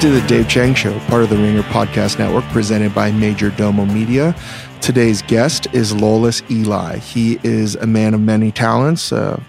to 0.00 0.08
the 0.08 0.26
Dave 0.26 0.48
Chang 0.48 0.72
Show, 0.72 0.98
part 1.00 1.24
of 1.24 1.28
the 1.28 1.36
Ringer 1.36 1.60
Podcast 1.60 2.18
Network, 2.18 2.44
presented 2.44 2.94
by 2.94 3.10
Majordomo 3.10 3.86
Media. 3.92 4.34
Today's 4.80 5.20
guest 5.20 5.66
is 5.74 5.92
Lolis 5.92 6.40
Elie. 6.50 7.00
He 7.00 7.38
is 7.42 7.74
a 7.74 7.86
man 7.86 8.14
of 8.14 8.20
many 8.22 8.50
talents, 8.50 9.12
a 9.12 9.42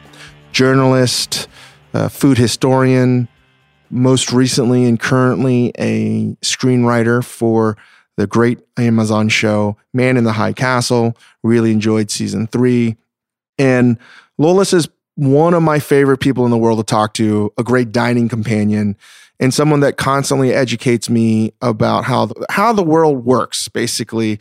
journalist, 0.52 1.48
a 1.94 2.10
food 2.10 2.38
historian, 2.38 3.30
most 3.90 4.34
recently 4.34 4.84
and 4.84 5.00
currently 5.00 5.72
a 5.80 6.36
screenwriter 6.42 7.24
for 7.24 7.78
the 8.18 8.28
great 8.28 8.60
Amazon 8.76 9.30
show 9.30 9.78
Man 9.94 10.18
in 10.18 10.26
the 10.26 10.34
High 10.34 10.52
Castle. 10.52 11.16
Really 11.44 11.72
enjoyed 11.72 12.12
season 12.12 12.46
three. 12.48 12.98
And 13.58 13.98
Lolis 14.38 14.74
is 14.74 14.90
one 15.16 15.54
of 15.54 15.64
my 15.64 15.80
favorite 15.80 16.18
people 16.18 16.44
in 16.44 16.52
the 16.52 16.58
world 16.58 16.80
to 16.80 16.84
talk 16.84 17.14
to, 17.14 17.54
a 17.58 17.64
great 17.64 17.94
dining 17.94 18.28
companion, 18.28 18.98
and 19.42 19.52
someone 19.52 19.80
that 19.80 19.98
constantly 19.98 20.54
educates 20.54 21.10
me 21.10 21.52
about 21.62 22.06
how 22.06 22.28
the, 22.28 22.46
how 22.52 22.72
the 22.72 22.84
world 22.84 23.26
works, 23.26 23.68
basically. 23.68 24.40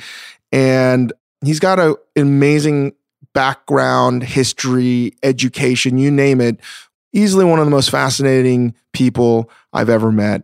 And 0.53 1.11
he's 1.43 1.59
got 1.59 1.81
an 1.81 1.97
amazing 2.17 2.93
background, 3.33 4.23
history, 4.23 5.15
education, 5.23 5.97
you 5.97 6.11
name 6.11 6.41
it. 6.41 6.61
Easily 7.13 7.47
one 7.47 7.59
of 7.59 7.65
the 7.65 7.71
most 7.71 7.91
fascinating 7.91 8.75
people 8.93 9.51
I've 9.73 9.89
ever 9.89 10.13
met. 10.13 10.43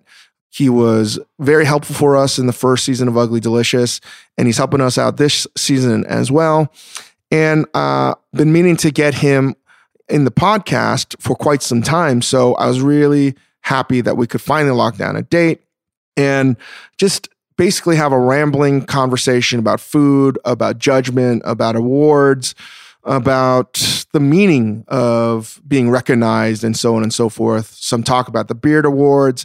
He 0.49 0.71
was 0.71 1.19
very 1.39 1.67
helpful 1.67 1.95
for 1.95 2.17
us 2.17 2.39
in 2.39 2.47
the 2.47 2.53
first 2.53 2.87
season 2.87 3.09
of 3.09 3.17
Ugly 3.19 3.41
Delicious, 3.41 4.01
and 4.39 4.49
he's 4.49 4.57
helping 4.57 4.81
us 4.81 4.97
out 4.97 5.19
this 5.19 5.47
season 5.55 6.07
as 6.07 6.31
well. 6.31 6.73
And 7.31 7.67
uh, 7.75 8.15
been 8.33 8.53
meaning 8.53 8.77
to 8.79 8.91
get 8.91 9.17
him 9.17 9.55
in 10.09 10.25
the 10.25 10.31
podcast 10.31 11.21
for 11.21 11.37
quite 11.37 11.63
some 11.63 11.83
time. 11.83 12.23
So 12.23 12.55
I 12.55 12.69
was 12.69 12.81
really 12.81 13.35
happy 13.67 14.01
that 14.01 14.17
we 14.17 14.29
could 14.29 14.41
finally 14.41 14.71
lock 14.71 14.97
down 14.97 15.17
a 15.17 15.23
date 15.23 15.61
and 16.17 16.57
just 16.99 17.29
basically 17.59 17.97
have 17.97 18.13
a 18.13 18.19
rambling 18.19 18.85
conversation 18.85 19.59
about 19.59 19.81
food, 19.81 20.39
about 20.45 20.79
judgment, 20.79 21.43
about 21.45 21.75
awards, 21.75 22.55
about 23.03 24.07
the 24.13 24.21
meaning 24.21 24.85
of 24.87 25.61
being 25.67 25.91
recognized, 25.91 26.63
and 26.63 26.77
so 26.77 26.95
on 26.95 27.03
and 27.03 27.13
so 27.13 27.29
forth. 27.29 27.75
Some 27.75 28.05
talk 28.05 28.29
about 28.29 28.47
the 28.47 28.55
Beard 28.55 28.85
Awards. 28.85 29.45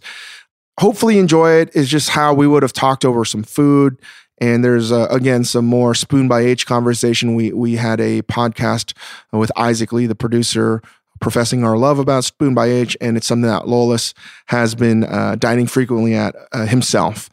Hopefully, 0.79 1.17
enjoy 1.17 1.53
it. 1.53 1.75
Is 1.75 1.89
just 1.89 2.09
how 2.09 2.31
we 2.31 2.45
would 2.45 2.61
have 2.61 2.73
talked 2.73 3.03
over 3.03 3.25
some 3.25 3.43
food. 3.43 3.99
And 4.39 4.63
there's 4.63 4.91
uh, 4.91 5.07
again 5.09 5.43
some 5.45 5.65
more 5.65 5.95
spoon 5.95 6.27
by 6.27 6.41
H 6.41 6.67
conversation. 6.67 7.33
We 7.33 7.53
we 7.53 7.75
had 7.75 7.99
a 7.99 8.21
podcast 8.23 8.95
with 9.31 9.51
Isaac 9.55 9.91
Lee, 9.91 10.05
the 10.05 10.15
producer, 10.15 10.81
professing 11.21 11.63
our 11.63 11.77
love 11.77 11.99
about 11.99 12.25
Spoon 12.25 12.53
by 12.53 12.67
H, 12.67 12.97
and 12.99 13.15
it's 13.15 13.27
something 13.27 13.49
that 13.49 13.63
Lolis 13.63 14.13
has 14.47 14.75
been 14.75 15.05
uh, 15.05 15.35
dining 15.35 15.67
frequently 15.67 16.13
at 16.15 16.35
uh, 16.51 16.65
himself. 16.65 17.29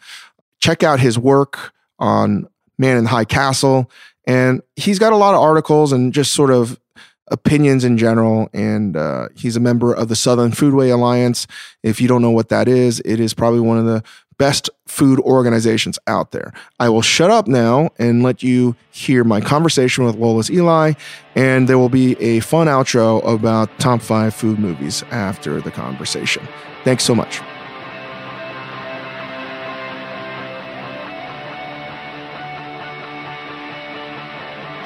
Check 0.60 0.84
out 0.84 1.00
his 1.00 1.18
work 1.18 1.72
on 1.98 2.48
Man 2.78 2.96
in 2.96 3.04
the 3.04 3.10
High 3.10 3.24
Castle, 3.24 3.90
and 4.26 4.62
he's 4.76 4.98
got 4.98 5.12
a 5.12 5.16
lot 5.16 5.34
of 5.34 5.40
articles 5.40 5.90
and 5.90 6.12
just 6.12 6.32
sort 6.32 6.50
of 6.50 6.78
opinions 7.30 7.84
in 7.84 7.98
general. 7.98 8.48
And 8.52 8.96
uh, 8.96 9.28
he's 9.34 9.56
a 9.56 9.60
member 9.60 9.92
of 9.92 10.08
the 10.08 10.16
Southern 10.16 10.52
Foodway 10.52 10.92
Alliance. 10.92 11.46
If 11.82 12.00
you 12.00 12.08
don't 12.08 12.22
know 12.22 12.30
what 12.30 12.50
that 12.50 12.68
is, 12.68 13.00
it 13.04 13.20
is 13.20 13.34
probably 13.34 13.60
one 13.60 13.78
of 13.78 13.86
the 13.86 14.02
best 14.38 14.70
food 14.86 15.20
organizations 15.20 15.98
out 16.06 16.30
there. 16.30 16.52
I 16.80 16.88
will 16.88 17.02
shut 17.02 17.30
up 17.30 17.46
now 17.46 17.90
and 17.98 18.22
let 18.22 18.42
you 18.42 18.76
hear 18.90 19.24
my 19.24 19.40
conversation 19.40 20.04
with 20.04 20.16
Lolis 20.16 20.48
Elie, 20.50 20.96
and 21.34 21.68
there 21.68 21.78
will 21.78 21.88
be 21.88 22.18
a 22.20 22.40
fun 22.40 22.68
outro 22.68 23.24
about 23.26 23.76
top 23.78 24.00
five 24.00 24.34
food 24.34 24.58
movies 24.58 25.02
after 25.10 25.60
the 25.60 25.70
conversation. 25.70 26.46
Thanks 26.84 27.04
so 27.04 27.14
much. 27.14 27.40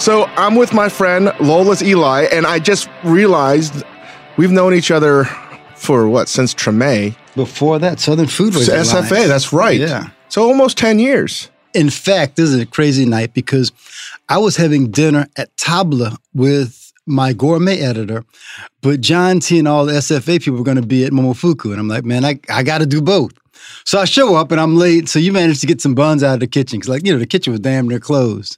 So 0.03 0.25
I'm 0.37 0.57
with 0.57 0.73
my 0.73 0.89
friend 0.89 1.29
Lolis 1.39 1.81
Elie, 1.81 2.27
and 2.33 2.45
I 2.45 2.59
just 2.59 2.89
realized 3.05 3.85
we've 4.37 4.51
known 4.51 4.75
each 4.75 4.91
other 4.91 5.29
for 5.83 6.09
what 6.09 6.29
since 6.29 6.55
Treme. 6.55 7.17
Before 7.35 7.79
that, 7.79 7.99
Southern 7.99 8.29
Food 8.29 8.55
was 8.55 8.69
SFA. 8.69 9.11
Alliance. 9.11 9.29
That's 9.29 9.53
right. 9.53 9.79
Yeah. 9.79 10.11
So 10.29 10.47
almost 10.47 10.79
ten 10.79 10.99
years. 10.99 11.51
In 11.75 11.91
fact, 11.91 12.37
this 12.37 12.51
is 12.51 12.61
a 12.61 12.67
crazy 12.67 13.07
night 13.07 13.33
because 13.33 13.73
I 14.29 14.39
was 14.39 14.57
having 14.57 14.91
dinner 14.91 15.27
at 15.37 15.55
Tabla 15.57 16.17
with 16.35 16.93
my 17.07 17.33
gourmet 17.33 17.81
editor, 17.81 18.25
but 18.83 19.01
John 19.01 19.41
T 19.41 19.59
and 19.59 19.67
all 19.67 19.87
the 19.87 19.95
SFA 19.95 20.41
people 20.41 20.59
were 20.59 20.65
going 20.65 20.77
to 20.77 20.87
be 20.87 21.05
at 21.05 21.13
Momofuku. 21.13 21.71
And 21.71 21.81
I'm 21.81 21.89
like, 21.89 22.05
man, 22.05 22.25
I, 22.25 22.39
I 22.49 22.63
got 22.63 22.79
to 22.79 22.87
do 22.87 23.01
both. 23.01 23.33
So 23.85 23.99
I 23.99 24.05
show 24.05 24.37
up 24.37 24.53
and 24.53 24.61
I'm 24.61 24.77
late. 24.77 25.09
So 25.09 25.19
you 25.19 25.33
managed 25.33 25.61
to 25.63 25.67
get 25.67 25.81
some 25.81 25.95
buns 25.95 26.23
out 26.23 26.35
of 26.35 26.41
the 26.41 26.47
kitchen. 26.47 26.81
Cause 26.81 26.89
like, 26.89 27.07
you 27.07 27.13
know, 27.13 27.19
the 27.19 27.27
kitchen 27.27 27.53
was 27.53 27.61
damn 27.61 27.89
near 27.89 28.01
closed. 28.01 28.57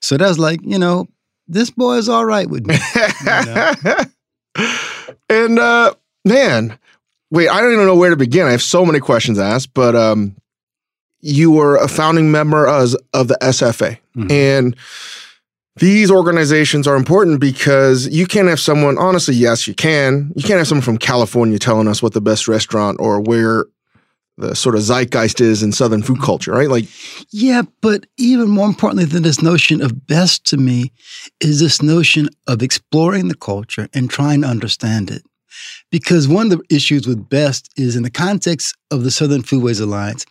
So 0.00 0.16
that 0.16 0.26
was 0.26 0.38
like, 0.38 0.60
you 0.62 0.78
know, 0.78 1.06
this 1.48 1.70
boy 1.70 1.94
is 1.94 2.08
all 2.08 2.24
right 2.24 2.48
with 2.48 2.66
me. 2.66 2.76
You 2.94 3.26
know? 3.26 3.74
and 5.28 5.58
uh 5.58 5.94
man, 6.26 6.78
wait, 7.30 7.48
I 7.48 7.60
don't 7.60 7.72
even 7.72 7.86
know 7.86 7.96
where 7.96 8.10
to 8.10 8.16
begin. 8.16 8.46
I 8.46 8.50
have 8.50 8.62
so 8.62 8.84
many 8.84 9.00
questions 9.00 9.38
asked, 9.38 9.72
but 9.74 9.96
um 9.96 10.36
you 11.20 11.50
were 11.50 11.76
a 11.76 11.88
founding 11.88 12.30
member 12.30 12.68
as, 12.68 12.94
of 13.14 13.26
the 13.28 13.38
SFA. 13.40 13.98
Mhm. 14.16 14.30
And 14.30 14.76
these 15.76 16.10
organizations 16.10 16.86
are 16.86 16.94
important 16.96 17.40
because 17.40 18.06
you 18.08 18.26
can't 18.26 18.48
have 18.48 18.60
someone, 18.60 18.96
honestly, 18.98 19.34
yes, 19.34 19.66
you 19.66 19.74
can. 19.74 20.32
You 20.36 20.42
can't 20.42 20.58
have 20.58 20.68
someone 20.68 20.82
from 20.84 20.98
California 20.98 21.58
telling 21.58 21.88
us 21.88 22.02
what 22.02 22.12
the 22.12 22.20
best 22.20 22.46
restaurant 22.48 22.98
or 23.00 23.20
where 23.20 23.64
the 24.38 24.54
sort 24.54 24.74
of 24.74 24.82
zeitgeist 24.82 25.40
is 25.40 25.62
in 25.62 25.72
Southern 25.72 26.02
food 26.02 26.20
culture, 26.22 26.52
right? 26.52 26.68
Like, 26.70 26.86
Yeah, 27.30 27.62
but 27.80 28.06
even 28.18 28.48
more 28.48 28.68
importantly 28.68 29.06
than 29.06 29.22
this 29.22 29.42
notion 29.42 29.80
of 29.82 30.06
best 30.06 30.44
to 30.46 30.56
me 30.58 30.92
is 31.40 31.58
this 31.60 31.82
notion 31.82 32.28
of 32.46 32.62
exploring 32.62 33.28
the 33.28 33.34
culture 33.34 33.88
and 33.94 34.08
trying 34.10 34.42
to 34.42 34.48
understand 34.48 35.10
it. 35.10 35.22
Because 35.90 36.28
one 36.28 36.52
of 36.52 36.58
the 36.58 36.74
issues 36.74 37.06
with 37.06 37.28
best 37.28 37.70
is 37.76 37.96
in 37.96 38.02
the 38.02 38.10
context 38.10 38.76
of 38.90 39.04
the 39.04 39.10
Southern 39.10 39.42
Foodways 39.42 39.80
Alliance, 39.80 40.26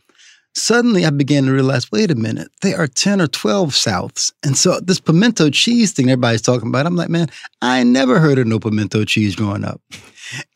suddenly 0.56 1.06
I 1.06 1.10
began 1.10 1.46
to 1.46 1.52
realize 1.52 1.92
wait 1.92 2.12
a 2.12 2.16
minute, 2.16 2.50
there 2.62 2.78
are 2.78 2.88
10 2.88 3.22
or 3.22 3.28
12 3.28 3.72
Souths. 3.72 4.32
And 4.44 4.58
so 4.58 4.80
this 4.80 5.00
pimento 5.00 5.50
cheese 5.50 5.92
thing 5.92 6.10
everybody's 6.10 6.42
talking 6.42 6.70
about, 6.70 6.86
I'm 6.86 6.96
like, 6.96 7.10
man, 7.10 7.30
I 7.62 7.84
never 7.84 8.20
heard 8.20 8.40
of 8.40 8.48
no 8.48 8.60
pimento 8.60 9.04
cheese 9.06 9.36
growing 9.36 9.66
up. 9.66 9.82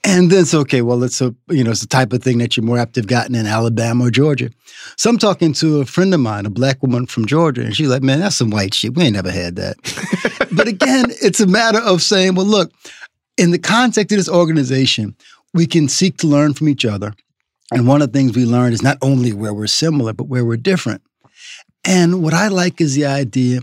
And 0.04 0.32
then 0.32 0.42
it's 0.42 0.54
okay, 0.54 0.82
well, 0.82 1.04
it's 1.04 1.22
a 1.22 1.36
you 1.50 1.64
know, 1.64 1.72
it's 1.72 1.82
the 1.82 1.88
type 1.88 2.12
of 2.14 2.24
thing 2.24 2.40
that 2.40 2.58
you're 2.58 2.66
more 2.66 2.80
apt 2.80 2.96
to 2.96 3.02
have 3.02 3.08
gotten 3.08 3.36
in 3.36 3.46
Alabama 3.46 4.06
or 4.06 4.12
Georgia. 4.12 4.50
So 4.98 5.10
I'm 5.10 5.18
talking 5.18 5.54
to 5.54 5.82
a 5.82 5.86
friend 5.86 6.14
of 6.14 6.20
mine, 6.20 6.46
a 6.46 6.50
black 6.50 6.82
woman 6.82 7.06
from 7.06 7.28
Georgia, 7.28 7.62
and 7.62 7.76
she's 7.76 7.90
like, 7.90 8.02
man, 8.02 8.20
that's 8.20 8.36
some 8.36 8.50
white 8.50 8.74
shit. 8.74 8.96
We 8.96 9.04
ain't 9.04 9.14
never 9.14 9.32
had 9.32 9.58
that. 9.58 9.78
but 10.52 10.68
again, 10.68 11.06
it's 11.22 11.40
a 11.40 11.48
matter 11.48 11.80
of 11.80 12.02
saying, 12.02 12.36
well, 12.36 12.48
look, 12.48 12.72
in 13.40 13.52
the 13.52 13.58
context 13.58 14.12
of 14.12 14.18
this 14.18 14.30
organization, 14.30 15.16
we 15.54 15.66
can 15.66 15.88
seek 15.88 16.18
to 16.18 16.28
learn 16.28 16.54
from 16.54 16.68
each 16.68 16.84
other. 16.84 17.14
And 17.72 17.88
one 17.88 18.02
of 18.02 18.12
the 18.12 18.20
things 18.20 18.36
we 18.36 18.46
learn 18.46 18.74
is 18.74 18.82
not 18.82 18.98
only 19.02 19.32
where 19.32 19.54
we're 19.54 19.68
similar, 19.68 20.12
but 20.14 20.28
where 20.28 20.44
we're 20.44 20.58
different. 20.58 21.02
And 21.86 22.22
what 22.22 22.34
I 22.34 22.50
like 22.50 22.82
is 22.82 22.96
the 22.96 23.06
idea 23.06 23.62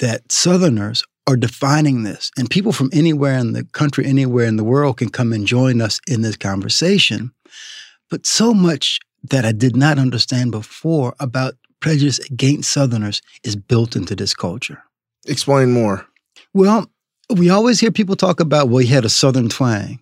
that 0.00 0.30
Southerners 0.30 1.02
are 1.26 1.36
defining 1.36 2.02
this, 2.02 2.30
and 2.36 2.48
people 2.48 2.72
from 2.72 2.90
anywhere 2.92 3.38
in 3.38 3.52
the 3.52 3.64
country, 3.64 4.04
anywhere 4.06 4.44
in 4.44 4.56
the 4.56 4.64
world 4.64 4.98
can 4.98 5.08
come 5.08 5.32
and 5.32 5.46
join 5.46 5.80
us 5.80 5.98
in 6.06 6.22
this 6.22 6.36
conversation. 6.36 7.32
But 8.10 8.26
so 8.26 8.54
much 8.54 9.00
that 9.30 9.44
I 9.44 9.52
did 9.52 9.74
not 9.74 9.98
understand 9.98 10.52
before 10.52 11.14
about 11.18 11.54
prejudice 11.80 12.18
against 12.30 12.70
Southerners 12.70 13.22
is 13.42 13.56
built 13.56 13.96
into 13.96 14.14
this 14.14 14.34
culture. 14.34 14.82
explain 15.26 15.72
more. 15.72 16.06
Well, 16.54 16.90
we 17.34 17.50
always 17.50 17.80
hear 17.80 17.90
people 17.90 18.16
talk 18.16 18.40
about, 18.40 18.68
well, 18.68 18.78
he 18.78 18.88
had 18.88 19.04
a 19.04 19.10
Southern 19.10 19.48
twang. 19.48 20.00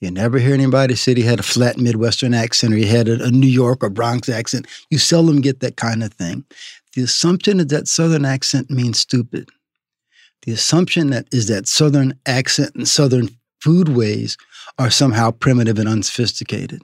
You 0.00 0.10
never 0.10 0.38
hear 0.38 0.54
anybody 0.54 0.96
say 0.96 1.14
he 1.14 1.22
had 1.22 1.40
a 1.40 1.44
flat 1.44 1.78
Midwestern 1.78 2.34
accent 2.34 2.74
or 2.74 2.76
he 2.76 2.86
had 2.86 3.08
a, 3.08 3.24
a 3.24 3.30
New 3.30 3.48
York 3.48 3.82
or 3.82 3.90
Bronx 3.90 4.28
accent. 4.28 4.66
You 4.90 4.98
seldom 4.98 5.40
get 5.40 5.60
that 5.60 5.76
kind 5.76 6.02
of 6.02 6.12
thing. 6.12 6.44
The 6.94 7.02
assumption 7.02 7.58
is 7.60 7.68
that 7.68 7.88
Southern 7.88 8.24
accent 8.24 8.70
means 8.70 8.98
stupid. 8.98 9.48
The 10.42 10.52
assumption 10.52 11.10
that 11.10 11.26
is 11.32 11.48
that 11.48 11.66
Southern 11.66 12.18
accent 12.26 12.74
and 12.74 12.86
Southern 12.86 13.30
foodways 13.64 14.36
are 14.78 14.90
somehow 14.90 15.30
primitive 15.30 15.78
and 15.78 15.88
unsophisticated. 15.88 16.82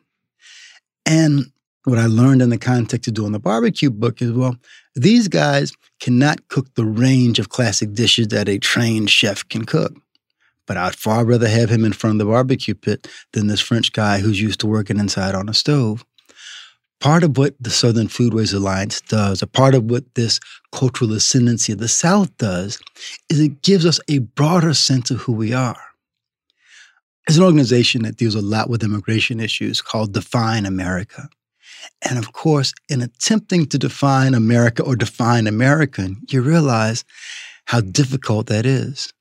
And 1.05 1.53
what 1.91 1.99
I 1.99 2.07
learned 2.07 2.41
in 2.41 2.51
the 2.51 2.59
context 2.59 3.09
of 3.09 3.15
doing 3.15 3.33
the 3.33 3.41
barbecue 3.41 3.91
book 3.91 4.23
is 4.23 4.33
well, 4.33 4.57
these 4.95 5.29
guys 5.29 5.73
cannot 6.01 6.49
cook 6.49 6.75
the 6.75 6.85
range 6.85 7.39
of 7.39 7.49
classic 7.49 7.93
dishes 7.93 8.29
that 8.29 8.49
a 8.49 8.59
trained 8.59 9.11
chef 9.11 9.47
can 9.49 9.65
cook. 9.65 9.95
But 10.67 10.77
I'd 10.77 10.95
far 10.95 11.25
rather 11.25 11.49
have 11.49 11.69
him 11.69 11.85
in 11.85 11.93
front 11.93 12.15
of 12.15 12.27
the 12.27 12.33
barbecue 12.33 12.75
pit 12.75 13.09
than 13.33 13.49
this 13.49 13.61
French 13.61 13.93
guy 13.93 14.19
who's 14.19 14.41
used 14.41 14.61
to 14.61 14.67
working 14.67 14.99
inside 14.99 15.35
on 15.35 15.49
a 15.49 15.55
stove. 15.55 16.05
Part 17.01 17.25
of 17.25 17.37
what 17.37 17.55
the 17.59 17.71
Southern 17.71 18.09
Foodways 18.09 18.55
Alliance 18.55 19.01
does, 19.01 19.43
a 19.43 19.47
part 19.47 19.75
of 19.75 19.85
what 19.85 20.15
this 20.15 20.39
cultural 20.71 21.13
ascendancy 21.13 21.73
of 21.73 21.79
the 21.79 21.89
South 21.89 22.37
does, 22.37 22.79
is 23.29 23.41
it 23.41 23.63
gives 23.63 23.87
us 23.87 23.99
a 24.09 24.19
broader 24.19 24.75
sense 24.75 25.11
of 25.11 25.19
who 25.19 25.33
we 25.33 25.53
are. 25.53 25.81
It's 27.27 27.39
an 27.39 27.45
organization 27.45 28.03
that 28.03 28.17
deals 28.17 28.35
a 28.35 28.43
lot 28.43 28.69
with 28.69 28.83
immigration 28.83 29.41
issues 29.41 29.81
called 29.81 30.13
Define 30.13 30.67
America. 30.67 31.29
And 32.09 32.19
of 32.19 32.33
course, 32.33 32.73
in 32.89 33.03
attempting 33.03 33.67
to 33.67 33.79
define 33.79 34.35
America 34.35 34.83
or 34.83 34.97
define 34.97 35.47
American, 35.47 36.23
you 36.29 36.43
realize 36.43 37.05
how 37.67 37.81
difficult 37.81 38.47
that 38.47 38.67
is. 38.67 39.13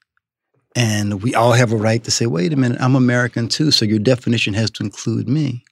And 0.75 1.21
we 1.21 1.35
all 1.35 1.53
have 1.53 1.71
a 1.71 1.77
right 1.77 2.03
to 2.03 2.11
say, 2.11 2.25
wait 2.25 2.53
a 2.53 2.56
minute, 2.56 2.79
I'm 2.79 2.95
American 2.95 3.47
too, 3.47 3.71
so 3.71 3.85
your 3.85 4.00
definition 4.00 4.53
has 4.53 4.71
to 4.71 4.83
include 4.83 5.27
me. 5.27 5.63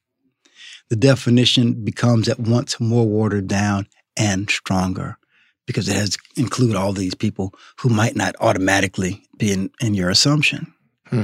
The 0.90 0.96
definition 0.96 1.84
becomes 1.84 2.30
at 2.30 2.40
once 2.40 2.80
more 2.80 3.08
watered 3.08 3.48
down 3.48 3.88
and 4.16 4.50
stronger 4.50 5.18
because 5.66 5.90
it 5.90 5.96
has 5.96 6.12
to 6.12 6.20
include 6.36 6.76
all 6.76 6.94
these 6.94 7.14
people 7.14 7.54
who 7.80 7.90
might 7.90 8.16
not 8.16 8.36
automatically 8.40 9.22
be 9.38 9.52
in, 9.52 9.70
in 9.82 9.94
your 9.94 10.10
assumption. 10.10 10.74
Hmm. 11.08 11.24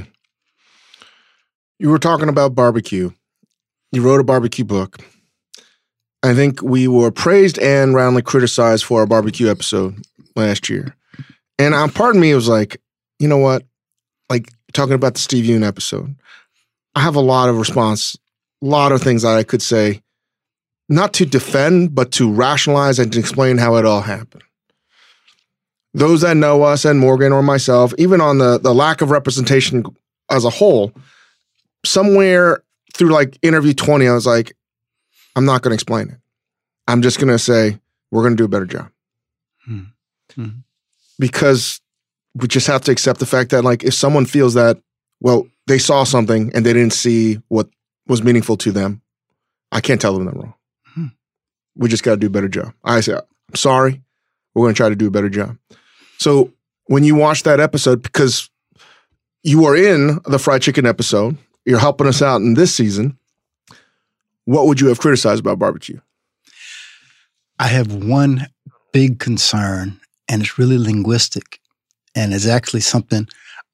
You 1.80 1.90
were 1.90 2.00
talking 2.00 2.30
about 2.30 2.56
barbecue. 2.56 3.12
You 3.92 4.02
wrote 4.02 4.20
a 4.20 4.24
barbecue 4.24 4.66
book. 4.66 4.98
I 6.24 6.34
think 6.34 6.62
we 6.62 6.88
were 6.88 7.12
praised 7.12 7.60
and 7.60 7.94
roundly 7.94 8.22
criticized 8.22 8.86
for 8.86 9.02
our 9.02 9.06
barbecue 9.06 9.52
episode 9.52 10.02
last 10.38 10.70
year. 10.70 10.96
And 11.60 11.74
um, 11.74 11.92
pardon 11.92 12.22
me, 12.22 12.32
it 12.32 12.36
was 12.36 12.48
like, 12.48 12.82
you 13.20 13.28
know 13.28 13.38
what? 13.38 13.64
Like 14.30 14.50
talking 14.72 14.94
about 14.94 15.16
the 15.16 15.20
Steve 15.20 15.46
Yoon 15.46 15.68
episode, 15.68 16.16
I 16.96 17.02
have 17.02 17.16
a 17.16 17.22
lot 17.22 17.50
of 17.50 17.58
response, 17.58 18.16
a 18.62 18.66
lot 18.66 18.94
of 18.94 19.02
things 19.02 19.24
that 19.24 19.36
I 19.36 19.44
could 19.44 19.62
say, 19.62 20.02
not 20.88 21.14
to 21.16 21.26
defend, 21.26 21.94
but 21.94 22.12
to 22.14 22.32
rationalize 22.32 23.00
and 23.00 23.12
to 23.14 23.20
explain 23.20 23.58
how 23.58 23.76
it 23.76 23.86
all 23.86 24.02
happened. 24.02 24.44
Those 25.94 26.22
that 26.22 26.38
know 26.38 26.64
us 26.64 26.86
and 26.86 27.00
Morgan 27.00 27.34
or 27.34 27.44
myself, 27.44 27.94
even 27.98 28.22
on 28.22 28.38
the, 28.38 28.58
the 28.58 28.74
lack 28.74 29.02
of 29.02 29.12
representation 29.12 29.84
as 30.30 30.46
a 30.46 30.50
whole, 30.50 30.94
somewhere 31.86 32.64
through 32.96 33.10
like 33.10 33.38
interview 33.42 33.74
20, 33.74 34.08
I 34.08 34.14
was 34.14 34.26
like, 34.26 34.54
I'm 35.36 35.46
not 35.46 35.62
going 35.62 35.72
to 35.72 35.76
explain 35.76 36.10
it. 36.10 36.18
I'm 36.88 37.02
just 37.02 37.18
going 37.18 37.30
to 37.30 37.40
say, 37.40 37.80
we're 38.12 38.22
going 38.22 38.34
to 38.34 38.42
do 38.42 38.46
a 38.46 38.50
better 38.50 38.66
job. 38.66 38.90
Hmm. 39.66 39.84
Hmm. 40.36 40.50
Because 41.20 41.82
we 42.36 42.48
just 42.48 42.68
have 42.68 42.82
to 42.82 42.92
accept 42.92 43.20
the 43.20 43.26
fact 43.26 43.52
that, 43.52 43.64
like, 43.64 43.84
if 43.84 43.94
someone 43.94 44.26
feels 44.26 44.54
that, 44.56 44.80
well, 45.22 45.48
they 45.68 45.78
saw 45.78 46.04
something 46.04 46.52
and 46.54 46.66
they 46.66 46.74
didn't 46.74 46.94
see 46.94 47.42
what 47.48 47.70
was 48.08 48.24
meaningful 48.24 48.58
to 48.58 48.72
them, 48.72 49.02
I 49.72 49.82
can't 49.82 50.02
tell 50.02 50.14
them 50.14 50.26
they're 50.26 50.34
wrong. 50.34 50.54
Hmm. 50.86 51.08
We 51.76 51.90
just 51.90 52.04
got 52.04 52.12
to 52.12 52.18
do 52.18 52.28
a 52.28 52.32
better 52.32 52.50
job. 52.50 52.74
I 52.84 53.00
say, 53.00 53.14
I'm 53.14 53.56
sorry. 53.56 54.02
We're 54.54 54.66
going 54.66 54.76
to 54.76 54.78
try 54.78 54.90
to 54.90 54.96
do 54.96 55.08
a 55.08 55.12
better 55.12 55.30
job. 55.30 55.58
So 56.20 56.52
when 56.86 57.04
you 57.04 57.16
watch 57.16 57.44
that 57.44 57.60
episode, 57.60 58.04
because 58.04 58.50
you 59.42 59.66
are 59.66 59.76
in 59.76 60.20
the 60.26 60.40
fried 60.40 60.62
chicken 60.62 60.86
episode, 60.86 61.38
you're 61.66 61.80
helping 61.80 62.08
us 62.08 62.22
out 62.22 62.42
in 62.42 62.54
this 62.54 62.76
season. 62.76 63.18
What 64.46 64.68
would 64.68 64.82
you 64.82 64.88
have 64.88 65.00
criticized 65.00 65.40
about 65.40 65.60
barbecue? 65.60 66.00
I 67.60 67.68
have 67.68 67.94
one 67.94 68.48
big 68.92 69.20
concern, 69.20 70.00
and 70.28 70.42
it's 70.42 70.58
really 70.58 70.78
linguistic, 70.78 71.60
and 72.16 72.34
it's 72.34 72.48
actually 72.48 72.82
something 72.82 73.28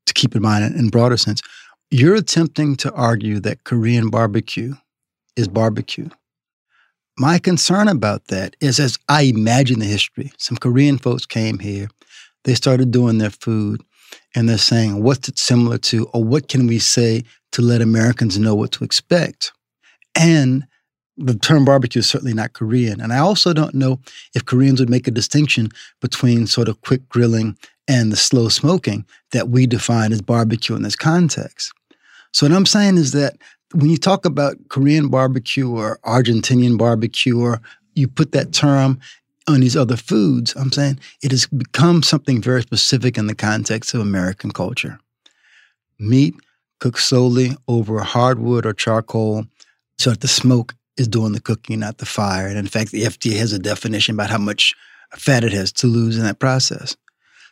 to 0.05 0.13
keep 0.13 0.35
in 0.35 0.41
mind 0.41 0.75
in 0.75 0.89
broader 0.89 1.17
sense. 1.17 1.41
You're 1.89 2.15
attempting 2.15 2.75
to 2.77 2.93
argue 2.93 3.39
that 3.39 3.63
Korean 3.63 4.09
barbecue 4.09 4.75
is 5.35 5.47
barbecue. 5.47 6.09
My 7.17 7.39
concern 7.39 7.87
about 7.87 8.27
that 8.27 8.55
is 8.61 8.79
as 8.79 8.97
I 9.09 9.23
imagine 9.23 9.79
the 9.79 9.85
history, 9.85 10.31
some 10.37 10.57
Korean 10.57 10.97
folks 10.97 11.25
came 11.25 11.59
here, 11.59 11.89
they 12.43 12.53
started 12.53 12.91
doing 12.91 13.17
their 13.17 13.31
food, 13.31 13.81
and 14.35 14.47
they're 14.47 14.57
saying, 14.57 15.03
what's 15.03 15.27
it 15.27 15.39
similar 15.39 15.77
to, 15.79 16.05
or 16.13 16.23
what 16.23 16.47
can 16.47 16.67
we 16.67 16.79
say 16.79 17.23
to 17.53 17.61
let 17.61 17.81
Americans 17.81 18.37
know 18.37 18.55
what 18.55 18.71
to 18.73 18.83
expect? 18.83 19.51
And 20.15 20.65
the 21.17 21.35
term 21.35 21.65
barbecue 21.65 21.99
is 21.99 22.09
certainly 22.09 22.33
not 22.33 22.53
Korean. 22.53 23.01
And 23.01 23.11
I 23.11 23.17
also 23.17 23.53
don't 23.53 23.75
know 23.75 23.99
if 24.33 24.45
Koreans 24.45 24.79
would 24.79 24.89
make 24.89 25.07
a 25.07 25.11
distinction 25.11 25.69
between 26.01 26.47
sort 26.47 26.69
of 26.69 26.81
quick 26.81 27.07
grilling 27.09 27.57
and 27.87 28.11
the 28.11 28.15
slow 28.15 28.47
smoking 28.47 29.05
that 29.31 29.49
we 29.49 29.67
define 29.67 30.13
as 30.13 30.21
barbecue 30.21 30.75
in 30.75 30.83
this 30.83 30.95
context. 30.95 31.73
So, 32.31 32.47
what 32.47 32.55
I'm 32.55 32.65
saying 32.65 32.97
is 32.97 33.11
that 33.13 33.37
when 33.73 33.89
you 33.89 33.97
talk 33.97 34.25
about 34.25 34.57
Korean 34.69 35.09
barbecue 35.09 35.69
or 35.69 35.99
Argentinian 36.05 36.77
barbecue, 36.77 37.39
or 37.39 37.61
you 37.95 38.07
put 38.07 38.31
that 38.31 38.53
term 38.53 38.99
on 39.47 39.59
these 39.61 39.75
other 39.75 39.97
foods, 39.97 40.55
I'm 40.55 40.71
saying 40.71 40.99
it 41.21 41.31
has 41.31 41.47
become 41.47 42.03
something 42.03 42.41
very 42.41 42.61
specific 42.61 43.17
in 43.17 43.27
the 43.27 43.35
context 43.35 43.93
of 43.93 44.01
American 44.01 44.51
culture. 44.51 44.99
Meat 45.99 46.35
cooked 46.79 46.99
solely 46.99 47.57
over 47.67 47.99
hardwood 47.99 48.65
or 48.65 48.73
charcoal 48.73 49.45
so 49.99 50.09
that 50.09 50.21
the 50.21 50.27
smoke 50.27 50.73
is 50.97 51.07
doing 51.07 51.33
the 51.33 51.41
cooking, 51.41 51.79
not 51.79 51.97
the 51.97 52.05
fire. 52.05 52.47
And 52.47 52.57
in 52.57 52.67
fact, 52.67 52.91
the 52.91 53.03
FDA 53.03 53.37
has 53.37 53.53
a 53.53 53.59
definition 53.59 54.15
about 54.15 54.29
how 54.29 54.37
much 54.37 54.73
fat 55.15 55.43
it 55.43 55.53
has 55.53 55.71
to 55.73 55.87
lose 55.87 56.17
in 56.17 56.23
that 56.23 56.39
process. 56.39 56.95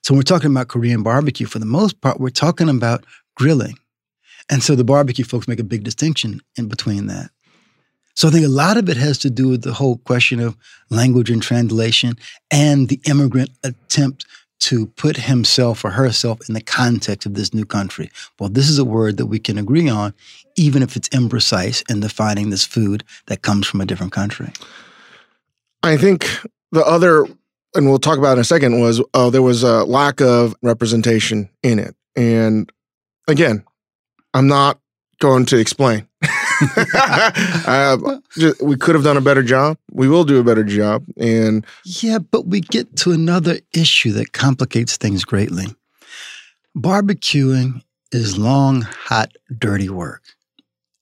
So 0.04 0.14
when 0.14 0.20
we're 0.20 0.24
talking 0.24 0.52
about 0.52 0.70
Korean 0.70 1.04
barbecue, 1.04 1.48
for 1.48 1.60
the 1.60 1.66
most 1.66 2.02
part, 2.02 2.20
we're 2.20 2.30
talking 2.30 2.70
about 2.70 3.06
grilling. 3.36 3.78
And 4.50 4.64
so 4.64 4.76
the 4.76 4.84
barbecue 4.84 5.26
folks 5.26 5.48
make 5.48 5.60
a 5.60 5.64
big 5.64 5.84
distinction 5.84 6.42
in 6.58 6.68
between 6.68 7.08
that. 7.08 7.32
So 8.16 8.28
I 8.28 8.32
think 8.32 8.46
a 8.46 8.50
lot 8.50 8.78
of 8.78 8.90
it 8.90 8.98
has 8.98 9.18
to 9.20 9.30
do 9.30 9.50
with 9.50 9.64
the 9.64 9.74
whole 9.74 9.98
question 9.98 10.40
of 10.40 10.58
language 10.90 11.30
and 11.30 11.44
translation 11.44 12.16
and 12.50 12.90
the 12.90 13.00
immigrant 13.06 13.52
attempt 13.64 14.26
to 14.60 14.88
put 14.88 15.18
himself 15.18 15.86
or 15.86 15.92
herself 15.92 16.40
in 16.48 16.54
the 16.54 16.62
context 16.62 17.26
of 17.26 17.36
this 17.36 17.54
new 17.54 17.66
country. 17.66 18.10
Well, 18.40 18.50
this 18.50 18.70
is 18.70 18.80
a 18.80 18.86
word 18.86 19.18
that 19.18 19.28
we 19.28 19.40
can 19.40 19.58
agree 19.58 19.88
on, 19.88 20.14
even 20.56 20.82
if 20.82 20.96
it's 20.96 21.10
imprecise 21.10 21.90
in 21.90 22.00
defining 22.00 22.50
this 22.50 22.66
food 22.66 23.04
that 23.28 23.42
comes 23.42 23.68
from 23.68 23.82
a 23.82 23.86
different 23.86 24.14
country. 24.14 24.52
I 25.84 25.98
think 25.98 26.28
the 26.72 26.86
other, 26.86 27.26
and 27.76 27.88
we'll 27.88 28.00
talk 28.00 28.18
about 28.18 28.34
in 28.34 28.40
a 28.40 28.44
second, 28.44 28.82
was 28.82 29.02
uh, 29.14 29.30
there 29.30 29.42
was 29.42 29.64
a 29.64 29.84
lack 29.86 30.22
of 30.22 30.56
representation 30.62 31.50
in 31.62 31.80
it. 31.80 31.96
And 32.16 32.72
again, 33.28 33.64
I'm 34.34 34.48
not 34.48 34.80
going 35.20 35.46
to 35.48 35.58
explain. 35.58 36.07
uh, 37.68 37.98
we 38.62 38.76
could 38.78 38.96
have 38.96 39.04
done 39.04 39.18
a 39.18 39.22
better 39.22 39.44
job. 39.44 39.78
We 39.92 40.08
will 40.08 40.24
do 40.24 40.40
a 40.40 40.44
better 40.44 40.64
job. 40.64 41.04
And 41.18 41.66
yeah, 41.86 42.20
but 42.20 42.48
we 42.48 42.62
get 42.62 42.96
to 42.98 43.12
another 43.12 43.60
issue 43.74 44.12
that 44.14 44.34
complicates 44.34 44.98
things 44.98 45.24
greatly. 45.24 45.68
Barbecuing 46.76 47.82
is 48.12 48.38
long, 48.38 48.82
hot, 48.82 49.32
dirty 49.58 49.90
work. 49.90 50.24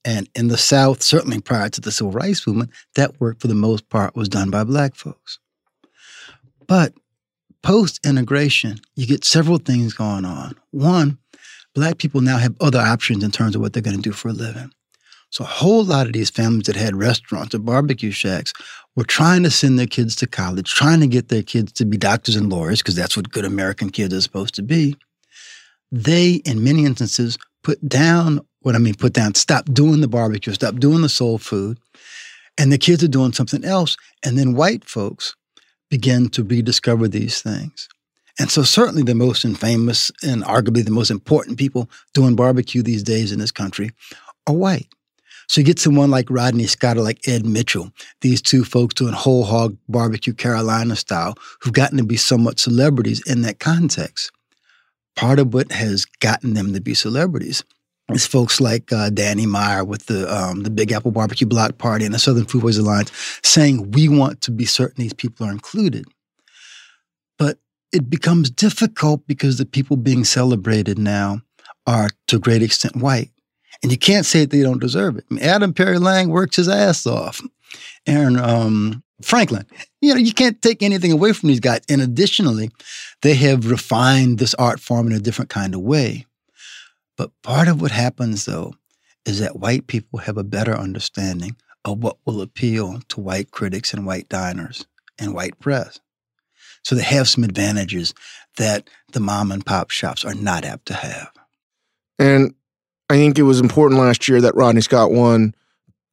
And 0.04 0.28
in 0.34 0.48
the 0.48 0.58
South, 0.58 1.02
certainly 1.02 1.40
prior 1.40 1.68
to 1.68 1.80
the 1.80 1.90
Civil 1.90 2.12
Rights 2.12 2.46
Movement, 2.46 2.70
that 2.94 3.20
work 3.20 3.40
for 3.40 3.48
the 3.48 3.54
most 3.54 3.88
part 3.88 4.14
was 4.14 4.28
done 4.28 4.50
by 4.50 4.62
Black 4.62 4.94
folks. 4.94 5.38
But 6.68 6.94
post 7.62 8.06
integration, 8.06 8.78
you 8.94 9.06
get 9.06 9.24
several 9.24 9.58
things 9.58 9.94
going 9.94 10.24
on. 10.24 10.54
One, 10.70 11.18
Black 11.74 11.98
people 11.98 12.20
now 12.20 12.38
have 12.38 12.56
other 12.60 12.78
options 12.78 13.24
in 13.24 13.30
terms 13.30 13.54
of 13.54 13.60
what 13.60 13.72
they're 13.72 13.82
going 13.82 13.96
to 13.96 14.02
do 14.02 14.12
for 14.12 14.28
a 14.28 14.32
living. 14.32 14.70
So 15.36 15.44
a 15.44 15.48
whole 15.48 15.84
lot 15.84 16.06
of 16.06 16.14
these 16.14 16.30
families 16.30 16.62
that 16.62 16.76
had 16.76 16.96
restaurants 16.96 17.54
or 17.54 17.58
barbecue 17.58 18.10
shacks 18.10 18.54
were 18.94 19.04
trying 19.04 19.42
to 19.42 19.50
send 19.50 19.78
their 19.78 19.86
kids 19.86 20.16
to 20.16 20.26
college, 20.26 20.72
trying 20.72 21.00
to 21.00 21.06
get 21.06 21.28
their 21.28 21.42
kids 21.42 21.72
to 21.72 21.84
be 21.84 21.98
doctors 21.98 22.36
and 22.36 22.50
lawyers, 22.50 22.80
because 22.80 22.96
that's 22.96 23.18
what 23.18 23.30
good 23.30 23.44
American 23.44 23.90
kids 23.90 24.14
are 24.14 24.22
supposed 24.22 24.54
to 24.54 24.62
be. 24.62 24.96
They, 25.92 26.36
in 26.46 26.64
many 26.64 26.86
instances, 26.86 27.36
put 27.62 27.86
down 27.86 28.40
what 28.60 28.76
I 28.76 28.78
mean, 28.78 28.94
put 28.94 29.12
down, 29.12 29.34
stop 29.34 29.66
doing 29.66 30.00
the 30.00 30.08
barbecue, 30.08 30.54
stop 30.54 30.76
doing 30.76 31.02
the 31.02 31.08
soul 31.10 31.36
food, 31.36 31.78
and 32.56 32.72
the 32.72 32.78
kids 32.78 33.04
are 33.04 33.08
doing 33.08 33.34
something 33.34 33.62
else. 33.62 33.98
And 34.24 34.38
then 34.38 34.54
white 34.54 34.86
folks 34.86 35.36
begin 35.90 36.30
to 36.30 36.44
rediscover 36.44 37.08
these 37.08 37.42
things. 37.42 37.90
And 38.38 38.50
so, 38.50 38.62
certainly, 38.62 39.02
the 39.02 39.14
most 39.14 39.44
infamous 39.44 40.10
and 40.22 40.42
arguably 40.44 40.82
the 40.82 40.90
most 40.90 41.10
important 41.10 41.58
people 41.58 41.90
doing 42.14 42.36
barbecue 42.36 42.82
these 42.82 43.02
days 43.02 43.32
in 43.32 43.38
this 43.38 43.52
country 43.52 43.90
are 44.46 44.54
white. 44.54 44.88
So 45.48 45.60
you 45.60 45.64
get 45.64 45.78
someone 45.78 46.10
like 46.10 46.30
Rodney 46.30 46.66
Scott 46.66 46.96
or 46.96 47.02
like 47.02 47.26
Ed 47.28 47.46
Mitchell, 47.46 47.90
these 48.20 48.42
two 48.42 48.64
folks 48.64 48.94
doing 48.94 49.12
whole 49.12 49.44
hog 49.44 49.76
barbecue 49.88 50.34
Carolina 50.34 50.96
style, 50.96 51.34
who've 51.60 51.72
gotten 51.72 51.98
to 51.98 52.04
be 52.04 52.16
somewhat 52.16 52.58
celebrities 52.58 53.22
in 53.26 53.42
that 53.42 53.58
context. 53.58 54.30
Part 55.14 55.38
of 55.38 55.54
what 55.54 55.72
has 55.72 56.04
gotten 56.04 56.54
them 56.54 56.74
to 56.74 56.80
be 56.80 56.94
celebrities 56.94 57.64
is 58.12 58.26
folks 58.26 58.60
like 58.60 58.92
uh, 58.92 59.10
Danny 59.10 59.46
Meyer 59.46 59.84
with 59.84 60.06
the 60.06 60.32
um, 60.32 60.62
the 60.62 60.70
Big 60.70 60.92
Apple 60.92 61.10
Barbecue 61.10 61.46
Block 61.46 61.78
Party 61.78 62.04
and 62.04 62.14
the 62.14 62.18
Southern 62.18 62.44
Foodways 62.44 62.78
Alliance 62.78 63.10
saying 63.42 63.92
we 63.92 64.08
want 64.08 64.40
to 64.42 64.50
be 64.50 64.64
certain 64.64 65.02
these 65.02 65.14
people 65.14 65.46
are 65.46 65.52
included. 65.52 66.04
But 67.38 67.58
it 67.92 68.10
becomes 68.10 68.50
difficult 68.50 69.26
because 69.26 69.58
the 69.58 69.66
people 69.66 69.96
being 69.96 70.24
celebrated 70.24 70.98
now 70.98 71.40
are 71.86 72.08
to 72.28 72.36
a 72.36 72.40
great 72.40 72.62
extent 72.62 72.96
white. 72.96 73.30
And 73.82 73.92
you 73.92 73.98
can't 73.98 74.26
say 74.26 74.44
they 74.44 74.62
don't 74.62 74.80
deserve 74.80 75.16
it. 75.18 75.24
I 75.30 75.34
mean, 75.34 75.44
Adam 75.44 75.72
Perry 75.72 75.98
Lang 75.98 76.30
works 76.30 76.56
his 76.56 76.68
ass 76.68 77.06
off. 77.06 77.40
Aaron 78.06 78.38
um, 78.38 79.02
Franklin. 79.22 79.66
You 80.00 80.14
know, 80.14 80.20
you 80.20 80.32
can't 80.32 80.60
take 80.60 80.82
anything 80.82 81.12
away 81.12 81.32
from 81.32 81.48
these 81.48 81.60
guys. 81.60 81.80
And 81.88 82.00
additionally, 82.00 82.70
they 83.22 83.34
have 83.34 83.70
refined 83.70 84.38
this 84.38 84.54
art 84.54 84.80
form 84.80 85.06
in 85.06 85.12
a 85.12 85.20
different 85.20 85.50
kind 85.50 85.74
of 85.74 85.80
way. 85.80 86.26
But 87.16 87.30
part 87.42 87.68
of 87.68 87.80
what 87.80 87.90
happens, 87.90 88.44
though, 88.44 88.74
is 89.24 89.40
that 89.40 89.58
white 89.58 89.86
people 89.86 90.20
have 90.20 90.36
a 90.36 90.44
better 90.44 90.76
understanding 90.76 91.56
of 91.84 92.02
what 92.02 92.18
will 92.24 92.42
appeal 92.42 93.00
to 93.08 93.20
white 93.20 93.50
critics 93.50 93.92
and 93.94 94.06
white 94.06 94.28
diners 94.28 94.86
and 95.18 95.34
white 95.34 95.58
press. 95.58 96.00
So 96.82 96.94
they 96.94 97.02
have 97.02 97.28
some 97.28 97.42
advantages 97.42 98.14
that 98.58 98.88
the 99.12 99.20
mom 99.20 99.50
and 99.50 99.64
pop 99.64 99.90
shops 99.90 100.24
are 100.24 100.34
not 100.34 100.64
apt 100.64 100.86
to 100.86 100.94
have. 100.94 101.30
And 102.18 102.54
I 103.08 103.14
think 103.14 103.38
it 103.38 103.42
was 103.42 103.60
important 103.60 104.00
last 104.00 104.28
year 104.28 104.40
that 104.40 104.54
Rodney 104.54 104.80
Scott 104.80 105.12
won 105.12 105.54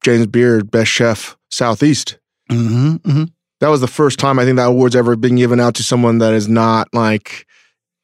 James 0.02 0.26
Beard 0.26 0.70
Best 0.70 0.90
Chef 0.90 1.36
Southeast. 1.50 2.18
Mm-hmm, 2.50 2.96
mm-hmm. 2.96 3.24
That 3.60 3.68
was 3.68 3.80
the 3.80 3.88
first 3.88 4.18
time 4.18 4.38
I 4.38 4.44
think 4.44 4.56
that 4.56 4.66
award's 4.66 4.96
ever 4.96 5.16
been 5.16 5.36
given 5.36 5.60
out 5.60 5.74
to 5.76 5.82
someone 5.82 6.18
that 6.18 6.34
is 6.34 6.48
not 6.48 6.88
like, 6.92 7.46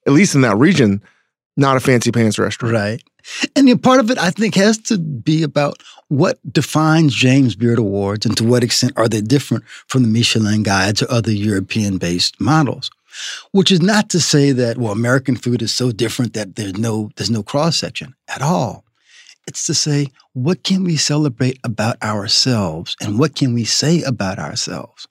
at 0.07 0.13
least 0.13 0.35
in 0.35 0.41
that 0.41 0.57
region, 0.57 1.03
not 1.57 1.77
a 1.77 1.81
fancy 1.81 2.11
pants 2.11 2.39
restaurant. 2.39 2.75
Right. 2.75 3.03
And 3.55 3.69
you 3.69 3.75
know, 3.75 3.79
part 3.79 4.01
of 4.01 4.11
it, 4.11 4.19
I 4.19 4.31
think, 4.31 4.55
has 4.55 4.79
to 4.79 4.99
be 4.99 5.43
about 5.43 5.83
what 6.09 6.39
defines 6.51 7.15
James 7.15 7.55
Beard 7.55 7.79
Awards 7.79 8.27
and 8.27 8.37
to 8.39 8.45
what 8.45 8.65
extent 8.65 8.95
are 8.97 9.09
they 9.09 9.21
different 9.21 9.65
from 9.87 10.03
the 10.03 10.09
Michelin 10.09 10.63
guides 10.63 11.03
or 11.03 11.11
other 11.11 11.31
European 11.31 11.99
based 11.99 12.41
models. 12.41 12.91
Which 13.53 13.71
is 13.71 13.81
not 13.81 14.09
to 14.11 14.21
say 14.21 14.53
that, 14.53 14.79
well, 14.79 14.93
American 14.93 15.37
food 15.37 15.63
is 15.63 15.73
so 15.75 15.93
different 15.93 16.35
that 16.35 16.57
there's 16.57 16.79
no, 16.79 17.11
there's 17.17 17.31
no 17.31 17.43
cross 17.43 17.77
section 17.77 18.15
at 18.29 18.43
all. 18.43 18.85
It's 19.47 19.67
to 19.67 19.75
say, 19.75 20.09
what 20.33 20.63
can 20.63 20.85
we 20.85 20.97
celebrate 20.97 21.59
about 21.65 22.01
ourselves 22.03 22.97
and 23.01 23.19
what 23.19 23.35
can 23.35 23.55
we 23.55 23.65
say 23.65 24.03
about 24.03 24.39
ourselves? 24.39 25.09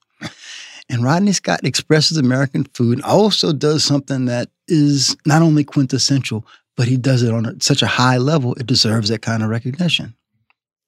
And 0.90 1.04
Rodney 1.04 1.34
Scott 1.34 1.60
expresses 1.64 2.18
American 2.18 2.64
food 2.74 3.02
also 3.04 3.54
does 3.54 3.84
something 3.84 4.26
that 4.26 4.50
is 4.68 5.16
not 5.26 5.42
only 5.42 5.64
quintessential, 5.64 6.46
but 6.76 6.88
he 6.88 6.98
does 6.98 7.22
it 7.22 7.34
on 7.34 7.46
a, 7.46 7.54
such 7.62 7.82
a 7.82 7.88
high 7.88 8.18
level, 8.18 8.56
it 8.56 8.66
deserves 8.66 9.10
that 9.10 9.22
kind 9.22 9.44
of 9.44 9.50
recognition. 9.50 10.16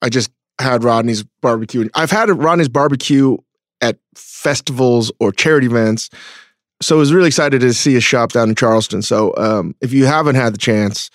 I 0.01 0.09
just 0.09 0.31
had 0.59 0.83
Rodney's 0.83 1.23
barbecue. 1.41 1.89
I've 1.93 2.11
had 2.11 2.29
Rodney's 2.29 2.69
barbecue 2.69 3.37
at 3.81 3.97
festivals 4.15 5.11
or 5.19 5.31
charity 5.31 5.67
events. 5.67 6.09
So 6.81 6.95
I 6.95 7.00
was 7.00 7.13
really 7.13 7.27
excited 7.27 7.61
to 7.61 7.73
see 7.73 7.93
his 7.93 8.03
shop 8.03 8.31
down 8.31 8.50
in 8.50 8.55
Charleston. 8.55 9.01
So 9.01 9.33
um, 9.38 9.75
if 9.81 9.93
you 9.93 10.05
haven't 10.05 10.35
had 10.35 10.53
the 10.53 10.57
chance, 10.57 11.09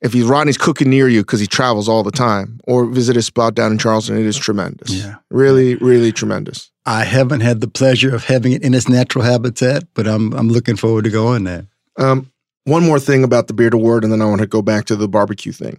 if 0.00 0.12
he's 0.12 0.24
Rodney's 0.24 0.58
cooking 0.58 0.90
near 0.90 1.08
you 1.08 1.22
because 1.22 1.40
he 1.40 1.46
travels 1.46 1.88
all 1.88 2.02
the 2.02 2.10
time, 2.10 2.60
or 2.64 2.86
visit 2.86 3.16
his 3.16 3.26
spot 3.26 3.54
down 3.54 3.72
in 3.72 3.78
Charleston, 3.78 4.18
it 4.18 4.26
is 4.26 4.36
tremendous. 4.36 4.90
Yeah. 4.90 5.16
Really, 5.30 5.76
really 5.76 6.12
tremendous. 6.12 6.70
I 6.84 7.04
haven't 7.04 7.40
had 7.40 7.60
the 7.60 7.68
pleasure 7.68 8.14
of 8.14 8.24
having 8.24 8.52
it 8.52 8.62
in 8.62 8.74
its 8.74 8.88
natural 8.88 9.24
habitat, 9.24 9.84
but 9.94 10.08
I'm 10.08 10.32
I'm 10.32 10.48
looking 10.48 10.76
forward 10.76 11.04
to 11.04 11.10
going 11.10 11.44
there. 11.44 11.66
Um, 11.96 12.30
one 12.64 12.84
more 12.84 12.98
thing 12.98 13.24
about 13.24 13.46
the 13.46 13.54
Beard 13.54 13.74
Award, 13.74 14.02
and 14.02 14.12
then 14.12 14.22
I 14.22 14.26
want 14.26 14.40
to 14.40 14.46
go 14.46 14.62
back 14.62 14.86
to 14.86 14.96
the 14.96 15.08
barbecue 15.08 15.52
thing. 15.52 15.78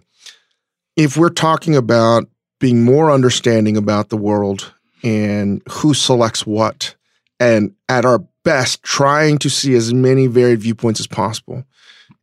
If 0.96 1.16
we're 1.16 1.28
talking 1.28 1.76
about 1.76 2.28
being 2.60 2.84
more 2.84 3.10
understanding 3.10 3.76
about 3.76 4.08
the 4.08 4.16
world 4.16 4.72
and 5.02 5.60
who 5.68 5.92
selects 5.92 6.46
what, 6.46 6.94
and 7.38 7.74
at 7.88 8.04
our 8.06 8.24
best, 8.44 8.82
trying 8.82 9.38
to 9.38 9.50
see 9.50 9.74
as 9.74 9.92
many 9.92 10.26
varied 10.26 10.60
viewpoints 10.60 11.00
as 11.00 11.06
possible, 11.06 11.64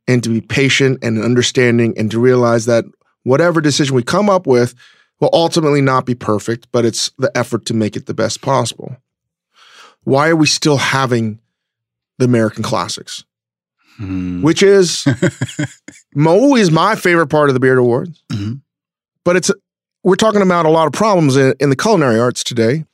and 0.07 0.23
to 0.23 0.29
be 0.29 0.41
patient 0.41 0.99
and 1.03 1.21
understanding, 1.23 1.93
and 1.97 2.09
to 2.11 2.19
realize 2.19 2.65
that 2.65 2.85
whatever 3.23 3.61
decision 3.61 3.95
we 3.95 4.03
come 4.03 4.29
up 4.29 4.47
with 4.47 4.73
will 5.19 5.29
ultimately 5.33 5.81
not 5.81 6.05
be 6.05 6.15
perfect, 6.15 6.67
but 6.71 6.85
it's 6.85 7.11
the 7.17 7.31
effort 7.35 7.65
to 7.65 7.73
make 7.73 7.95
it 7.95 8.05
the 8.05 8.13
best 8.13 8.41
possible. 8.41 8.97
Why 10.03 10.29
are 10.29 10.35
we 10.35 10.47
still 10.47 10.77
having 10.77 11.39
the 12.17 12.25
American 12.25 12.63
classics? 12.63 13.23
Mm. 13.99 14.41
Which 14.41 14.63
is 14.63 15.05
always 16.25 16.71
my 16.71 16.95
favorite 16.95 17.27
part 17.27 17.49
of 17.49 17.53
the 17.53 17.59
Beard 17.59 17.77
Awards. 17.77 18.23
Mm-hmm. 18.31 18.53
But 19.23 19.35
it's 19.35 19.51
we're 20.03 20.15
talking 20.15 20.41
about 20.41 20.65
a 20.65 20.69
lot 20.69 20.87
of 20.87 20.93
problems 20.93 21.37
in, 21.37 21.53
in 21.59 21.69
the 21.69 21.75
culinary 21.75 22.19
arts 22.19 22.43
today, 22.43 22.85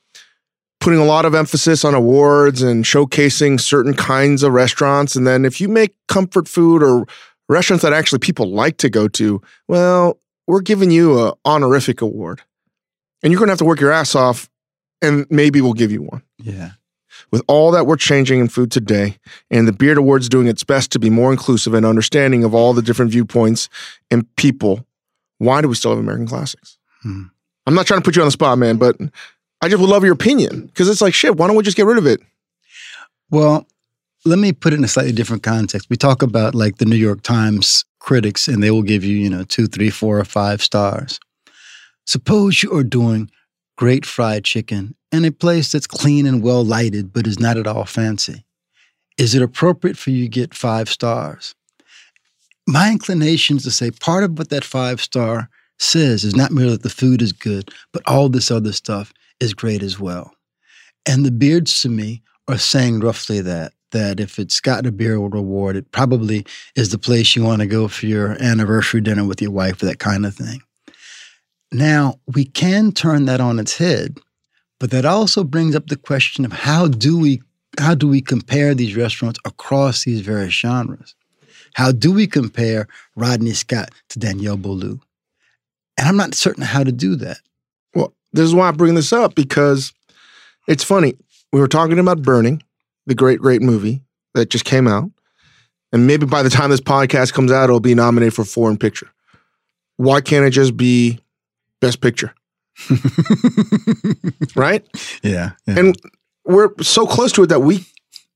putting 0.80 0.98
a 0.98 1.04
lot 1.04 1.24
of 1.24 1.34
emphasis 1.34 1.84
on 1.84 1.94
awards 1.94 2.62
and 2.62 2.84
showcasing 2.84 3.60
certain 3.60 3.94
kinds 3.94 4.42
of 4.42 4.52
restaurants. 4.52 5.16
And 5.16 5.26
then 5.26 5.44
if 5.44 5.60
you 5.60 5.68
make 5.68 5.94
comfort 6.06 6.48
food 6.48 6.82
or 6.82 7.06
restaurants 7.48 7.82
that 7.82 7.92
actually 7.92 8.20
people 8.20 8.50
like 8.50 8.76
to 8.78 8.88
go 8.88 9.08
to, 9.08 9.42
well, 9.66 10.18
we're 10.46 10.60
giving 10.60 10.90
you 10.90 11.26
an 11.26 11.32
honorific 11.44 12.00
award. 12.00 12.42
And 13.22 13.32
you're 13.32 13.38
going 13.38 13.48
to 13.48 13.52
have 13.52 13.58
to 13.58 13.64
work 13.64 13.80
your 13.80 13.90
ass 13.90 14.14
off 14.14 14.48
and 15.02 15.26
maybe 15.30 15.60
we'll 15.60 15.72
give 15.72 15.92
you 15.92 16.02
one. 16.02 16.22
Yeah. 16.38 16.72
With 17.30 17.42
all 17.48 17.72
that 17.72 17.86
we're 17.86 17.96
changing 17.96 18.38
in 18.38 18.48
food 18.48 18.70
today, 18.70 19.18
and 19.50 19.66
the 19.66 19.72
Beard 19.72 19.98
Awards 19.98 20.28
doing 20.28 20.46
its 20.46 20.62
best 20.62 20.92
to 20.92 20.98
be 20.98 21.10
more 21.10 21.32
inclusive 21.32 21.74
and 21.74 21.84
understanding 21.84 22.44
of 22.44 22.54
all 22.54 22.72
the 22.72 22.82
different 22.82 23.10
viewpoints 23.10 23.68
and 24.10 24.24
people, 24.36 24.86
why 25.38 25.60
do 25.60 25.68
we 25.68 25.74
still 25.74 25.90
have 25.90 25.98
American 25.98 26.26
classics? 26.26 26.78
Hmm. 27.02 27.24
I'm 27.66 27.74
not 27.74 27.86
trying 27.86 28.00
to 28.00 28.04
put 28.04 28.16
you 28.16 28.22
on 28.22 28.28
the 28.28 28.32
spot, 28.32 28.56
man, 28.58 28.76
but 28.76 28.96
I 29.60 29.68
just 29.68 29.80
would 29.80 29.90
love 29.90 30.04
your 30.04 30.12
opinion 30.12 30.66
because 30.66 30.88
it's 30.88 31.00
like, 31.00 31.14
shit, 31.14 31.36
why 31.36 31.46
don't 31.46 31.56
we 31.56 31.62
just 31.62 31.76
get 31.76 31.86
rid 31.86 31.98
of 31.98 32.06
it? 32.06 32.20
Well, 33.30 33.66
let 34.24 34.38
me 34.38 34.52
put 34.52 34.72
it 34.72 34.76
in 34.76 34.84
a 34.84 34.88
slightly 34.88 35.12
different 35.12 35.42
context. 35.42 35.90
We 35.90 35.96
talk 35.96 36.22
about 36.22 36.54
like 36.54 36.78
the 36.78 36.84
New 36.84 36.96
York 36.96 37.22
Times 37.22 37.84
critics, 37.98 38.48
and 38.48 38.62
they 38.62 38.70
will 38.70 38.82
give 38.82 39.04
you, 39.04 39.16
you 39.16 39.30
know, 39.30 39.44
two, 39.44 39.66
three, 39.66 39.90
four, 39.90 40.18
or 40.18 40.24
five 40.24 40.62
stars. 40.62 41.18
Suppose 42.06 42.62
you 42.62 42.72
are 42.74 42.84
doing 42.84 43.30
great 43.76 44.06
fried 44.06 44.44
chicken 44.44 44.94
in 45.12 45.24
a 45.24 45.30
place 45.30 45.72
that's 45.72 45.86
clean 45.86 46.26
and 46.26 46.42
well 46.42 46.64
lighted, 46.64 47.12
but 47.12 47.26
is 47.26 47.38
not 47.38 47.56
at 47.56 47.66
all 47.66 47.84
fancy. 47.84 48.44
Is 49.18 49.34
it 49.34 49.42
appropriate 49.42 49.98
for 49.98 50.10
you 50.10 50.24
to 50.24 50.28
get 50.28 50.54
five 50.54 50.88
stars? 50.88 51.54
My 52.66 52.90
inclination 52.90 53.56
is 53.56 53.64
to 53.64 53.70
say 53.70 53.90
part 53.90 54.24
of 54.24 54.38
what 54.38 54.50
that 54.50 54.64
five 54.64 55.00
star 55.00 55.48
says 55.78 56.24
is 56.24 56.36
not 56.36 56.50
merely 56.50 56.72
that 56.72 56.82
the 56.82 56.90
food 56.90 57.22
is 57.22 57.32
good, 57.32 57.70
but 57.92 58.02
all 58.06 58.28
this 58.28 58.50
other 58.50 58.72
stuff 58.72 59.12
is 59.40 59.54
great 59.54 59.82
as 59.82 59.98
well. 59.98 60.32
And 61.06 61.24
the 61.24 61.30
beards 61.30 61.82
to 61.82 61.88
me 61.88 62.22
are 62.48 62.58
saying 62.58 63.00
roughly 63.00 63.40
that 63.40 63.72
that 63.90 64.20
if 64.20 64.38
it's 64.38 64.60
gotten 64.60 64.86
a 64.86 64.92
beard 64.92 65.34
award, 65.34 65.74
it 65.74 65.90
probably 65.92 66.44
is 66.76 66.90
the 66.90 66.98
place 66.98 67.34
you 67.34 67.42
want 67.42 67.62
to 67.62 67.66
go 67.66 67.88
for 67.88 68.06
your 68.06 68.32
anniversary 68.42 69.00
dinner 69.00 69.24
with 69.24 69.40
your 69.40 69.50
wife 69.50 69.82
or 69.82 69.86
that 69.86 69.98
kind 69.98 70.26
of 70.26 70.34
thing. 70.34 70.60
Now, 71.72 72.20
we 72.34 72.44
can 72.44 72.92
turn 72.92 73.26
that 73.26 73.40
on 73.40 73.58
its 73.58 73.76
head, 73.78 74.18
but 74.80 74.90
that 74.90 75.04
also 75.04 75.44
brings 75.44 75.74
up 75.74 75.86
the 75.86 75.96
question 75.96 76.44
of 76.44 76.52
how 76.52 76.86
do 76.88 77.18
we 77.18 77.42
how 77.78 77.94
do 77.94 78.08
we 78.08 78.20
compare 78.20 78.74
these 78.74 78.96
restaurants 78.96 79.38
across 79.44 80.04
these 80.04 80.20
various 80.20 80.52
genres? 80.52 81.14
How 81.74 81.92
do 81.92 82.12
we 82.12 82.26
compare 82.26 82.88
Rodney 83.14 83.52
Scott 83.52 83.90
to 84.08 84.18
Daniel 84.18 84.56
Boulud? 84.56 85.00
And 85.96 86.08
I'm 86.08 86.16
not 86.16 86.34
certain 86.34 86.64
how 86.64 86.82
to 86.82 86.90
do 86.90 87.14
that. 87.16 87.38
This 88.32 88.44
is 88.44 88.54
why 88.54 88.68
I 88.68 88.72
bring 88.72 88.94
this 88.94 89.12
up 89.12 89.34
because 89.34 89.92
it's 90.66 90.84
funny. 90.84 91.14
We 91.52 91.60
were 91.60 91.68
talking 91.68 91.98
about 91.98 92.22
Burning, 92.22 92.62
the 93.06 93.14
great, 93.14 93.40
great 93.40 93.62
movie 93.62 94.02
that 94.34 94.50
just 94.50 94.64
came 94.64 94.86
out. 94.86 95.10
And 95.92 96.06
maybe 96.06 96.26
by 96.26 96.42
the 96.42 96.50
time 96.50 96.70
this 96.70 96.80
podcast 96.80 97.32
comes 97.32 97.50
out, 97.50 97.64
it'll 97.64 97.80
be 97.80 97.94
nominated 97.94 98.34
for 98.34 98.44
foreign 98.44 98.76
picture. 98.76 99.08
Why 99.96 100.20
can't 100.20 100.44
it 100.44 100.50
just 100.50 100.76
be 100.76 101.18
best 101.80 102.00
picture? 102.00 102.34
right? 104.54 104.86
Yeah, 105.22 105.52
yeah. 105.66 105.78
And 105.78 105.96
we're 106.44 106.70
so 106.82 107.06
close 107.06 107.32
to 107.32 107.42
it 107.44 107.48
that 107.48 107.60
we, 107.60 107.84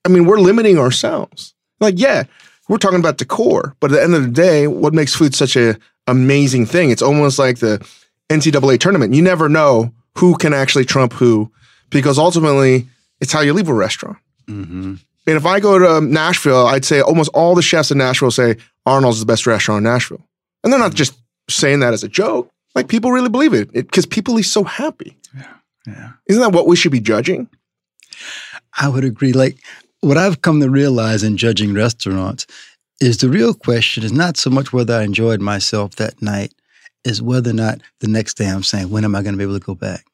I 0.04 0.08
mean, 0.08 0.24
we're 0.24 0.40
limiting 0.40 0.78
ourselves. 0.78 1.54
Like, 1.78 1.94
yeah, 1.98 2.24
we're 2.68 2.78
talking 2.78 2.98
about 2.98 3.18
decor, 3.18 3.76
but 3.80 3.90
at 3.90 3.96
the 3.96 4.02
end 4.02 4.14
of 4.14 4.22
the 4.22 4.30
day, 4.30 4.66
what 4.66 4.94
makes 4.94 5.14
food 5.14 5.34
such 5.34 5.56
a 5.56 5.76
amazing 6.06 6.66
thing? 6.66 6.90
It's 6.90 7.02
almost 7.02 7.38
like 7.38 7.58
the 7.58 7.86
NCAA 8.32 8.78
tournament. 8.80 9.14
You 9.14 9.22
never 9.22 9.48
know 9.48 9.92
who 10.18 10.36
can 10.36 10.52
actually 10.52 10.84
trump 10.84 11.12
who, 11.12 11.50
because 11.90 12.18
ultimately, 12.18 12.88
it's 13.20 13.32
how 13.32 13.40
you 13.40 13.52
leave 13.52 13.68
a 13.68 13.74
restaurant. 13.74 14.18
Mm-hmm. 14.48 14.94
And 15.26 15.36
if 15.36 15.46
I 15.46 15.60
go 15.60 15.78
to 15.78 16.04
Nashville, 16.04 16.66
I'd 16.66 16.84
say 16.84 17.00
almost 17.00 17.30
all 17.32 17.54
the 17.54 17.62
chefs 17.62 17.90
in 17.90 17.98
Nashville 17.98 18.30
say 18.30 18.56
Arnold's 18.86 19.18
is 19.18 19.22
the 19.22 19.26
best 19.26 19.46
restaurant 19.46 19.78
in 19.78 19.84
Nashville, 19.84 20.26
and 20.62 20.72
they're 20.72 20.80
not 20.80 20.94
just 20.94 21.14
saying 21.48 21.80
that 21.80 21.92
as 21.92 22.02
a 22.02 22.08
joke. 22.08 22.50
Like 22.74 22.88
people 22.88 23.12
really 23.12 23.28
believe 23.28 23.54
it 23.54 23.72
because 23.72 24.06
people 24.06 24.38
are 24.38 24.42
so 24.42 24.64
happy. 24.64 25.16
Yeah, 25.36 25.54
yeah. 25.86 26.12
Isn't 26.26 26.42
that 26.42 26.52
what 26.52 26.66
we 26.66 26.76
should 26.76 26.92
be 26.92 27.00
judging? 27.00 27.48
I 28.78 28.88
would 28.88 29.04
agree. 29.04 29.32
Like 29.32 29.58
what 30.00 30.16
I've 30.16 30.42
come 30.42 30.60
to 30.60 30.70
realize 30.70 31.22
in 31.22 31.36
judging 31.36 31.74
restaurants 31.74 32.46
is 33.00 33.18
the 33.18 33.28
real 33.28 33.54
question 33.54 34.02
is 34.04 34.12
not 34.12 34.36
so 34.36 34.50
much 34.50 34.72
whether 34.72 34.94
I 34.94 35.02
enjoyed 35.02 35.40
myself 35.40 35.96
that 35.96 36.20
night, 36.22 36.52
is 37.04 37.22
whether 37.22 37.50
or 37.50 37.54
not 37.54 37.80
the 38.00 38.08
next 38.08 38.34
day 38.34 38.46
I'm 38.46 38.62
saying, 38.62 38.90
when 38.90 39.04
am 39.04 39.14
I 39.14 39.22
going 39.22 39.34
to 39.34 39.38
be 39.38 39.44
able 39.44 39.58
to 39.58 39.64
go 39.64 39.74
back? 39.74 40.04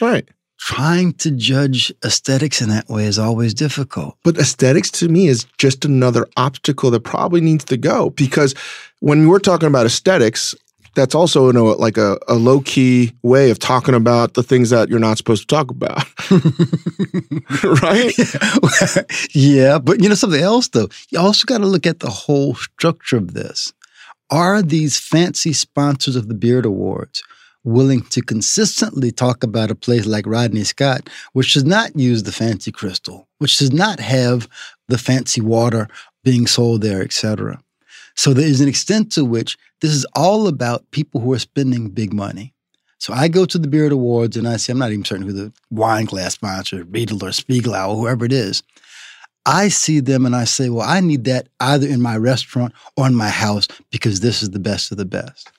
Right. 0.00 0.28
Trying 0.58 1.12
to 1.14 1.30
judge 1.30 1.92
aesthetics 2.04 2.60
in 2.60 2.68
that 2.70 2.88
way 2.88 3.04
is 3.04 3.18
always 3.18 3.54
difficult. 3.54 4.16
But 4.24 4.38
aesthetics 4.38 4.90
to 4.92 5.08
me 5.08 5.28
is 5.28 5.46
just 5.58 5.84
another 5.84 6.26
obstacle 6.36 6.90
that 6.90 7.00
probably 7.00 7.40
needs 7.40 7.64
to 7.66 7.76
go 7.76 8.10
because 8.10 8.54
when 9.00 9.28
we're 9.28 9.38
talking 9.38 9.68
about 9.68 9.86
aesthetics, 9.86 10.54
that's 10.98 11.14
also 11.14 11.48
in 11.48 11.56
a, 11.56 11.62
like 11.62 11.96
a, 11.96 12.18
a 12.26 12.34
low 12.34 12.60
key 12.60 13.12
way 13.22 13.50
of 13.50 13.58
talking 13.58 13.94
about 13.94 14.34
the 14.34 14.42
things 14.42 14.70
that 14.70 14.88
you're 14.88 14.98
not 14.98 15.16
supposed 15.16 15.48
to 15.48 15.54
talk 15.54 15.70
about. 15.70 16.04
right? 17.82 18.12
yeah, 19.34 19.78
but 19.78 20.02
you 20.02 20.08
know 20.08 20.16
something 20.16 20.42
else 20.42 20.68
though. 20.68 20.88
You 21.10 21.20
also 21.20 21.44
got 21.46 21.58
to 21.58 21.66
look 21.66 21.86
at 21.86 22.00
the 22.00 22.10
whole 22.10 22.56
structure 22.56 23.16
of 23.16 23.34
this. 23.34 23.72
Are 24.30 24.60
these 24.60 24.98
fancy 24.98 25.52
sponsors 25.52 26.16
of 26.16 26.28
the 26.28 26.34
Beard 26.34 26.66
Awards 26.66 27.22
willing 27.64 28.02
to 28.02 28.22
consistently 28.22 29.10
talk 29.10 29.42
about 29.42 29.70
a 29.70 29.74
place 29.74 30.06
like 30.06 30.26
Rodney 30.26 30.64
Scott, 30.64 31.08
which 31.32 31.54
does 31.54 31.64
not 31.64 31.96
use 31.98 32.22
the 32.22 32.32
fancy 32.32 32.70
crystal, 32.70 33.26
which 33.38 33.58
does 33.58 33.72
not 33.72 34.00
have 34.00 34.48
the 34.88 34.98
fancy 34.98 35.40
water 35.40 35.88
being 36.24 36.46
sold 36.46 36.82
there, 36.82 37.02
etc. 37.02 37.58
So 38.14 38.34
there 38.34 38.46
is 38.46 38.60
an 38.60 38.68
extent 38.68 39.12
to 39.12 39.24
which 39.24 39.56
this 39.80 39.92
is 39.92 40.06
all 40.14 40.46
about 40.46 40.90
people 40.90 41.20
who 41.20 41.32
are 41.32 41.38
spending 41.38 41.88
big 41.88 42.12
money. 42.12 42.54
So 42.98 43.12
I 43.14 43.28
go 43.28 43.44
to 43.46 43.58
the 43.58 43.68
Beard 43.68 43.92
Awards 43.92 44.36
and 44.36 44.48
I 44.48 44.56
say, 44.56 44.72
I'm 44.72 44.78
not 44.78 44.90
even 44.90 45.04
certain 45.04 45.26
who 45.26 45.32
the 45.32 45.52
wine 45.70 46.04
glass 46.04 46.34
sponsor, 46.34 46.84
Riedel 46.84 47.24
or 47.24 47.30
Spiegelau, 47.30 47.90
or 47.90 47.96
whoever 47.96 48.24
it 48.24 48.32
is. 48.32 48.62
I 49.48 49.68
see 49.68 50.00
them 50.00 50.26
and 50.26 50.36
I 50.36 50.44
say, 50.44 50.68
well, 50.68 50.86
I 50.86 51.00
need 51.00 51.24
that 51.24 51.48
either 51.58 51.86
in 51.86 52.02
my 52.02 52.18
restaurant 52.18 52.74
or 52.98 53.06
in 53.06 53.14
my 53.14 53.30
house 53.30 53.66
because 53.90 54.20
this 54.20 54.42
is 54.42 54.50
the 54.50 54.58
best 54.58 54.92
of 54.92 54.98
the 54.98 55.06
best. 55.06 55.50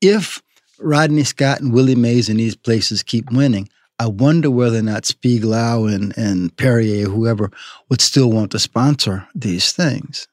If 0.00 0.42
Rodney 0.80 1.22
Scott 1.22 1.60
and 1.60 1.72
Willie 1.72 1.94
Mae's 1.94 2.28
and 2.28 2.40
these 2.40 2.56
places 2.56 3.04
keep 3.04 3.30
winning, 3.30 3.68
I 4.00 4.08
wonder 4.08 4.50
whether 4.50 4.78
or 4.78 4.82
not 4.82 5.04
Spiegelau 5.04 5.94
and, 5.94 6.16
and 6.18 6.56
Perrier, 6.56 7.06
whoever, 7.06 7.52
would 7.88 8.00
still 8.00 8.32
want 8.32 8.50
to 8.50 8.58
sponsor 8.58 9.28
these 9.32 9.70
things. 9.70 10.26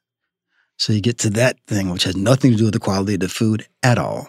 So 0.77 0.91
you 0.91 1.01
get 1.01 1.19
to 1.19 1.29
that 1.31 1.60
thing, 1.67 1.91
which 1.91 2.03
has 2.05 2.15
nothing 2.15 2.51
to 2.51 2.57
do 2.57 2.65
with 2.65 2.74
the 2.74 2.79
quality 2.79 3.13
of 3.13 3.19
the 3.19 3.29
food 3.29 3.67
at 3.84 4.00
all. 4.00 4.27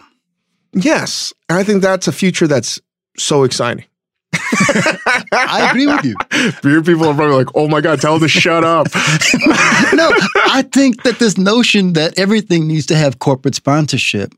Yes. 0.73 1.33
I 1.49 1.63
think 1.63 1.81
that's 1.81 2.07
a 2.07 2.11
future 2.11 2.45
that's 2.45 2.79
so 3.17 3.43
exciting. 3.43 3.85
I 4.33 5.69
agree 5.69 5.87
with 5.87 6.05
you. 6.05 6.15
Beer 6.61 6.81
people 6.81 7.07
are 7.07 7.15
probably 7.15 7.35
like, 7.35 7.55
oh 7.55 7.67
my 7.67 7.81
God, 7.81 8.01
tell 8.01 8.13
them 8.13 8.21
to 8.21 8.27
shut 8.27 8.63
up. 8.63 8.87
no, 9.93 10.09
I 10.47 10.63
think 10.71 11.03
that 11.03 11.17
this 11.19 11.37
notion 11.37 11.93
that 11.93 12.17
everything 12.19 12.67
needs 12.67 12.85
to 12.87 12.95
have 12.95 13.19
corporate 13.19 13.55
sponsorship. 13.55 14.33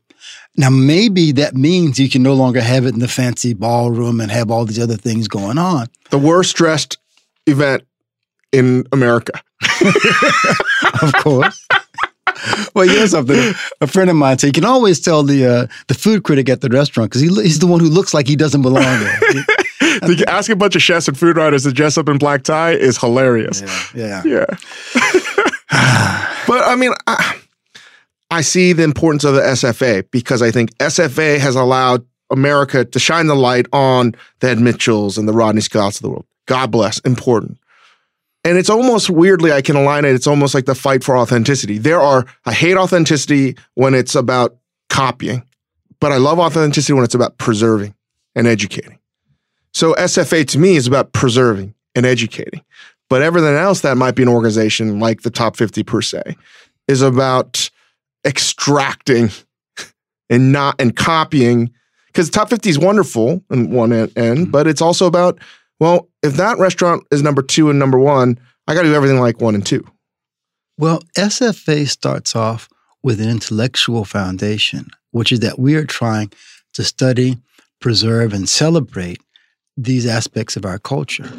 Now, 0.56 0.70
maybe 0.70 1.32
that 1.32 1.54
means 1.54 1.98
you 1.98 2.10
can 2.10 2.22
no 2.22 2.34
longer 2.34 2.60
have 2.60 2.84
it 2.84 2.94
in 2.94 3.00
the 3.00 3.08
fancy 3.08 3.54
ballroom 3.54 4.20
and 4.20 4.30
have 4.30 4.50
all 4.50 4.64
these 4.64 4.78
other 4.78 4.96
things 4.96 5.28
going 5.28 5.58
on. 5.58 5.86
The 6.10 6.18
worst 6.18 6.56
dressed 6.56 6.98
event 7.46 7.84
in 8.52 8.84
America. 8.92 9.40
of 11.02 11.12
course. 11.14 11.66
well, 12.74 12.84
you 12.84 12.96
know 12.96 13.06
something. 13.06 13.54
A 13.80 13.86
friend 13.86 14.10
of 14.10 14.16
mine 14.16 14.38
said 14.38 14.48
you 14.48 14.52
can 14.52 14.64
always 14.64 15.00
tell 15.00 15.22
the 15.22 15.46
uh, 15.46 15.66
the 15.88 15.94
food 15.94 16.24
critic 16.24 16.48
at 16.48 16.60
the 16.60 16.68
restaurant 16.68 17.10
because 17.10 17.22
he, 17.22 17.28
he's 17.42 17.58
the 17.58 17.66
one 17.66 17.80
who 17.80 17.88
looks 17.88 18.12
like 18.12 18.26
he 18.26 18.36
doesn't 18.36 18.62
belong 18.62 18.82
there. 18.82 19.20
the, 20.00 20.24
ask 20.28 20.50
a 20.50 20.56
bunch 20.56 20.76
of 20.76 20.82
chefs 20.82 21.08
and 21.08 21.18
food 21.18 21.36
writers 21.36 21.64
to 21.64 21.72
dress 21.72 21.96
up 21.96 22.08
in 22.08 22.18
black 22.18 22.42
tie 22.42 22.72
is 22.72 22.98
hilarious. 22.98 23.62
Yeah, 23.94 24.22
yeah. 24.24 24.44
yeah. 24.50 24.56
but 26.46 26.62
I 26.62 26.76
mean, 26.76 26.92
I, 27.06 27.40
I 28.30 28.42
see 28.42 28.72
the 28.74 28.82
importance 28.82 29.24
of 29.24 29.34
the 29.34 29.40
SFA 29.40 30.08
because 30.10 30.42
I 30.42 30.50
think 30.50 30.76
SFA 30.78 31.38
has 31.38 31.56
allowed 31.56 32.04
America 32.30 32.84
to 32.84 32.98
shine 32.98 33.26
the 33.26 33.34
light 33.34 33.66
on 33.72 34.14
the 34.40 34.50
Ed 34.50 34.60
Mitchells 34.60 35.18
and 35.18 35.26
the 35.26 35.32
Rodney 35.32 35.62
Scotts 35.62 35.96
of 35.96 36.02
the 36.02 36.10
world. 36.10 36.26
God 36.46 36.70
bless, 36.70 36.98
important. 37.00 37.58
And 38.44 38.56
it's 38.56 38.70
almost 38.70 39.10
weirdly, 39.10 39.52
I 39.52 39.62
can 39.62 39.76
align 39.76 40.04
it. 40.04 40.14
It's 40.14 40.26
almost 40.26 40.54
like 40.54 40.64
the 40.64 40.74
fight 40.74 41.04
for 41.04 41.16
authenticity. 41.16 41.78
There 41.78 42.00
are, 42.00 42.24
I 42.46 42.52
hate 42.52 42.76
authenticity 42.76 43.56
when 43.74 43.94
it's 43.94 44.14
about 44.14 44.56
copying, 44.88 45.42
but 46.00 46.12
I 46.12 46.16
love 46.16 46.38
authenticity 46.38 46.92
when 46.92 47.04
it's 47.04 47.14
about 47.14 47.36
preserving 47.38 47.94
and 48.34 48.46
educating. 48.46 48.99
So 49.72 49.94
SFA 49.94 50.46
to 50.48 50.58
me 50.58 50.76
is 50.76 50.86
about 50.86 51.12
preserving 51.12 51.74
and 51.94 52.06
educating. 52.06 52.62
But 53.08 53.22
everything 53.22 53.54
else 53.54 53.80
that 53.80 53.96
might 53.96 54.14
be 54.14 54.22
an 54.22 54.28
organization 54.28 55.00
like 55.00 55.22
the 55.22 55.30
top 55.30 55.56
50 55.56 55.82
per 55.82 56.00
se 56.00 56.36
is 56.86 57.02
about 57.02 57.70
extracting 58.24 59.30
and 60.30 60.52
not 60.52 60.80
and 60.80 60.94
copying 60.94 61.72
because 62.06 62.30
top 62.30 62.50
50 62.50 62.70
is 62.70 62.78
wonderful 62.78 63.42
in 63.50 63.70
one 63.70 63.92
end, 63.92 64.10
mm-hmm. 64.14 64.44
but 64.44 64.66
it's 64.66 64.82
also 64.82 65.06
about 65.06 65.38
well, 65.78 66.10
if 66.22 66.34
that 66.34 66.58
restaurant 66.58 67.04
is 67.10 67.22
number 67.22 67.40
two 67.40 67.70
and 67.70 67.78
number 67.78 67.98
one, 67.98 68.38
I 68.66 68.74
got 68.74 68.82
to 68.82 68.88
do 68.88 68.94
everything 68.94 69.18
like 69.18 69.40
one 69.40 69.54
and 69.54 69.64
two. 69.64 69.84
Well, 70.76 71.02
SFA 71.16 71.88
starts 71.88 72.36
off 72.36 72.68
with 73.02 73.18
an 73.20 73.30
intellectual 73.30 74.04
foundation, 74.04 74.88
which 75.10 75.32
is 75.32 75.40
that 75.40 75.58
we 75.58 75.74
are 75.76 75.86
trying 75.86 76.32
to 76.74 76.84
study, 76.84 77.38
preserve, 77.80 78.34
and 78.34 78.46
celebrate 78.46 79.22
these 79.84 80.06
aspects 80.06 80.56
of 80.56 80.64
our 80.64 80.78
culture. 80.78 81.30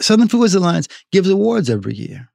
Southern 0.00 0.28
Foodways 0.28 0.56
Alliance 0.56 0.88
gives 1.12 1.28
awards 1.28 1.70
every 1.70 1.94
year, 1.94 2.28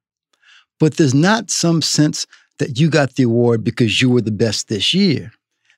but 0.78 0.96
there's 0.96 1.14
not 1.14 1.50
some 1.50 1.82
sense 1.82 2.26
that 2.58 2.78
you 2.78 2.90
got 2.90 3.14
the 3.14 3.24
award 3.24 3.64
because 3.64 4.00
you 4.00 4.10
were 4.10 4.20
the 4.20 4.30
best 4.30 4.68
this 4.68 4.92
year. 4.94 5.32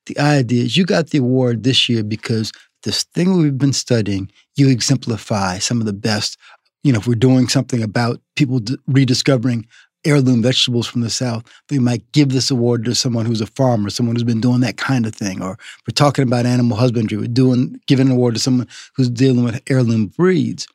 The 0.06 0.18
idea 0.18 0.64
is 0.64 0.76
you 0.76 0.84
got 0.84 1.10
the 1.10 1.18
award 1.18 1.62
this 1.62 1.88
year 1.88 2.02
because 2.02 2.52
this 2.82 3.04
thing 3.04 3.36
we've 3.36 3.58
been 3.58 3.72
studying, 3.72 4.30
you 4.56 4.68
exemplify 4.68 5.58
some 5.58 5.80
of 5.80 5.86
the 5.86 5.92
best. 5.92 6.36
You 6.82 6.92
know, 6.92 6.98
if 6.98 7.06
we're 7.06 7.14
doing 7.14 7.48
something 7.48 7.82
about 7.82 8.20
people 8.34 8.58
d- 8.58 8.76
rediscovering 8.88 9.66
heirloom 10.04 10.42
vegetables 10.42 10.86
from 10.86 11.00
the 11.00 11.10
South, 11.10 11.44
they 11.68 11.78
might 11.78 12.10
give 12.12 12.30
this 12.30 12.50
award 12.50 12.84
to 12.84 12.94
someone 12.94 13.26
who's 13.26 13.40
a 13.40 13.46
farmer, 13.46 13.90
someone 13.90 14.16
who's 14.16 14.24
been 14.24 14.40
doing 14.40 14.60
that 14.60 14.76
kind 14.76 15.06
of 15.06 15.14
thing. 15.14 15.42
Or 15.42 15.58
we're 15.86 15.94
talking 15.94 16.24
about 16.24 16.46
animal 16.46 16.76
husbandry, 16.76 17.18
we're 17.18 17.28
doing 17.28 17.80
giving 17.86 18.06
an 18.06 18.12
award 18.12 18.34
to 18.34 18.40
someone 18.40 18.68
who's 18.96 19.10
dealing 19.10 19.44
with 19.44 19.62
heirloom 19.68 20.06
breeds. 20.06 20.66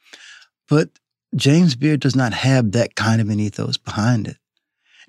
But 0.70 0.90
James 1.36 1.76
Beard 1.76 2.00
does 2.00 2.16
not 2.16 2.34
have 2.34 2.72
that 2.72 2.96
kind 2.96 3.22
of 3.22 3.30
an 3.30 3.40
ethos 3.40 3.78
behind 3.78 4.28
it. 4.28 4.38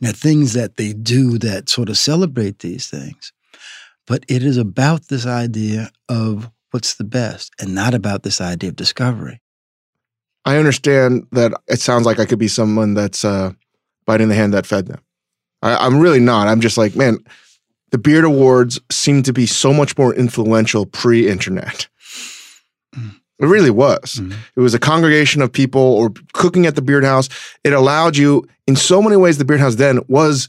Now, 0.01 0.13
things 0.13 0.53
that 0.53 0.77
they 0.77 0.93
do 0.93 1.39
that 1.39 1.69
sort 1.69 1.89
of 1.89 1.99
celebrate 1.99 2.61
these 2.61 2.89
things. 2.89 3.33
But 4.07 4.25
it 4.29 4.43
is 4.43 4.57
about 4.57 5.09
this 5.09 5.27
idea 5.27 5.91
of 6.09 6.51
what's 6.71 6.95
the 6.95 7.05
best 7.05 7.53
and 7.61 7.75
not 7.75 7.95
about 7.95 8.23
this 8.23 8.41
idea 8.41 8.71
of 8.71 8.77
discovery. 8.77 9.41
I 10.45 10.57
understand 10.57 11.27
that 11.33 11.53
it 11.67 11.81
sounds 11.81 12.07
like 12.07 12.19
I 12.19 12.25
could 12.25 12.39
be 12.39 12.49
someone 12.49 12.95
that's 12.95 13.25
uh, 13.25 13.53
biting 14.09 14.31
the 14.31 14.35
hand 14.35 14.55
that 14.55 14.65
fed 14.65 14.87
them. 14.87 15.01
I, 15.61 15.87
am 15.87 16.01
really 16.01 16.19
not. 16.19 16.49
I'm 16.49 16.63
just 16.63 16.79
like, 16.79 16.97
man, 16.97 17.19
the 17.91 17.99
Beard 17.99 18.25
Awards 18.25 18.81
seem 18.91 19.23
to 19.25 19.35
be 19.35 19.45
so 19.45 19.71
much 19.71 19.99
more 19.99 20.15
influential 20.15 20.87
pre 20.87 21.29
internet. 21.29 21.87
Mm. 22.97 23.21
It 23.39 23.47
really 23.47 23.71
was. 23.71 24.15
Mm-hmm. 24.15 24.33
It 24.57 24.61
was 24.61 24.73
a 24.73 24.79
congregation 24.79 25.43
of 25.43 25.53
people 25.53 25.83
or 25.83 26.11
cooking 26.33 26.65
at 26.65 26.75
the 26.75 26.81
Beard 26.81 27.05
House. 27.05 27.29
It 27.65 27.75
allowed 27.75 28.17
you, 28.17 28.49
in 28.67 28.77
so 28.77 29.03
many 29.03 29.17
ways, 29.17 29.37
the 29.37 29.45
Beard 29.45 29.61
House 29.61 29.75
then 29.75 30.01
was 30.09 30.49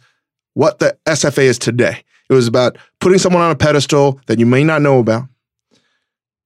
what 0.54 0.80
the 0.80 0.98
SFA 1.06 1.43
is 1.43 1.60
today. 1.60 2.02
It 2.30 2.34
was 2.34 2.48
about 2.48 2.78
putting 3.02 3.19
someone 3.19 3.41
on 3.41 3.52
a 3.52 3.56
pedestal 3.56 4.22
that 4.28 4.39
you 4.39 4.45
may 4.45 4.63
not 4.63 4.82
know 4.82 5.00
about, 5.00 5.28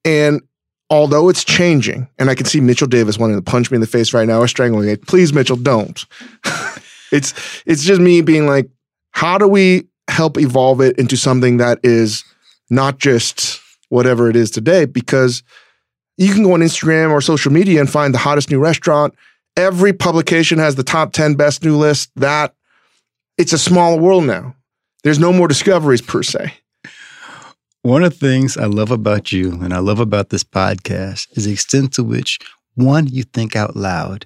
and 0.03 0.41
although 0.89 1.29
it's 1.29 1.43
changing, 1.43 2.07
and 2.17 2.29
I 2.29 2.35
can 2.35 2.45
see 2.45 2.59
Mitchell 2.59 2.87
Davis 2.87 3.19
wanting 3.19 3.37
to 3.37 3.43
punch 3.43 3.69
me 3.69 3.75
in 3.75 3.81
the 3.81 3.87
face 3.87 4.13
right 4.13 4.27
now 4.27 4.39
or 4.39 4.47
strangling 4.47 4.87
me, 4.87 4.95
please, 4.95 5.31
Mitchell, 5.31 5.57
don't. 5.57 6.05
it's 7.13 7.61
it's 7.65 7.83
just 7.83 8.01
me 8.01 8.21
being 8.21 8.47
like, 8.47 8.69
how 9.11 9.37
do 9.37 9.47
we 9.47 9.87
help 10.09 10.37
evolve 10.37 10.81
it 10.81 10.97
into 10.97 11.15
something 11.15 11.57
that 11.57 11.79
is 11.83 12.23
not 12.69 12.97
just 12.97 13.61
whatever 13.89 14.29
it 14.29 14.35
is 14.35 14.51
today? 14.51 14.85
Because 14.85 15.43
you 16.17 16.33
can 16.33 16.43
go 16.43 16.53
on 16.53 16.59
Instagram 16.59 17.11
or 17.11 17.21
social 17.21 17.51
media 17.51 17.79
and 17.79 17.89
find 17.89 18.13
the 18.13 18.19
hottest 18.19 18.49
new 18.49 18.59
restaurant. 18.59 19.13
Every 19.55 19.93
publication 19.93 20.57
has 20.57 20.75
the 20.75 20.83
top 20.83 21.13
10 21.13 21.35
best 21.35 21.63
new 21.63 21.77
list. 21.77 22.09
That 22.15 22.55
it's 23.37 23.53
a 23.53 23.57
small 23.57 23.99
world 23.99 24.25
now. 24.25 24.55
There's 25.03 25.19
no 25.19 25.33
more 25.33 25.47
discoveries 25.47 26.01
per 26.01 26.23
se. 26.23 26.53
One 27.81 28.03
of 28.03 28.17
the 28.17 28.27
things 28.27 28.55
I 28.55 28.65
love 28.65 28.91
about 28.91 29.31
you 29.31 29.51
and 29.61 29.73
I 29.73 29.79
love 29.79 29.99
about 29.99 30.29
this 30.29 30.43
podcast 30.43 31.27
is 31.37 31.45
the 31.45 31.51
extent 31.51 31.93
to 31.95 32.03
which, 32.03 32.39
one, 32.75 33.07
you 33.07 33.23
think 33.23 33.55
out 33.55 33.75
loud, 33.75 34.25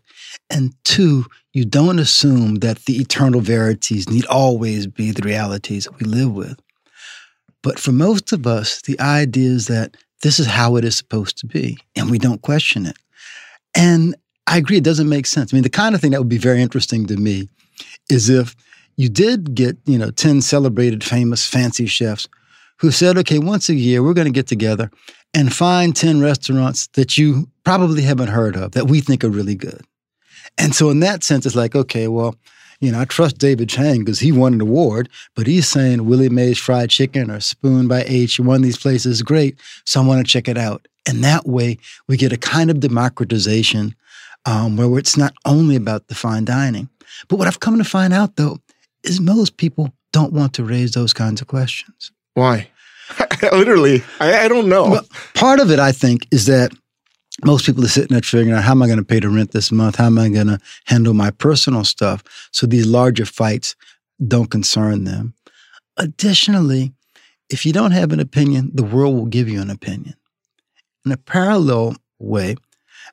and 0.49 0.73
two, 0.83 1.25
you 1.53 1.65
don't 1.65 1.99
assume 1.99 2.55
that 2.55 2.85
the 2.85 2.97
eternal 2.97 3.41
verities 3.41 4.09
need 4.09 4.25
always 4.27 4.87
be 4.87 5.11
the 5.11 5.23
realities 5.23 5.85
that 5.85 5.99
we 5.99 6.05
live 6.05 6.31
with. 6.31 6.59
But 7.63 7.79
for 7.79 7.91
most 7.91 8.31
of 8.31 8.47
us, 8.47 8.81
the 8.81 8.99
idea 8.99 9.49
is 9.49 9.67
that 9.67 9.97
this 10.21 10.39
is 10.39 10.47
how 10.47 10.75
it 10.77 10.85
is 10.85 10.95
supposed 10.95 11.37
to 11.39 11.47
be, 11.47 11.77
and 11.95 12.09
we 12.09 12.19
don't 12.19 12.41
question 12.41 12.85
it. 12.85 12.97
And 13.75 14.15
I 14.47 14.57
agree, 14.57 14.77
it 14.77 14.83
doesn't 14.83 15.09
make 15.09 15.25
sense. 15.25 15.53
I 15.53 15.55
mean, 15.55 15.63
the 15.63 15.69
kind 15.69 15.93
of 15.93 16.01
thing 16.01 16.11
that 16.11 16.19
would 16.19 16.29
be 16.29 16.37
very 16.37 16.61
interesting 16.61 17.05
to 17.07 17.17
me 17.17 17.49
is 18.09 18.29
if 18.29 18.55
you 18.95 19.09
did 19.09 19.53
get, 19.53 19.77
you 19.85 19.97
know, 19.97 20.09
10 20.09 20.41
celebrated, 20.41 21.03
famous, 21.03 21.45
fancy 21.45 21.85
chefs 21.85 22.27
who 22.79 22.91
said, 22.91 23.17
okay, 23.17 23.39
once 23.39 23.69
a 23.69 23.75
year, 23.75 24.01
we're 24.01 24.13
going 24.13 24.25
to 24.25 24.31
get 24.31 24.47
together 24.47 24.89
and 25.37 25.53
find 25.53 25.95
10 25.95 26.19
restaurants 26.19 26.87
that 26.93 27.15
you 27.15 27.47
probably 27.63 28.01
haven't 28.01 28.29
heard 28.29 28.55
of 28.55 28.71
that 28.71 28.87
we 28.87 29.01
think 29.01 29.23
are 29.23 29.29
really 29.29 29.53
good. 29.53 29.81
And 30.57 30.73
so, 30.73 30.89
in 30.89 30.99
that 31.01 31.23
sense, 31.23 31.45
it's 31.45 31.55
like, 31.55 31.75
okay, 31.75 32.07
well, 32.07 32.35
you 32.79 32.91
know, 32.91 32.99
I 32.99 33.05
trust 33.05 33.37
David 33.37 33.69
Chang 33.69 33.99
because 33.99 34.19
he 34.19 34.31
won 34.31 34.55
an 34.55 34.61
award, 34.61 35.09
but 35.35 35.45
he's 35.45 35.67
saying 35.67 36.07
Willie 36.07 36.29
Mae's 36.29 36.57
Fried 36.57 36.89
Chicken 36.89 37.29
or 37.29 37.39
Spoon 37.39 37.87
by 37.87 38.03
H, 38.07 38.39
one 38.39 38.55
of 38.55 38.61
these 38.63 38.79
places 38.79 39.17
is 39.17 39.21
great. 39.21 39.59
So 39.85 40.01
I 40.01 40.05
want 40.07 40.25
to 40.25 40.31
check 40.31 40.47
it 40.47 40.57
out. 40.57 40.87
And 41.07 41.23
that 41.23 41.45
way, 41.45 41.77
we 42.07 42.17
get 42.17 42.33
a 42.33 42.37
kind 42.37 42.71
of 42.71 42.79
democratization 42.79 43.93
um, 44.47 44.75
where 44.75 44.97
it's 44.97 45.17
not 45.17 45.35
only 45.45 45.75
about 45.75 46.07
the 46.07 46.15
fine 46.15 46.45
dining. 46.45 46.89
But 47.27 47.35
what 47.37 47.47
I've 47.47 47.59
come 47.59 47.77
to 47.77 47.83
find 47.83 48.11
out, 48.11 48.37
though, 48.37 48.57
is 49.03 49.21
most 49.21 49.57
people 49.57 49.93
don't 50.11 50.33
want 50.33 50.53
to 50.53 50.63
raise 50.63 50.93
those 50.93 51.13
kinds 51.13 51.41
of 51.41 51.47
questions. 51.47 52.11
Why? 52.33 52.69
Literally, 53.41 54.03
I, 54.19 54.45
I, 54.45 54.47
don't 54.47 54.69
know. 54.69 54.89
Well, 54.89 55.07
part 55.33 55.59
of 55.59 55.71
it, 55.71 55.79
I 55.79 55.91
think, 55.91 56.27
is 56.31 56.45
that 56.45 56.71
most 57.45 57.65
people 57.65 57.83
are 57.83 57.89
sitting 57.89 58.13
there 58.13 58.21
figuring 58.21 58.51
out 58.51 58.63
how 58.63 58.71
am 58.71 58.81
I 58.81 58.87
going 58.87 58.99
to 58.99 59.05
pay 59.05 59.19
the 59.19 59.29
rent 59.29 59.51
this 59.51 59.71
month? 59.71 59.97
How 59.97 60.07
am 60.07 60.17
I 60.17 60.29
going 60.29 60.47
to 60.47 60.59
handle 60.85 61.13
my 61.13 61.31
personal 61.31 61.83
stuff? 61.83 62.23
So 62.51 62.65
these 62.65 62.87
larger 62.87 63.25
fights 63.25 63.75
don't 64.25 64.49
concern 64.49 65.03
them. 65.03 65.33
Additionally, 65.97 66.93
if 67.49 67.65
you 67.65 67.73
don't 67.73 67.91
have 67.91 68.11
an 68.11 68.19
opinion, 68.19 68.71
the 68.73 68.83
world 68.83 69.15
will 69.15 69.25
give 69.25 69.47
you 69.47 69.61
an 69.61 69.69
opinion. 69.69 70.15
In 71.05 71.11
a 71.11 71.17
parallel 71.17 71.95
way, 72.19 72.55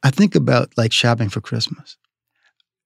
I 0.02 0.10
think 0.10 0.34
about 0.34 0.72
like 0.76 0.92
shopping 0.92 1.28
for 1.28 1.40
Christmas. 1.40 1.96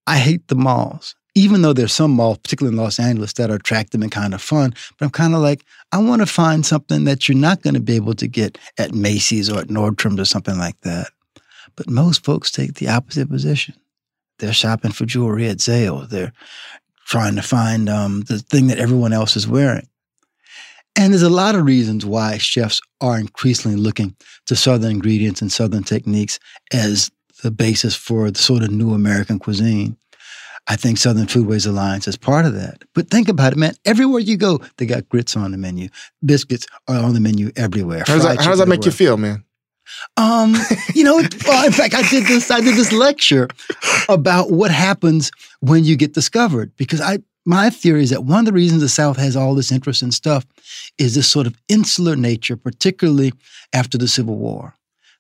I 0.07 0.19
hate 0.19 0.49
the 0.49 0.55
malls, 0.55 1.15
even 1.39 1.63
though 1.63 1.73
there's 1.73 1.93
some 1.93 2.11
malls, 2.11 2.39
particularly 2.39 2.77
in 2.77 2.83
Los 2.83 2.99
Angeles, 2.99 3.33
that 3.35 3.51
are 3.51 3.55
attractive 3.55 4.03
and 4.03 4.11
kind 4.11 4.35
of 4.35 4.43
fun. 4.43 4.75
But 4.99 5.07
I'm 5.07 5.11
kind 5.11 5.35
of 5.35 5.41
like, 5.41 5.65
I 5.93 5.99
want 5.99 6.21
to 6.21 6.27
find 6.27 6.67
something 6.67 7.05
that 7.05 7.29
you're 7.29 7.39
not 7.39 7.63
going 7.63 7.75
to 7.75 7.81
be 7.81 7.95
able 7.95 8.15
to 8.15 8.27
get 8.27 8.59
at 8.77 8.93
Macy's 8.93 9.49
or 9.49 9.61
at 9.61 9.69
Nordstrom's 9.69 10.21
or 10.21 10.25
something 10.25 10.59
like 10.59 10.81
that. 10.81 11.11
But 11.77 11.89
most 11.89 12.25
folks 12.25 12.51
take 12.51 12.75
the 12.75 12.89
opposite 12.89 13.31
position. 13.31 13.77
They're 14.41 14.53
shopping 14.53 14.91
for 14.91 15.07
jewelry 15.07 15.49
at 15.49 15.59
Zales. 15.59 16.09
They're 16.09 16.33
trying 17.07 17.37
to 17.37 17.43
find 17.43 17.89
um, 17.89 18.23
the 18.23 18.41
thing 18.41 18.67
that 18.67 18.79
everyone 18.79 19.13
else 19.13 19.37
is 19.37 19.47
wearing. 19.47 19.87
And 20.97 21.13
there's 21.13 21.23
a 21.23 21.31
lot 21.31 21.55
of 21.55 21.65
reasons 21.65 22.05
why 22.05 22.39
chefs 22.39 22.81
are 23.01 23.19
increasingly 23.19 23.77
looking 23.77 24.17
to 24.47 24.57
Southern 24.57 24.91
ingredients 24.91 25.41
and 25.41 25.53
Southern 25.53 25.85
techniques 25.85 26.41
as 26.73 27.13
the 27.45 27.53
basis 27.53 27.95
for 27.95 28.29
the 28.33 28.39
sort 28.39 28.65
of 28.65 28.73
new 28.73 28.93
American 28.93 29.39
cuisine. 29.39 29.97
I 30.69 30.77
think 30.77 30.99
Southern 30.99 31.27
Foodways 31.27 31.67
Alliance 31.67 32.07
is 32.07 32.17
part 32.17 32.45
of 32.45 32.55
that. 32.55 32.85
But 32.95 33.09
think 33.09 33.29
about 33.29 33.53
it, 33.55 33.57
man. 33.57 33.75
Everywhere 33.87 34.21
you 34.21 34.37
go, 34.37 34.61
they 34.77 34.85
got 34.85 35.09
grits 35.09 35.35
on 35.35 35.51
the 35.51 35.59
menu. 35.59 35.89
Biscuits 36.25 36.67
are 36.87 37.03
on 37.03 37.15
the 37.15 37.21
menu 37.21 37.51
everywhere. 37.57 38.05
How 38.07 38.15
does 38.15 38.25
that, 38.25 38.39
how 38.39 38.51
does 38.51 38.59
that 38.59 38.69
make 38.69 38.85
you 38.85 38.91
feel, 38.91 39.17
man? 39.17 39.45
Um, 40.19 40.55
you 40.95 41.05
know, 41.05 41.17
well, 41.47 41.67
in 41.67 41.73
fact, 41.73 41.95
I 41.95 42.07
did 42.09 42.25
this. 42.27 42.51
I 42.51 42.61
did 42.61 42.77
this 42.77 42.93
lecture 42.93 43.49
about 44.09 44.51
what 44.51 44.71
happens 44.71 45.31
when 45.61 45.85
you 45.85 45.97
get 45.97 46.15
discovered 46.15 46.77
because 46.77 47.01
I. 47.01 47.19
My 47.47 47.71
theory 47.71 48.03
is 48.03 48.11
that 48.11 48.25
one 48.25 48.41
of 48.41 48.45
the 48.45 48.53
reasons 48.53 48.83
the 48.83 48.91
South 48.91 49.17
has 49.17 49.35
all 49.35 49.55
this 49.55 49.73
interest 49.73 50.03
in 50.03 50.13
stuff 50.13 50.45
is 50.99 51.15
this 51.15 51.27
sort 51.27 51.47
of 51.47 51.57
insular 51.71 52.15
nature, 52.15 52.59
particularly 52.59 53.33
after 53.73 53.97
the 53.97 54.07
Civil 54.07 54.37
War. 54.37 54.75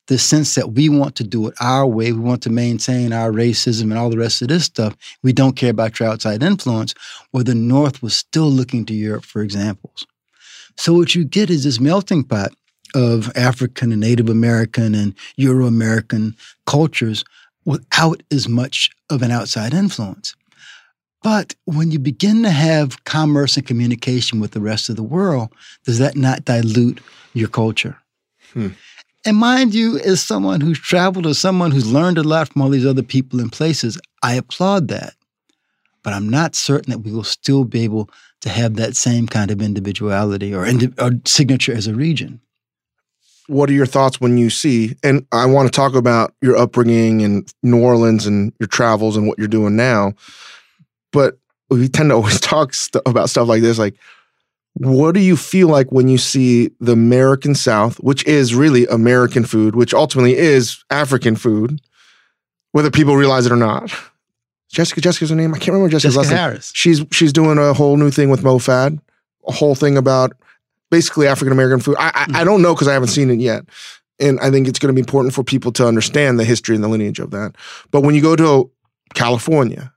The 0.08 0.18
sense 0.18 0.54
that 0.54 0.72
we 0.72 0.88
want 0.88 1.16
to 1.16 1.24
do 1.24 1.48
it 1.48 1.54
our 1.60 1.86
way, 1.86 2.12
we 2.12 2.20
want 2.20 2.42
to 2.42 2.50
maintain 2.50 3.12
our 3.12 3.30
racism 3.30 3.82
and 3.84 3.98
all 3.98 4.10
the 4.10 4.18
rest 4.18 4.42
of 4.42 4.48
this 4.48 4.64
stuff. 4.64 4.96
We 5.22 5.32
don't 5.32 5.56
care 5.56 5.70
about 5.70 6.00
your 6.00 6.08
outside 6.08 6.42
influence, 6.42 6.94
where 7.30 7.44
the 7.44 7.54
North 7.54 8.02
was 8.02 8.16
still 8.16 8.50
looking 8.50 8.84
to 8.86 8.94
Europe 8.94 9.24
for 9.24 9.42
examples. 9.42 10.06
So 10.76 10.94
what 10.94 11.14
you 11.14 11.24
get 11.24 11.50
is 11.50 11.64
this 11.64 11.80
melting 11.80 12.24
pot 12.24 12.52
of 12.94 13.30
African 13.36 13.92
and 13.92 14.00
Native 14.00 14.28
American 14.28 14.94
and 14.94 15.14
Euro 15.36 15.66
American 15.66 16.36
cultures 16.66 17.24
without 17.64 18.22
as 18.30 18.48
much 18.48 18.90
of 19.10 19.22
an 19.22 19.30
outside 19.30 19.74
influence. 19.74 20.34
But 21.22 21.54
when 21.64 21.90
you 21.90 21.98
begin 21.98 22.42
to 22.44 22.50
have 22.50 23.04
commerce 23.04 23.56
and 23.56 23.66
communication 23.66 24.40
with 24.40 24.52
the 24.52 24.60
rest 24.60 24.88
of 24.88 24.96
the 24.96 25.02
world, 25.02 25.48
does 25.84 25.98
that 25.98 26.16
not 26.16 26.44
dilute 26.44 27.00
your 27.34 27.48
culture? 27.48 27.98
Hmm. 28.52 28.68
And 29.24 29.36
mind 29.36 29.74
you, 29.74 29.98
as 29.98 30.22
someone 30.22 30.60
who's 30.60 30.78
traveled 30.78 31.26
or 31.26 31.34
someone 31.34 31.70
who's 31.70 31.90
learned 31.90 32.18
a 32.18 32.22
lot 32.22 32.48
from 32.48 32.62
all 32.62 32.68
these 32.68 32.86
other 32.86 33.02
people 33.02 33.40
and 33.40 33.52
places, 33.52 34.00
I 34.22 34.34
applaud 34.34 34.88
that. 34.88 35.14
But 36.02 36.12
I'm 36.12 36.28
not 36.28 36.54
certain 36.54 36.90
that 36.92 37.00
we 37.00 37.12
will 37.12 37.24
still 37.24 37.64
be 37.64 37.82
able 37.82 38.08
to 38.42 38.48
have 38.48 38.76
that 38.76 38.96
same 38.96 39.26
kind 39.26 39.50
of 39.50 39.60
individuality 39.60 40.54
or, 40.54 40.64
indi- 40.64 40.94
or 40.98 41.12
signature 41.24 41.74
as 41.74 41.86
a 41.86 41.94
region 41.94 42.40
what 43.48 43.70
are 43.70 43.72
your 43.74 43.86
thoughts 43.86 44.20
when 44.20 44.38
you 44.38 44.50
see 44.50 44.94
and 45.02 45.26
i 45.32 45.44
want 45.44 45.66
to 45.66 45.74
talk 45.74 45.94
about 45.94 46.34
your 46.40 46.56
upbringing 46.56 47.22
in 47.22 47.44
new 47.62 47.82
orleans 47.82 48.26
and 48.26 48.52
your 48.60 48.66
travels 48.68 49.16
and 49.16 49.26
what 49.26 49.38
you're 49.38 49.48
doing 49.48 49.74
now 49.74 50.12
but 51.12 51.38
we 51.70 51.88
tend 51.88 52.10
to 52.10 52.14
always 52.14 52.40
talk 52.40 52.72
st- 52.72 53.02
about 53.06 53.28
stuff 53.28 53.48
like 53.48 53.62
this 53.62 53.78
like 53.78 53.94
what 54.78 55.14
do 55.14 55.20
you 55.20 55.36
feel 55.36 55.68
like 55.68 55.90
when 55.90 56.08
you 56.08 56.18
see 56.18 56.70
the 56.80 56.92
american 56.92 57.54
south 57.54 57.96
which 57.98 58.24
is 58.26 58.54
really 58.54 58.86
american 58.86 59.44
food 59.44 59.74
which 59.74 59.92
ultimately 59.92 60.36
is 60.36 60.84
african 60.90 61.36
food 61.36 61.80
whether 62.72 62.90
people 62.90 63.16
realize 63.16 63.46
it 63.46 63.52
or 63.52 63.56
not 63.56 63.92
jessica 64.68 65.00
jessica's 65.00 65.30
her 65.30 65.36
name 65.36 65.54
i 65.54 65.58
can't 65.58 65.72
remember 65.72 65.90
jessica's 65.90 66.14
Jessica 66.14 66.34
last 66.34 66.40
Harris. 66.40 66.68
name 66.68 66.72
she's 66.74 67.06
she's 67.10 67.32
doing 67.32 67.58
a 67.58 67.72
whole 67.72 67.96
new 67.96 68.10
thing 68.10 68.30
with 68.30 68.42
mofad 68.42 69.00
a 69.46 69.52
whole 69.52 69.74
thing 69.74 69.96
about 69.96 70.32
basically 70.90 71.26
African 71.26 71.52
American 71.52 71.80
food. 71.80 71.96
I, 71.98 72.06
I, 72.06 72.08
I 72.08 72.10
mm-hmm. 72.10 72.44
don't 72.44 72.62
know 72.62 72.74
because 72.74 72.88
I 72.88 72.92
haven't 72.92 73.08
seen 73.08 73.30
it 73.30 73.40
yet. 73.40 73.64
And 74.20 74.40
I 74.40 74.50
think 74.50 74.66
it's 74.66 74.78
going 74.78 74.92
to 74.92 74.94
be 74.94 75.00
important 75.00 75.34
for 75.34 75.44
people 75.44 75.70
to 75.72 75.86
understand 75.86 76.38
the 76.38 76.44
history 76.44 76.74
and 76.74 76.82
the 76.82 76.88
lineage 76.88 77.20
of 77.20 77.30
that. 77.30 77.54
But 77.90 78.02
when 78.02 78.14
you 78.14 78.22
go 78.22 78.34
to 78.36 78.70
California 79.14 79.92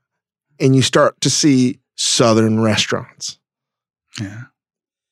and 0.60 0.76
you 0.76 0.82
start 0.82 1.20
to 1.22 1.30
see 1.30 1.80
Southern 1.96 2.60
restaurants, 2.60 3.38
yeah. 4.20 4.42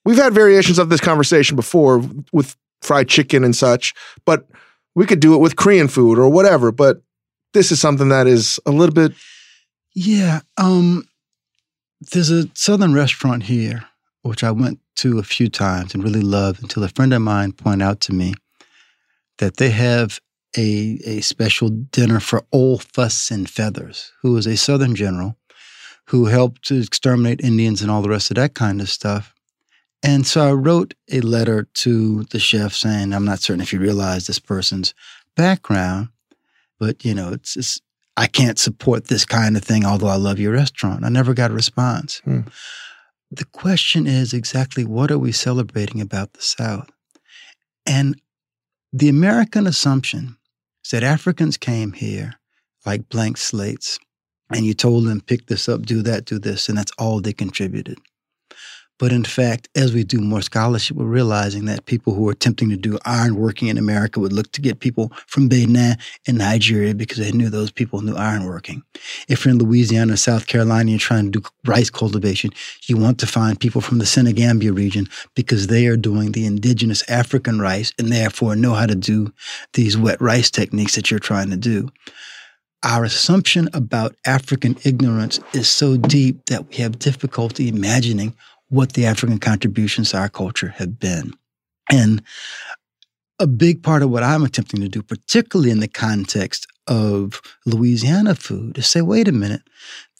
We've 0.04 0.16
had 0.16 0.32
variations 0.32 0.78
of 0.78 0.88
this 0.88 1.00
conversation 1.00 1.56
before 1.56 2.02
with 2.32 2.56
fried 2.82 3.08
chicken 3.08 3.44
and 3.44 3.54
such, 3.54 3.94
but 4.24 4.46
we 4.94 5.06
could 5.06 5.20
do 5.20 5.34
it 5.34 5.38
with 5.38 5.56
Korean 5.56 5.88
food 5.88 6.18
or 6.18 6.28
whatever. 6.28 6.72
But 6.72 7.02
this 7.52 7.70
is 7.70 7.80
something 7.80 8.08
that 8.08 8.26
is 8.26 8.58
a 8.66 8.70
little 8.70 8.94
bit. 8.94 9.12
Yeah. 9.94 10.40
Um, 10.56 11.06
there's 12.12 12.30
a 12.30 12.48
Southern 12.54 12.94
restaurant 12.94 13.44
here 13.44 13.84
which 14.22 14.44
I 14.44 14.50
went 14.50 14.80
to 14.96 15.18
a 15.18 15.22
few 15.22 15.48
times 15.48 15.94
and 15.94 16.04
really 16.04 16.20
loved 16.20 16.62
until 16.62 16.84
a 16.84 16.88
friend 16.88 17.14
of 17.14 17.22
mine 17.22 17.52
pointed 17.52 17.82
out 17.82 18.00
to 18.00 18.12
me 18.12 18.34
that 19.38 19.56
they 19.56 19.70
have 19.70 20.20
a, 20.56 20.98
a 21.04 21.20
special 21.20 21.68
dinner 21.68 22.20
for 22.20 22.44
Old 22.52 22.82
Fuss 22.82 23.30
and 23.30 23.48
Feathers, 23.48 24.12
who 24.20 24.32
was 24.32 24.46
a 24.46 24.56
Southern 24.56 24.94
general 24.94 25.36
who 26.08 26.26
helped 26.26 26.64
to 26.64 26.80
exterminate 26.80 27.40
Indians 27.40 27.82
and 27.82 27.90
all 27.90 28.02
the 28.02 28.08
rest 28.08 28.30
of 28.30 28.34
that 28.34 28.54
kind 28.54 28.80
of 28.80 28.88
stuff. 28.90 29.32
And 30.02 30.26
so 30.26 30.48
I 30.48 30.52
wrote 30.52 30.94
a 31.10 31.20
letter 31.20 31.68
to 31.74 32.24
the 32.24 32.38
chef 32.38 32.72
saying, 32.72 33.12
I'm 33.12 33.24
not 33.24 33.40
certain 33.40 33.60
if 33.60 33.72
you 33.72 33.78
realize 33.78 34.26
this 34.26 34.38
person's 34.38 34.94
background, 35.36 36.08
but 36.78 37.04
you 37.04 37.14
know, 37.14 37.32
it's, 37.32 37.56
it's 37.56 37.80
I 38.16 38.26
can't 38.26 38.58
support 38.58 39.06
this 39.06 39.24
kind 39.24 39.56
of 39.56 39.64
thing, 39.64 39.84
although 39.84 40.08
I 40.08 40.16
love 40.16 40.38
your 40.38 40.52
restaurant. 40.52 41.04
I 41.04 41.08
never 41.08 41.34
got 41.34 41.50
a 41.50 41.54
response. 41.54 42.20
Hmm. 42.24 42.40
The 43.30 43.44
question 43.46 44.06
is 44.06 44.32
exactly 44.32 44.84
what 44.84 45.10
are 45.10 45.18
we 45.18 45.32
celebrating 45.32 46.00
about 46.00 46.32
the 46.32 46.42
South? 46.42 46.90
And 47.86 48.20
the 48.92 49.08
American 49.08 49.66
assumption 49.66 50.36
is 50.84 50.90
that 50.90 51.04
Africans 51.04 51.56
came 51.56 51.92
here 51.92 52.34
like 52.84 53.08
blank 53.08 53.36
slates, 53.36 53.98
and 54.52 54.66
you 54.66 54.74
told 54.74 55.06
them, 55.06 55.20
pick 55.20 55.46
this 55.46 55.68
up, 55.68 55.82
do 55.82 56.02
that, 56.02 56.24
do 56.24 56.38
this, 56.38 56.68
and 56.68 56.76
that's 56.76 56.92
all 56.98 57.20
they 57.20 57.32
contributed. 57.32 57.98
But 59.00 59.12
in 59.12 59.24
fact, 59.24 59.70
as 59.74 59.94
we 59.94 60.04
do 60.04 60.20
more 60.20 60.42
scholarship, 60.42 60.94
we're 60.98 61.06
realizing 61.06 61.64
that 61.64 61.86
people 61.86 62.14
who 62.14 62.28
are 62.28 62.32
attempting 62.32 62.68
to 62.68 62.76
do 62.76 62.98
ironworking 62.98 63.68
in 63.68 63.78
America 63.78 64.20
would 64.20 64.34
look 64.34 64.52
to 64.52 64.60
get 64.60 64.80
people 64.80 65.10
from 65.26 65.48
Benin 65.48 65.96
and 66.26 66.38
Nigeria 66.38 66.94
because 66.94 67.16
they 67.16 67.32
knew 67.32 67.48
those 67.48 67.70
people 67.70 68.02
knew 68.02 68.12
ironworking. 68.12 68.82
If 69.26 69.44
you're 69.44 69.54
in 69.54 69.58
Louisiana 69.58 70.12
or 70.12 70.16
South 70.16 70.46
Carolina, 70.46 70.90
you're 70.90 71.00
trying 71.00 71.32
to 71.32 71.40
do 71.40 71.48
rice 71.64 71.88
cultivation, 71.88 72.50
you 72.86 72.98
want 72.98 73.18
to 73.20 73.26
find 73.26 73.58
people 73.58 73.80
from 73.80 73.98
the 73.98 74.06
Senegambia 74.06 74.74
region 74.74 75.08
because 75.34 75.68
they 75.68 75.86
are 75.86 75.96
doing 75.96 76.32
the 76.32 76.44
indigenous 76.44 77.02
African 77.08 77.58
rice 77.58 77.94
and 77.98 78.12
therefore 78.12 78.54
know 78.54 78.74
how 78.74 78.84
to 78.84 78.94
do 78.94 79.32
these 79.72 79.96
wet 79.96 80.20
rice 80.20 80.50
techniques 80.50 80.94
that 80.94 81.10
you're 81.10 81.20
trying 81.20 81.48
to 81.48 81.56
do 81.56 81.88
our 82.82 83.04
assumption 83.04 83.68
about 83.74 84.16
African 84.24 84.74
ignorance 84.84 85.38
is 85.52 85.68
so 85.68 85.98
deep 85.98 86.46
that 86.46 86.66
we 86.68 86.76
have 86.76 86.98
difficulty 86.98 87.68
imagining 87.68 88.34
what 88.70 88.94
the 88.94 89.04
African 89.04 89.38
contributions 89.38 90.10
to 90.10 90.18
our 90.18 90.28
culture 90.28 90.68
have 90.68 90.98
been. 90.98 91.32
And 91.90 92.22
a 93.38 93.46
big 93.46 93.82
part 93.82 94.02
of 94.02 94.10
what 94.10 94.22
I'm 94.22 94.44
attempting 94.44 94.80
to 94.80 94.88
do, 94.88 95.02
particularly 95.02 95.70
in 95.70 95.80
the 95.80 95.88
context 95.88 96.66
of 96.86 97.40
Louisiana 97.66 98.34
food, 98.34 98.78
is 98.78 98.86
say, 98.86 99.00
wait 99.00 99.28
a 99.28 99.32
minute, 99.32 99.62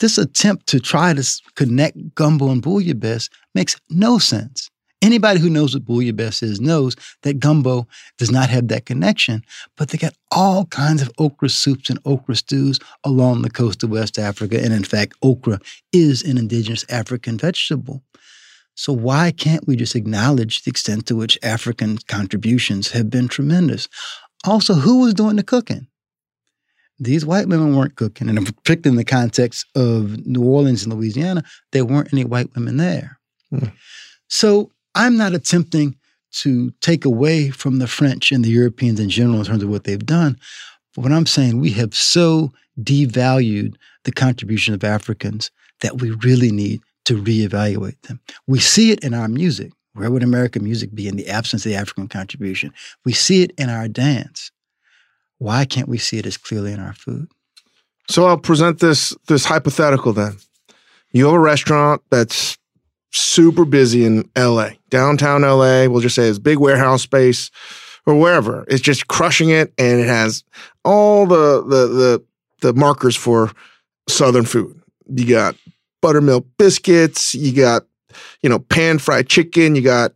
this 0.01 0.19
attempt 0.19 0.67
to 0.69 0.81
try 0.81 1.13
to 1.13 1.41
connect 1.55 2.15
gumbo 2.15 2.51
and 2.51 2.63
bouillabaisse 2.63 3.29
makes 3.55 3.77
no 3.91 4.19
sense. 4.19 4.71
Anybody 5.03 5.41
who 5.41 5.49
knows 5.49 5.75
what 5.75 5.85
bouillabaisse 5.85 6.43
is 6.43 6.61
knows 6.61 6.95
that 7.23 7.41
gumbo 7.41 7.87
does 8.19 8.31
not 8.31 8.51
have 8.51 8.69
that 8.69 8.85
connection, 8.85 9.43
but 9.77 9.89
they 9.89 9.99
got 9.99 10.15
all 10.31 10.67
kinds 10.67 11.01
of 11.01 11.11
okra 11.19 11.49
soups 11.49 11.89
and 11.89 11.99
okra 12.05 12.37
stews 12.37 12.79
along 13.05 13.43
the 13.43 13.51
coast 13.51 13.83
of 13.83 13.91
West 13.91 14.19
Africa. 14.19 14.63
And 14.63 14.75
in 14.75 14.85
fact, 14.85 15.15
okra 15.23 15.59
is 15.93 16.23
an 16.23 16.37
indigenous 16.37 16.85
African 16.91 17.39
vegetable. 17.39 18.03
So 18.81 18.95
why 18.95 19.31
can't 19.31 19.69
we 19.69 19.77
just 19.77 19.95
acknowledge 19.95 20.63
the 20.63 20.71
extent 20.71 21.05
to 21.09 21.15
which 21.15 21.39
African 21.43 21.99
contributions 22.09 22.93
have 22.93 23.11
been 23.11 23.29
tremendous? 23.29 23.91
Also, 24.47 24.73
who 24.73 25.01
was 25.01 25.13
doing 25.13 25.37
the 25.37 25.43
cooking? 25.43 25.87
These 26.99 27.27
white 27.27 27.47
women 27.47 27.77
weren't 27.77 27.97
cooking, 27.97 28.31
and 28.31 28.39
particularly 28.65 28.95
in 28.95 28.97
the 28.97 29.05
context 29.05 29.67
of 29.75 30.27
New 30.27 30.43
Orleans 30.43 30.83
and 30.83 30.95
Louisiana, 30.95 31.43
there 31.73 31.85
weren't 31.85 32.11
any 32.11 32.25
white 32.25 32.55
women 32.55 32.79
there. 32.79 33.19
Hmm. 33.51 33.67
So 34.29 34.71
I'm 34.95 35.19
not 35.19 35.35
attempting 35.35 35.97
to 36.37 36.71
take 36.81 37.05
away 37.05 37.51
from 37.51 37.81
the 37.81 37.87
French 37.87 38.33
and 38.33 38.43
the 38.43 38.49
Europeans 38.49 38.99
in 38.99 39.11
general 39.11 39.41
in 39.41 39.45
terms 39.45 39.63
of 39.63 39.69
what 39.69 39.85
they've 39.85 40.07
done. 40.07 40.39
But 40.95 41.03
what 41.03 41.13
I'm 41.13 41.27
saying, 41.27 41.61
we 41.61 41.73
have 41.73 41.95
so 41.95 42.51
devalued 42.81 43.75
the 44.05 44.13
contribution 44.13 44.73
of 44.73 44.85
Africans 44.85 45.51
that 45.83 46.01
we 46.01 46.13
really 46.13 46.51
need 46.51 46.81
to 47.05 47.23
reevaluate 47.23 48.01
them. 48.03 48.21
We 48.47 48.59
see 48.59 48.91
it 48.93 49.05
in 49.05 49.15
our 49.15 49.29
music. 49.29 49.73
Where 49.95 50.11
would 50.11 50.23
American 50.23 50.63
music 50.63 50.95
be 50.95 51.09
in 51.09 51.17
the 51.17 51.29
absence 51.29 51.65
of 51.67 51.73
the 51.73 51.77
African 51.77 52.09
contribution? 52.09 52.73
We 53.05 53.13
see 53.13 53.43
it 53.43 53.53
in 53.59 53.69
our 53.69 53.89
dance. 53.89 54.53
Why 55.39 55.65
can't 55.65 55.89
we 55.89 55.99
see 55.99 56.19
it 56.19 56.27
as 56.27 56.37
clearly 56.37 56.73
in 56.73 56.81
our 56.81 56.93
food? 56.93 57.29
So 58.09 58.27
I'll 58.27 58.39
present 58.39 58.79
this 58.79 59.15
this 59.27 59.45
hypothetical 59.45 60.13
then. 60.13 60.37
You 61.13 61.27
have 61.27 61.35
a 61.35 61.41
restaurant 61.41 62.03
that's 62.11 62.59
super 63.11 63.65
busy 63.65 64.05
in 64.05 64.29
LA, 64.37 64.71
downtown 64.91 65.43
LA. 65.43 65.87
We'll 65.87 66.01
just 66.01 66.15
say 66.15 66.29
it's 66.29 66.39
big 66.39 66.59
warehouse 66.59 67.03
space 67.03 67.51
or 68.07 68.15
wherever. 68.15 68.65
It's 68.69 68.83
just 68.83 69.09
crushing 69.09 69.51
it, 69.51 69.73
and 69.79 70.01
it 70.01 70.07
has 70.07 70.45
all 70.85 71.27
the 71.27 71.63
the 71.63 71.87
the, 71.87 72.25
the 72.61 72.75
markers 72.75 73.17
for 73.17 73.51
Southern 74.09 74.45
food. 74.45 74.81
You 75.09 75.29
got 75.29 75.57
buttermilk 76.01 76.47
biscuits. 76.59 77.35
You 77.35 77.53
got 77.53 77.85
you 78.43 78.49
know 78.49 78.59
pan 78.59 78.99
fried 78.99 79.29
chicken. 79.29 79.75
You 79.75 79.83
got 79.83 80.13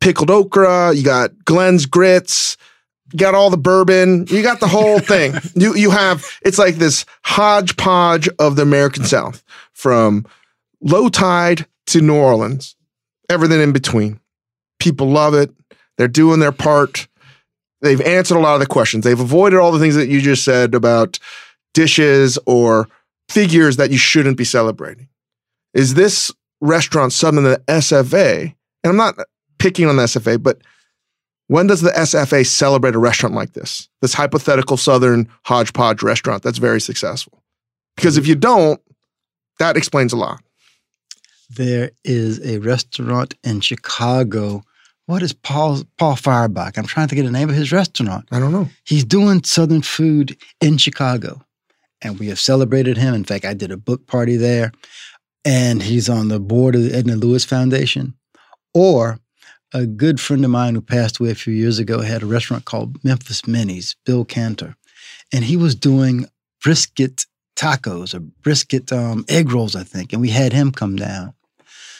pickled 0.00 0.30
okra. 0.30 0.92
You 0.94 1.04
got 1.04 1.44
Glenn's 1.44 1.86
grits. 1.86 2.56
You 3.12 3.18
got 3.18 3.34
all 3.34 3.50
the 3.50 3.56
bourbon. 3.56 4.26
You 4.28 4.42
got 4.42 4.60
the 4.60 4.68
whole 4.68 4.98
thing. 5.12 5.34
You 5.54 5.74
you 5.74 5.90
have 5.90 6.24
it's 6.42 6.58
like 6.58 6.76
this 6.76 7.04
hodgepodge 7.24 8.28
of 8.38 8.56
the 8.56 8.62
American 8.62 9.04
South 9.04 9.42
from 9.72 10.26
low 10.80 11.08
tide 11.08 11.66
to 11.88 12.00
New 12.00 12.16
Orleans, 12.16 12.76
everything 13.28 13.60
in 13.60 13.72
between. 13.72 14.20
People 14.78 15.08
love 15.08 15.34
it. 15.34 15.50
They're 15.96 16.08
doing 16.08 16.40
their 16.40 16.52
part. 16.52 17.08
They've 17.80 18.00
answered 18.00 18.36
a 18.36 18.40
lot 18.40 18.54
of 18.54 18.60
the 18.60 18.66
questions. 18.66 19.04
They've 19.04 19.18
avoided 19.18 19.58
all 19.58 19.72
the 19.72 19.78
things 19.78 19.94
that 19.94 20.08
you 20.08 20.20
just 20.20 20.44
said 20.44 20.74
about 20.74 21.18
dishes 21.74 22.38
or 22.46 22.88
figures 23.28 23.76
that 23.76 23.90
you 23.90 23.98
shouldn't 23.98 24.36
be 24.36 24.44
celebrating. 24.44 25.08
Is 25.76 25.92
this 25.92 26.32
restaurant 26.62 27.12
something 27.12 27.44
the 27.44 27.62
SFA, 27.68 28.54
and 28.82 28.90
I'm 28.90 28.96
not 28.96 29.14
picking 29.58 29.86
on 29.86 29.96
the 29.96 30.04
SFA, 30.04 30.42
but 30.42 30.62
when 31.48 31.66
does 31.66 31.82
the 31.82 31.90
SFA 31.90 32.46
celebrate 32.46 32.94
a 32.94 32.98
restaurant 32.98 33.34
like 33.34 33.52
this? 33.52 33.86
This 34.00 34.14
hypothetical 34.14 34.78
Southern 34.78 35.28
hodgepodge 35.44 36.02
restaurant 36.02 36.42
that's 36.42 36.56
very 36.56 36.80
successful. 36.80 37.42
Because 37.94 38.16
if 38.16 38.26
you 38.26 38.34
don't, 38.34 38.80
that 39.58 39.76
explains 39.76 40.14
a 40.14 40.16
lot. 40.16 40.42
There 41.50 41.90
is 42.04 42.40
a 42.44 42.58
restaurant 42.58 43.34
in 43.44 43.60
Chicago. 43.60 44.62
What 45.04 45.22
is 45.22 45.34
Paul 45.34 45.82
Paul 45.98 46.16
Fehribach? 46.16 46.78
I'm 46.78 46.86
trying 46.86 47.08
to 47.08 47.14
get 47.14 47.26
the 47.26 47.30
name 47.30 47.50
of 47.50 47.54
his 47.54 47.70
restaurant. 47.70 48.26
I 48.32 48.38
don't 48.38 48.52
know. 48.52 48.68
He's 48.84 49.04
doing 49.04 49.44
Southern 49.44 49.82
food 49.82 50.38
in 50.62 50.78
Chicago, 50.78 51.42
and 52.00 52.18
we 52.18 52.28
have 52.28 52.40
celebrated 52.40 52.96
him. 52.96 53.14
In 53.14 53.24
fact, 53.24 53.44
I 53.44 53.52
did 53.52 53.70
a 53.70 53.76
book 53.76 54.06
party 54.06 54.36
there, 54.36 54.72
and 55.46 55.80
he's 55.80 56.08
on 56.08 56.26
the 56.26 56.40
board 56.40 56.74
of 56.74 56.82
the 56.82 56.92
Edna 56.92 57.14
Lewis 57.14 57.44
Foundation. 57.44 58.14
Or 58.74 59.20
a 59.72 59.86
good 59.86 60.20
friend 60.20 60.44
of 60.44 60.50
mine 60.50 60.74
who 60.74 60.80
passed 60.80 61.20
away 61.20 61.30
a 61.30 61.36
few 61.36 61.54
years 61.54 61.78
ago 61.78 62.00
had 62.00 62.24
a 62.24 62.26
restaurant 62.26 62.64
called 62.64 63.02
Memphis 63.04 63.46
Minnie's, 63.46 63.94
Bill 64.04 64.24
Cantor, 64.24 64.74
and 65.32 65.44
he 65.44 65.56
was 65.56 65.76
doing 65.76 66.26
brisket 66.62 67.26
tacos 67.54 68.12
or 68.12 68.20
brisket 68.20 68.92
um, 68.92 69.24
egg 69.28 69.52
rolls, 69.52 69.76
I 69.76 69.84
think, 69.84 70.12
and 70.12 70.20
we 70.20 70.30
had 70.30 70.52
him 70.52 70.72
come 70.72 70.96
down. 70.96 71.32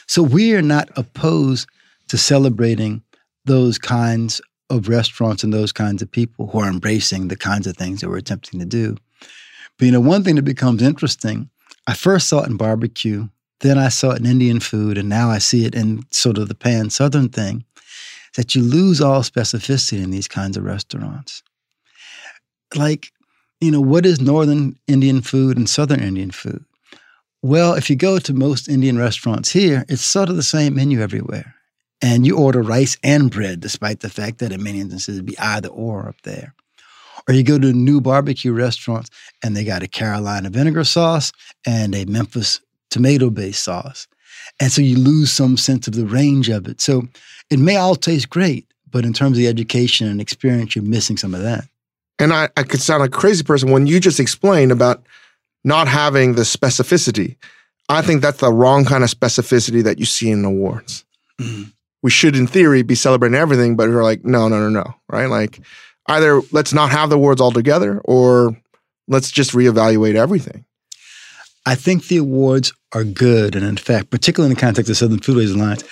So 0.08 0.22
we 0.22 0.54
are 0.54 0.62
not 0.62 0.90
opposed 0.96 1.68
to 2.08 2.18
celebrating 2.18 3.02
those 3.44 3.78
kinds 3.78 4.40
of 4.70 4.88
restaurants 4.88 5.44
and 5.44 5.52
those 5.52 5.72
kinds 5.72 6.02
of 6.02 6.10
people 6.10 6.48
who 6.48 6.58
are 6.58 6.68
embracing 6.68 7.28
the 7.28 7.36
kinds 7.36 7.68
of 7.68 7.76
things 7.76 8.00
that 8.00 8.08
we're 8.08 8.16
attempting 8.16 8.58
to 8.58 8.66
do. 8.66 8.96
But 9.78 9.86
you 9.86 9.92
know, 9.92 10.00
one 10.00 10.24
thing 10.24 10.34
that 10.34 10.42
becomes 10.42 10.82
interesting, 10.82 11.48
I 11.86 11.94
first 11.94 12.28
saw 12.28 12.42
it 12.42 12.48
in 12.48 12.56
barbecue, 12.56 13.28
then 13.60 13.78
I 13.78 13.88
saw 13.88 14.10
it 14.10 14.20
in 14.20 14.26
Indian 14.26 14.60
food, 14.60 14.98
and 14.98 15.08
now 15.08 15.30
I 15.30 15.38
see 15.38 15.64
it 15.64 15.74
in 15.74 16.04
sort 16.10 16.38
of 16.38 16.48
the 16.48 16.54
pan 16.54 16.90
southern 16.90 17.28
thing, 17.28 17.64
that 18.36 18.54
you 18.54 18.62
lose 18.62 19.00
all 19.00 19.22
specificity 19.22 20.02
in 20.02 20.10
these 20.10 20.28
kinds 20.28 20.56
of 20.56 20.64
restaurants. 20.64 21.42
Like, 22.74 23.12
you 23.60 23.70
know, 23.70 23.80
what 23.80 24.04
is 24.04 24.20
northern 24.20 24.78
Indian 24.86 25.22
food 25.22 25.56
and 25.56 25.68
southern 25.68 26.00
Indian 26.00 26.30
food? 26.30 26.64
Well, 27.42 27.74
if 27.74 27.88
you 27.88 27.96
go 27.96 28.18
to 28.18 28.34
most 28.34 28.68
Indian 28.68 28.98
restaurants 28.98 29.52
here, 29.52 29.84
it's 29.88 30.02
sort 30.02 30.28
of 30.28 30.36
the 30.36 30.42
same 30.42 30.74
menu 30.74 31.00
everywhere. 31.00 31.54
And 32.02 32.26
you 32.26 32.36
order 32.36 32.60
rice 32.60 32.98
and 33.02 33.30
bread, 33.30 33.60
despite 33.60 34.00
the 34.00 34.10
fact 34.10 34.38
that 34.38 34.52
in 34.52 34.62
many 34.62 34.80
instances 34.80 35.16
it'd 35.16 35.26
be 35.26 35.38
either 35.38 35.68
or 35.68 36.08
up 36.08 36.20
there. 36.24 36.54
Or 37.26 37.34
you 37.34 37.42
go 37.42 37.58
to 37.58 37.72
new 37.72 38.00
barbecue 38.00 38.52
restaurants 38.52 39.10
and 39.42 39.56
they 39.56 39.64
got 39.64 39.82
a 39.82 39.88
Carolina 39.88 40.50
vinegar 40.50 40.84
sauce 40.84 41.32
and 41.66 41.94
a 41.94 42.04
Memphis 42.04 42.60
tomato 42.90 43.30
based 43.30 43.62
sauce. 43.62 44.06
And 44.60 44.72
so 44.72 44.80
you 44.80 44.96
lose 44.96 45.30
some 45.30 45.56
sense 45.56 45.86
of 45.86 45.94
the 45.94 46.06
range 46.06 46.48
of 46.48 46.66
it. 46.66 46.80
So 46.80 47.02
it 47.50 47.58
may 47.58 47.76
all 47.76 47.96
taste 47.96 48.30
great, 48.30 48.66
but 48.90 49.04
in 49.04 49.12
terms 49.12 49.32
of 49.32 49.38
the 49.38 49.48
education 49.48 50.08
and 50.08 50.20
experience, 50.20 50.74
you're 50.74 50.84
missing 50.84 51.16
some 51.16 51.34
of 51.34 51.42
that. 51.42 51.64
And 52.18 52.32
I, 52.32 52.48
I 52.56 52.62
could 52.62 52.80
sound 52.80 53.00
like 53.00 53.14
a 53.14 53.18
crazy 53.18 53.44
person 53.44 53.70
when 53.70 53.86
you 53.86 54.00
just 54.00 54.20
explained 54.20 54.72
about 54.72 55.04
not 55.64 55.88
having 55.88 56.34
the 56.34 56.42
specificity. 56.42 57.36
I 57.88 58.02
think 58.02 58.22
that's 58.22 58.40
the 58.40 58.52
wrong 58.52 58.84
kind 58.84 59.04
of 59.04 59.10
specificity 59.10 59.82
that 59.84 59.98
you 59.98 60.06
see 60.06 60.30
in 60.30 60.44
awards. 60.44 61.04
Mm. 61.40 61.72
We 62.02 62.10
should, 62.10 62.36
in 62.36 62.46
theory, 62.46 62.82
be 62.82 62.94
celebrating 62.94 63.36
everything, 63.36 63.76
but 63.76 63.88
we're 63.88 64.02
like, 64.02 64.24
no, 64.24 64.48
no, 64.48 64.58
no, 64.60 64.68
no, 64.68 64.94
right? 65.08 65.26
Like, 65.26 65.60
either 66.06 66.40
let's 66.52 66.72
not 66.72 66.90
have 66.90 67.10
the 67.10 67.16
awards 67.16 67.40
altogether, 67.40 68.00
or 68.04 68.56
let's 69.08 69.30
just 69.30 69.52
reevaluate 69.52 70.14
everything. 70.14 70.64
I 71.66 71.74
think 71.74 72.06
the 72.06 72.18
awards 72.18 72.72
are 72.92 73.02
good, 73.02 73.56
and 73.56 73.66
in 73.66 73.76
fact, 73.76 74.10
particularly 74.10 74.52
in 74.52 74.54
the 74.54 74.60
context 74.60 74.88
of 74.88 74.96
Southern 74.96 75.18
Foodways 75.18 75.52
Alliance, 75.52 75.82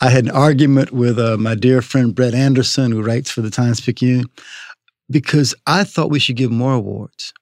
I 0.00 0.08
had 0.08 0.24
an 0.24 0.30
argument 0.30 0.92
with 0.92 1.18
uh, 1.18 1.36
my 1.36 1.56
dear 1.56 1.82
friend 1.82 2.14
Brett 2.14 2.32
Anderson, 2.32 2.92
who 2.92 3.02
writes 3.02 3.30
for 3.30 3.42
the 3.42 3.50
Times 3.50 3.80
Picayune, 3.80 4.26
because 5.10 5.52
I 5.66 5.82
thought 5.82 6.10
we 6.10 6.20
should 6.20 6.36
give 6.36 6.52
more 6.52 6.74
awards. 6.74 7.34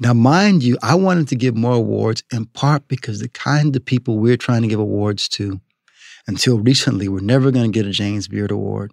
Now, 0.00 0.12
mind 0.12 0.64
you, 0.64 0.76
I 0.82 0.96
wanted 0.96 1.28
to 1.28 1.36
give 1.36 1.56
more 1.56 1.74
awards 1.74 2.24
in 2.32 2.46
part 2.46 2.88
because 2.88 3.20
the 3.20 3.28
kind 3.28 3.76
of 3.76 3.84
people 3.84 4.18
we're 4.18 4.36
trying 4.36 4.62
to 4.62 4.68
give 4.68 4.80
awards 4.80 5.28
to 5.30 5.60
until 6.26 6.58
recently 6.58 7.08
were 7.08 7.20
never 7.20 7.50
going 7.52 7.70
to 7.70 7.78
get 7.78 7.86
a 7.86 7.90
James 7.90 8.26
Beard 8.26 8.50
Award. 8.50 8.92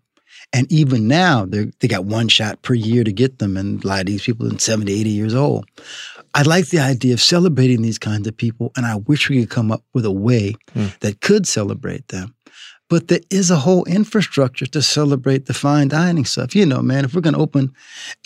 And 0.53 0.71
even 0.71 1.07
now, 1.07 1.45
they 1.45 1.87
got 1.87 2.05
one 2.05 2.27
shot 2.27 2.61
per 2.61 2.73
year 2.73 3.03
to 3.03 3.11
get 3.11 3.39
them, 3.39 3.57
and 3.57 3.83
a 3.83 3.87
lot 3.87 4.01
of 4.01 4.05
these 4.05 4.23
people 4.23 4.53
are 4.53 4.57
70, 4.57 4.91
80 4.91 5.09
years 5.09 5.33
old. 5.35 5.67
I 6.37 6.43
like 6.43 6.67
the 6.67 6.77
idea 6.77 7.15
of 7.15 7.21
celebrating 7.21 7.81
these 7.81 7.97
kinds 7.97 8.27
of 8.27 8.37
people, 8.37 8.71
and 8.77 8.85
I 8.85 8.97
wish 8.97 9.27
we 9.27 9.39
could 9.39 9.49
come 9.49 9.71
up 9.71 9.83
with 9.95 10.05
a 10.05 10.11
way 10.11 10.53
mm. 10.75 10.97
that 10.99 11.19
could 11.19 11.47
celebrate 11.47 12.09
them. 12.09 12.35
But 12.91 13.07
there 13.07 13.21
is 13.31 13.49
a 13.49 13.55
whole 13.55 13.83
infrastructure 13.85 14.67
to 14.67 14.83
celebrate 14.83 15.47
the 15.47 15.55
fine 15.55 15.87
dining 15.87 16.25
stuff. 16.25 16.55
You 16.55 16.67
know, 16.67 16.83
man, 16.83 17.05
if 17.05 17.15
we're 17.15 17.21
going 17.21 17.33
to 17.33 17.39
open 17.39 17.73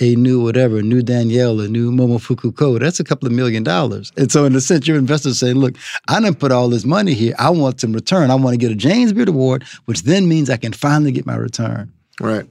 a 0.01 0.17
new 0.17 0.43
whatever, 0.43 0.79
a 0.79 0.81
new 0.81 1.01
Daniel, 1.01 1.61
a 1.61 1.69
new 1.69 1.89
Momofuku 1.89 2.53
Ko, 2.53 2.77
that's 2.77 2.99
a 2.99 3.05
couple 3.05 3.27
of 3.27 3.33
million 3.33 3.63
dollars. 3.63 4.11
And 4.17 4.29
so, 4.29 4.43
in 4.43 4.53
a 4.57 4.61
sense, 4.61 4.89
your 4.89 4.97
investors 4.97 5.39
saying, 5.39 5.55
look, 5.55 5.77
I 6.09 6.19
didn't 6.19 6.39
put 6.39 6.51
all 6.51 6.67
this 6.67 6.83
money 6.83 7.13
here. 7.13 7.33
I 7.39 7.49
want 7.49 7.79
some 7.79 7.93
return. 7.93 8.29
I 8.29 8.35
want 8.35 8.55
to 8.55 8.57
get 8.57 8.73
a 8.73 8.75
James 8.75 9.13
Beard 9.13 9.29
Award, 9.29 9.63
which 9.85 10.03
then 10.03 10.27
means 10.27 10.49
I 10.49 10.57
can 10.57 10.73
finally 10.73 11.13
get 11.13 11.25
my 11.25 11.37
return. 11.37 11.93
Right. 12.19 12.45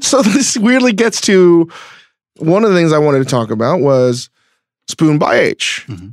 So, 0.00 0.20
this 0.22 0.58
weirdly 0.58 0.94
gets 0.94 1.20
to 1.22 1.70
one 2.38 2.64
of 2.64 2.70
the 2.70 2.76
things 2.76 2.92
I 2.92 2.98
wanted 2.98 3.20
to 3.20 3.24
talk 3.24 3.52
about 3.52 3.80
was 3.80 4.30
Spoon 4.90 5.18
by 5.18 5.36
H. 5.36 5.84
Mm-hmm. 5.88 6.08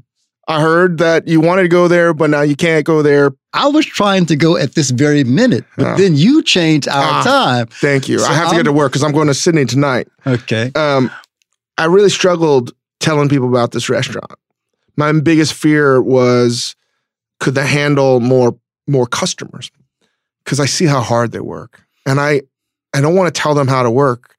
I 0.48 0.62
heard 0.62 1.00
that 1.00 1.28
you 1.28 1.42
wanted 1.42 1.64
to 1.64 1.68
go 1.68 1.90
there, 1.90 2.14
but 2.14 2.30
now 2.30 2.42
you 2.42 2.56
can't 2.56 2.86
go 2.86 3.02
there. 3.02 3.34
I 3.52 3.68
was 3.68 3.86
trying 3.86 4.26
to 4.28 4.36
go 4.36 4.56
at 4.56 4.76
this 4.76 4.92
very 4.92 5.26
minute, 5.26 5.66
but 5.76 5.88
oh. 5.88 5.98
then 5.98 6.16
you 6.16 6.42
changed 6.42 6.88
our 6.88 7.04
ah, 7.04 7.24
time. 7.24 7.68
Thank 7.68 8.08
you. 8.08 8.20
So 8.20 8.28
I 8.28 8.34
have 8.34 8.46
to 8.46 8.50
I'm, 8.52 8.60
get 8.60 8.64
to 8.64 8.72
work 8.72 8.94
because 8.94 9.04
I'm 9.04 9.12
going 9.12 9.28
to 9.28 9.34
Sydney 9.34 9.66
tonight. 9.66 10.08
Okay. 10.26 10.72
Um, 10.74 11.12
I 11.78 11.86
really 11.86 12.10
struggled 12.10 12.72
telling 13.00 13.28
people 13.28 13.50
about 13.50 13.72
this 13.72 13.90
restaurant. 13.90 14.32
My 14.96 15.12
biggest 15.12 15.54
fear 15.54 16.02
was 16.02 16.76
could 17.40 17.56
they 17.56 17.68
handle 17.68 18.20
more 18.20 18.58
more 18.88 19.06
customers? 19.06 19.70
Because 20.44 20.60
I 20.60 20.66
see 20.66 20.86
how 20.86 21.02
hard 21.02 21.34
they 21.34 21.42
work, 21.42 21.84
and 22.06 22.20
I 22.20 22.42
I 22.94 23.02
don't 23.02 23.16
want 23.16 23.34
to 23.34 23.42
tell 23.42 23.54
them 23.54 23.68
how 23.68 23.84
to 23.84 23.92
work. 23.92 24.36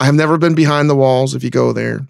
I 0.00 0.06
have 0.06 0.14
never 0.14 0.38
been 0.38 0.54
behind 0.54 0.90
the 0.90 0.96
walls. 0.96 1.34
If 1.34 1.44
you 1.44 1.50
go 1.50 1.72
there, 1.72 2.06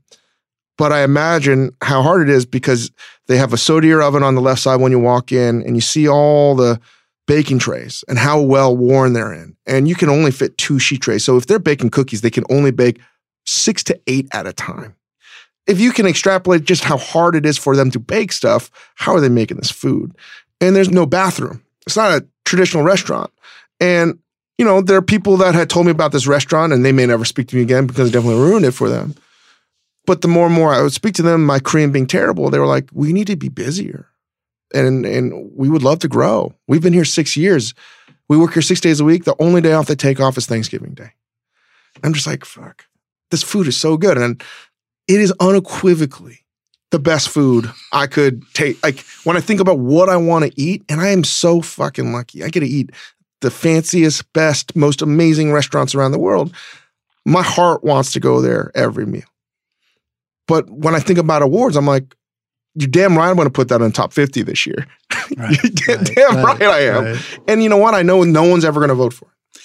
but 0.76 0.92
I 0.92 1.02
imagine 1.02 1.70
how 1.82 2.02
hard 2.02 2.28
it 2.28 2.28
is 2.28 2.46
because 2.46 2.90
they 3.26 3.36
have 3.36 3.52
a 3.52 3.56
sodier 3.56 4.02
oven 4.02 4.22
on 4.22 4.34
the 4.34 4.40
left 4.40 4.60
side 4.60 4.80
when 4.80 4.92
you 4.92 4.98
walk 4.98 5.32
in, 5.32 5.62
and 5.62 5.76
you 5.76 5.80
see 5.80 6.08
all 6.08 6.54
the 6.54 6.80
baking 7.26 7.58
trays 7.58 8.04
and 8.08 8.18
how 8.18 8.40
well 8.40 8.76
worn 8.76 9.12
they're 9.12 9.32
in. 9.32 9.56
And 9.66 9.88
you 9.88 9.94
can 9.94 10.08
only 10.08 10.30
fit 10.30 10.58
two 10.58 10.78
sheet 10.78 11.00
trays. 11.00 11.24
So 11.24 11.36
if 11.36 11.46
they're 11.46 11.58
baking 11.58 11.90
cookies, 11.90 12.20
they 12.20 12.30
can 12.30 12.44
only 12.50 12.70
bake 12.70 13.00
six 13.46 13.82
to 13.84 13.98
eight 14.06 14.28
at 14.32 14.46
a 14.46 14.52
time. 14.52 14.94
If 15.66 15.80
you 15.80 15.92
can 15.92 16.06
extrapolate 16.06 16.64
just 16.64 16.84
how 16.84 16.98
hard 16.98 17.34
it 17.34 17.46
is 17.46 17.56
for 17.56 17.74
them 17.74 17.90
to 17.92 17.98
bake 17.98 18.32
stuff, 18.32 18.70
how 18.96 19.14
are 19.14 19.20
they 19.20 19.30
making 19.30 19.56
this 19.56 19.70
food? 19.70 20.14
And 20.60 20.76
there's 20.76 20.90
no 20.90 21.06
bathroom. 21.06 21.62
It's 21.86 21.96
not 21.96 22.10
a 22.10 22.26
traditional 22.44 22.82
restaurant. 22.82 23.30
And 23.80 24.18
you 24.58 24.64
know, 24.64 24.80
there 24.80 24.96
are 24.96 25.02
people 25.02 25.36
that 25.38 25.54
had 25.54 25.68
told 25.68 25.86
me 25.86 25.92
about 25.92 26.12
this 26.12 26.26
restaurant 26.26 26.72
and 26.72 26.84
they 26.84 26.92
may 26.92 27.06
never 27.06 27.24
speak 27.24 27.48
to 27.48 27.56
me 27.56 27.62
again 27.62 27.86
because 27.86 28.08
it 28.08 28.12
definitely 28.12 28.40
ruined 28.40 28.64
it 28.64 28.70
for 28.72 28.88
them. 28.88 29.14
But 30.06 30.20
the 30.20 30.28
more 30.28 30.46
and 30.46 30.54
more 30.54 30.72
I 30.72 30.82
would 30.82 30.92
speak 30.92 31.14
to 31.14 31.22
them, 31.22 31.44
my 31.44 31.58
Korean 31.58 31.92
being 31.92 32.06
terrible, 32.06 32.50
they 32.50 32.58
were 32.58 32.66
like, 32.66 32.88
we 32.92 33.12
need 33.12 33.26
to 33.28 33.36
be 33.36 33.48
busier. 33.48 34.08
And, 34.74 35.06
and 35.06 35.50
we 35.54 35.68
would 35.68 35.82
love 35.82 36.00
to 36.00 36.08
grow. 36.08 36.54
We've 36.66 36.82
been 36.82 36.92
here 36.92 37.04
six 37.04 37.36
years. 37.36 37.74
We 38.28 38.36
work 38.36 38.52
here 38.52 38.62
six 38.62 38.80
days 38.80 39.00
a 39.00 39.04
week. 39.04 39.24
The 39.24 39.36
only 39.38 39.60
day 39.60 39.72
off 39.72 39.86
they 39.86 39.94
take 39.94 40.20
off 40.20 40.36
is 40.36 40.46
Thanksgiving 40.46 40.94
Day. 40.94 41.12
I'm 42.02 42.12
just 42.12 42.26
like, 42.26 42.44
fuck, 42.44 42.86
this 43.30 43.42
food 43.42 43.66
is 43.66 43.76
so 43.76 43.96
good. 43.96 44.18
And 44.18 44.42
it 45.06 45.20
is 45.20 45.32
unequivocally 45.40 46.40
the 46.90 46.98
best 46.98 47.28
food 47.28 47.70
I 47.92 48.06
could 48.06 48.42
take. 48.52 48.82
Like 48.82 49.04
when 49.24 49.36
I 49.36 49.40
think 49.40 49.60
about 49.60 49.78
what 49.78 50.08
I 50.08 50.16
want 50.16 50.44
to 50.44 50.60
eat, 50.60 50.84
and 50.88 51.00
I 51.00 51.08
am 51.08 51.24
so 51.24 51.60
fucking 51.60 52.12
lucky. 52.12 52.42
I 52.42 52.48
get 52.48 52.60
to 52.60 52.66
eat 52.66 52.90
the 53.40 53.50
fanciest, 53.50 54.32
best, 54.32 54.74
most 54.74 55.02
amazing 55.02 55.52
restaurants 55.52 55.94
around 55.94 56.12
the 56.12 56.18
world. 56.18 56.54
My 57.26 57.42
heart 57.42 57.84
wants 57.84 58.12
to 58.12 58.20
go 58.20 58.40
there 58.40 58.70
every 58.74 59.06
meal. 59.06 59.24
But 60.46 60.68
when 60.70 60.94
I 60.94 61.00
think 61.00 61.18
about 61.18 61.42
awards, 61.42 61.76
I'm 61.76 61.86
like, 61.86 62.14
you're 62.74 62.88
damn 62.88 63.16
right 63.16 63.28
I'm 63.28 63.36
going 63.36 63.46
to 63.46 63.52
put 63.52 63.68
that 63.68 63.80
in 63.80 63.92
top 63.92 64.12
50 64.12 64.42
this 64.42 64.66
year. 64.66 64.86
Right, 65.38 65.88
right, 65.88 66.04
damn 66.14 66.36
right, 66.36 66.60
right, 66.60 66.62
I 66.62 66.80
am. 66.80 67.18
And 67.48 67.62
you 67.62 67.70
know 67.70 67.78
what? 67.78 67.94
I 67.94 68.02
know 68.02 68.24
no 68.24 68.44
one's 68.44 68.64
ever 68.64 68.78
going 68.78 68.90
to 68.90 68.94
vote 68.94 69.14
for 69.14 69.26
it. 69.26 69.60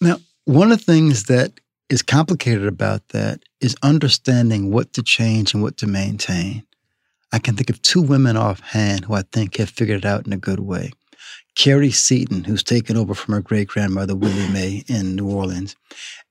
Now, 0.00 0.16
one 0.44 0.72
of 0.72 0.78
the 0.78 0.84
things 0.84 1.24
that 1.24 1.52
is 1.88 2.02
complicated 2.02 2.66
about 2.66 3.06
that 3.10 3.40
is 3.60 3.76
understanding 3.82 4.72
what 4.72 4.92
to 4.94 5.02
change 5.02 5.54
and 5.54 5.62
what 5.62 5.76
to 5.76 5.86
maintain. 5.86 6.64
I 7.32 7.38
can 7.38 7.54
think 7.54 7.70
of 7.70 7.80
two 7.82 8.02
women 8.02 8.36
offhand 8.36 9.04
who 9.04 9.14
I 9.14 9.22
think 9.30 9.58
have 9.58 9.70
figured 9.70 9.98
it 9.98 10.04
out 10.04 10.26
in 10.26 10.32
a 10.32 10.38
good 10.38 10.60
way. 10.60 10.90
Kerry 11.54 11.90
Seaton, 11.90 12.44
who's 12.44 12.62
taken 12.62 12.96
over 12.96 13.14
from 13.14 13.34
her 13.34 13.40
great 13.40 13.68
grandmother, 13.68 14.16
Willie 14.16 14.48
Mae, 14.48 14.84
in 14.88 15.16
New 15.16 15.28
Orleans, 15.28 15.76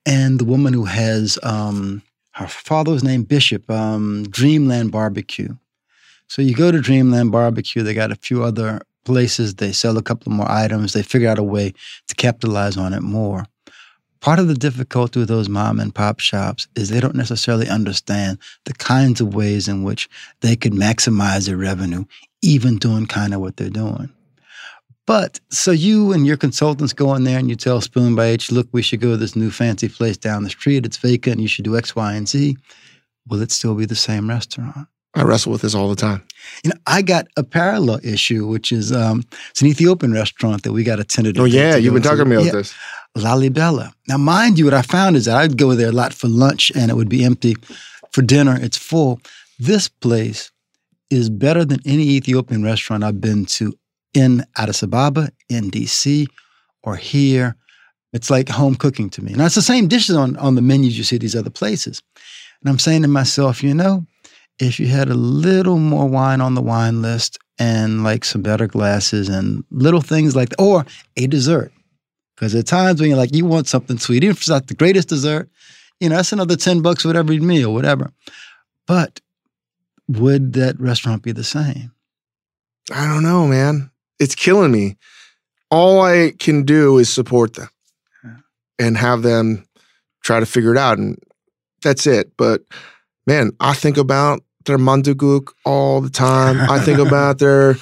and 0.04 0.38
the 0.38 0.44
woman 0.44 0.72
who 0.72 0.84
has 0.84 1.38
um, 1.42 2.02
her 2.32 2.46
father 2.46 2.92
was 2.92 3.04
named 3.04 3.28
Bishop, 3.28 3.70
um, 3.70 4.24
Dreamland 4.24 4.90
Barbecue. 4.90 5.54
So 6.28 6.40
you 6.42 6.54
go 6.54 6.72
to 6.72 6.80
Dreamland 6.80 7.30
Barbecue, 7.30 7.82
they 7.82 7.94
got 7.94 8.10
a 8.10 8.16
few 8.16 8.42
other 8.42 8.80
places, 9.04 9.56
they 9.56 9.72
sell 9.72 9.98
a 9.98 10.02
couple 10.02 10.32
more 10.32 10.50
items, 10.50 10.92
they 10.92 11.02
figure 11.02 11.28
out 11.28 11.38
a 11.38 11.42
way 11.42 11.72
to 12.08 12.14
capitalize 12.14 12.76
on 12.76 12.94
it 12.94 13.02
more. 13.02 13.44
Part 14.20 14.38
of 14.38 14.46
the 14.46 14.54
difficulty 14.54 15.18
with 15.18 15.28
those 15.28 15.48
mom 15.48 15.80
and 15.80 15.94
pop 15.94 16.20
shops 16.20 16.68
is 16.76 16.88
they 16.88 17.00
don't 17.00 17.16
necessarily 17.16 17.68
understand 17.68 18.38
the 18.64 18.72
kinds 18.74 19.20
of 19.20 19.34
ways 19.34 19.66
in 19.66 19.82
which 19.82 20.08
they 20.40 20.54
could 20.54 20.72
maximize 20.72 21.46
their 21.46 21.56
revenue, 21.56 22.04
even 22.40 22.78
doing 22.78 23.06
kind 23.06 23.34
of 23.34 23.40
what 23.40 23.56
they're 23.56 23.68
doing. 23.68 24.10
But 25.06 25.40
so 25.50 25.72
you 25.72 26.12
and 26.12 26.26
your 26.26 26.36
consultants 26.36 26.92
go 26.92 27.14
in 27.14 27.24
there 27.24 27.38
and 27.38 27.50
you 27.50 27.56
tell 27.56 27.80
Spoon 27.80 28.14
by 28.14 28.26
H, 28.26 28.52
look, 28.52 28.68
we 28.72 28.82
should 28.82 29.00
go 29.00 29.10
to 29.10 29.16
this 29.16 29.34
new 29.34 29.50
fancy 29.50 29.88
place 29.88 30.16
down 30.16 30.44
the 30.44 30.50
street. 30.50 30.86
It's 30.86 30.96
vacant. 30.96 31.40
You 31.40 31.48
should 31.48 31.64
do 31.64 31.76
X, 31.76 31.96
Y, 31.96 32.14
and 32.14 32.28
Z. 32.28 32.56
Will 33.28 33.42
it 33.42 33.50
still 33.50 33.74
be 33.74 33.84
the 33.84 33.96
same 33.96 34.28
restaurant? 34.28 34.86
I 35.14 35.24
wrestle 35.24 35.52
with 35.52 35.60
this 35.62 35.74
all 35.74 35.90
the 35.90 35.96
time. 35.96 36.22
You 36.64 36.70
know, 36.70 36.76
I 36.86 37.02
got 37.02 37.26
a 37.36 37.44
parallel 37.44 38.00
issue, 38.02 38.46
which 38.46 38.72
is 38.72 38.92
um, 38.92 39.22
it's 39.50 39.60
an 39.60 39.66
Ethiopian 39.66 40.12
restaurant 40.12 40.62
that 40.62 40.72
we 40.72 40.84
got 40.84 41.00
attended. 41.00 41.38
Oh 41.38 41.44
yeah, 41.44 41.76
you've 41.76 41.92
been 41.92 42.02
talking 42.02 42.18
to 42.18 42.24
me 42.24 42.36
about 42.36 42.46
yeah. 42.46 42.52
this. 42.52 42.74
Lalibela. 43.16 43.92
Now, 44.08 44.16
mind 44.16 44.58
you, 44.58 44.64
what 44.64 44.74
I 44.74 44.80
found 44.80 45.16
is 45.16 45.26
that 45.26 45.36
I'd 45.36 45.58
go 45.58 45.74
there 45.74 45.90
a 45.90 45.92
lot 45.92 46.14
for 46.14 46.28
lunch 46.28 46.72
and 46.74 46.90
it 46.90 46.94
would 46.94 47.10
be 47.10 47.24
empty. 47.24 47.56
For 48.12 48.22
dinner, 48.22 48.58
it's 48.58 48.78
full. 48.78 49.20
This 49.58 49.88
place 49.88 50.50
is 51.10 51.28
better 51.28 51.64
than 51.64 51.80
any 51.84 52.04
Ethiopian 52.04 52.62
restaurant 52.62 53.04
I've 53.04 53.20
been 53.20 53.44
to 53.46 53.74
in 54.14 54.44
Addis 54.56 54.82
Ababa, 54.82 55.30
in 55.48 55.70
DC, 55.70 56.26
or 56.82 56.96
here. 56.96 57.56
It's 58.12 58.30
like 58.30 58.48
home 58.48 58.74
cooking 58.74 59.08
to 59.10 59.24
me. 59.24 59.32
Now, 59.32 59.46
it's 59.46 59.54
the 59.54 59.62
same 59.62 59.88
dishes 59.88 60.16
on, 60.16 60.36
on 60.36 60.54
the 60.54 60.62
menus 60.62 60.98
you 60.98 61.04
see 61.04 61.16
these 61.16 61.36
other 61.36 61.50
places. 61.50 62.02
And 62.60 62.68
I'm 62.68 62.78
saying 62.78 63.02
to 63.02 63.08
myself, 63.08 63.62
you 63.62 63.74
know, 63.74 64.06
if 64.58 64.78
you 64.78 64.86
had 64.86 65.08
a 65.08 65.14
little 65.14 65.78
more 65.78 66.06
wine 66.06 66.40
on 66.40 66.54
the 66.54 66.62
wine 66.62 67.00
list 67.00 67.38
and 67.58 68.04
like 68.04 68.24
some 68.24 68.42
better 68.42 68.66
glasses 68.66 69.28
and 69.28 69.64
little 69.70 70.02
things 70.02 70.36
like 70.36 70.50
that, 70.50 70.60
or 70.60 70.84
a 71.16 71.26
dessert. 71.26 71.72
Because 72.36 72.54
at 72.54 72.66
times 72.66 73.00
when 73.00 73.08
you're 73.08 73.18
like, 73.18 73.34
you 73.34 73.46
want 73.46 73.66
something 73.66 73.98
sweet, 73.98 74.24
even 74.24 74.32
if 74.32 74.38
it's 74.38 74.48
not 74.48 74.66
the 74.66 74.74
greatest 74.74 75.08
dessert, 75.08 75.48
you 76.00 76.08
know, 76.08 76.16
that's 76.16 76.32
another 76.32 76.56
10 76.56 76.82
bucks 76.82 77.04
with 77.04 77.16
every 77.16 77.40
meal, 77.40 77.72
whatever. 77.72 78.10
But 78.86 79.20
would 80.08 80.52
that 80.54 80.78
restaurant 80.78 81.22
be 81.22 81.32
the 81.32 81.44
same? 81.44 81.92
I 82.92 83.06
don't 83.06 83.22
know, 83.22 83.46
man 83.46 83.91
it's 84.22 84.36
killing 84.36 84.70
me. 84.70 84.96
All 85.70 86.00
I 86.00 86.32
can 86.38 86.62
do 86.62 86.98
is 86.98 87.12
support 87.12 87.54
them 87.54 87.68
and 88.78 88.96
have 88.96 89.22
them 89.22 89.66
try 90.22 90.38
to 90.38 90.46
figure 90.46 90.70
it 90.70 90.78
out. 90.78 90.98
And 90.98 91.18
that's 91.82 92.06
it. 92.06 92.32
But 92.36 92.62
man, 93.26 93.50
I 93.58 93.74
think 93.74 93.96
about 93.96 94.44
their 94.64 94.78
manduguk 94.78 95.48
all 95.64 96.00
the 96.00 96.10
time. 96.10 96.60
I 96.70 96.78
think 96.78 96.98
about 97.06 97.40
their 97.40 97.76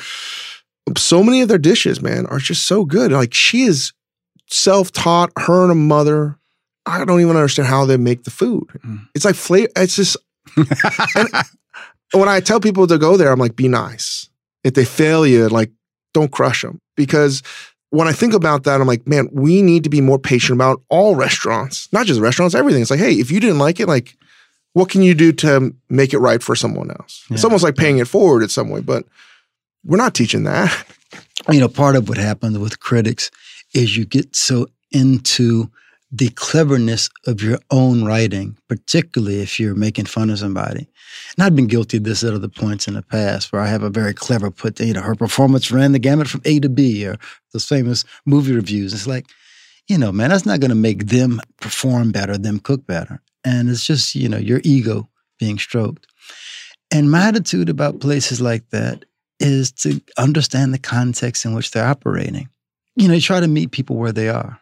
so 0.96 1.22
many 1.22 1.42
of 1.42 1.48
their 1.48 1.58
dishes, 1.58 2.00
man, 2.00 2.24
are 2.26 2.38
just 2.38 2.66
so 2.66 2.86
good. 2.86 3.12
Like 3.12 3.34
she 3.34 3.62
is 3.62 3.92
self-taught, 4.48 5.30
her 5.38 5.62
and 5.62 5.72
a 5.72 5.74
mother. 5.74 6.38
I 6.86 7.04
don't 7.04 7.20
even 7.20 7.36
understand 7.36 7.68
how 7.68 7.84
they 7.84 7.98
make 7.98 8.24
the 8.24 8.30
food. 8.30 8.66
Mm. 8.84 9.06
It's 9.14 9.26
like 9.26 9.34
flavor. 9.34 9.70
It's 9.76 9.96
just. 9.96 10.16
when 12.12 12.28
I 12.28 12.40
tell 12.40 12.60
people 12.60 12.86
to 12.86 12.96
go 12.96 13.18
there, 13.18 13.30
I'm 13.30 13.38
like, 13.38 13.54
be 13.54 13.68
nice. 13.68 14.28
If 14.64 14.74
they 14.74 14.84
fail 14.84 15.26
you, 15.26 15.48
like 15.48 15.70
don't 16.12 16.32
crush 16.32 16.62
them. 16.62 16.80
Because 16.96 17.42
when 17.90 18.06
I 18.08 18.12
think 18.12 18.34
about 18.34 18.64
that, 18.64 18.80
I'm 18.80 18.86
like, 18.86 19.06
man, 19.06 19.28
we 19.32 19.62
need 19.62 19.84
to 19.84 19.90
be 19.90 20.00
more 20.00 20.18
patient 20.18 20.56
about 20.56 20.82
all 20.88 21.16
restaurants, 21.16 21.92
not 21.92 22.06
just 22.06 22.20
restaurants, 22.20 22.54
everything. 22.54 22.82
It's 22.82 22.90
like, 22.90 23.00
hey, 23.00 23.14
if 23.14 23.30
you 23.30 23.40
didn't 23.40 23.58
like 23.58 23.80
it, 23.80 23.88
like, 23.88 24.16
what 24.72 24.88
can 24.88 25.02
you 25.02 25.14
do 25.14 25.32
to 25.32 25.74
make 25.88 26.12
it 26.12 26.18
right 26.18 26.42
for 26.42 26.54
someone 26.54 26.90
else? 26.90 27.24
Yeah. 27.28 27.34
It's 27.34 27.44
almost 27.44 27.64
like 27.64 27.76
paying 27.76 27.98
it 27.98 28.06
forward 28.06 28.42
in 28.42 28.48
some 28.48 28.68
way, 28.68 28.80
but 28.80 29.04
we're 29.84 29.96
not 29.96 30.14
teaching 30.14 30.44
that. 30.44 30.86
You 31.50 31.58
know, 31.58 31.68
part 31.68 31.96
of 31.96 32.08
what 32.08 32.18
happens 32.18 32.58
with 32.58 32.78
critics 32.80 33.30
is 33.74 33.96
you 33.96 34.04
get 34.04 34.36
so 34.36 34.66
into 34.92 35.70
the 36.12 36.30
cleverness 36.30 37.08
of 37.26 37.40
your 37.40 37.58
own 37.70 38.04
writing, 38.04 38.58
particularly 38.68 39.40
if 39.40 39.60
you're 39.60 39.76
making 39.76 40.06
fun 40.06 40.28
of 40.30 40.38
somebody. 40.38 40.88
And 41.36 41.44
I've 41.44 41.54
been 41.54 41.68
guilty 41.68 41.98
of 41.98 42.04
this 42.04 42.24
at 42.24 42.34
other 42.34 42.48
points 42.48 42.88
in 42.88 42.94
the 42.94 43.02
past 43.02 43.52
where 43.52 43.62
I 43.62 43.68
have 43.68 43.84
a 43.84 43.90
very 43.90 44.12
clever 44.12 44.50
put, 44.50 44.80
you 44.80 44.92
know, 44.92 45.02
her 45.02 45.14
performance 45.14 45.70
ran 45.70 45.92
the 45.92 46.00
gamut 46.00 46.28
from 46.28 46.42
A 46.44 46.58
to 46.60 46.68
B 46.68 47.06
or 47.06 47.16
those 47.52 47.64
famous 47.64 48.04
movie 48.26 48.54
reviews. 48.54 48.92
It's 48.92 49.06
like, 49.06 49.26
you 49.88 49.98
know, 49.98 50.10
man, 50.10 50.30
that's 50.30 50.46
not 50.46 50.60
going 50.60 50.70
to 50.70 50.74
make 50.74 51.06
them 51.06 51.40
perform 51.60 52.10
better, 52.10 52.36
them 52.36 52.58
cook 52.58 52.86
better. 52.86 53.20
And 53.44 53.70
it's 53.70 53.84
just, 53.84 54.14
you 54.14 54.28
know, 54.28 54.38
your 54.38 54.60
ego 54.64 55.08
being 55.38 55.58
stroked. 55.58 56.06
And 56.90 57.10
my 57.10 57.28
attitude 57.28 57.68
about 57.68 58.00
places 58.00 58.40
like 58.40 58.68
that 58.70 59.04
is 59.38 59.70
to 59.72 60.00
understand 60.18 60.74
the 60.74 60.78
context 60.78 61.44
in 61.44 61.54
which 61.54 61.70
they're 61.70 61.86
operating. 61.86 62.48
You 62.96 63.08
know, 63.08 63.14
you 63.14 63.20
try 63.20 63.40
to 63.40 63.48
meet 63.48 63.70
people 63.70 63.96
where 63.96 64.12
they 64.12 64.28
are 64.28 64.60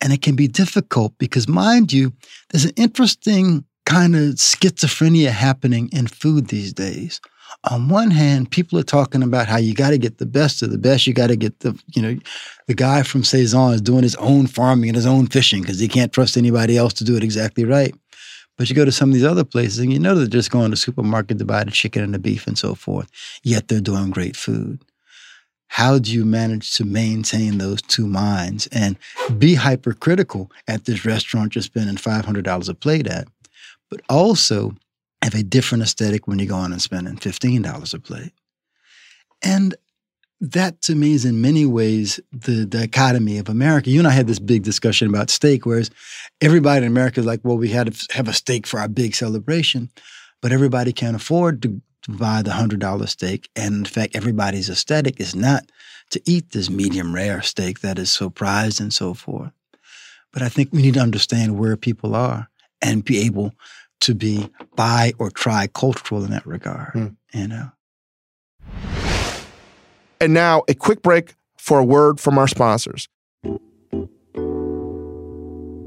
and 0.00 0.12
it 0.12 0.22
can 0.22 0.36
be 0.36 0.48
difficult 0.48 1.14
because, 1.18 1.48
mind 1.48 1.92
you, 1.92 2.12
there's 2.50 2.64
an 2.64 2.72
interesting 2.76 3.64
kind 3.86 4.16
of 4.16 4.34
schizophrenia 4.34 5.30
happening 5.30 5.88
in 5.92 6.06
food 6.06 6.48
these 6.48 6.72
days. 6.72 7.20
On 7.70 7.88
one 7.88 8.10
hand, 8.10 8.50
people 8.50 8.78
are 8.78 8.84
talking 8.84 9.22
about 9.22 9.46
how 9.46 9.58
you 9.58 9.74
got 9.74 9.90
to 9.90 9.98
get 9.98 10.18
the 10.18 10.26
best 10.26 10.62
of 10.62 10.70
the 10.70 10.78
best. 10.78 11.06
You 11.06 11.14
got 11.14 11.28
to 11.28 11.36
get 11.36 11.60
the, 11.60 11.78
you 11.94 12.02
know, 12.02 12.18
the 12.66 12.74
guy 12.74 13.02
from 13.02 13.22
Saison 13.22 13.74
is 13.74 13.80
doing 13.80 14.02
his 14.02 14.16
own 14.16 14.46
farming 14.46 14.90
and 14.90 14.96
his 14.96 15.06
own 15.06 15.26
fishing 15.26 15.62
because 15.62 15.78
he 15.78 15.88
can't 15.88 16.12
trust 16.12 16.36
anybody 16.36 16.76
else 16.76 16.92
to 16.94 17.04
do 17.04 17.16
it 17.16 17.24
exactly 17.24 17.64
right. 17.64 17.94
But 18.56 18.68
you 18.68 18.76
go 18.76 18.84
to 18.84 18.92
some 18.92 19.10
of 19.10 19.14
these 19.14 19.24
other 19.24 19.44
places 19.44 19.78
and 19.78 19.92
you 19.92 19.98
know 19.98 20.14
they're 20.14 20.26
just 20.26 20.50
going 20.50 20.66
to 20.66 20.70
the 20.70 20.76
supermarket 20.76 21.38
to 21.38 21.44
buy 21.44 21.64
the 21.64 21.70
chicken 21.70 22.02
and 22.02 22.14
the 22.14 22.18
beef 22.18 22.46
and 22.46 22.58
so 22.58 22.74
forth, 22.74 23.08
yet 23.42 23.68
they're 23.68 23.80
doing 23.80 24.10
great 24.10 24.36
food 24.36 24.80
how 25.68 25.98
do 25.98 26.12
you 26.12 26.24
manage 26.24 26.74
to 26.74 26.84
maintain 26.84 27.58
those 27.58 27.82
two 27.82 28.06
minds 28.06 28.68
and 28.68 28.96
be 29.38 29.54
hypercritical 29.54 30.50
at 30.68 30.84
this 30.84 31.04
restaurant 31.04 31.54
you're 31.54 31.62
spending 31.62 31.96
$500 31.96 32.68
a 32.68 32.74
plate 32.74 33.06
at, 33.06 33.26
but 33.90 34.00
also 34.08 34.72
have 35.22 35.34
a 35.34 35.42
different 35.42 35.82
aesthetic 35.82 36.28
when 36.28 36.38
you 36.38 36.46
go 36.46 36.56
on 36.56 36.72
and 36.72 36.82
spending 36.82 37.16
$15 37.16 37.94
a 37.94 37.98
plate? 37.98 38.32
And 39.42 39.74
that 40.40 40.82
to 40.82 40.94
me 40.94 41.14
is 41.14 41.24
in 41.24 41.40
many 41.40 41.64
ways 41.64 42.20
the 42.32 42.66
dichotomy 42.66 43.38
of 43.38 43.48
America. 43.48 43.90
You 43.90 44.00
and 44.00 44.08
I 44.08 44.10
had 44.10 44.26
this 44.26 44.38
big 44.38 44.62
discussion 44.62 45.08
about 45.08 45.30
steak, 45.30 45.64
whereas 45.64 45.90
everybody 46.40 46.84
in 46.84 46.92
America 46.92 47.20
is 47.20 47.26
like, 47.26 47.40
well, 47.42 47.56
we 47.56 47.68
had 47.68 47.92
to 47.92 48.14
have 48.14 48.28
a 48.28 48.32
steak 48.32 48.66
for 48.66 48.78
our 48.80 48.88
big 48.88 49.14
celebration, 49.14 49.90
but 50.42 50.52
everybody 50.52 50.92
can't 50.92 51.16
afford 51.16 51.62
to 51.62 51.80
to 52.04 52.12
buy 52.12 52.42
the 52.42 52.50
$100 52.50 53.08
steak. 53.08 53.50
And 53.56 53.74
in 53.74 53.84
fact, 53.84 54.16
everybody's 54.16 54.70
aesthetic 54.70 55.20
is 55.20 55.34
not 55.34 55.70
to 56.10 56.20
eat 56.24 56.50
this 56.50 56.70
medium 56.70 57.14
rare 57.14 57.42
steak 57.42 57.80
that 57.80 57.98
is 57.98 58.10
so 58.10 58.30
prized 58.30 58.80
and 58.80 58.92
so 58.92 59.14
forth. 59.14 59.52
But 60.32 60.42
I 60.42 60.48
think 60.48 60.72
we 60.72 60.82
need 60.82 60.94
to 60.94 61.00
understand 61.00 61.58
where 61.58 61.76
people 61.76 62.14
are 62.14 62.48
and 62.82 63.04
be 63.04 63.18
able 63.20 63.54
to 64.00 64.14
be 64.14 64.50
buy 64.76 65.12
or 65.18 65.30
try 65.30 65.66
cultural 65.68 66.24
in 66.24 66.30
that 66.30 66.46
regard, 66.46 66.92
hmm. 66.92 67.06
you 67.32 67.48
know. 67.48 67.70
And 70.20 70.34
now 70.34 70.62
a 70.68 70.74
quick 70.74 71.02
break 71.02 71.34
for 71.56 71.78
a 71.78 71.84
word 71.84 72.20
from 72.20 72.38
our 72.38 72.48
sponsors. 72.48 73.08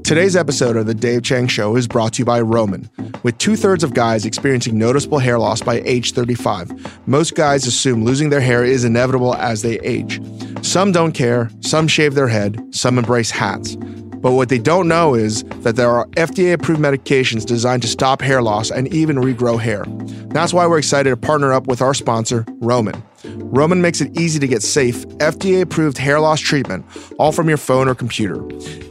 Today's 0.08 0.36
episode 0.36 0.78
of 0.78 0.86
The 0.86 0.94
Dave 0.94 1.22
Chang 1.22 1.48
Show 1.48 1.76
is 1.76 1.86
brought 1.86 2.14
to 2.14 2.20
you 2.20 2.24
by 2.24 2.40
Roman. 2.40 2.88
With 3.22 3.36
two 3.36 3.56
thirds 3.56 3.84
of 3.84 3.92
guys 3.92 4.24
experiencing 4.24 4.78
noticeable 4.78 5.18
hair 5.18 5.38
loss 5.38 5.60
by 5.60 5.82
age 5.84 6.14
35, 6.14 7.06
most 7.06 7.34
guys 7.34 7.66
assume 7.66 8.06
losing 8.06 8.30
their 8.30 8.40
hair 8.40 8.64
is 8.64 8.84
inevitable 8.84 9.34
as 9.34 9.60
they 9.60 9.78
age. 9.80 10.18
Some 10.62 10.92
don't 10.92 11.12
care, 11.12 11.50
some 11.60 11.86
shave 11.88 12.14
their 12.14 12.26
head, 12.26 12.58
some 12.70 12.96
embrace 12.96 13.30
hats. 13.30 13.76
But 14.20 14.32
what 14.32 14.48
they 14.48 14.58
don't 14.58 14.88
know 14.88 15.14
is 15.14 15.44
that 15.62 15.76
there 15.76 15.90
are 15.90 16.06
FDA 16.08 16.52
approved 16.52 16.80
medications 16.80 17.46
designed 17.46 17.82
to 17.82 17.88
stop 17.88 18.20
hair 18.20 18.42
loss 18.42 18.70
and 18.70 18.92
even 18.92 19.16
regrow 19.16 19.60
hair. 19.60 19.84
That's 20.28 20.52
why 20.52 20.66
we're 20.66 20.78
excited 20.78 21.10
to 21.10 21.16
partner 21.16 21.52
up 21.52 21.66
with 21.66 21.80
our 21.80 21.94
sponsor, 21.94 22.44
Roman. 22.60 23.02
Roman 23.24 23.80
makes 23.80 24.00
it 24.00 24.18
easy 24.18 24.38
to 24.38 24.46
get 24.46 24.62
safe, 24.62 25.06
FDA 25.18 25.62
approved 25.62 25.98
hair 25.98 26.20
loss 26.20 26.40
treatment, 26.40 26.84
all 27.18 27.32
from 27.32 27.48
your 27.48 27.56
phone 27.58 27.88
or 27.88 27.94
computer. 27.94 28.40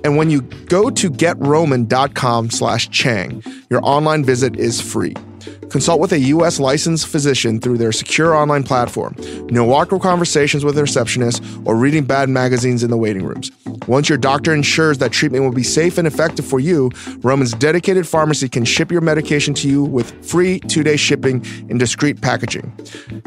And 0.04 0.18
when 0.18 0.30
you 0.30 0.42
go 0.42 0.90
to 0.90 1.10
getroman.com 1.10 2.50
slash 2.50 2.90
Chang, 2.90 3.44
your 3.70 3.82
online 3.84 4.24
visit 4.24 4.58
is 4.58 4.82
free. 4.82 5.14
Consult 5.70 6.00
with 6.00 6.12
a 6.14 6.20
U.S. 6.20 6.60
licensed 6.60 7.08
physician 7.08 7.60
through 7.60 7.78
their 7.78 7.92
secure 7.92 8.34
online 8.34 8.64
platform. 8.64 9.16
No 9.50 9.74
awkward 9.74 10.02
conversations 10.02 10.64
with 10.64 10.78
a 10.78 10.82
receptionist 10.82 11.44
or 11.66 11.76
reading 11.76 12.06
bad 12.06 12.30
magazines 12.30 12.84
in 12.84 12.90
the 12.90 12.98
waiting 12.98 13.26
rooms. 13.26 13.52
Once 13.88 14.10
your 14.10 14.18
doctor 14.18 14.54
ensures 14.54 14.98
that 14.98 15.12
treatment 15.12 15.44
will 15.44 15.52
be 15.52 15.64
safe 15.64 15.98
and 15.98 16.08
effective 16.08 16.46
for 16.46 16.60
you, 16.60 16.92
Roman's 17.20 17.54
dedicated 17.54 18.08
pharmacy 18.08 18.50
can 18.50 18.66
ship 18.66 18.92
your 18.92 19.02
medication 19.02 19.54
to 19.56 19.68
you 19.68 19.84
with 19.84 20.26
free 20.26 20.60
two 20.60 20.84
day 20.84 20.96
shipping 20.98 21.44
in 21.70 21.78
discreet 21.78 22.22
packaging. 22.22 22.74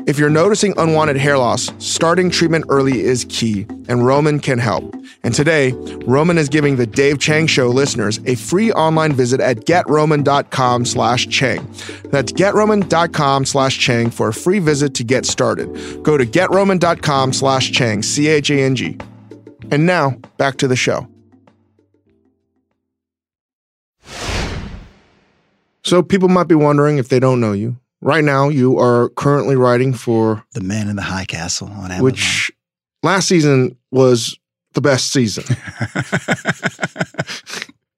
If 0.06 0.18
you're 0.18 0.30
noticing 0.30 0.74
unwanted 0.78 1.16
hair 1.16 1.38
loss, 1.38 1.70
starting 1.78 2.30
treatment 2.30 2.64
early 2.68 3.00
is 3.00 3.26
key, 3.28 3.66
and 3.88 4.06
Roman 4.06 4.40
can 4.40 4.58
help. 4.58 4.94
And 5.22 5.34
today, 5.34 5.72
Roman 6.06 6.38
is 6.38 6.48
giving 6.48 6.76
the 6.76 6.86
Dave 6.86 7.18
Chang 7.18 7.46
Show 7.46 7.68
listeners 7.68 8.20
a 8.26 8.34
free 8.34 8.72
online 8.72 9.12
visit 9.12 9.40
at 9.40 9.58
getroman.com 9.66 10.84
slash 10.84 11.28
Chang. 11.28 11.66
That's 12.10 12.32
getroman.com 12.32 13.44
slash 13.44 13.78
Chang 13.78 14.10
for 14.10 14.28
a 14.28 14.34
free 14.34 14.58
visit 14.58 14.94
to 14.94 15.04
get 15.04 15.24
started. 15.26 16.02
Go 16.02 16.16
to 16.18 16.26
getroman.com 16.26 17.32
slash 17.32 17.70
Chang, 17.72 18.02
C 18.02 18.28
H 18.28 18.50
A 18.50 18.60
N 18.62 18.74
G. 18.74 18.98
And 19.70 19.86
now, 19.86 20.16
back 20.36 20.56
to 20.56 20.68
the 20.68 20.76
show. 20.76 21.06
So, 25.82 26.02
people 26.02 26.28
might 26.28 26.48
be 26.48 26.54
wondering 26.54 26.98
if 26.98 27.08
they 27.08 27.20
don't 27.20 27.40
know 27.40 27.52
you. 27.52 27.76
Right 28.02 28.24
now, 28.24 28.48
you 28.48 28.78
are 28.78 29.10
currently 29.10 29.56
writing 29.56 29.92
for 29.92 30.44
The 30.52 30.60
Man 30.60 30.88
in 30.88 30.96
the 30.96 31.02
High 31.02 31.24
Castle 31.24 31.68
on 31.68 31.90
Amazon. 31.90 32.02
which 32.02 32.50
last 33.02 33.28
season 33.28 33.76
was 33.90 34.38
the 34.72 34.80
best 34.80 35.12
season. 35.12 35.44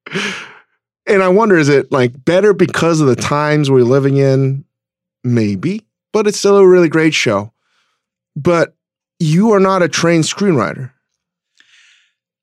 and 1.06 1.22
I 1.22 1.28
wonder, 1.28 1.58
is 1.58 1.68
it 1.68 1.90
like 1.90 2.24
better 2.24 2.52
because 2.52 3.00
of 3.00 3.06
the 3.06 3.16
times 3.16 3.70
we're 3.70 3.82
living 3.82 4.16
in? 4.16 4.64
Maybe, 5.24 5.84
but 6.12 6.26
it's 6.26 6.38
still 6.38 6.56
a 6.56 6.66
really 6.66 6.88
great 6.88 7.14
show. 7.14 7.52
But 8.34 8.74
you 9.18 9.52
are 9.52 9.60
not 9.60 9.82
a 9.82 9.88
trained 9.88 10.24
screenwriter. 10.24 10.90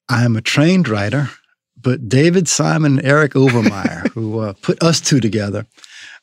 I 0.08 0.24
am 0.24 0.36
a 0.36 0.42
trained 0.42 0.88
writer, 0.88 1.30
but 1.80 2.08
David 2.10 2.48
Simon 2.48 3.00
and 3.00 3.06
Eric 3.06 3.34
Overmyer, 3.34 4.08
who 4.10 4.40
uh, 4.40 4.54
put 4.62 4.82
us 4.82 5.02
two 5.02 5.20
together, 5.20 5.66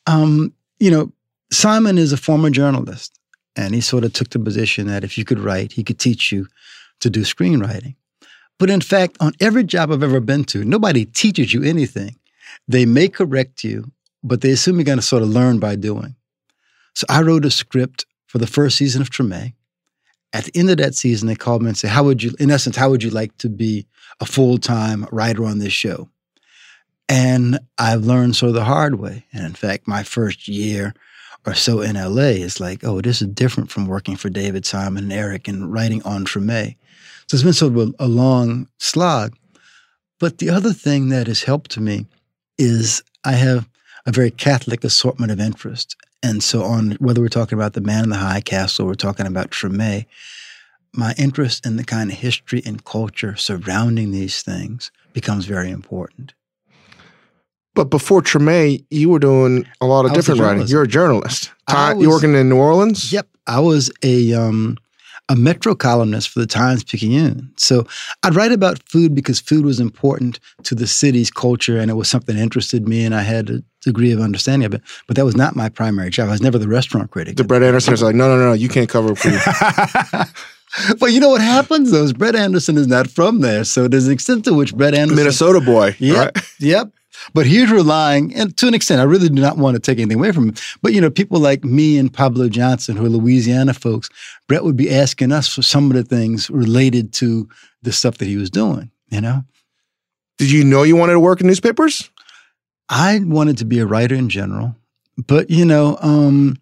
um, 0.07 0.53
you 0.79 0.91
know, 0.91 1.11
Simon 1.51 1.97
is 1.97 2.11
a 2.11 2.17
former 2.17 2.49
journalist, 2.49 3.17
and 3.55 3.73
he 3.73 3.81
sort 3.81 4.03
of 4.03 4.13
took 4.13 4.29
the 4.29 4.39
position 4.39 4.87
that 4.87 5.03
if 5.03 5.17
you 5.17 5.25
could 5.25 5.39
write, 5.39 5.71
he 5.71 5.83
could 5.83 5.99
teach 5.99 6.31
you 6.31 6.47
to 6.99 7.09
do 7.09 7.21
screenwriting. 7.21 7.95
But 8.59 8.69
in 8.69 8.81
fact, 8.81 9.17
on 9.19 9.33
every 9.39 9.63
job 9.63 9.91
I've 9.91 10.03
ever 10.03 10.19
been 10.19 10.43
to, 10.45 10.65
nobody 10.65 11.05
teaches 11.05 11.53
you 11.53 11.63
anything. 11.63 12.15
They 12.67 12.85
may 12.85 13.07
correct 13.07 13.63
you, 13.63 13.91
but 14.23 14.41
they 14.41 14.51
assume 14.51 14.75
you're 14.77 14.85
going 14.85 14.97
to 14.97 15.03
sort 15.03 15.23
of 15.23 15.29
learn 15.29 15.59
by 15.59 15.75
doing. 15.75 16.15
So 16.93 17.05
I 17.09 17.21
wrote 17.21 17.45
a 17.45 17.51
script 17.51 18.05
for 18.27 18.37
the 18.37 18.47
first 18.47 18.77
season 18.77 19.01
of 19.01 19.09
Treme. 19.09 19.53
At 20.33 20.45
the 20.45 20.59
end 20.59 20.69
of 20.69 20.77
that 20.77 20.95
season, 20.95 21.27
they 21.27 21.35
called 21.35 21.61
me 21.61 21.69
and 21.69 21.77
said, 21.77 21.91
How 21.91 22.03
would 22.03 22.21
you, 22.21 22.33
in 22.39 22.51
essence, 22.51 22.75
how 22.75 22.89
would 22.89 23.03
you 23.03 23.09
like 23.09 23.37
to 23.37 23.49
be 23.49 23.85
a 24.19 24.25
full 24.25 24.57
time 24.57 25.07
writer 25.11 25.45
on 25.45 25.59
this 25.59 25.73
show? 25.73 26.09
And 27.09 27.59
I've 27.77 28.03
learned 28.03 28.35
sort 28.35 28.49
of 28.49 28.55
the 28.55 28.65
hard 28.65 28.95
way. 28.95 29.25
And 29.31 29.45
in 29.45 29.53
fact, 29.53 29.87
my 29.87 30.03
first 30.03 30.47
year 30.47 30.93
or 31.45 31.53
so 31.53 31.81
in 31.81 31.95
LA 31.95 32.33
is 32.33 32.59
like, 32.59 32.83
oh, 32.83 32.99
this 32.99 33.21
is 33.21 33.29
different 33.29 33.71
from 33.71 33.87
working 33.87 34.17
for 34.17 34.29
David 34.29 34.65
Simon 34.65 35.05
and 35.05 35.13
Eric 35.13 35.47
and 35.47 35.71
writing 35.71 36.03
on 36.03 36.25
Treme. 36.25 36.75
So 37.27 37.35
it's 37.35 37.43
been 37.43 37.53
sort 37.53 37.73
of 37.73 37.77
a, 37.77 38.05
a 38.05 38.07
long 38.07 38.67
slog. 38.79 39.37
But 40.19 40.39
the 40.39 40.49
other 40.49 40.73
thing 40.73 41.09
that 41.09 41.27
has 41.27 41.43
helped 41.43 41.77
me 41.77 42.05
is 42.57 43.03
I 43.23 43.33
have 43.33 43.67
a 44.05 44.11
very 44.11 44.31
Catholic 44.31 44.83
assortment 44.83 45.31
of 45.31 45.39
interest. 45.39 45.95
And 46.23 46.41
so 46.41 46.63
on 46.63 46.91
whether 46.93 47.21
we're 47.21 47.27
talking 47.29 47.57
about 47.57 47.73
the 47.73 47.81
man 47.81 48.03
in 48.05 48.09
the 48.09 48.15
high 48.17 48.41
castle, 48.41 48.85
or 48.85 48.89
we're 48.89 48.93
talking 48.95 49.27
about 49.27 49.51
Treme, 49.51 50.05
my 50.93 51.13
interest 51.17 51.65
in 51.65 51.75
the 51.77 51.83
kind 51.83 52.11
of 52.11 52.17
history 52.17 52.61
and 52.65 52.83
culture 52.83 53.35
surrounding 53.35 54.11
these 54.11 54.41
things 54.41 54.91
becomes 55.13 55.45
very 55.45 55.69
important. 55.69 56.33
But 57.75 57.85
before 57.91 58.23
Treme, 58.23 58.83
you 58.89 59.09
were 59.09 59.19
doing 59.19 59.67
a 59.79 59.85
lot 59.85 60.05
of 60.05 60.13
different 60.13 60.41
writing. 60.41 60.67
You're 60.67 60.83
a 60.83 60.87
journalist. 60.87 61.51
I 61.67 61.93
Ti- 61.93 61.99
you 62.01 62.09
was- 62.09 62.23
working 62.23 62.33
in 62.33 62.49
New 62.49 62.57
Orleans? 62.57 63.13
Yep, 63.13 63.27
I 63.45 63.59
was 63.59 63.91
a 64.03 64.33
um, 64.33 64.77
a 65.29 65.35
metro 65.35 65.75
columnist 65.75 66.29
for 66.29 66.39
the 66.39 66.47
Times 66.47 66.83
Picayune. 66.83 67.51
So 67.57 67.85
I'd 68.23 68.35
write 68.35 68.51
about 68.51 68.81
food 68.83 69.13
because 69.13 69.39
food 69.39 69.65
was 69.65 69.79
important 69.79 70.39
to 70.63 70.75
the 70.75 70.87
city's 70.87 71.29
culture, 71.29 71.77
and 71.79 71.91
it 71.91 71.95
was 71.95 72.09
something 72.09 72.35
that 72.35 72.41
interested 72.41 72.87
me, 72.87 73.03
and 73.03 73.13
I 73.13 73.21
had 73.21 73.49
a 73.49 73.63
degree 73.81 74.11
of 74.11 74.19
understanding 74.19 74.65
of 74.65 74.73
it. 74.73 74.81
But 75.05 75.15
that 75.17 75.25
was 75.25 75.35
not 75.35 75.55
my 75.55 75.69
primary 75.69 76.09
job. 76.09 76.29
I 76.29 76.31
was 76.31 76.41
never 76.41 76.57
the 76.57 76.67
restaurant 76.67 77.11
critic. 77.11 77.35
The 77.35 77.43
Brett 77.43 77.63
Anderson 77.63 77.93
is 77.93 78.01
like, 78.01 78.15
no, 78.15 78.35
no, 78.35 78.41
no, 78.41 78.53
you 78.53 78.69
can't 78.69 78.89
cover 78.89 79.15
food. 79.15 79.39
but 80.99 81.11
you 81.11 81.19
know 81.19 81.29
what 81.29 81.41
happens? 81.41 81.91
Though 81.91 82.03
is 82.03 82.13
Brett 82.13 82.35
Anderson 82.35 82.77
is 82.77 82.87
not 82.87 83.09
from 83.09 83.41
there, 83.41 83.63
so 83.63 83.87
there's 83.87 84.07
an 84.07 84.13
extent 84.13 84.45
to 84.45 84.53
which 84.53 84.75
Brett 84.75 84.93
Anderson, 84.93 85.17
Minnesota 85.17 85.61
boy. 85.61 85.95
Yep. 85.99 86.35
Right? 86.35 86.43
Yep. 86.59 86.91
But 87.33 87.45
he's 87.45 87.71
relying, 87.71 88.33
and 88.35 88.55
to 88.57 88.67
an 88.67 88.73
extent, 88.73 89.01
I 89.01 89.05
really 89.05 89.29
do 89.29 89.41
not 89.41 89.57
want 89.57 89.75
to 89.75 89.81
take 89.81 89.99
anything 89.99 90.17
away 90.17 90.31
from 90.31 90.49
him. 90.49 90.55
But 90.81 90.93
you 90.93 91.01
know, 91.01 91.09
people 91.09 91.39
like 91.39 91.63
me 91.63 91.97
and 91.97 92.11
Pableaux 92.11 92.49
Johnson, 92.49 92.95
who 92.95 93.05
are 93.05 93.09
Louisiana 93.09 93.73
folks, 93.73 94.09
Brett 94.47 94.63
would 94.63 94.77
be 94.77 94.93
asking 94.93 95.31
us 95.31 95.53
for 95.53 95.61
some 95.61 95.89
of 95.91 95.97
the 95.97 96.03
things 96.03 96.49
related 96.49 97.13
to 97.13 97.47
the 97.81 97.91
stuff 97.91 98.17
that 98.17 98.25
he 98.25 98.37
was 98.37 98.49
doing. 98.49 98.91
You 99.09 99.21
know, 99.21 99.43
Did 100.37 100.51
you 100.51 100.63
know 100.63 100.83
you 100.83 100.95
wanted 100.95 101.13
to 101.13 101.19
work 101.19 101.41
in 101.41 101.47
newspapers? 101.47 102.09
I 102.89 103.19
wanted 103.23 103.57
to 103.59 103.65
be 103.65 103.79
a 103.79 103.85
writer 103.85 104.15
in 104.15 104.29
general, 104.29 104.75
but 105.17 105.49
you 105.49 105.65
know, 105.65 105.97
um, 106.01 106.57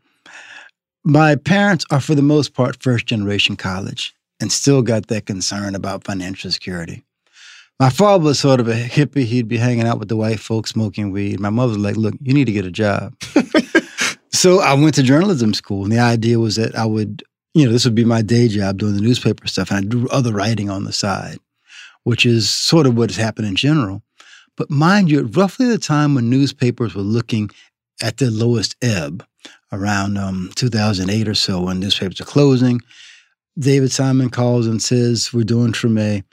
my 1.03 1.35
parents 1.35 1.85
are 1.91 2.01
for 2.01 2.15
the 2.15 2.23
most 2.23 2.53
part 2.53 2.81
first 2.81 3.05
generation 3.05 3.55
college, 3.55 4.13
and 4.39 4.51
still 4.51 4.81
got 4.81 5.07
that 5.07 5.25
concern 5.25 5.75
about 5.75 6.03
financial 6.03 6.51
security. 6.51 7.04
My 7.79 7.89
father 7.89 8.23
was 8.23 8.39
sort 8.39 8.61
of 8.61 8.69
a 8.69 8.73
hippie. 8.73 9.25
He'd 9.25 9.49
be 9.49 9.57
hanging 9.57 9.85
out 9.85 9.99
with 9.99 10.07
the 10.07 10.15
white 10.15 10.39
folks 10.39 10.69
smoking 10.69 11.11
weed. 11.11 11.41
My 11.41 11.49
mother 11.49 11.73
was 11.73 11.77
like, 11.79 11.97
look, 11.97 12.15
you 12.21 12.33
need 12.33 12.45
to 12.45 12.53
get 12.53 12.65
a 12.65 12.71
job. 12.71 13.13
so 14.31 14.61
I 14.61 14.73
went 14.75 14.95
to 14.95 15.03
journalism 15.03 15.53
school. 15.53 15.83
And 15.83 15.91
the 15.91 15.99
idea 15.99 16.39
was 16.39 16.55
that 16.55 16.73
I 16.75 16.85
would, 16.85 17.21
you 17.53 17.65
know, 17.65 17.73
this 17.73 17.83
would 17.83 17.95
be 17.95 18.05
my 18.05 18.21
day 18.21 18.47
job 18.47 18.77
doing 18.77 18.95
the 18.95 19.01
newspaper 19.01 19.45
stuff. 19.47 19.71
And 19.71 19.79
I'd 19.79 19.89
do 19.89 20.07
other 20.07 20.31
writing 20.31 20.69
on 20.69 20.85
the 20.85 20.93
side, 20.93 21.39
which 22.03 22.25
is 22.25 22.49
sort 22.49 22.87
of 22.87 22.97
what 22.97 23.09
has 23.09 23.17
happened 23.17 23.47
in 23.47 23.55
general. 23.55 24.01
But 24.55 24.71
mind 24.71 25.11
you, 25.11 25.25
at 25.25 25.35
roughly 25.35 25.67
the 25.67 25.77
time 25.77 26.15
when 26.15 26.29
newspapers 26.29 26.95
were 26.95 27.01
looking 27.01 27.49
at 28.01 28.17
their 28.17 28.31
lowest 28.31 28.77
ebb, 28.81 29.25
around 29.73 30.17
um, 30.17 30.49
2008 30.55 31.27
or 31.27 31.35
so, 31.35 31.61
when 31.61 31.81
newspapers 31.81 32.21
are 32.21 32.25
closing, 32.25 32.79
David 33.59 33.91
Simon 33.91 34.29
calls 34.29 34.65
and 34.65 34.81
says, 34.81 35.33
We're 35.33 35.43
doing 35.43 35.73
Treme. 35.73 36.23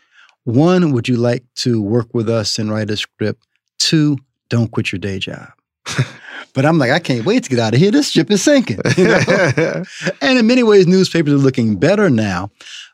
One, 0.45 0.93
would 0.93 1.09
you 1.09 1.17
like 1.17 1.45
to 1.57 1.81
work 1.81 2.09
with 2.13 2.29
us 2.29 2.59
and 2.59 2.71
write 2.71 2.91
a 2.91 2.97
script? 2.97 3.47
Two, 3.79 4.19
don't 4.49 4.71
quit 4.71 4.93
your 4.93 4.99
day 4.99 5.19
job. 5.19 5.53
but 6.55 6.67
I'm 6.67 6.79
like, 6.79 6.91
I 6.91 6.99
can't 6.99 7.25
wait 7.25 7.45
to 7.45 7.51
get 7.51 7.59
out 7.59 7.75
of 7.75 7.81
here. 7.81 7.91
This 7.91 8.11
ship 8.11 8.31
is 8.31 8.43
sinking. 8.43 8.79
you 8.97 9.05
know? 9.05 9.85
and 10.21 10.39
in 10.39 10.47
many 10.47 10.63
ways, 10.63 10.87
newspapers 10.87 11.33
are 11.33 11.37
looking 11.37 11.77
better 11.77 12.11
now. 12.11 12.51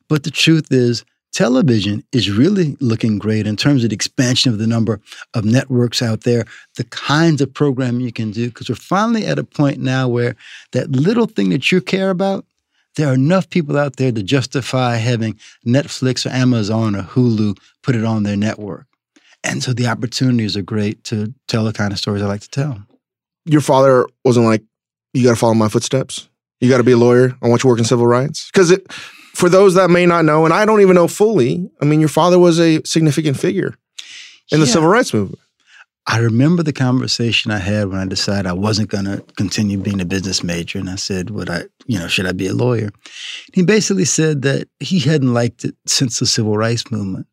But 0.08 0.24
the 0.24 0.30
truth 0.30 0.68
is, 0.70 1.04
television 1.32 2.02
is 2.12 2.30
really 2.30 2.76
looking 2.80 3.18
great 3.18 3.46
in 3.46 3.56
terms 3.56 3.84
of 3.84 3.90
the 3.90 3.94
expansion 3.94 4.52
of 4.52 4.58
the 4.58 4.66
number 4.66 5.00
of 5.34 5.44
networks 5.44 6.02
out 6.02 6.22
there, 6.22 6.44
the 6.76 6.84
kinds 6.84 7.40
of 7.40 7.52
programming 7.52 8.00
you 8.00 8.12
can 8.12 8.30
do, 8.30 8.48
because 8.48 8.68
we're 8.68 8.74
finally 8.74 9.26
at 9.26 9.38
a 9.38 9.44
point 9.44 9.78
now 9.78 10.08
where 10.08 10.34
that 10.72 10.90
little 10.90 11.26
thing 11.26 11.50
that 11.50 11.70
you 11.70 11.80
care 11.80 12.10
about, 12.10 12.44
there 12.98 13.08
are 13.08 13.14
enough 13.14 13.48
people 13.48 13.78
out 13.78 13.94
there 13.94 14.10
to 14.10 14.22
justify 14.24 14.96
having 14.96 15.38
Netflix 15.64 16.26
or 16.26 16.30
Amazon 16.30 16.96
or 16.96 17.02
Hulu 17.02 17.56
put 17.80 17.94
it 17.94 18.04
on 18.04 18.24
their 18.24 18.36
network. 18.36 18.86
And 19.44 19.62
so 19.62 19.72
the 19.72 19.86
opportunities 19.86 20.56
are 20.56 20.62
great 20.62 21.04
to 21.04 21.32
tell 21.46 21.64
the 21.64 21.72
kind 21.72 21.92
of 21.92 21.98
stories 22.00 22.22
I 22.22 22.26
like 22.26 22.40
to 22.40 22.50
tell. 22.50 22.82
Your 23.44 23.60
father 23.60 24.04
wasn't 24.24 24.46
like, 24.46 24.64
you 25.14 25.22
got 25.22 25.30
to 25.30 25.36
follow 25.36 25.54
my 25.54 25.68
footsteps. 25.68 26.28
You 26.60 26.68
got 26.68 26.78
to 26.78 26.84
be 26.84 26.90
a 26.90 26.96
lawyer. 26.96 27.36
I 27.40 27.46
want 27.46 27.60
you 27.60 27.62
to 27.62 27.68
work 27.68 27.78
in 27.78 27.84
civil 27.84 28.06
rights. 28.06 28.50
Because 28.52 28.76
for 29.32 29.48
those 29.48 29.74
that 29.74 29.90
may 29.90 30.04
not 30.04 30.24
know, 30.24 30.44
and 30.44 30.52
I 30.52 30.64
don't 30.64 30.80
even 30.80 30.96
know 30.96 31.06
fully, 31.06 31.70
I 31.80 31.84
mean, 31.84 32.00
your 32.00 32.08
father 32.08 32.36
was 32.36 32.58
a 32.58 32.82
significant 32.84 33.38
figure. 33.38 33.76
in 34.50 34.58
the 34.58 34.66
civil 34.66 34.88
rights 34.88 35.14
movement. 35.14 35.38
I 36.10 36.20
remember 36.20 36.62
the 36.62 36.72
conversation 36.72 37.50
I 37.50 37.58
had 37.58 37.88
when 37.88 38.00
I 38.00 38.06
decided 38.06 38.46
I 38.46 38.54
wasn't 38.54 38.88
going 38.88 39.04
to 39.04 39.22
continue 39.36 39.76
being 39.76 40.00
a 40.00 40.06
business 40.06 40.42
major, 40.42 40.78
and 40.78 40.88
I 40.88 40.96
said, 40.96 41.28
"Would 41.28 41.50
I, 41.50 41.64
you 41.86 41.98
know, 41.98 42.08
should 42.08 42.24
I 42.24 42.32
be 42.32 42.46
a 42.46 42.54
lawyer?" 42.54 42.90
He 43.52 43.62
basically 43.62 44.06
said 44.06 44.40
that 44.42 44.68
he 44.80 45.00
hadn't 45.00 45.34
liked 45.34 45.66
it 45.66 45.76
since 45.86 46.18
the 46.18 46.24
civil 46.26 46.56
rights 46.56 46.90
movement, 46.90 47.26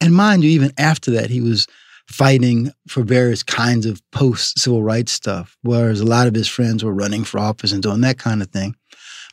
and 0.00 0.14
mind 0.14 0.44
you, 0.44 0.50
even 0.50 0.72
after 0.78 1.10
that, 1.10 1.28
he 1.28 1.42
was 1.42 1.66
fighting 2.08 2.72
for 2.88 3.02
various 3.02 3.42
kinds 3.42 3.84
of 3.84 4.00
post 4.12 4.58
civil 4.58 4.82
rights 4.82 5.12
stuff, 5.12 5.58
whereas 5.62 6.00
a 6.00 6.06
lot 6.06 6.26
of 6.26 6.34
his 6.34 6.48
friends 6.48 6.82
were 6.82 6.94
running 6.94 7.22
for 7.22 7.38
office 7.38 7.72
and 7.72 7.82
doing 7.82 8.00
that 8.00 8.18
kind 8.18 8.40
of 8.40 8.48
thing. 8.48 8.74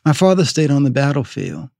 My 0.04 0.12
father 0.12 0.44
stayed 0.44 0.70
on 0.70 0.82
the 0.82 0.90
battlefield. 0.90 1.70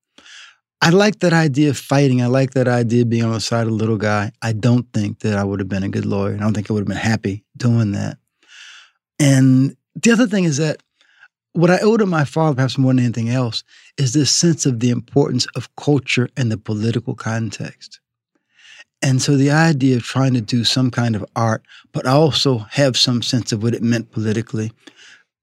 I 0.84 0.90
like 0.90 1.20
that 1.20 1.32
idea 1.32 1.70
of 1.70 1.78
fighting. 1.78 2.20
I 2.20 2.26
like 2.26 2.50
that 2.50 2.68
idea 2.68 3.02
of 3.02 3.08
being 3.08 3.24
on 3.24 3.32
the 3.32 3.40
side 3.40 3.62
of 3.62 3.68
the 3.68 3.74
little 3.74 3.96
guy. 3.96 4.32
I 4.42 4.52
don't 4.52 4.86
think 4.92 5.20
that 5.20 5.38
I 5.38 5.42
would 5.42 5.58
have 5.58 5.68
been 5.68 5.82
a 5.82 5.88
good 5.88 6.04
lawyer. 6.04 6.34
I 6.34 6.36
don't 6.36 6.52
think 6.52 6.70
I 6.70 6.74
would 6.74 6.80
have 6.80 6.88
been 6.88 6.98
happy 6.98 7.42
doing 7.56 7.92
that. 7.92 8.18
And 9.18 9.78
the 9.94 10.10
other 10.10 10.26
thing 10.26 10.44
is 10.44 10.58
that 10.58 10.82
what 11.54 11.70
I 11.70 11.78
owe 11.78 11.96
to 11.96 12.04
my 12.04 12.26
father, 12.26 12.56
perhaps 12.56 12.76
more 12.76 12.92
than 12.92 13.02
anything 13.02 13.30
else, 13.30 13.64
is 13.96 14.12
this 14.12 14.30
sense 14.30 14.66
of 14.66 14.80
the 14.80 14.90
importance 14.90 15.46
of 15.56 15.74
culture 15.76 16.28
and 16.36 16.52
the 16.52 16.58
political 16.58 17.14
context. 17.14 18.00
And 19.00 19.22
so 19.22 19.38
the 19.38 19.52
idea 19.52 19.96
of 19.96 20.02
trying 20.02 20.34
to 20.34 20.42
do 20.42 20.64
some 20.64 20.90
kind 20.90 21.16
of 21.16 21.24
art, 21.34 21.62
but 21.92 22.04
also 22.06 22.58
have 22.58 22.98
some 22.98 23.22
sense 23.22 23.52
of 23.52 23.62
what 23.62 23.74
it 23.74 23.82
meant 23.82 24.10
politically, 24.10 24.70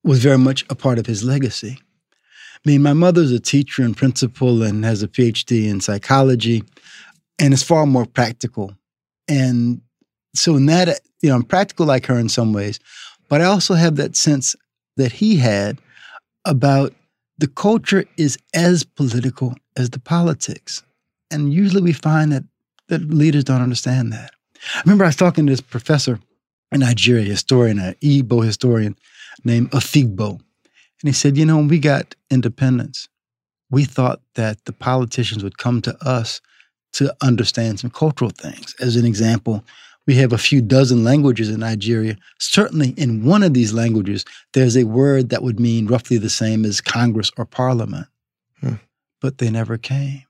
was 0.03 0.21
very 0.21 0.37
much 0.37 0.65
a 0.69 0.75
part 0.75 0.99
of 0.99 1.07
his 1.07 1.23
legacy. 1.23 1.79
I 2.65 2.69
mean, 2.69 2.83
my 2.83 2.93
mother's 2.93 3.31
a 3.31 3.39
teacher 3.39 3.81
and 3.83 3.97
principal 3.97 4.61
and 4.61 4.85
has 4.85 5.01
a 5.01 5.07
PhD 5.07 5.67
in 5.67 5.81
psychology, 5.81 6.63
and 7.39 7.53
is 7.53 7.63
far 7.63 7.85
more 7.85 8.05
practical. 8.05 8.75
And 9.27 9.81
so, 10.35 10.55
in 10.55 10.67
that, 10.67 10.99
you 11.21 11.29
know, 11.29 11.35
I'm 11.35 11.43
practical 11.43 11.85
like 11.85 12.05
her 12.05 12.19
in 12.19 12.29
some 12.29 12.53
ways, 12.53 12.79
but 13.29 13.41
I 13.41 13.45
also 13.45 13.73
have 13.73 13.95
that 13.95 14.15
sense 14.15 14.55
that 14.97 15.11
he 15.11 15.37
had 15.37 15.79
about 16.45 16.93
the 17.37 17.47
culture 17.47 18.05
is 18.17 18.37
as 18.53 18.83
political 18.83 19.55
as 19.75 19.89
the 19.89 19.99
politics. 19.99 20.83
And 21.31 21.53
usually 21.53 21.81
we 21.81 21.93
find 21.93 22.31
that, 22.31 22.43
that 22.89 23.09
leaders 23.09 23.45
don't 23.45 23.61
understand 23.61 24.13
that. 24.13 24.31
I 24.75 24.81
remember 24.85 25.05
I 25.05 25.07
was 25.07 25.15
talking 25.15 25.47
to 25.47 25.51
this 25.51 25.61
professor 25.61 26.19
in 26.71 26.81
Nigeria, 26.81 27.23
historian, 27.23 27.79
an 27.79 27.95
Igbo 28.03 28.45
historian 28.45 28.95
named 29.43 29.71
Afigbo. 29.71 30.39
And 31.01 31.09
he 31.09 31.13
said, 31.13 31.37
you 31.37 31.45
know, 31.45 31.57
when 31.57 31.67
we 31.67 31.79
got 31.79 32.15
independence, 32.29 33.09
we 33.69 33.85
thought 33.85 34.21
that 34.35 34.63
the 34.65 34.73
politicians 34.73 35.43
would 35.43 35.57
come 35.57 35.81
to 35.81 35.97
us 36.05 36.41
to 36.93 37.13
understand 37.21 37.79
some 37.79 37.89
cultural 37.89 38.31
things. 38.31 38.75
As 38.79 38.95
an 38.95 39.05
example, 39.05 39.63
we 40.05 40.15
have 40.15 40.33
a 40.33 40.37
few 40.37 40.61
dozen 40.61 41.03
languages 41.03 41.49
in 41.49 41.61
Nigeria. 41.61 42.17
Certainly, 42.39 42.89
in 42.97 43.23
one 43.23 43.43
of 43.43 43.53
these 43.53 43.73
languages, 43.73 44.25
there's 44.53 44.75
a 44.75 44.83
word 44.83 45.29
that 45.29 45.43
would 45.43 45.59
mean 45.59 45.87
roughly 45.87 46.17
the 46.17 46.29
same 46.29 46.65
as 46.65 46.81
Congress 46.81 47.31
or 47.37 47.45
Parliament. 47.45 48.07
Hmm. 48.59 48.75
But 49.21 49.37
they 49.37 49.49
never 49.49 49.77
came. 49.77 50.23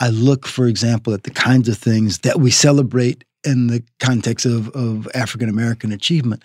I 0.00 0.08
look, 0.10 0.46
for 0.46 0.66
example, 0.66 1.14
at 1.14 1.22
the 1.24 1.30
kinds 1.30 1.68
of 1.68 1.78
things 1.78 2.18
that 2.20 2.38
we 2.38 2.50
celebrate 2.50 3.24
in 3.42 3.68
the 3.68 3.82
context 4.00 4.46
of, 4.46 4.68
of 4.70 5.08
African 5.14 5.48
American 5.48 5.92
achievement 5.92 6.42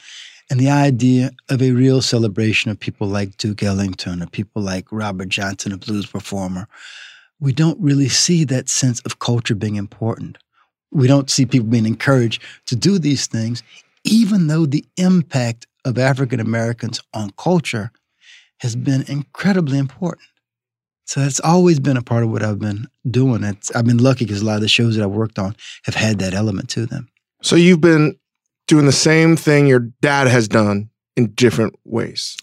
and 0.50 0.60
the 0.60 0.70
idea 0.70 1.32
of 1.50 1.62
a 1.62 1.72
real 1.72 2.02
celebration 2.02 2.72
of 2.72 2.80
people 2.80 3.08
like 3.08 3.38
Duke 3.38 3.62
Ellington 3.62 4.22
or 4.22 4.28
people 4.28 4.62
like 4.62 4.92
Robert 4.92 5.30
Johnson, 5.30 5.72
a 5.72 5.78
blues 5.78 6.06
performer. 6.06 6.68
We 7.40 7.54
don't 7.54 7.80
really 7.80 8.10
see 8.10 8.44
that 8.46 8.68
sense 8.68 9.00
of 9.02 9.20
culture 9.20 9.56
being 9.56 9.76
important. 9.76 10.38
We 10.92 11.08
don't 11.08 11.30
see 11.30 11.46
people 11.46 11.68
being 11.68 11.86
encouraged 11.86 12.42
to 12.66 12.76
do 12.76 12.98
these 12.98 13.28
things, 13.28 13.62
even 14.04 14.48
though 14.48 14.66
the 14.66 14.86
impact 14.98 15.68
of 15.86 15.98
African 15.98 16.40
Americans 16.40 17.00
on 17.14 17.32
culture 17.38 17.92
has 18.58 18.76
been 18.76 19.04
incredibly 19.08 19.78
important. 19.78 20.28
So 21.06 21.22
that's 21.22 21.40
always 21.40 21.80
been 21.80 21.98
a 21.98 22.02
part 22.02 22.24
of 22.24 22.32
what 22.32 22.44
I've 22.44 22.60
been 22.60 22.88
doing. 23.10 23.44
It's, 23.44 23.74
I've 23.76 23.86
been 23.86 23.98
lucky 23.98 24.26
because 24.26 24.42
a 24.42 24.46
lot 24.46 24.56
of 24.56 24.62
the 24.62 24.68
shows 24.68 24.96
that 24.96 25.04
I've 25.04 25.12
worked 25.12 25.40
on 25.40 25.56
have 25.84 25.96
had 25.96 26.20
that 26.20 26.34
element 26.34 26.70
to 26.72 26.86
them. 26.86 27.08
So 27.42 27.56
you've 27.56 27.82
been 27.82 28.16
doing 28.70 28.86
the 28.86 28.92
same 28.92 29.36
thing 29.36 29.68
your 29.68 29.80
dad 30.02 30.28
has 30.28 30.48
done 30.48 30.90
in 31.18 31.32
different 31.34 31.76
ways. 31.84 32.38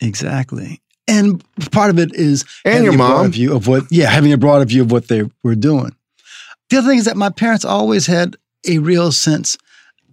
Exactly. 0.00 0.80
And 1.06 1.44
part 1.72 1.90
of 1.90 1.98
it 1.98 2.14
is 2.14 2.44
And 2.64 2.74
having 2.74 2.84
your 2.84 2.94
a 2.94 2.96
broader 2.96 3.22
mom. 3.24 3.32
view 3.32 3.54
of 3.54 3.66
what, 3.66 3.84
yeah, 3.90 4.08
having 4.08 4.32
a 4.32 4.38
broader 4.38 4.64
view 4.64 4.82
of 4.82 4.92
what 4.92 5.08
they 5.08 5.24
were 5.42 5.56
doing. 5.56 5.94
The 6.70 6.78
other 6.78 6.88
thing 6.88 6.98
is 6.98 7.04
that 7.04 7.16
my 7.16 7.28
parents 7.28 7.64
always 7.64 8.06
had 8.06 8.36
a 8.66 8.78
real 8.78 9.12
sense 9.12 9.58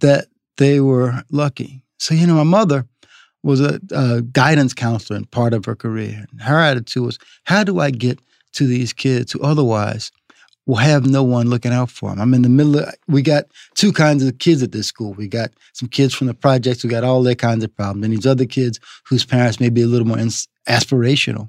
that 0.00 0.26
they 0.58 0.80
were 0.80 1.22
lucky. 1.30 1.82
So, 1.98 2.12
you 2.12 2.26
know, 2.26 2.34
my 2.34 2.42
mother 2.42 2.86
was 3.42 3.60
a, 3.60 3.80
a 3.92 4.22
guidance 4.22 4.74
counselor 4.74 5.16
in 5.16 5.24
part 5.26 5.54
of 5.54 5.64
her 5.64 5.76
career. 5.76 6.26
And 6.30 6.42
her 6.42 6.58
attitude 6.58 7.04
was, 7.04 7.18
how 7.44 7.64
do 7.64 7.78
I 7.78 7.90
get 7.90 8.18
to 8.54 8.66
these 8.66 8.92
kids 8.92 9.32
who 9.32 9.40
otherwise 9.40 10.10
will 10.66 10.76
have 10.76 11.06
no 11.06 11.22
one 11.22 11.48
looking 11.48 11.72
out 11.72 11.90
for 11.90 12.10
them? 12.10 12.20
I'm 12.20 12.34
in 12.34 12.42
the 12.42 12.48
middle 12.48 12.78
of, 12.78 12.94
we 13.08 13.22
got 13.22 13.46
two 13.74 13.92
kinds 13.92 14.22
of 14.22 14.38
kids 14.38 14.62
at 14.62 14.72
this 14.72 14.86
school. 14.86 15.12
We 15.14 15.28
got 15.28 15.50
some 15.72 15.88
kids 15.88 16.14
from 16.14 16.26
the 16.26 16.34
projects 16.34 16.82
who 16.82 16.88
got 16.88 17.04
all 17.04 17.22
their 17.22 17.34
kinds 17.34 17.64
of 17.64 17.74
problems, 17.74 18.04
and 18.04 18.14
these 18.14 18.26
other 18.26 18.46
kids 18.46 18.78
whose 19.04 19.24
parents 19.24 19.60
may 19.60 19.70
be 19.70 19.82
a 19.82 19.86
little 19.86 20.06
more 20.06 20.18
ins- 20.18 20.48
aspirational. 20.68 21.48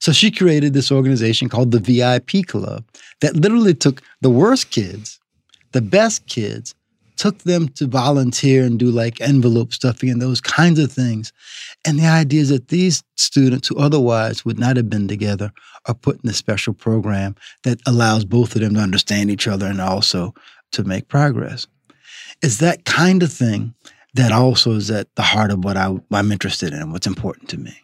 So 0.00 0.12
she 0.12 0.30
created 0.30 0.74
this 0.74 0.92
organization 0.92 1.48
called 1.48 1.72
the 1.72 1.80
VIP 1.80 2.46
Club 2.46 2.84
that 3.20 3.34
literally 3.34 3.74
took 3.74 4.00
the 4.20 4.30
worst 4.30 4.70
kids, 4.70 5.18
the 5.72 5.82
best 5.82 6.26
kids, 6.26 6.74
took 7.18 7.38
them 7.40 7.68
to 7.68 7.86
volunteer 7.86 8.64
and 8.64 8.78
do 8.78 8.90
like 8.90 9.20
envelope 9.20 9.72
stuffing 9.72 10.08
and 10.08 10.22
those 10.22 10.40
kinds 10.40 10.78
of 10.78 10.90
things. 10.90 11.32
And 11.84 11.98
the 11.98 12.06
idea 12.06 12.40
is 12.40 12.48
that 12.48 12.68
these 12.68 13.02
students 13.16 13.68
who 13.68 13.76
otherwise 13.76 14.44
would 14.44 14.58
not 14.58 14.76
have 14.76 14.88
been 14.88 15.08
together 15.08 15.52
are 15.86 15.94
put 15.94 16.22
in 16.22 16.30
a 16.30 16.34
special 16.34 16.72
program 16.72 17.34
that 17.64 17.80
allows 17.86 18.24
both 18.24 18.54
of 18.54 18.62
them 18.62 18.74
to 18.74 18.80
understand 18.80 19.30
each 19.30 19.46
other 19.48 19.66
and 19.66 19.80
also 19.80 20.32
to 20.72 20.84
make 20.84 21.08
progress. 21.08 21.66
It's 22.42 22.58
that 22.58 22.84
kind 22.84 23.22
of 23.22 23.32
thing 23.32 23.74
that 24.14 24.32
also 24.32 24.72
is 24.72 24.90
at 24.90 25.14
the 25.16 25.22
heart 25.22 25.50
of 25.50 25.64
what 25.64 25.76
I, 25.76 25.94
I'm 26.12 26.32
interested 26.32 26.72
in 26.72 26.92
what's 26.92 27.06
important 27.06 27.48
to 27.50 27.58
me. 27.58 27.76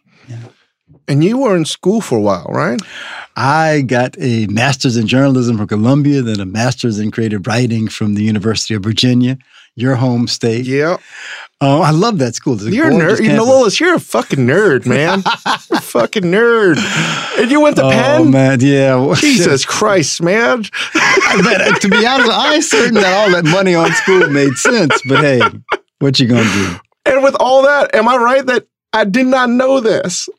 And 1.07 1.23
you 1.23 1.39
were 1.39 1.55
in 1.55 1.65
school 1.65 1.99
for 2.01 2.17
a 2.17 2.21
while, 2.21 2.45
right? 2.49 2.79
I 3.35 3.81
got 3.81 4.15
a 4.19 4.47
master's 4.47 4.97
in 4.97 5.07
journalism 5.07 5.57
from 5.57 5.67
Columbia, 5.67 6.21
then 6.21 6.39
a 6.39 6.45
master's 6.45 6.99
in 6.99 7.11
creative 7.11 7.45
writing 7.47 7.87
from 7.87 8.13
the 8.15 8.23
University 8.23 8.73
of 8.75 8.83
Virginia, 8.83 9.37
your 9.75 9.95
home 9.95 10.27
state. 10.27 10.65
Yeah. 10.65 10.97
Oh, 11.59 11.81
I 11.81 11.89
love 11.91 12.19
that 12.19 12.35
school. 12.35 12.61
You're 12.61 12.89
a 12.89 12.91
nerd. 12.91 13.21
You 13.21 13.33
know, 13.33 13.45
campus. 13.45 13.79
You're 13.79 13.95
a 13.95 13.99
fucking 13.99 14.39
nerd, 14.39 14.85
man. 14.85 15.23
you're 15.69 15.79
a 15.79 15.81
fucking 15.81 16.23
nerd. 16.23 16.77
And 17.39 17.49
you 17.49 17.59
went 17.61 17.77
to 17.77 17.83
Oh 17.85 17.89
Penn? 17.89 18.31
man, 18.31 18.59
yeah. 18.61 19.13
Jesus 19.19 19.65
Christ, 19.65 20.21
man. 20.21 20.63
but 20.93 21.61
uh, 21.61 21.75
to 21.79 21.89
be 21.89 22.05
honest, 22.05 22.29
I 22.31 22.55
ain't 22.55 22.63
certain 22.63 22.93
that 22.95 23.13
all 23.13 23.31
that 23.31 23.45
money 23.45 23.73
on 23.73 23.91
school 23.93 24.29
made 24.29 24.53
sense. 24.55 25.01
But 25.07 25.21
hey, 25.23 25.41
what 25.99 26.19
you 26.19 26.27
gonna 26.27 26.43
do? 26.43 26.75
And 27.05 27.23
with 27.23 27.35
all 27.39 27.63
that, 27.63 27.93
am 27.95 28.07
I 28.07 28.17
right 28.17 28.45
that 28.45 28.67
I 28.93 29.03
did 29.05 29.25
not 29.27 29.49
know 29.49 29.79
this? 29.79 30.29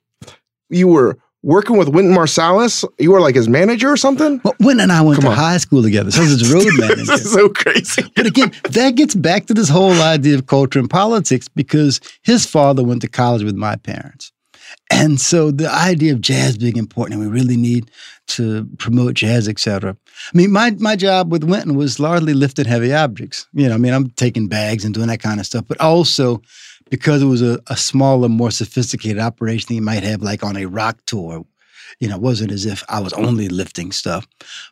You 0.71 0.89
were 0.89 1.19
working 1.43 1.77
with 1.77 1.89
Wynton 1.89 2.15
Marsalis? 2.15 2.85
You 2.99 3.13
were 3.13 3.21
like 3.21 3.35
his 3.37 3.49
manager 3.49 3.91
or 3.91 3.97
something? 3.97 4.41
Well, 4.45 4.55
Wynn 4.61 4.81
and 4.81 4.91
I 4.91 5.01
went 5.03 5.17
Come 5.21 5.25
to 5.25 5.31
on. 5.31 5.37
high 5.37 5.59
school 5.59 5.83
together, 5.83 6.11
so 6.11 6.21
I 6.21 6.25
was 6.25 6.41
his 6.41 6.53
road 6.53 6.67
manager. 6.77 7.05
this 7.05 7.25
is 7.27 7.33
so 7.33 7.49
crazy. 7.49 8.03
But 8.17 8.27
again, 8.27 8.53
that 8.71 8.95
gets 8.97 9.15
back 9.15 9.47
to 9.47 9.55
this 9.55 9.69
whole 9.69 9.93
idea 10.03 10.35
of 10.35 10.47
culture 10.47 10.79
and 10.79 10.91
politics 10.91 11.49
because 11.49 12.01
his 12.23 12.47
father 12.47 12.83
went 12.83 13.03
to 13.03 13.09
college 13.09 13.45
with 13.45 13.55
my 13.57 13.77
parents. 13.77 14.33
And 14.91 15.21
so 15.21 15.51
the 15.53 15.71
idea 15.71 16.13
of 16.13 16.21
jazz 16.21 16.59
being 16.59 16.77
important 16.77 17.21
and 17.21 17.31
we 17.31 17.33
really 17.41 17.57
need 17.57 17.91
to 18.29 18.65
promote 18.79 19.15
jazz, 19.15 19.47
et 19.49 19.61
cetera. 19.61 19.97
I 20.35 20.37
mean, 20.37 20.51
my, 20.51 20.73
my 20.79 20.97
job 20.97 21.31
with 21.31 21.45
Wynton 21.45 21.77
was 21.77 22.01
largely 22.01 22.35
lifting 22.35 22.65
heavy 22.65 22.93
objects. 22.93 23.47
You 23.53 23.69
know, 23.69 23.75
I 23.75 23.79
mean, 23.79 23.93
I'm 23.93 24.11
taking 24.11 24.49
bags 24.49 24.85
and 24.85 24.93
doing 24.93 25.07
that 25.07 25.21
kind 25.21 25.39
of 25.39 25.47
stuff, 25.47 25.65
but 25.69 25.81
also 25.81 26.43
because 26.91 27.23
it 27.23 27.27
was 27.27 27.43
a, 27.43 27.59
a 27.69 27.77
smaller, 27.77 28.29
more 28.29 28.51
sophisticated 28.51 29.19
operation 29.19 29.69
than 29.69 29.77
you 29.77 29.83
might 29.83 30.03
have 30.03 30.23
like 30.23 30.43
on 30.43 30.57
a 30.57 30.67
rock 30.67 30.99
tour. 31.07 31.45
You 32.01 32.09
know, 32.09 32.17
it 32.17 32.23
wasn't 32.23 32.53
as 32.53 32.67
if 32.67 32.85
I 32.89 33.01
was 33.01 33.13
only 33.15 33.49
lifting 33.49 33.93
stuff, 33.93 34.27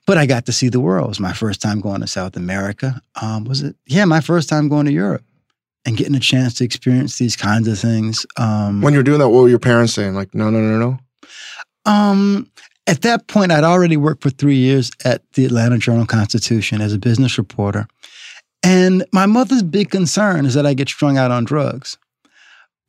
but 0.06 0.18
I 0.18 0.26
got 0.26 0.46
to 0.46 0.52
see 0.52 0.68
the 0.68 0.80
world. 0.80 1.06
It 1.06 1.08
was 1.08 1.20
my 1.20 1.32
first 1.32 1.62
time 1.62 1.80
going 1.80 2.00
to 2.00 2.06
South 2.06 2.36
America. 2.36 3.00
Um, 3.20 3.44
was 3.44 3.62
it? 3.62 3.76
Yeah, 3.86 4.04
my 4.04 4.20
first 4.20 4.48
time 4.48 4.68
going 4.68 4.86
to 4.86 4.92
Europe 4.92 5.24
and 5.86 5.96
getting 5.96 6.14
a 6.14 6.20
chance 6.20 6.54
to 6.54 6.64
experience 6.64 7.18
these 7.18 7.36
kinds 7.36 7.68
of 7.68 7.78
things. 7.78 8.26
Um, 8.36 8.82
When 8.82 8.92
you 8.92 8.98
were 8.98 9.04
doing 9.04 9.20
that, 9.20 9.28
what 9.28 9.42
were 9.42 9.48
your 9.48 9.58
parents 9.58 9.94
saying? 9.94 10.14
Like, 10.14 10.34
no, 10.34 10.50
no, 10.50 10.60
no, 10.60 10.78
no. 10.78 11.90
um, 11.90 12.50
at 12.86 13.02
that 13.02 13.26
point, 13.28 13.52
I'd 13.52 13.64
already 13.64 13.96
worked 13.96 14.22
for 14.22 14.30
three 14.30 14.56
years 14.56 14.90
at 15.04 15.22
the 15.32 15.46
Atlanta 15.46 15.78
Journal 15.78 16.04
Constitution 16.06 16.80
as 16.82 16.92
a 16.92 16.98
business 16.98 17.38
reporter. 17.38 17.86
And 18.62 19.04
my 19.12 19.26
mother's 19.26 19.62
big 19.62 19.90
concern 19.90 20.46
is 20.46 20.54
that 20.54 20.66
I 20.66 20.74
get 20.74 20.88
strung 20.88 21.16
out 21.16 21.30
on 21.30 21.44
drugs. 21.44 21.96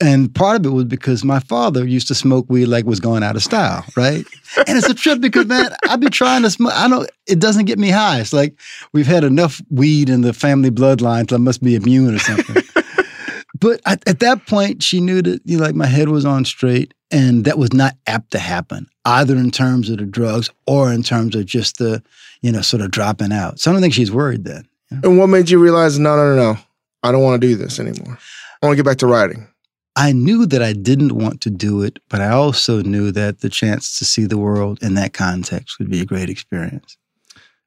And 0.01 0.33
part 0.35 0.57
of 0.57 0.65
it 0.65 0.75
was 0.75 0.85
because 0.85 1.23
my 1.23 1.39
father 1.39 1.87
used 1.87 2.09
to 2.09 2.15
smoke 2.15 2.47
weed 2.49 2.65
like 2.65 2.85
was 2.85 2.99
going 2.99 3.23
out 3.23 3.37
of 3.37 3.43
style, 3.43 3.85
right? 3.95 4.25
and 4.67 4.77
it's 4.77 4.89
a 4.89 4.93
trip 4.93 5.21
because 5.21 5.45
man, 5.45 5.73
I'd 5.87 6.01
be 6.01 6.09
trying 6.09 6.41
to 6.41 6.49
smoke. 6.49 6.73
I 6.73 6.89
don't. 6.89 7.09
It 7.27 7.39
doesn't 7.39 7.65
get 7.65 7.79
me 7.79 7.89
high. 7.89 8.19
It's 8.19 8.33
like 8.33 8.59
we've 8.91 9.07
had 9.07 9.23
enough 9.23 9.61
weed 9.69 10.09
in 10.09 10.21
the 10.21 10.33
family 10.33 10.69
bloodline, 10.69 11.29
so 11.29 11.37
I 11.37 11.39
must 11.39 11.63
be 11.63 11.75
immune 11.75 12.13
or 12.13 12.19
something. 12.19 12.61
but 13.59 13.79
at, 13.85 14.05
at, 14.07 14.19
that 14.19 14.45
point, 14.47 14.83
she 14.83 14.99
knew 14.99 15.21
that 15.21 15.41
you 15.45 15.57
know, 15.57 15.63
like 15.63 15.75
my 15.75 15.85
head 15.85 16.09
was 16.09 16.25
on 16.25 16.43
straight, 16.43 16.93
and 17.09 17.45
that 17.45 17.57
was 17.57 17.71
not 17.71 17.95
apt 18.05 18.31
to 18.31 18.39
happen 18.39 18.89
either 19.05 19.37
in 19.37 19.49
terms 19.49 19.89
of 19.89 19.99
the 19.99 20.05
drugs 20.05 20.49
or 20.67 20.91
in 20.91 21.03
terms 21.03 21.35
of 21.35 21.45
just 21.45 21.77
the 21.77 22.03
you 22.41 22.51
know 22.51 22.61
sort 22.61 22.81
of 22.81 22.91
dropping 22.91 23.31
out. 23.31 23.61
So 23.61 23.71
I 23.71 23.73
don't 23.73 23.81
think 23.81 23.93
she's 23.93 24.11
worried 24.11 24.43
then. 24.43 24.67
You 24.91 24.97
know? 24.97 25.09
And 25.09 25.19
what 25.19 25.27
made 25.27 25.49
you 25.49 25.57
realize? 25.57 25.97
No, 25.97 26.17
no, 26.17 26.35
no, 26.35 26.53
no. 26.53 26.59
I 27.01 27.13
don't 27.13 27.23
want 27.23 27.41
to 27.41 27.47
do 27.47 27.55
this 27.55 27.79
anymore. 27.79 28.17
I 28.61 28.65
want 28.65 28.73
to 28.73 28.83
get 28.83 28.89
back 28.89 28.97
to 28.97 29.07
writing. 29.07 29.47
I 29.95 30.11
knew 30.11 30.45
that 30.47 30.61
I 30.61 30.73
didn't 30.73 31.13
want 31.13 31.41
to 31.41 31.49
do 31.49 31.81
it, 31.81 31.99
but 32.09 32.19
I 32.19 32.29
also 32.29 32.81
knew 32.81 33.11
that 33.11 33.39
the 33.39 33.49
chance 33.49 33.97
to 33.99 34.05
see 34.05 34.25
the 34.25 34.37
world 34.37 34.79
in 34.81 34.95
that 34.95 35.13
context 35.13 35.79
would 35.79 35.89
be 35.89 36.01
a 36.01 36.05
great 36.05 36.29
experience. 36.29 36.97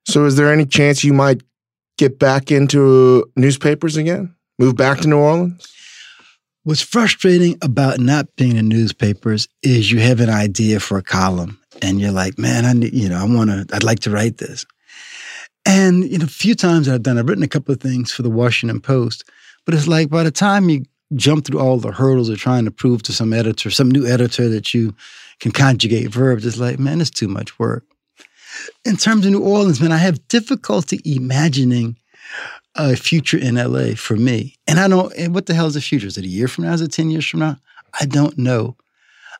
So, 0.06 0.24
is 0.26 0.36
there 0.36 0.52
any 0.52 0.66
chance 0.66 1.04
you 1.04 1.14
might 1.14 1.42
get 1.96 2.18
back 2.18 2.50
into 2.50 3.24
newspapers 3.36 3.96
again? 3.96 4.34
Move 4.58 4.76
back 4.76 5.00
to 5.00 5.08
New 5.08 5.18
Orleans? 5.18 5.66
What's 6.64 6.82
frustrating 6.82 7.56
about 7.62 7.98
not 7.98 8.26
being 8.36 8.56
in 8.56 8.68
newspapers 8.68 9.48
is 9.62 9.90
you 9.90 10.00
have 10.00 10.20
an 10.20 10.28
idea 10.28 10.80
for 10.80 10.98
a 10.98 11.02
column 11.02 11.58
and 11.80 12.00
you're 12.00 12.12
like, 12.12 12.38
man, 12.38 12.66
I 12.66 12.74
need, 12.74 12.92
you 12.92 13.08
know, 13.08 13.16
I 13.16 13.24
want 13.24 13.50
to, 13.50 13.74
I'd 13.74 13.84
like 13.84 14.00
to 14.00 14.10
write 14.10 14.36
this. 14.36 14.66
And, 15.64 16.04
you 16.04 16.18
know, 16.18 16.24
a 16.24 16.28
few 16.28 16.54
times 16.54 16.88
I've 16.88 17.02
done, 17.02 17.18
I've 17.18 17.28
written 17.28 17.44
a 17.44 17.48
couple 17.48 17.72
of 17.72 17.80
things 17.80 18.12
for 18.12 18.22
the 18.22 18.30
Washington 18.30 18.80
Post, 18.80 19.24
but 19.64 19.74
it's 19.74 19.88
like 19.88 20.10
by 20.10 20.22
the 20.22 20.30
time 20.30 20.68
you 20.68 20.84
jump 21.14 21.44
through 21.44 21.60
all 21.60 21.78
the 21.78 21.92
hurdles 21.92 22.28
of 22.28 22.38
trying 22.38 22.64
to 22.64 22.70
prove 22.70 23.02
to 23.04 23.12
some 23.12 23.32
editor, 23.32 23.70
some 23.70 23.90
new 23.90 24.06
editor 24.06 24.48
that 24.48 24.74
you 24.74 24.94
can 25.40 25.52
conjugate 25.52 26.10
verbs. 26.10 26.44
It's 26.44 26.58
like, 26.58 26.78
man, 26.78 27.00
it's 27.00 27.10
too 27.10 27.28
much 27.28 27.58
work. 27.58 27.84
In 28.84 28.96
terms 28.96 29.24
of 29.24 29.32
New 29.32 29.42
Orleans, 29.42 29.80
man, 29.80 29.92
I 29.92 29.98
have 29.98 30.26
difficulty 30.28 31.00
imagining 31.04 31.96
a 32.74 32.96
future 32.96 33.38
in 33.38 33.54
LA 33.56 33.94
for 33.94 34.16
me. 34.16 34.56
And 34.66 34.78
I 34.78 34.88
don't, 34.88 35.12
and 35.16 35.34
what 35.34 35.46
the 35.46 35.54
hell 35.54 35.66
is 35.66 35.74
the 35.74 35.80
future? 35.80 36.06
Is 36.06 36.18
it 36.18 36.24
a 36.24 36.28
year 36.28 36.48
from 36.48 36.64
now? 36.64 36.72
Is 36.72 36.80
it 36.80 36.92
10 36.92 37.10
years 37.10 37.26
from 37.26 37.40
now? 37.40 37.56
I 38.00 38.06
don't 38.06 38.36
know. 38.38 38.76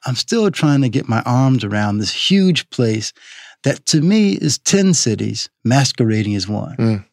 I'm 0.06 0.14
still 0.14 0.50
trying 0.50 0.82
to 0.82 0.88
get 0.88 1.08
my 1.08 1.22
arms 1.22 1.64
around 1.64 1.98
this 1.98 2.12
huge 2.12 2.68
place 2.70 3.12
that 3.64 3.84
to 3.86 4.00
me 4.00 4.32
is 4.32 4.58
10 4.58 4.94
cities 4.94 5.50
masquerading 5.64 6.34
as 6.34 6.48
one. 6.48 6.76
Mm. 6.76 7.04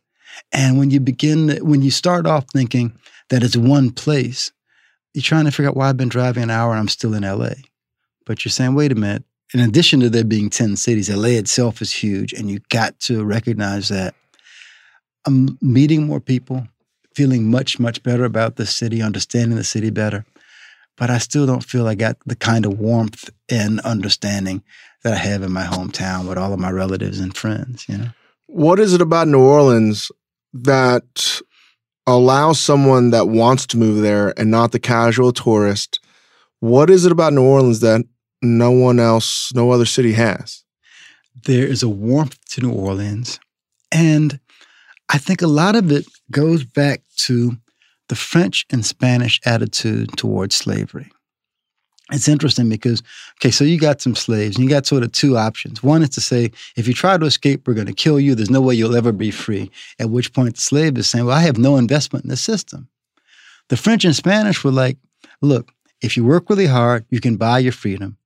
And 0.52 0.78
when 0.78 0.92
you 0.92 1.00
begin, 1.00 1.58
when 1.66 1.82
you 1.82 1.92
start 1.92 2.26
off 2.26 2.46
thinking, 2.52 2.98
that 3.30 3.44
it's 3.44 3.58
one 3.58 3.92
place, 3.92 4.52
you're 5.14 5.24
trying 5.24 5.46
to 5.46 5.52
figure 5.52 5.70
out 5.70 5.78
why 5.78 5.90
I've 5.90 5.98
been 5.98 6.10
driving 6.10 6.44
an 6.44 6.52
hour 6.52 6.72
and 6.72 6.80
I'm 6.80 6.88
still 6.88 7.14
in 7.14 7.24
LA. 7.24 7.56
But 8.26 8.44
you're 8.44 8.52
saying, 8.52 8.76
wait 8.76 8.92
a 8.92 8.96
minute, 8.96 9.24
in 9.54 9.60
addition 9.60 10.00
to 10.02 10.10
there 10.10 10.24
being 10.24 10.50
10 10.50 10.76
cities, 10.76 11.10
LA 11.10 11.30
itself 11.30 11.82
is 11.82 11.94
huge, 11.94 12.34
and 12.34 12.50
you 12.50 12.60
got 12.70 13.00
to 13.02 13.24
recognize 13.24 13.90
that 13.90 14.16
I'm 15.26 15.58
meeting 15.62 16.06
more 16.06 16.20
people, 16.20 16.68
feeling 17.16 17.50
much, 17.50 17.80
much 17.80 18.04
better 18.04 18.26
about 18.26 18.58
the 18.58 18.66
city, 18.66 19.02
understanding 19.02 19.58
the 19.58 19.64
city 19.64 19.90
better. 19.90 20.26
But 20.98 21.10
I 21.10 21.18
still 21.18 21.46
don't 21.46 21.64
feel 21.64 21.88
I 21.88 21.96
got 21.96 22.18
the 22.26 22.36
kind 22.36 22.66
of 22.66 22.80
warmth 22.80 23.30
and 23.50 23.80
understanding 23.82 24.64
that 25.04 25.14
I 25.14 25.18
have 25.18 25.44
in 25.44 25.52
my 25.52 25.64
hometown 25.64 26.28
with 26.28 26.38
all 26.38 26.54
of 26.54 26.60
my 26.60 26.72
relatives 26.72 27.20
and 27.20 27.36
friends, 27.36 27.86
you 27.88 27.98
know. 27.98 28.10
What 28.48 28.80
is 28.80 28.94
it 28.94 29.02
about 29.02 29.28
New 29.28 29.42
Orleans 29.42 30.12
that 30.64 31.42
allow 32.08 32.54
someone 32.54 33.10
that 33.12 33.28
wants 33.28 33.66
to 33.68 33.78
move 33.78 34.02
there 34.02 34.34
and 34.40 34.50
not 34.50 34.72
the 34.72 34.80
casual 34.80 35.34
tourist. 35.34 36.00
What 36.60 36.90
is 36.90 37.06
it 37.06 37.12
about 37.12 37.34
New 37.34 37.44
Orleans 37.44 37.82
that 37.82 38.06
no 38.42 38.72
one 38.72 39.00
else, 39.00 39.54
no 39.54 39.72
other 39.72 39.86
city 39.86 40.14
has? 40.14 40.64
There 41.46 41.66
is 41.66 41.84
a 41.84 41.90
warmth 41.90 42.40
to 42.52 42.62
New 42.62 42.72
Orleans. 42.72 43.40
And 43.92 44.40
I 45.10 45.18
think 45.18 45.42
a 45.42 45.48
lot 45.48 45.76
of 45.76 45.92
it 45.92 46.06
goes 46.32 46.64
back 46.64 47.02
to 47.18 47.58
the 48.08 48.16
French 48.16 48.66
and 48.72 48.86
Spanish 48.86 49.42
attitude 49.46 50.16
towards 50.16 50.56
slavery 50.56 51.12
it's 52.12 52.28
interesting 52.28 52.70
because 52.70 53.02
okay 53.40 53.50
so 53.50 53.64
you 53.64 53.80
got 53.80 54.00
some 54.00 54.16
slaves 54.16 54.56
and 54.56 54.64
you 54.64 54.70
got 54.70 54.86
sort 54.86 55.04
of 55.04 55.12
two 55.12 55.38
options. 55.38 55.82
One 55.82 56.04
is 56.04 56.10
to 56.10 56.22
say 56.22 56.52
if 56.76 56.88
you 56.88 56.94
try 56.94 57.18
to 57.18 57.26
escape 57.26 57.68
we're 57.68 57.74
going 57.74 57.88
to 57.88 57.94
kill 57.94 58.20
you. 58.20 58.36
There's 58.36 58.50
no 58.50 58.62
way 58.62 58.76
you'll 58.76 58.96
ever 58.96 59.12
be 59.12 59.32
free. 59.32 59.72
At 60.00 60.12
which 60.12 60.34
point 60.34 60.56
the 60.56 60.62
slave 60.62 60.98
is 60.98 61.10
saying 61.10 61.26
well 61.26 61.38
i 61.38 61.42
have 61.42 61.58
no 61.58 61.78
investment 61.78 62.26
in 62.26 62.30
the 62.30 62.38
system. 62.38 62.88
The 63.70 63.78
french 63.78 64.06
and 64.06 64.16
spanish 64.16 64.64
were 64.64 64.72
like 64.72 64.98
look 65.42 65.72
if 66.02 66.16
you 66.16 66.24
work 66.24 66.50
really 66.50 66.68
hard 66.68 67.06
you 67.10 67.20
can 67.20 67.38
buy 67.38 67.60
your 67.60 67.72
freedom. 67.74 68.18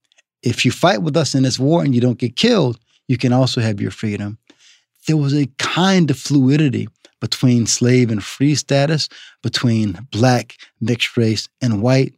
If 0.43 0.65
you 0.65 0.71
fight 0.71 1.01
with 1.01 1.17
us 1.17 1.36
in 1.36 1.43
this 1.43 1.59
war 1.59 1.84
and 1.84 1.95
you 1.95 2.01
don't 2.01 2.19
get 2.19 2.36
killed 2.36 2.80
you 3.07 3.17
can 3.17 3.34
also 3.34 3.61
have 3.61 3.82
your 3.82 3.91
freedom. 3.91 4.38
There 5.07 5.17
was 5.17 5.34
a 5.34 5.47
kind 5.57 6.11
of 6.11 6.19
fluidity 6.19 6.88
between 7.19 7.65
slave 7.65 8.11
and 8.11 8.23
free 8.23 8.55
status 8.55 9.09
between 9.41 10.07
black 10.11 10.55
mixed 10.80 11.17
race 11.17 11.47
and 11.61 11.82
white 11.82 12.13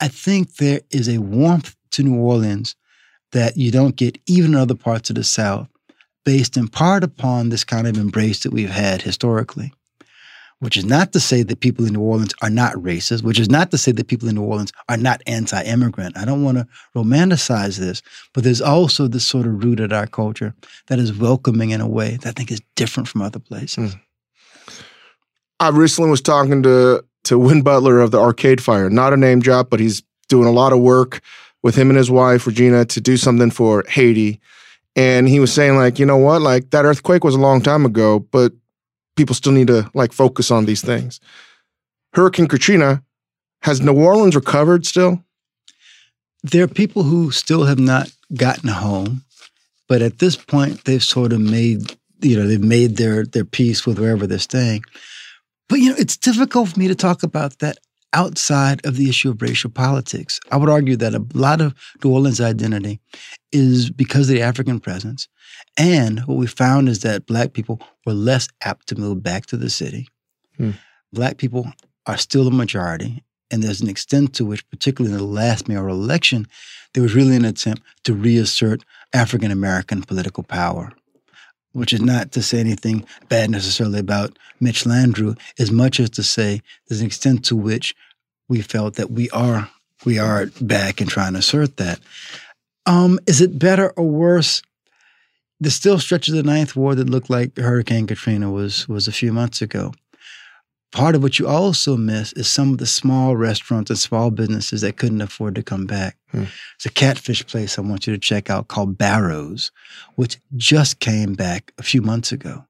I 0.00 0.08
think 0.08 0.56
there 0.56 0.80
is 0.90 1.08
a 1.08 1.18
warmth 1.18 1.76
to 1.92 2.02
New 2.02 2.18
Orleans 2.18 2.74
that 3.32 3.56
you 3.56 3.70
don't 3.70 3.96
get 3.96 4.18
even 4.26 4.54
in 4.54 4.60
other 4.60 4.74
parts 4.74 5.10
of 5.10 5.16
the 5.16 5.24
South, 5.24 5.68
based 6.24 6.56
in 6.56 6.68
part 6.68 7.04
upon 7.04 7.48
this 7.48 7.64
kind 7.64 7.86
of 7.86 7.96
embrace 7.96 8.42
that 8.42 8.52
we've 8.52 8.70
had 8.70 9.02
historically. 9.02 9.72
Which 10.58 10.76
is 10.76 10.84
not 10.84 11.14
to 11.14 11.20
say 11.20 11.42
that 11.42 11.60
people 11.60 11.86
in 11.86 11.94
New 11.94 12.02
Orleans 12.02 12.34
are 12.42 12.50
not 12.50 12.74
racist, 12.74 13.22
which 13.22 13.38
is 13.38 13.48
not 13.48 13.70
to 13.70 13.78
say 13.78 13.92
that 13.92 14.08
people 14.08 14.28
in 14.28 14.34
New 14.34 14.42
Orleans 14.42 14.72
are 14.90 14.98
not 14.98 15.22
anti 15.26 15.62
immigrant. 15.62 16.18
I 16.18 16.26
don't 16.26 16.44
want 16.44 16.58
to 16.58 16.66
romanticize 16.94 17.78
this, 17.78 18.02
but 18.34 18.44
there's 18.44 18.60
also 18.60 19.08
this 19.08 19.26
sort 19.26 19.46
of 19.46 19.64
root 19.64 19.80
at 19.80 19.90
our 19.90 20.06
culture 20.06 20.54
that 20.88 20.98
is 20.98 21.16
welcoming 21.16 21.70
in 21.70 21.80
a 21.80 21.88
way 21.88 22.16
that 22.16 22.28
I 22.28 22.32
think 22.32 22.50
is 22.50 22.60
different 22.76 23.08
from 23.08 23.22
other 23.22 23.38
places. 23.38 23.94
Mm. 23.94 24.00
I 25.60 25.68
recently 25.70 26.10
was 26.10 26.20
talking 26.20 26.62
to 26.62 27.04
to 27.30 27.38
Win 27.38 27.62
Butler 27.62 28.00
of 28.00 28.10
the 28.10 28.18
Arcade 28.18 28.60
Fire. 28.60 28.90
Not 28.90 29.12
a 29.12 29.16
name 29.16 29.38
drop, 29.38 29.70
but 29.70 29.78
he's 29.78 30.02
doing 30.28 30.48
a 30.48 30.52
lot 30.52 30.72
of 30.72 30.80
work 30.80 31.20
with 31.62 31.76
him 31.76 31.88
and 31.88 31.96
his 31.96 32.10
wife 32.10 32.44
Regina 32.44 32.84
to 32.86 33.00
do 33.00 33.16
something 33.16 33.52
for 33.52 33.84
Haiti. 33.88 34.40
And 34.96 35.28
he 35.28 35.38
was 35.38 35.52
saying 35.52 35.76
like, 35.76 36.00
you 36.00 36.06
know 36.06 36.16
what, 36.16 36.42
like 36.42 36.70
that 36.70 36.84
earthquake 36.84 37.22
was 37.22 37.36
a 37.36 37.40
long 37.40 37.60
time 37.60 37.86
ago, 37.86 38.18
but 38.18 38.52
people 39.14 39.36
still 39.36 39.52
need 39.52 39.68
to 39.68 39.88
like 39.94 40.12
focus 40.12 40.50
on 40.50 40.64
these 40.64 40.82
things. 40.82 41.20
Hurricane 42.14 42.48
Katrina 42.48 43.00
has 43.62 43.80
New 43.80 43.94
Orleans 43.94 44.34
recovered 44.34 44.84
still? 44.84 45.22
There 46.42 46.64
are 46.64 46.68
people 46.68 47.04
who 47.04 47.30
still 47.30 47.62
have 47.62 47.78
not 47.78 48.10
gotten 48.34 48.70
home, 48.70 49.22
but 49.88 50.02
at 50.02 50.18
this 50.18 50.34
point 50.34 50.84
they've 50.84 51.00
sort 51.00 51.32
of 51.32 51.38
made 51.38 51.96
you 52.22 52.36
know 52.36 52.48
they've 52.48 52.60
made 52.60 52.96
their 52.96 53.24
their 53.24 53.44
peace 53.44 53.86
with 53.86 54.00
wherever 54.00 54.26
they're 54.26 54.40
staying. 54.40 54.82
But 55.70 55.78
you 55.78 55.90
know, 55.90 55.96
it's 55.96 56.16
difficult 56.16 56.70
for 56.70 56.78
me 56.78 56.88
to 56.88 56.96
talk 56.96 57.22
about 57.22 57.60
that 57.60 57.78
outside 58.12 58.84
of 58.84 58.96
the 58.96 59.08
issue 59.08 59.30
of 59.30 59.40
racial 59.40 59.70
politics. 59.70 60.40
I 60.50 60.56
would 60.56 60.68
argue 60.68 60.96
that 60.96 61.14
a 61.14 61.24
lot 61.32 61.60
of 61.60 61.74
New 62.02 62.12
Orleans' 62.12 62.40
identity 62.40 63.00
is 63.52 63.88
because 63.88 64.28
of 64.28 64.34
the 64.34 64.42
African 64.42 64.80
presence. 64.80 65.28
And 65.78 66.20
what 66.26 66.38
we 66.38 66.48
found 66.48 66.88
is 66.88 67.00
that 67.00 67.26
black 67.26 67.52
people 67.52 67.80
were 68.04 68.12
less 68.12 68.48
apt 68.62 68.88
to 68.88 68.96
move 68.96 69.22
back 69.22 69.46
to 69.46 69.56
the 69.56 69.70
city. 69.70 70.08
Hmm. 70.56 70.72
Black 71.12 71.36
people 71.36 71.72
are 72.04 72.18
still 72.18 72.42
the 72.42 72.50
majority. 72.50 73.22
And 73.52 73.62
there's 73.62 73.80
an 73.80 73.88
extent 73.88 74.34
to 74.34 74.44
which, 74.44 74.68
particularly 74.70 75.14
in 75.14 75.18
the 75.18 75.24
last 75.24 75.68
mayoral 75.68 76.02
election, 76.02 76.48
there 76.94 77.02
was 77.02 77.14
really 77.14 77.36
an 77.36 77.44
attempt 77.44 77.82
to 78.04 78.14
reassert 78.14 78.84
African 79.12 79.52
American 79.52 80.02
political 80.02 80.42
power 80.42 80.92
which 81.72 81.92
is 81.92 82.00
not 82.00 82.32
to 82.32 82.42
say 82.42 82.58
anything 82.60 83.04
bad 83.28 83.50
necessarily 83.50 84.00
about 84.00 84.38
Mitch 84.60 84.84
Landrieu, 84.84 85.38
as 85.58 85.70
much 85.70 86.00
as 86.00 86.10
to 86.10 86.22
say 86.22 86.62
there's 86.88 87.00
an 87.00 87.06
extent 87.06 87.44
to 87.46 87.56
which 87.56 87.94
we 88.48 88.60
felt 88.60 88.94
that 88.94 89.10
we 89.10 89.30
are 89.30 89.70
we 90.04 90.18
are 90.18 90.46
back 90.60 91.00
and 91.00 91.10
trying 91.10 91.34
to 91.34 91.40
assert 91.40 91.76
that. 91.76 92.00
Um, 92.86 93.18
is 93.26 93.40
it 93.40 93.58
better 93.58 93.90
or 93.90 94.08
worse? 94.08 94.62
There's 95.60 95.74
still 95.74 95.98
stretches 95.98 96.34
of 96.34 96.42
the 96.42 96.50
Ninth 96.50 96.74
Ward 96.74 96.96
that 96.96 97.10
looked 97.10 97.28
like 97.28 97.56
Hurricane 97.56 98.06
Katrina 98.06 98.50
was 98.50 98.88
was 98.88 99.06
a 99.06 99.12
few 99.12 99.32
months 99.32 99.60
ago. 99.60 99.92
Part 100.92 101.14
of 101.14 101.22
what 101.22 101.38
you 101.38 101.46
also 101.46 101.96
miss 101.96 102.32
is 102.32 102.50
some 102.50 102.72
of 102.72 102.78
the 102.78 102.86
small 102.86 103.36
restaurants 103.36 103.90
and 103.90 103.98
small 103.98 104.30
businesses 104.30 104.80
that 104.80 104.96
couldn't 104.96 105.20
afford 105.20 105.54
to 105.54 105.62
come 105.62 105.86
back. 105.86 106.16
Hmm. 106.32 106.44
It's 106.74 106.86
a 106.86 106.90
catfish 106.90 107.46
place 107.46 107.78
I 107.78 107.82
want 107.82 108.06
you 108.06 108.12
to 108.12 108.18
check 108.18 108.50
out 108.50 108.68
called 108.68 108.98
Barrow's, 108.98 109.70
which 110.16 110.38
just 110.56 110.98
came 110.98 111.34
back 111.34 111.72
a 111.78 111.84
few 111.84 112.02
months 112.02 112.32
ago. 112.32 112.64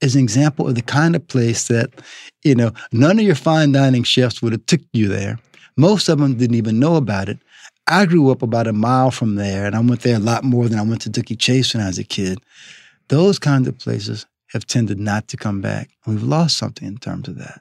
Is 0.00 0.14
an 0.14 0.22
example 0.22 0.68
of 0.68 0.74
the 0.74 0.82
kind 0.82 1.14
of 1.14 1.28
place 1.28 1.68
that, 1.68 1.90
you 2.42 2.54
know, 2.54 2.72
none 2.92 3.18
of 3.18 3.24
your 3.26 3.34
fine 3.34 3.72
dining 3.72 4.04
chefs 4.04 4.40
would 4.40 4.52
have 4.52 4.64
took 4.64 4.80
you 4.94 5.08
there. 5.08 5.38
Most 5.76 6.08
of 6.08 6.18
them 6.18 6.38
didn't 6.38 6.56
even 6.56 6.78
know 6.78 6.96
about 6.96 7.28
it. 7.28 7.38
I 7.86 8.06
grew 8.06 8.30
up 8.30 8.40
about 8.40 8.68
a 8.68 8.72
mile 8.72 9.10
from 9.10 9.34
there, 9.34 9.66
and 9.66 9.74
I 9.74 9.80
went 9.80 10.00
there 10.00 10.16
a 10.16 10.20
lot 10.20 10.44
more 10.44 10.68
than 10.68 10.78
I 10.78 10.82
went 10.82 11.02
to 11.02 11.10
Dooky 11.10 11.38
Chase 11.38 11.74
when 11.74 11.82
I 11.82 11.88
was 11.88 11.98
a 11.98 12.04
kid. 12.04 12.38
Those 13.08 13.38
kinds 13.38 13.68
of 13.68 13.78
places 13.78 14.26
have 14.52 14.66
tended 14.66 14.98
not 14.98 15.28
to 15.28 15.36
come 15.36 15.60
back. 15.60 15.90
We've 16.06 16.22
lost 16.22 16.56
something 16.56 16.86
in 16.86 16.98
terms 16.98 17.28
of 17.28 17.38
that. 17.38 17.60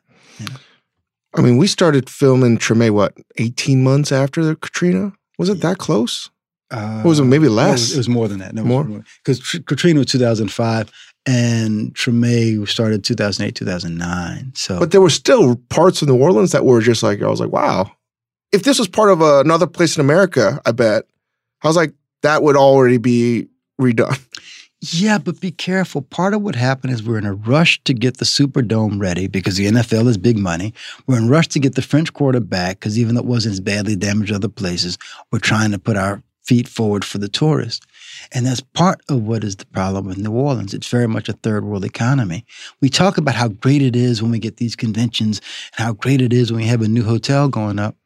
I 1.35 1.41
mean, 1.41 1.57
we 1.57 1.67
started 1.67 2.09
filming 2.09 2.57
Treme, 2.57 2.91
what, 2.91 3.15
18 3.37 3.83
months 3.83 4.11
after 4.11 4.43
the 4.43 4.55
Katrina? 4.55 5.13
Was 5.37 5.49
it 5.49 5.61
that 5.61 5.77
close? 5.77 6.29
Uh, 6.71 7.01
Or 7.03 7.09
was 7.09 7.19
it 7.19 7.25
maybe 7.25 7.45
no, 7.45 7.51
it 7.51 7.55
less? 7.55 7.79
was, 7.81 7.93
it 7.93 7.97
was 7.97 8.09
more 8.09 8.27
than 8.27 8.39
that. 8.39 8.53
No, 8.53 8.63
More? 8.63 9.03
because 9.23 9.39
Katrina 9.65 9.99
was 9.99 10.07
2005 10.07 10.91
and 11.25 11.93
Treme 11.93 12.67
started 12.67 13.03
2008, 13.03 13.55
2009. 13.55 14.51
So 14.55 14.79
But 14.79 14.91
there 14.91 15.01
were 15.01 15.09
still 15.09 15.55
parts 15.69 16.01
of 16.01 16.07
New 16.07 16.17
Orleans 16.17 16.51
that 16.51 16.65
were 16.65 16.81
just 16.81 17.03
like, 17.03 17.21
I 17.21 17.27
was 17.27 17.39
like, 17.39 17.51
wow. 17.51 17.91
If 18.51 18.63
this 18.63 18.79
was 18.79 18.87
part 18.87 19.11
of 19.11 19.21
uh, 19.21 19.41
another 19.41 19.67
place 19.67 19.95
in 19.95 20.01
America, 20.01 20.59
I 20.65 20.71
bet, 20.71 21.05
I 21.63 21.67
was 21.67 21.75
like, 21.75 21.93
that 22.23 22.41
would 22.41 22.55
already 22.55 22.97
be 22.97 23.47
redone. 23.79 24.19
Yeah, 24.81 25.17
but 25.17 25.41
be 25.41 25.51
careful. 25.51 26.01
Part 26.01 26.33
of 26.33 26.41
what 26.41 26.55
happened 26.55 26.93
is 26.93 27.03
we're 27.03 27.17
in 27.17 27.25
a 27.25 27.33
rush 27.33 27.83
to 27.83 27.93
get 27.93 28.17
the 28.17 28.25
Superdome 28.25 28.99
ready 28.99 29.27
because 29.27 29.57
the 29.57 29.67
NFL 29.67 30.07
is 30.07 30.17
big 30.17 30.37
money. 30.37 30.73
We're 31.05 31.17
in 31.17 31.25
a 31.25 31.29
rush 31.29 31.49
to 31.49 31.59
get 31.59 31.75
the 31.75 31.81
French 31.81 32.13
Quarter 32.13 32.39
back 32.39 32.79
because 32.79 32.97
even 32.97 33.15
though 33.15 33.21
it 33.21 33.27
wasn't 33.27 33.53
as 33.53 33.59
badly 33.59 33.97
damaged 33.97 34.31
other 34.31 34.47
places, 34.47 34.97
we're 35.31 35.39
trying 35.39 35.71
to 35.71 35.79
put 35.79 35.97
our 35.97 36.23
feet 36.45 36.67
forward 36.67 37.03
for 37.03 37.17
the 37.17 37.27
tourists. 37.27 37.85
And 38.31 38.45
that's 38.45 38.61
part 38.61 39.01
of 39.09 39.21
what 39.23 39.43
is 39.43 39.57
the 39.57 39.65
problem 39.67 40.07
with 40.07 40.17
New 40.17 40.31
Orleans. 40.31 40.73
It's 40.73 40.87
very 40.87 41.07
much 41.07 41.27
a 41.27 41.33
third 41.33 41.65
world 41.65 41.83
economy. 41.83 42.45
We 42.81 42.89
talk 42.89 43.17
about 43.17 43.35
how 43.35 43.49
great 43.49 43.81
it 43.81 43.97
is 43.97 44.21
when 44.21 44.31
we 44.31 44.39
get 44.39 44.57
these 44.57 44.77
conventions 44.77 45.41
and 45.77 45.85
how 45.85 45.93
great 45.93 46.21
it 46.21 46.31
is 46.31 46.51
when 46.51 46.61
we 46.61 46.67
have 46.67 46.81
a 46.81 46.87
new 46.87 47.03
hotel 47.03 47.49
going 47.49 47.79
up. 47.79 47.97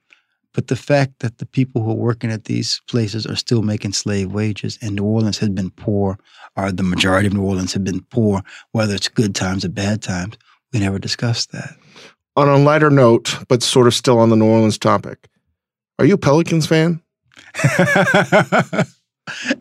But 0.54 0.68
the 0.68 0.76
fact 0.76 1.20
that 1.20 1.40
the 1.40 1.46
people 1.46 1.84
who 1.84 1.92
are 1.92 1.96
working 1.96 2.32
at 2.32 2.46
these 2.46 2.82
places 2.88 3.26
are 3.26 3.36
still 3.36 3.64
making 3.64 3.94
slave 3.94 4.32
wages 4.32 4.78
and 4.82 4.96
New 4.96 5.04
Orleans 5.04 5.40
has 5.40 5.50
been 5.50 5.72
poor 5.72 6.18
or 6.56 6.72
the 6.72 6.84
majority 6.84 7.28
of 7.28 7.34
New 7.34 7.44
Orleans 7.44 7.74
have 7.74 7.84
been 7.84 8.02
poor, 8.12 8.44
whether 8.72 8.94
it's 8.94 9.08
good 9.08 9.34
times 9.36 9.66
or 9.66 9.70
bad 9.70 10.02
times. 10.02 10.38
We 10.72 10.80
never 10.80 11.00
discussed 11.00 11.52
that. 11.52 11.76
On 12.36 12.48
a 12.48 12.58
lighter 12.58 12.90
note, 12.90 13.38
but 13.48 13.62
sort 13.62 13.88
of 13.88 13.94
still 13.94 14.20
on 14.20 14.30
the 14.30 14.36
New 14.36 14.46
Orleans 14.46 14.78
topic, 14.78 15.28
are 16.00 16.06
you 16.06 16.16
a 16.16 16.18
Pelicans 16.18 16.66
fan? 16.66 17.02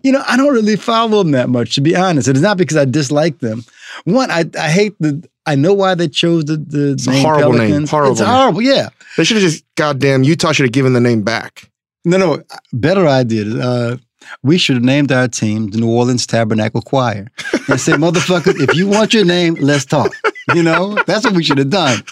you 0.03 0.13
know, 0.13 0.23
I 0.27 0.37
don't 0.37 0.55
really 0.55 0.77
follow 0.77 1.23
them 1.23 1.33
that 1.33 1.49
much, 1.49 1.75
to 1.75 1.81
be 1.81 1.95
honest. 1.95 2.29
It's 2.29 2.41
not 2.41 2.57
because 2.57 2.77
I 2.77 2.85
dislike 2.85 3.39
them. 3.41 3.65
One, 4.05 4.31
I, 4.31 4.45
I 4.59 4.69
hate 4.71 4.95
the. 5.01 5.29
I 5.47 5.55
know 5.55 5.73
why 5.75 5.95
they 5.95 6.09
chose 6.09 6.45
the 6.45 6.57
the 6.57 6.93
It's 6.93 7.07
a 7.07 7.11
name 7.11 7.25
horrible 7.25 7.53
name. 7.55 7.87
Horrible 7.87 8.13
It's 8.13 8.21
horrible. 8.21 8.63
Yeah. 8.63 8.91
They 9.17 9.25
should 9.25 9.37
have 9.37 9.43
just, 9.43 9.65
goddamn, 9.77 10.23
Utah 10.23 10.53
should 10.53 10.65
have 10.65 10.73
given 10.73 10.93
the 10.93 11.01
name 11.01 11.23
back. 11.23 11.71
No, 12.05 12.17
no. 12.17 12.43
Better 12.73 13.07
idea. 13.07 13.45
Uh, 13.59 13.97
we 14.43 14.59
should 14.59 14.77
have 14.77 14.85
named 14.85 15.11
our 15.13 15.29
team 15.29 15.71
the 15.71 15.79
New 15.79 15.91
Orleans 15.91 16.27
Tabernacle 16.27 16.81
Choir 16.81 17.29
and 17.69 17.81
say, 17.81 17.93
"Motherfucker, 17.93 18.55
if 18.61 18.75
you 18.75 18.87
want 18.87 19.13
your 19.13 19.25
name, 19.25 19.55
let's 19.61 19.85
talk." 19.85 20.15
You 20.55 20.63
know, 20.63 20.97
that's 21.07 21.25
what 21.25 21.35
we 21.35 21.43
should 21.43 21.59
have 21.59 21.71
done. 21.71 22.03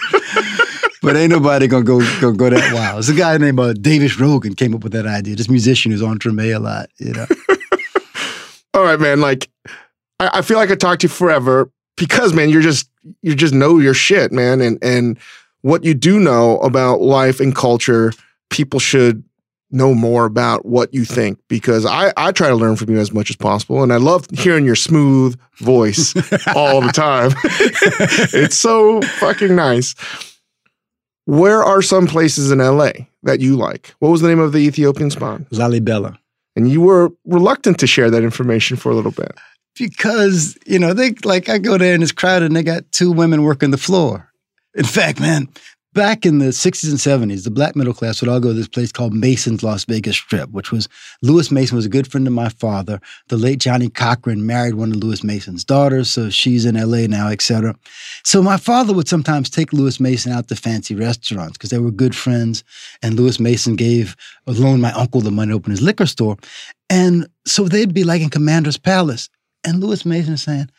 But 1.03 1.17
ain't 1.17 1.31
nobody 1.31 1.67
gonna 1.67 1.85
go 1.85 2.01
go 2.21 2.33
go 2.33 2.51
that 2.51 2.73
wild. 2.75 2.99
It's 2.99 3.09
a 3.09 3.15
guy 3.15 3.39
named 3.39 3.59
uh, 3.59 3.73
Davis 3.73 4.19
Rogan 4.21 4.55
came 4.55 4.75
up 4.75 4.83
with 4.85 4.93
that 4.93 5.07
idea. 5.07 5.35
This 5.35 5.49
musician 5.49 5.93
who's 5.93 6.03
on 6.03 6.19
Treme 6.19 6.55
a 6.55 6.59
lot. 6.59 6.91
You 6.99 7.13
know. 7.15 7.27
All 8.75 8.85
right, 8.85 9.01
man. 9.01 9.21
Like, 9.21 9.49
I, 10.21 10.31
I 10.35 10.43
feel 10.43 10.59
like 10.59 10.71
I 10.71 10.75
talked 10.75 11.01
to 11.01 11.07
you 11.07 11.09
forever 11.09 11.71
because, 12.01 12.33
man, 12.33 12.49
you're 12.49 12.63
just 12.63 12.91
you 13.23 13.37
just 13.37 13.55
know 13.55 13.79
your 13.79 13.95
shit, 13.95 14.33
man, 14.33 14.61
and 14.61 14.79
and 14.83 15.19
what 15.61 15.85
you 15.85 15.95
do 15.95 16.19
know 16.19 16.59
about 16.61 17.01
life 17.01 17.39
and 17.39 17.55
culture, 17.55 18.13
people 18.49 18.81
should 18.81 19.23
know 19.71 19.95
more 19.95 20.25
about 20.25 20.67
what 20.67 20.93
you 20.93 21.05
think 21.05 21.39
because 21.47 21.87
I 21.87 22.13
I 22.17 22.33
try 22.33 22.49
to 22.49 22.57
learn 22.57 22.75
from 22.75 22.91
you 22.91 22.99
as 22.99 23.13
much 23.13 23.29
as 23.31 23.37
possible, 23.37 23.83
and 23.83 23.93
I 23.93 23.99
love 23.99 24.27
hearing 24.33 24.65
your 24.65 24.75
smooth 24.75 25.39
voice 25.59 26.17
all 26.57 26.81
the 26.81 26.93
time. 26.93 27.33
it's 27.45 28.57
so 28.57 29.03
fucking 29.03 29.55
nice. 29.55 29.95
Where 31.27 31.63
are 31.63 31.83
some 31.83 32.07
places 32.07 32.51
in 32.51 32.59
LA 32.59 32.93
that 33.25 33.41
you 33.41 33.57
like? 33.57 33.95
What 33.99 34.09
was 34.09 34.23
the 34.23 34.29
name 34.29 34.41
of 34.41 34.53
the 34.53 34.59
Ethiopian 34.59 35.11
spot? 35.11 35.43
Lalibela. 35.51 36.17
And 36.57 36.69
you 36.69 36.81
were 36.81 37.13
reluctant 37.27 37.79
to 37.79 37.87
share 37.87 38.11
that 38.11 38.25
information 38.25 38.77
for 38.77 38.91
a 38.91 38.95
little 38.95 39.13
bit. 39.13 39.33
Because 39.89 40.59
you 40.67 40.79
know 40.79 40.93
they 40.93 41.13
like 41.25 41.49
I 41.49 41.59
go 41.59 41.79
there 41.79 41.95
and 41.95 42.03
it's 42.03 42.13
crowded 42.13 42.47
and 42.47 42.57
they 42.57 42.63
got 42.63 42.91
two 42.93 43.11
women 43.11 43.43
working 43.43 43.71
the 43.71 43.79
floor. 43.79 44.31
In 44.75 44.85
fact, 44.85 45.21
man, 45.21 45.49
back 45.93 46.25
in 46.25 46.39
the 46.39 46.47
60s 46.47 46.89
and 46.89 47.31
70s, 47.31 47.45
the 47.45 47.51
black 47.51 47.75
middle 47.75 47.93
class 47.93 48.21
would 48.21 48.29
all 48.29 48.41
go 48.41 48.49
to 48.49 48.55
this 48.55 48.69
place 48.69 48.93
called 48.93 49.13
Mason's 49.13 49.63
Las 49.63 49.85
Vegas 49.85 50.17
Strip, 50.17 50.51
which 50.51 50.71
was 50.71 50.89
Lewis 51.23 51.51
Mason 51.51 51.77
was 51.77 51.87
a 51.87 51.91
good 51.91 52.11
friend 52.11 52.27
of 52.27 52.33
my 52.33 52.49
father. 52.49 53.01
The 53.29 53.37
late 53.37 53.59
Johnnie 53.59 53.89
Cochran 53.89 54.47
married 54.47 54.75
one 54.75 54.93
of 54.93 54.99
Lewis 54.99 55.25
Mason's 55.25 55.65
daughters, 55.65 56.11
so 56.11 56.31
she's 56.31 56.65
in 56.65 56.77
LA 56.77 57.07
now, 57.07 57.29
etc. 57.29 57.75
So 58.25 58.43
my 58.43 58.57
father 58.57 58.93
would 58.93 59.09
sometimes 59.09 59.51
take 59.51 59.73
Lewis 59.73 59.99
Mason 59.99 60.33
out 60.33 60.49
to 60.49 60.57
fancy 60.57 60.95
restaurants 60.95 61.59
because 61.59 61.71
they 61.71 61.79
were 61.79 61.91
good 61.91 62.15
friends, 62.15 62.63
and 63.03 63.15
Lewis 63.15 63.41
Mason 63.41 63.77
gave 63.77 64.17
loaned 64.47 64.83
my 64.83 64.93
uncle 64.93 65.21
the 65.21 65.31
money 65.31 65.51
to 65.51 65.57
open 65.57 65.71
his 65.71 65.83
liquor 65.83 66.07
store. 66.07 66.37
And 66.89 67.29
so 67.47 67.69
they'd 67.69 67.95
be 67.95 68.05
like 68.05 68.21
in 68.21 68.31
Commander's 68.31 68.79
Palace. 68.79 69.29
And 69.65 69.81
Lewis 69.81 70.07
Mason 70.07 70.35
is 70.35 70.43
saying, 70.43 70.71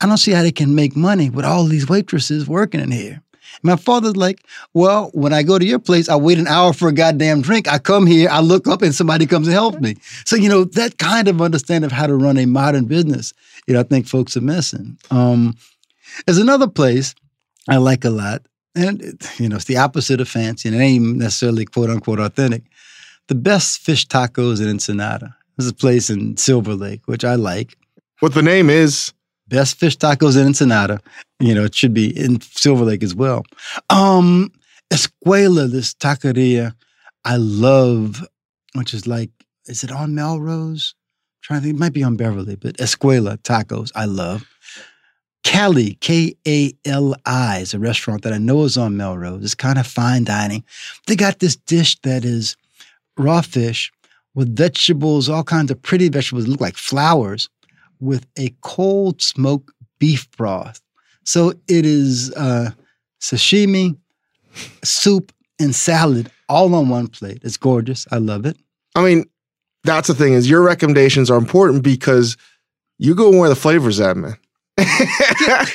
I 0.00 0.06
don't 0.06 0.16
see 0.16 0.32
how 0.32 0.42
they 0.42 0.52
can 0.52 0.74
make 0.74 0.96
money 0.96 1.30
with 1.30 1.44
all 1.44 1.64
these 1.64 1.88
waitresses 1.88 2.48
working 2.48 2.80
in 2.80 2.90
here. 2.90 3.22
My 3.62 3.76
father's 3.76 4.16
like, 4.16 4.44
well, 4.74 5.10
when 5.12 5.32
I 5.32 5.42
go 5.42 5.58
to 5.58 5.64
your 5.64 5.78
place, 5.78 6.08
I 6.08 6.16
wait 6.16 6.38
an 6.38 6.46
hour 6.46 6.72
for 6.72 6.88
a 6.88 6.92
goddamn 6.92 7.42
drink. 7.42 7.68
I 7.68 7.78
come 7.78 8.06
here, 8.06 8.28
I 8.30 8.40
look 8.40 8.66
up, 8.66 8.82
and 8.82 8.94
somebody 8.94 9.26
comes 9.26 9.48
and 9.48 9.54
helps 9.54 9.80
me. 9.80 9.96
So, 10.24 10.36
you 10.36 10.48
know, 10.48 10.64
that 10.64 10.98
kind 10.98 11.28
of 11.28 11.42
understanding 11.42 11.86
of 11.86 11.92
how 11.92 12.06
to 12.06 12.14
run 12.14 12.38
a 12.38 12.46
modern 12.46 12.84
business, 12.86 13.32
you 13.66 13.74
know, 13.74 13.80
I 13.80 13.82
think 13.82 14.06
folks 14.06 14.36
are 14.36 14.40
missing. 14.40 14.96
Um, 15.10 15.56
there's 16.26 16.38
another 16.38 16.68
place 16.68 17.14
I 17.68 17.76
like 17.78 18.04
a 18.04 18.10
lot, 18.10 18.42
and, 18.74 19.02
it, 19.02 19.40
you 19.40 19.48
know, 19.48 19.56
it's 19.56 19.64
the 19.64 19.78
opposite 19.78 20.20
of 20.20 20.28
fancy, 20.28 20.68
and 20.68 20.80
it 20.80 20.82
ain't 20.82 21.16
necessarily 21.16 21.64
quote 21.64 21.90
unquote 21.90 22.20
authentic. 22.20 22.62
The 23.26 23.34
best 23.34 23.80
fish 23.80 24.06
tacos 24.06 24.60
in 24.60 24.68
Ensenada. 24.68 25.36
There's 25.56 25.70
a 25.70 25.74
place 25.74 26.08
in 26.08 26.36
Silver 26.36 26.74
Lake, 26.74 27.02
which 27.06 27.24
I 27.24 27.34
like. 27.34 27.76
What 28.20 28.34
the 28.34 28.42
name 28.42 28.70
is, 28.70 29.12
Best 29.48 29.80
fish 29.80 29.96
tacos 29.96 30.40
in 30.40 30.46
Ensenada. 30.46 31.00
You 31.40 31.56
know, 31.56 31.64
it 31.64 31.74
should 31.74 31.92
be 31.92 32.16
in 32.16 32.40
Silver 32.40 32.84
Lake 32.84 33.02
as 33.02 33.16
well. 33.16 33.44
Um, 33.90 34.52
Escuela, 34.92 35.68
this 35.68 35.92
taqueria, 35.92 36.72
I 37.24 37.36
love, 37.36 38.24
which 38.74 38.94
is 38.94 39.08
like, 39.08 39.30
is 39.66 39.82
it 39.82 39.90
on 39.90 40.14
Melrose? 40.14 40.94
trying 41.42 41.60
to 41.60 41.64
think, 41.64 41.76
it 41.76 41.80
might 41.80 41.92
be 41.92 42.04
on 42.04 42.16
Beverly, 42.16 42.56
but 42.56 42.76
Escuela 42.76 43.36
tacos, 43.38 43.90
I 43.94 44.04
love. 44.04 44.46
Kali, 45.42 45.94
K 45.94 46.34
A 46.46 46.72
L 46.84 47.14
I, 47.24 47.58
is 47.58 47.74
a 47.74 47.78
restaurant 47.78 48.22
that 48.22 48.32
I 48.32 48.38
know 48.38 48.64
is 48.64 48.76
on 48.76 48.96
Melrose. 48.96 49.42
It's 49.42 49.54
kind 49.54 49.78
of 49.78 49.86
fine 49.86 50.24
dining. 50.24 50.62
They 51.06 51.16
got 51.16 51.38
this 51.38 51.56
dish 51.56 51.98
that 52.02 52.24
is 52.24 52.56
raw 53.16 53.40
fish 53.40 53.90
with 54.34 54.54
vegetables, 54.54 55.28
all 55.28 55.42
kinds 55.42 55.70
of 55.70 55.80
pretty 55.82 56.08
vegetables, 56.08 56.44
that 56.44 56.50
look 56.50 56.60
like 56.60 56.76
flowers, 56.76 57.48
with 58.00 58.26
a 58.38 58.54
cold 58.62 59.22
smoked 59.22 59.70
beef 59.98 60.30
broth. 60.32 60.80
So 61.24 61.50
it 61.68 61.86
is 61.86 62.32
uh, 62.34 62.70
sashimi, 63.20 63.96
soup, 64.82 65.32
and 65.58 65.74
salad 65.74 66.30
all 66.48 66.74
on 66.74 66.88
one 66.88 67.06
plate. 67.06 67.40
It's 67.44 67.56
gorgeous. 67.56 68.06
I 68.10 68.16
love 68.16 68.46
it. 68.46 68.56
I 68.94 69.04
mean, 69.04 69.24
that's 69.84 70.08
the 70.08 70.14
thing 70.14 70.32
is 70.32 70.50
your 70.50 70.62
recommendations 70.62 71.30
are 71.30 71.38
important 71.38 71.84
because 71.84 72.36
you 72.98 73.14
go 73.14 73.30
where 73.30 73.48
the 73.48 73.56
flavors 73.56 74.00
at, 74.00 74.16
man. 74.16 74.36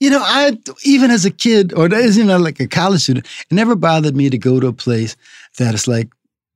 You 0.00 0.10
know, 0.10 0.22
I 0.22 0.56
even 0.84 1.10
as 1.10 1.24
a 1.24 1.30
kid, 1.30 1.72
or 1.72 1.92
as 1.92 2.16
you 2.16 2.22
know, 2.22 2.38
like 2.38 2.60
a 2.60 2.68
college 2.68 3.02
student, 3.02 3.26
it 3.50 3.54
never 3.54 3.74
bothered 3.74 4.14
me 4.14 4.30
to 4.30 4.38
go 4.38 4.60
to 4.60 4.68
a 4.68 4.72
place 4.72 5.16
that 5.58 5.74
is 5.74 5.88
like 5.88 6.08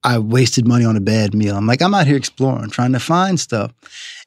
I 0.04 0.18
wasted 0.18 0.66
money 0.66 0.84
on 0.84 0.96
a 0.96 1.00
bad 1.00 1.34
meal. 1.34 1.56
I'm 1.56 1.66
like, 1.66 1.80
I'm 1.80 1.94
out 1.94 2.06
here 2.06 2.16
exploring, 2.16 2.70
trying 2.70 2.92
to 2.92 3.00
find 3.00 3.38
stuff. 3.38 3.72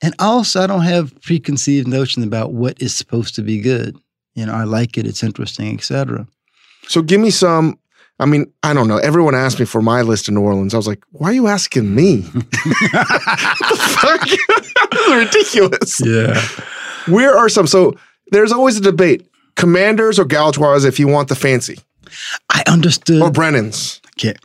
And 0.01 0.13
also 0.19 0.61
I 0.61 0.67
don't 0.67 0.83
have 0.83 1.19
preconceived 1.21 1.87
notions 1.87 2.25
about 2.25 2.53
what 2.53 2.81
is 2.81 2.95
supposed 2.95 3.35
to 3.35 3.41
be 3.41 3.59
good. 3.59 3.97
You 4.35 4.45
know, 4.45 4.53
I 4.53 4.63
like 4.63 4.97
it, 4.97 5.07
it's 5.07 5.23
interesting, 5.23 5.73
etc. 5.73 6.27
so 6.87 7.01
give 7.01 7.21
me 7.21 7.29
some. 7.29 7.79
I 8.17 8.25
mean, 8.25 8.49
I 8.63 8.73
don't 8.73 8.87
know. 8.87 8.97
Everyone 8.97 9.35
asked 9.35 9.59
me 9.59 9.65
for 9.65 9.81
my 9.81 10.01
list 10.01 10.29
in 10.29 10.35
New 10.35 10.41
Orleans. 10.41 10.73
I 10.73 10.77
was 10.77 10.87
like, 10.87 11.03
why 11.11 11.31
are 11.31 11.33
you 11.33 11.47
asking 11.47 11.93
me? 11.93 12.21
what 12.21 12.49
the 12.51 13.97
fuck? 13.99 14.21
this 14.91 15.07
is 15.07 15.15
ridiculous. 15.15 16.01
Yeah. 16.01 17.13
Where 17.13 17.37
are 17.37 17.49
some? 17.49 17.67
So 17.67 17.93
there's 18.31 18.53
always 18.53 18.77
a 18.77 18.81
debate. 18.81 19.27
Commanders 19.55 20.17
or 20.17 20.25
Galatoire's 20.25 20.85
if 20.85 20.99
you 20.99 21.07
want 21.07 21.27
the 21.27 21.35
fancy, 21.35 21.79
I 22.49 22.63
understood 22.67 23.21
or 23.21 23.31
Brennan's. 23.31 24.01
Okay. 24.17 24.35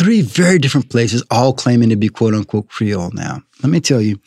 Three 0.00 0.22
very 0.22 0.58
different 0.58 0.88
places, 0.88 1.22
all 1.30 1.52
claiming 1.52 1.90
to 1.90 1.96
be 1.96 2.08
quote 2.08 2.32
unquote 2.32 2.68
Creole 2.68 3.10
now. 3.12 3.42
Let 3.62 3.68
me 3.68 3.80
tell 3.80 4.00
you, 4.00 4.18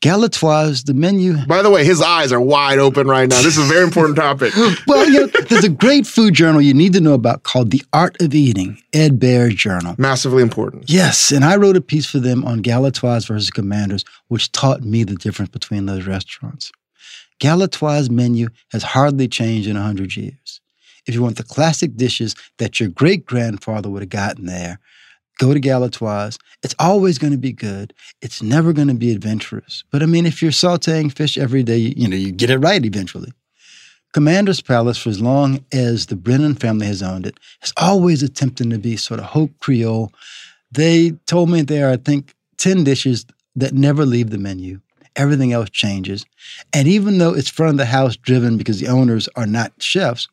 Galatoire's, 0.00 0.84
the 0.84 0.94
menu. 0.94 1.36
By 1.46 1.60
the 1.60 1.68
way, 1.68 1.84
his 1.84 2.00
eyes 2.00 2.32
are 2.32 2.40
wide 2.40 2.78
open 2.78 3.06
right 3.06 3.28
now. 3.28 3.36
This 3.42 3.58
is 3.58 3.70
a 3.70 3.70
very 3.70 3.84
important 3.84 4.16
topic. 4.16 4.54
Well, 4.86 5.06
you 5.06 5.20
know, 5.20 5.26
there's 5.26 5.64
a 5.64 5.68
great 5.68 6.06
food 6.06 6.32
journal 6.32 6.62
you 6.62 6.72
need 6.72 6.94
to 6.94 7.02
know 7.02 7.12
about 7.12 7.42
called 7.42 7.70
The 7.70 7.82
Art 7.92 8.16
of 8.22 8.34
Eating, 8.34 8.80
Ed 8.94 9.20
Behr's 9.20 9.56
journal. 9.56 9.94
Massively 9.98 10.42
important. 10.42 10.88
Yes, 10.88 11.30
and 11.30 11.44
I 11.44 11.56
wrote 11.56 11.76
a 11.76 11.82
piece 11.82 12.06
for 12.06 12.18
them 12.18 12.42
on 12.46 12.62
Galatoire's 12.62 13.26
versus 13.26 13.50
Commanders, 13.50 14.06
which 14.28 14.50
taught 14.52 14.84
me 14.84 15.04
the 15.04 15.16
difference 15.16 15.50
between 15.50 15.84
those 15.84 16.06
restaurants. 16.06 16.72
Galatoire's 17.40 18.08
menu 18.08 18.48
has 18.72 18.82
hardly 18.82 19.28
changed 19.28 19.68
in 19.68 19.76
100 19.76 20.16
years. 20.16 20.62
if 21.06 21.14
you 21.14 21.22
want 21.22 21.36
the 21.36 21.42
classic 21.42 21.94
dishes 21.96 22.34
that 22.56 22.80
your 22.80 22.88
great 22.88 23.26
grandfather 23.26 23.90
would 23.90 24.00
have 24.02 24.08
gotten 24.08 24.46
there, 24.46 24.78
go 25.40 25.54
to 25.54 25.60
Galatoire's. 25.60 26.38
It's 26.62 26.74
always 26.78 27.18
going 27.18 27.32
to 27.32 27.38
be 27.38 27.52
good. 27.52 27.94
It's 28.20 28.42
never 28.42 28.72
going 28.72 28.88
to 28.88 28.94
be 28.94 29.10
adventurous. 29.10 29.82
But 29.90 30.02
I 30.02 30.06
mean, 30.06 30.26
if 30.26 30.42
you're 30.42 30.52
sauteing 30.52 31.10
fish 31.10 31.38
every 31.38 31.62
day, 31.62 31.78
you, 31.78 31.94
you 31.96 32.08
know, 32.08 32.16
you 32.16 32.30
get 32.30 32.50
it 32.50 32.58
right 32.58 32.84
eventually. 32.84 33.32
Commander's 34.12 34.60
Palace, 34.60 34.98
for 34.98 35.08
as 35.08 35.20
long 35.20 35.64
as 35.72 36.06
the 36.06 36.16
Brennan 36.16 36.56
family 36.56 36.86
has 36.86 37.02
owned 37.02 37.26
it, 37.26 37.38
is 37.62 37.72
always 37.76 38.22
attempting 38.22 38.68
to 38.70 38.78
be 38.78 38.96
sort 38.96 39.20
of 39.20 39.26
haute 39.26 39.58
Creole. 39.60 40.12
They 40.72 41.12
told 41.26 41.48
me 41.48 41.62
there 41.62 41.88
are, 41.88 41.92
I 41.92 41.96
think, 41.96 42.34
10 42.58 42.84
dishes 42.84 43.24
that 43.56 43.72
never 43.72 44.04
leave 44.04 44.30
the 44.30 44.38
menu. 44.38 44.80
Everything 45.16 45.52
else 45.52 45.70
changes. 45.70 46.26
And 46.72 46.86
even 46.86 47.18
though 47.18 47.34
it's 47.34 47.48
front 47.48 47.72
of 47.72 47.78
the 47.78 47.86
house 47.86 48.16
driven 48.16 48.56
because 48.58 48.78
the 48.78 48.88
owners 48.88 49.28
are 49.36 49.46
not 49.46 49.72
chefs, 49.78 50.28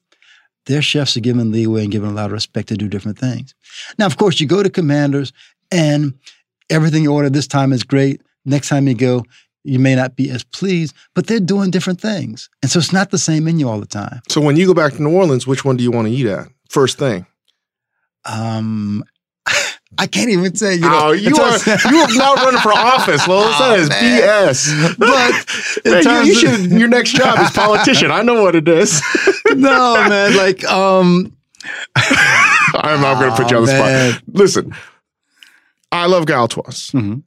their 0.67 0.81
chefs 0.81 1.17
are 1.17 1.21
given 1.21 1.51
leeway 1.51 1.83
and 1.83 1.91
given 1.91 2.09
a 2.09 2.13
lot 2.13 2.27
of 2.27 2.31
respect 2.31 2.69
to 2.69 2.77
do 2.77 2.87
different 2.87 3.17
things. 3.17 3.55
Now, 3.97 4.05
of 4.05 4.17
course, 4.17 4.39
you 4.39 4.47
go 4.47 4.61
to 4.61 4.69
Commanders 4.69 5.33
and 5.71 6.13
everything 6.69 7.03
you 7.03 7.13
order 7.13 7.29
this 7.29 7.47
time 7.47 7.73
is 7.73 7.83
great. 7.83 8.21
Next 8.45 8.69
time 8.69 8.87
you 8.87 8.93
go, 8.93 9.25
you 9.63 9.79
may 9.79 9.95
not 9.95 10.15
be 10.15 10.29
as 10.29 10.43
pleased, 10.43 10.95
but 11.13 11.27
they're 11.27 11.39
doing 11.39 11.71
different 11.71 11.99
things. 11.99 12.49
And 12.61 12.71
so 12.71 12.79
it's 12.79 12.93
not 12.93 13.11
the 13.11 13.17
same 13.17 13.43
menu 13.43 13.67
all 13.67 13.79
the 13.79 13.85
time. 13.85 14.21
So 14.29 14.39
when 14.39 14.55
you 14.55 14.65
go 14.65 14.73
back 14.73 14.93
to 14.93 15.01
New 15.01 15.13
Orleans, 15.13 15.45
which 15.45 15.65
one 15.65 15.75
do 15.75 15.83
you 15.83 15.91
want 15.91 16.07
to 16.07 16.13
eat 16.13 16.27
at 16.27 16.47
first 16.69 16.97
thing? 16.97 17.25
Um, 18.25 19.03
I 19.97 20.07
can't 20.07 20.29
even 20.29 20.55
say. 20.55 20.75
You 20.75 20.81
know, 20.81 21.07
oh, 21.07 21.11
you 21.11 21.35
are 21.35 21.57
you 21.91 21.99
are 21.99 22.17
now 22.17 22.35
running 22.35 22.59
for 22.59 22.73
office, 22.73 23.21
Lolis. 23.23 23.53
Oh, 23.55 23.69
that 23.69 23.79
is 23.79 23.89
man. 23.89 24.21
BS. 24.21 24.97
But 25.87 26.05
man, 26.05 26.25
you, 26.25 26.33
you 26.33 26.39
should. 26.39 26.71
Your 26.71 26.89
next 26.89 27.11
job 27.11 27.39
is 27.39 27.51
politician. 27.51 28.11
I 28.11 28.21
know 28.21 28.41
what 28.41 28.55
it 28.55 28.67
is. 28.67 29.01
no, 29.47 29.93
man. 30.09 30.35
Like, 30.35 30.63
um, 30.65 31.35
I'm 31.95 33.01
not 33.01 33.19
going 33.19 33.31
to 33.31 33.37
put 33.37 33.51
you 33.51 33.57
on 33.57 33.65
the 33.65 33.71
man. 33.71 34.11
spot. 34.13 34.23
Listen, 34.33 34.75
I 35.91 36.05
love 36.07 36.25
Galatoire's 36.25 36.91
mm-hmm. 36.91 37.19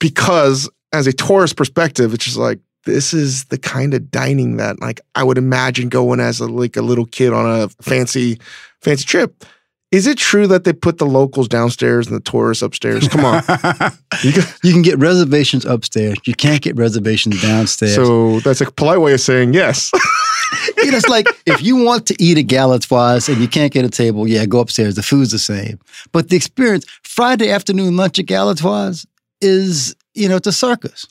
because 0.00 0.68
as 0.92 1.06
a 1.06 1.12
tourist 1.12 1.56
perspective, 1.56 2.14
it's 2.14 2.24
just 2.24 2.36
like 2.36 2.58
this 2.84 3.12
is 3.14 3.44
the 3.46 3.58
kind 3.58 3.94
of 3.94 4.10
dining 4.10 4.56
that 4.56 4.80
like 4.80 5.00
I 5.14 5.22
would 5.22 5.38
imagine 5.38 5.88
going 5.88 6.20
as 6.20 6.40
a 6.40 6.46
like 6.46 6.76
a 6.76 6.82
little 6.82 7.06
kid 7.06 7.32
on 7.32 7.62
a 7.62 7.68
fancy 7.82 8.40
fancy 8.80 9.04
trip. 9.04 9.44
Is 9.90 10.06
it 10.06 10.18
true 10.18 10.46
that 10.48 10.64
they 10.64 10.74
put 10.74 10.98
the 10.98 11.06
locals 11.06 11.48
downstairs 11.48 12.06
and 12.06 12.16
the 12.16 12.20
tourists 12.20 12.62
upstairs? 12.62 13.08
Come 13.08 13.24
on. 13.24 13.36
you, 14.22 14.32
can, 14.32 14.44
you 14.62 14.72
can 14.72 14.82
get 14.82 14.98
reservations 14.98 15.64
upstairs. 15.64 16.18
You 16.26 16.34
can't 16.34 16.60
get 16.60 16.76
reservations 16.76 17.40
downstairs. 17.40 17.94
So 17.94 18.40
that's 18.40 18.60
a 18.60 18.70
polite 18.70 19.00
way 19.00 19.14
of 19.14 19.20
saying 19.20 19.54
yes. 19.54 19.90
you 20.76 20.90
know, 20.90 20.98
it's 20.98 21.08
like 21.08 21.26
if 21.46 21.62
you 21.62 21.82
want 21.82 22.06
to 22.08 22.16
eat 22.22 22.36
at 22.36 22.46
Galatoire's 22.46 23.30
and 23.30 23.38
you 23.38 23.48
can't 23.48 23.72
get 23.72 23.86
a 23.86 23.88
table, 23.88 24.28
yeah, 24.28 24.44
go 24.44 24.60
upstairs. 24.60 24.94
The 24.94 25.02
food's 25.02 25.30
the 25.30 25.38
same. 25.38 25.78
But 26.12 26.28
the 26.28 26.36
experience, 26.36 26.84
Friday 27.02 27.50
afternoon 27.50 27.96
lunch 27.96 28.18
at 28.18 28.26
Galatoire's 28.26 29.06
is 29.40 29.96
you 30.18 30.28
know, 30.28 30.36
it's 30.36 30.46
a 30.46 30.52
circus. 30.52 31.06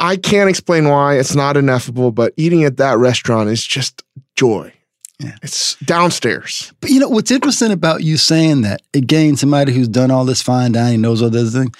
I 0.00 0.16
can't 0.16 0.50
explain 0.50 0.88
why 0.88 1.18
it's 1.18 1.34
not 1.34 1.56
ineffable, 1.56 2.10
but 2.10 2.34
eating 2.36 2.64
at 2.64 2.76
that 2.78 2.98
restaurant 2.98 3.48
is 3.48 3.64
just 3.64 4.02
joy. 4.36 4.72
Yeah. 5.20 5.36
It's 5.42 5.76
downstairs. 5.76 6.72
But 6.80 6.90
you 6.90 6.98
know 7.00 7.08
what's 7.08 7.30
interesting 7.30 7.70
about 7.70 8.02
you 8.02 8.16
saying 8.16 8.62
that? 8.62 8.82
Again, 8.94 9.36
somebody 9.36 9.72
who's 9.72 9.88
done 9.88 10.10
all 10.10 10.24
this 10.24 10.42
fine 10.42 10.72
dining 10.72 11.02
knows 11.02 11.22
all 11.22 11.30
this 11.30 11.52
thing. 11.54 11.72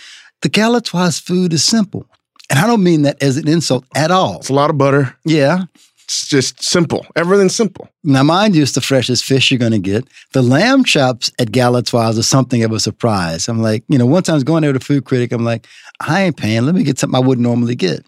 The 0.42 0.50
Galatoire's 0.50 1.18
food 1.18 1.52
is 1.52 1.64
simple. 1.64 2.06
And 2.50 2.58
I 2.58 2.66
don't 2.66 2.84
mean 2.84 3.02
that 3.02 3.22
as 3.22 3.36
an 3.36 3.48
insult 3.48 3.84
at 3.94 4.10
all. 4.10 4.38
It's 4.38 4.50
a 4.50 4.54
lot 4.54 4.70
of 4.70 4.78
butter. 4.78 5.16
Yeah. 5.24 5.64
It's 6.04 6.28
just 6.28 6.62
simple. 6.62 7.06
Everything's 7.16 7.56
simple. 7.56 7.88
Now, 8.04 8.22
mind 8.22 8.54
you, 8.54 8.62
it's 8.62 8.72
the 8.72 8.82
freshest 8.82 9.24
fish 9.24 9.50
you're 9.50 9.58
going 9.58 9.72
to 9.72 9.78
get. 9.78 10.06
The 10.32 10.42
lamb 10.42 10.84
chops 10.84 11.32
at 11.38 11.48
Galatoire's 11.48 12.18
are 12.18 12.22
something 12.22 12.62
of 12.62 12.72
a 12.72 12.78
surprise. 12.78 13.48
I'm 13.48 13.62
like, 13.62 13.84
you 13.88 13.96
know, 13.96 14.04
one 14.04 14.22
time 14.22 14.34
I 14.34 14.36
was 14.36 14.44
going 14.44 14.62
there 14.62 14.74
to 14.74 14.80
Food 14.80 15.06
Critic. 15.06 15.32
I'm 15.32 15.44
like, 15.44 15.66
I 16.00 16.22
ain't 16.22 16.36
paying. 16.36 16.66
Let 16.66 16.74
me 16.74 16.84
get 16.84 16.98
something 16.98 17.16
I 17.16 17.26
wouldn't 17.26 17.42
normally 17.42 17.74
get. 17.74 18.04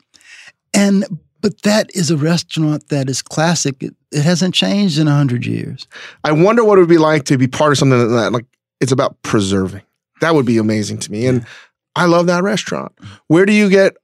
And 0.75 1.07
but 1.41 1.63
that 1.63 1.95
is 1.95 2.11
a 2.11 2.17
restaurant 2.17 2.89
that 2.89 3.09
is 3.09 3.23
classic. 3.23 3.83
It, 3.83 3.95
it 4.13 4.23
hasn't 4.23 4.55
changed 4.55 4.99
in 4.99 5.09
a 5.09 5.15
hundred 5.15 5.47
years. 5.47 5.87
I 6.25 6.33
wonder 6.33 6.65
what 6.65 6.79
it 6.79 6.83
would 6.83 6.89
be 6.89 6.99
like 6.99 7.25
to 7.25 7.39
be 7.39 7.47
part 7.47 7.73
of 7.73 7.79
something 7.79 7.99
like 7.99 8.09
that 8.09 8.33
like 8.33 8.47
it's 8.81 8.93
about 8.93 9.21
preserving. 9.23 9.83
That 10.21 10.35
would 10.35 10.47
be 10.47 10.59
amazing 10.59 10.99
to 11.01 11.13
me. 11.13 11.27
And 11.27 11.41
yeah. 11.41 11.47
I 11.95 12.07
love 12.07 12.27
that 12.27 12.43
restaurant. 12.43 12.93
Where 13.29 13.47
do 13.47 13.53
you 13.53 13.69
get 13.69 13.97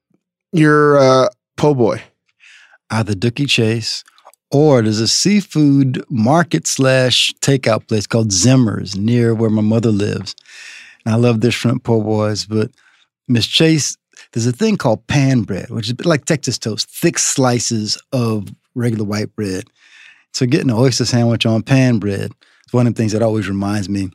your 0.52 0.98
uh, 0.98 1.28
po' 1.56 1.74
boy? 1.74 2.02
Either 2.90 3.14
Dooky 3.14 3.48
Chase 3.48 4.04
or 4.50 4.82
there's 4.82 5.00
a 5.00 5.08
seafood 5.08 6.04
market 6.10 6.66
slash 6.66 7.32
takeout 7.40 7.88
place 7.88 8.06
called 8.06 8.32
Zimmer's 8.32 8.96
near 8.96 9.34
where 9.34 9.50
my 9.50 9.62
mother 9.62 9.90
lives. 9.90 10.34
And 11.04 11.14
I 11.14 11.16
love 11.16 11.40
their 11.40 11.50
shrimp 11.50 11.84
po' 11.84 12.02
boys, 12.02 12.44
but 12.44 12.70
Miss 13.28 13.46
Chase, 13.46 13.96
there's 14.32 14.46
a 14.46 14.52
thing 14.52 14.76
called 14.76 15.06
pan 15.06 15.42
bread, 15.42 15.70
which 15.70 15.86
is 15.86 15.90
a 15.90 15.94
bit 15.94 16.06
like 16.06 16.24
Texas 16.24 16.58
toast, 16.58 16.88
thick 16.88 17.18
slices 17.18 18.00
of 18.12 18.48
regular 18.74 19.04
white 19.04 19.34
bread. 19.34 19.64
So 20.32 20.46
getting 20.46 20.70
an 20.70 20.76
oyster 20.76 21.04
sandwich 21.04 21.44
on 21.44 21.62
pan 21.62 21.98
bread 21.98 22.32
is 22.66 22.72
one 22.72 22.86
of 22.86 22.94
the 22.94 22.98
things 22.98 23.12
that 23.12 23.22
always 23.22 23.48
reminds 23.48 23.88
me 23.88 24.10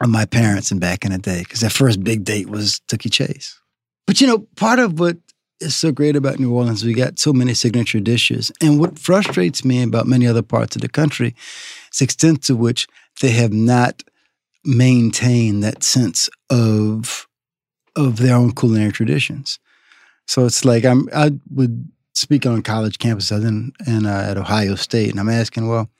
of 0.00 0.08
my 0.08 0.24
parents 0.24 0.70
and 0.70 0.80
back 0.80 1.04
in 1.04 1.12
the 1.12 1.18
day, 1.18 1.40
because 1.40 1.60
their 1.60 1.70
first 1.70 2.02
big 2.02 2.24
date 2.24 2.48
was 2.48 2.80
Dooky 2.88 3.10
Chase. 3.10 3.58
But 4.06 4.20
you 4.20 4.26
know, 4.26 4.46
part 4.56 4.78
of 4.78 4.98
what 4.98 5.16
is 5.60 5.76
so 5.76 5.92
great 5.92 6.16
about 6.16 6.40
New 6.40 6.52
Orleans, 6.52 6.84
we 6.84 6.92
got 6.92 7.18
so 7.18 7.32
many 7.32 7.54
signature 7.54 8.00
dishes. 8.00 8.50
And 8.60 8.80
what 8.80 8.98
frustrates 8.98 9.64
me 9.64 9.82
about 9.82 10.06
many 10.06 10.26
other 10.26 10.42
parts 10.42 10.74
of 10.74 10.82
the 10.82 10.88
country 10.88 11.34
is 11.92 11.98
the 11.98 12.04
extent 12.04 12.42
to 12.44 12.56
which 12.56 12.88
they 13.20 13.30
have 13.30 13.52
not 13.52 14.02
maintained 14.64 15.62
that 15.62 15.82
sense 15.82 16.28
of 16.50 17.28
of 17.96 18.18
their 18.18 18.36
own 18.36 18.52
culinary 18.52 18.92
traditions. 18.92 19.58
So 20.26 20.46
it's 20.46 20.64
like 20.64 20.84
I'm 20.84 21.08
I 21.14 21.32
would 21.50 21.90
speak 22.14 22.46
on 22.46 22.62
college 22.62 22.98
campuses 22.98 23.46
in, 23.46 23.72
in 23.86 24.06
uh, 24.06 24.28
at 24.30 24.36
Ohio 24.36 24.74
State, 24.74 25.10
and 25.10 25.20
I'm 25.20 25.28
asking, 25.28 25.68
well, 25.68 25.90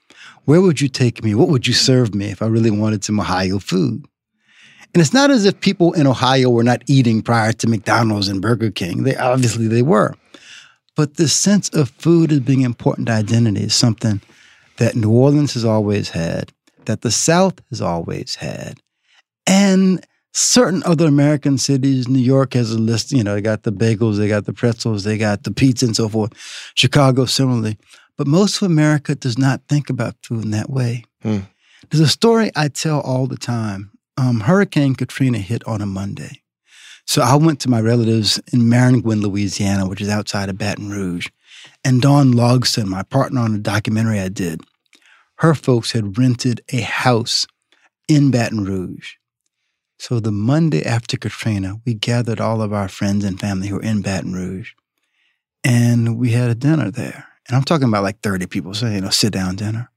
where 0.45 0.61
would 0.61 0.79
you 0.79 0.87
take 0.87 1.23
me? 1.23 1.35
What 1.35 1.49
would 1.49 1.67
you 1.67 1.73
serve 1.73 2.13
me 2.13 2.27
if 2.27 2.41
I 2.41 2.47
really 2.47 2.71
wanted 2.71 3.03
some 3.03 3.19
Ohio 3.19 3.59
food? 3.59 4.05
And 4.93 5.01
it's 5.01 5.13
not 5.13 5.31
as 5.31 5.45
if 5.45 5.59
people 5.59 5.93
in 5.93 6.05
Ohio 6.05 6.49
were 6.49 6.63
not 6.63 6.83
eating 6.87 7.21
prior 7.23 7.51
to 7.53 7.67
McDonald's 7.67 8.27
and 8.27 8.41
Burger 8.41 8.69
King. 8.69 9.03
They 9.03 9.15
obviously 9.15 9.67
they 9.67 9.81
were. 9.81 10.13
But 10.95 11.15
this 11.15 11.33
sense 11.33 11.69
of 11.69 11.89
food 11.89 12.31
as 12.31 12.41
being 12.41 12.61
important 12.61 13.07
to 13.07 13.13
identity 13.13 13.63
is 13.63 13.73
something 13.73 14.21
that 14.77 14.95
New 14.95 15.11
Orleans 15.11 15.55
has 15.55 15.65
always 15.65 16.09
had, 16.09 16.51
that 16.85 17.01
the 17.01 17.09
South 17.09 17.55
has 17.71 17.81
always 17.81 18.35
had. 18.35 18.79
And 19.47 20.05
certain 20.33 20.83
other 20.85 21.07
American 21.07 21.57
cities. 21.57 22.07
New 22.07 22.19
York 22.19 22.53
has 22.53 22.71
a 22.71 22.77
list, 22.77 23.11
you 23.11 23.23
know, 23.23 23.35
they 23.35 23.41
got 23.41 23.63
the 23.63 23.71
bagels, 23.71 24.17
they 24.17 24.27
got 24.27 24.45
the 24.45 24.53
pretzels, 24.53 25.03
they 25.03 25.17
got 25.17 25.43
the 25.43 25.51
pizza 25.51 25.85
and 25.85 25.95
so 25.95 26.09
forth. 26.09 26.33
Chicago, 26.75 27.25
similarly. 27.25 27.77
But 28.17 28.27
most 28.27 28.61
of 28.61 28.69
America 28.69 29.15
does 29.15 29.37
not 29.37 29.61
think 29.67 29.89
about 29.89 30.15
food 30.23 30.43
in 30.43 30.51
that 30.51 30.69
way. 30.69 31.05
Hmm. 31.21 31.39
There's 31.89 32.01
a 32.01 32.07
story 32.07 32.51
I 32.55 32.67
tell 32.67 32.99
all 33.01 33.27
the 33.27 33.37
time. 33.37 33.91
Um, 34.17 34.41
Hurricane 34.41 34.95
Katrina 34.95 35.39
hit 35.39 35.65
on 35.67 35.81
a 35.81 35.85
Monday. 35.85 36.41
So 37.05 37.21
I 37.21 37.35
went 37.35 37.59
to 37.61 37.69
my 37.69 37.81
relatives 37.81 38.39
in 38.53 38.61
Maringouin, 38.61 39.21
Louisiana, 39.21 39.87
which 39.87 40.01
is 40.01 40.09
outside 40.09 40.49
of 40.49 40.57
Baton 40.57 40.89
Rouge. 40.89 41.29
And 41.83 42.01
Dawn 42.01 42.33
Logsdon, 42.33 42.85
my 42.85 43.03
partner 43.03 43.41
on 43.41 43.55
a 43.55 43.59
documentary 43.59 44.19
I 44.19 44.29
did, 44.29 44.61
her 45.37 45.53
folks 45.53 45.91
had 45.91 46.17
rented 46.17 46.61
a 46.71 46.81
house 46.81 47.45
in 48.07 48.31
Baton 48.31 48.63
Rouge. 48.63 49.15
So 50.03 50.19
the 50.19 50.33
Monday 50.33 50.83
after 50.83 51.15
Katrina, 51.15 51.79
we 51.85 51.93
gathered 51.93 52.41
all 52.41 52.61
of 52.61 52.73
our 52.73 52.89
friends 52.89 53.23
and 53.23 53.39
family 53.39 53.69
who 53.69 53.75
were 53.75 53.81
in 53.81 54.01
Baton 54.01 54.33
Rouge, 54.33 54.73
and 55.63 56.17
we 56.17 56.31
had 56.31 56.49
a 56.49 56.55
dinner 56.55 56.91
there. 56.91 57.25
And 57.47 57.55
I'm 57.55 57.63
talking 57.63 57.87
about 57.87 58.03
like 58.03 58.19
30 58.19 58.47
people, 58.47 58.73
so 58.73 58.89
you 58.89 58.99
know, 58.99 59.11
sit 59.11 59.31
down 59.31 59.55
dinner. 59.55 59.89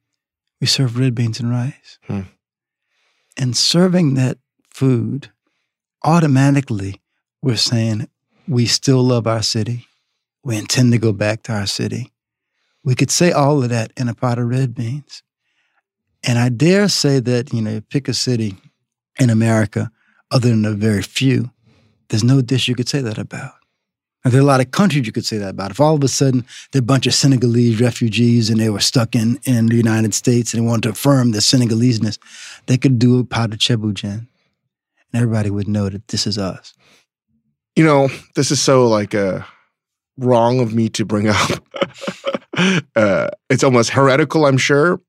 We 0.61 0.69
served 0.69 0.97
red 0.97 1.17
beans 1.17 1.41
and 1.41 1.51
rice. 1.51 1.99
Hmm. 2.05 2.21
And 3.37 3.57
serving 3.57 4.15
that 4.15 4.39
food, 4.73 5.33
automatically 6.05 7.03
we're 7.43 7.57
saying 7.57 8.09
we 8.47 8.67
still 8.67 9.03
love 9.03 9.27
our 9.27 9.43
city. 9.43 9.89
We 10.45 10.57
intend 10.57 10.93
to 10.93 10.99
go 10.99 11.13
back 11.13 11.43
to 11.45 11.53
our 11.53 11.67
city. 11.67 12.13
We 12.85 12.95
could 12.95 13.11
say 13.11 13.33
all 13.33 13.61
of 13.61 13.71
that 13.71 13.93
in 13.97 14.09
a 14.09 14.15
pot 14.15 14.39
of 14.39 14.47
red 14.47 14.73
beans. 14.73 15.25
And 16.23 16.39
I 16.39 16.49
dare 16.49 16.87
say 16.87 17.19
that, 17.19 17.53
you 17.53 17.61
know, 17.61 17.81
pick 17.81 18.07
a 18.07 18.15
city 18.15 18.55
in 19.19 19.31
America 19.31 19.91
other 20.31 20.51
than 20.51 20.65
a 20.65 20.73
very 20.73 21.03
few, 21.03 21.51
there's 22.09 22.25
no 22.25 22.41
dish 22.41 22.69
you 22.69 22.75
could 22.75 22.89
say 22.89 23.01
that 23.01 23.19
about. 23.19 23.53
And 24.25 24.33
there 24.33 24.41
are 24.41 24.43
a 24.43 24.47
lot 24.47 24.61
of 24.61 24.73
countries 24.73 25.07
you 25.07 25.13
could 25.13 25.25
say 25.25 25.39
that 25.39 25.51
about. 25.51 25.71
If 25.71 25.81
all 25.81 25.95
of 25.95 26.03
a 26.03 26.09
sudden 26.09 26.45
there 26.73 26.81
are 26.81 26.83
a 26.83 26.87
bunch 26.87 27.07
of 27.07 27.15
Senegalese 27.15 27.81
refugees 27.81 28.51
and 28.51 28.59
they 28.59 28.71
were 28.71 28.81
stuck 28.81 29.15
in, 29.15 29.39
in 29.45 29.67
the 29.67 29.77
United 29.77 30.15
States 30.15 30.53
and 30.53 30.63
they 30.63 30.67
wanted 30.67 30.83
to 30.85 30.89
affirm 30.91 31.31
their 31.31 31.41
Senegaleseness, 31.41 32.19
they 32.67 32.77
could 32.77 32.99
do 32.99 33.21
a 33.21 33.25
pot 33.25 33.53
of 33.53 33.61
cheboujen. 33.61 34.27
And 35.13 35.23
everybody 35.23 35.51
would 35.51 35.69
know 35.69 35.89
that 35.89 36.09
this 36.09 36.27
is 36.27 36.39
us. 36.39 36.75
You 37.77 37.85
know, 37.85 38.09
this 38.35 38.51
is 38.51 38.61
so 38.61 38.89
like 38.89 39.15
uh, 39.15 39.43
wrong 40.17 40.59
of 40.59 40.75
me 40.75 40.89
to 40.89 41.05
bring 41.05 41.29
up. 41.29 41.65
uh, 42.97 43.29
it's 43.49 43.63
almost 43.63 43.91
heretical, 43.91 44.47
I'm 44.47 44.59
sure. 44.59 45.01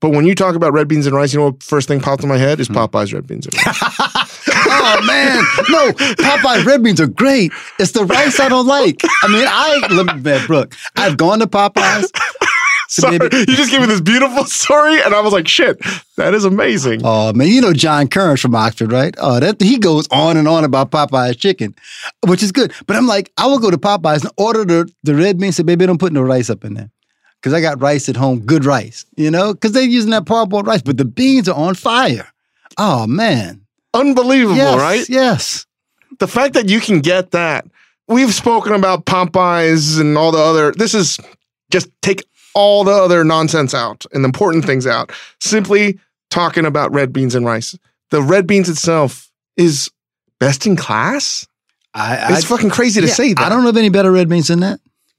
But 0.00 0.10
when 0.10 0.26
you 0.26 0.34
talk 0.34 0.54
about 0.54 0.74
red 0.74 0.88
beans 0.88 1.06
and 1.06 1.16
rice, 1.16 1.32
you 1.32 1.38
know 1.38 1.46
what 1.46 1.62
first 1.62 1.88
thing 1.88 2.00
popped 2.00 2.22
in 2.22 2.28
my 2.28 2.36
head 2.36 2.60
is 2.60 2.68
Popeye's 2.68 3.14
red 3.14 3.26
beans 3.26 3.46
and 3.46 3.56
rice. 3.64 4.22
oh 4.78 5.02
man, 5.06 5.42
no, 5.70 5.92
Popeye 5.92 6.64
red 6.64 6.82
beans 6.82 7.00
are 7.00 7.06
great. 7.06 7.52
It's 7.78 7.92
the 7.92 8.04
rice 8.04 8.38
I 8.40 8.48
don't 8.48 8.66
like. 8.66 9.00
I 9.22 9.28
mean, 9.28 9.44
I 9.46 9.86
look 9.90 10.22
bad, 10.22 10.46
Brooke. 10.46 10.74
I've 10.96 11.16
gone 11.16 11.38
to 11.40 11.46
Popeyes. 11.46 12.10
Sorry, 12.88 13.18
maybe- 13.18 13.36
you 13.38 13.46
just 13.56 13.72
gave 13.72 13.80
me 13.80 13.86
this 13.88 14.00
beautiful 14.00 14.44
story, 14.60 15.02
and 15.02 15.12
I 15.12 15.20
was 15.20 15.32
like, 15.32 15.48
"Shit, 15.48 15.78
that 16.16 16.34
is 16.34 16.44
amazing." 16.44 17.00
Oh 17.04 17.32
man, 17.32 17.48
you 17.48 17.60
know 17.60 17.72
John 17.72 18.06
Currence 18.06 18.40
from 18.40 18.54
Oxford, 18.54 18.92
right? 18.92 19.12
Oh, 19.18 19.40
that 19.40 19.60
he 19.60 19.78
goes 19.78 20.06
on 20.12 20.36
and 20.36 20.46
on 20.46 20.62
about 20.64 20.92
Popeye's 20.92 21.36
chicken, 21.36 21.74
which 22.26 22.44
is 22.44 22.52
good. 22.52 22.72
But 22.86 22.94
I'm 22.96 23.08
like, 23.08 23.32
I 23.36 23.46
will 23.46 23.58
go 23.58 23.70
to 23.72 23.78
Popeyes 23.78 24.22
and 24.22 24.32
order 24.36 24.64
the, 24.64 24.88
the 25.02 25.16
red 25.16 25.38
beans. 25.38 25.56
Say, 25.56 25.64
baby, 25.64 25.84
don't 25.86 25.98
put 25.98 26.12
no 26.12 26.22
rice 26.22 26.48
up 26.48 26.64
in 26.64 26.74
there. 26.74 26.90
Because 27.42 27.52
I 27.52 27.60
got 27.60 27.80
rice 27.80 28.08
at 28.08 28.16
home, 28.16 28.40
good 28.40 28.64
rice, 28.64 29.04
you 29.16 29.30
know, 29.30 29.52
because 29.52 29.72
they're 29.72 29.82
using 29.82 30.10
that 30.12 30.24
parboiled 30.24 30.66
rice, 30.66 30.82
but 30.82 30.96
the 30.96 31.04
beans 31.04 31.48
are 31.48 31.54
on 31.56 31.74
fire. 31.74 32.28
Oh 32.78 33.06
man. 33.06 33.65
Unbelievable, 33.96 34.56
Yes, 34.56 34.78
right? 34.78 35.08
Yes. 35.08 35.66
The 36.18 36.28
fact 36.28 36.54
that 36.54 36.68
you 36.68 36.80
can 36.80 37.00
get 37.00 37.32
that. 37.32 37.66
We've 38.08 38.32
spoken 38.32 38.72
about 38.72 39.04
Popeyes 39.04 40.00
and 40.00 40.16
all 40.16 40.30
the 40.30 40.38
other. 40.38 40.72
This 40.72 40.94
is 40.94 41.18
just 41.70 41.88
take 42.02 42.24
all 42.54 42.84
the 42.84 42.92
other 42.92 43.24
nonsense 43.24 43.74
out 43.74 44.06
and 44.12 44.24
the 44.24 44.28
important 44.28 44.64
things 44.64 44.86
out. 44.86 45.10
Simply 45.40 45.98
talking 46.30 46.64
about 46.64 46.92
red 46.94 47.12
beans 47.12 47.34
and 47.34 47.44
rice. 47.44 47.76
The 48.10 48.22
red 48.22 48.46
beans 48.46 48.68
itself 48.68 49.30
is 49.56 49.90
best 50.38 50.66
in 50.66 50.76
class. 50.76 51.46
I, 51.94 52.34
It's 52.34 52.44
fucking 52.44 52.70
crazy 52.70 53.00
to 53.00 53.06
yeah, 53.06 53.12
say 53.12 53.32
that. 53.34 53.44
I 53.44 53.48
don't 53.48 53.62
know 53.62 53.70
of 53.70 53.76
any 53.76 53.88
better 53.88 54.12
red 54.12 54.28
beans 54.28 54.48
than 54.48 54.60
that. 54.60 54.80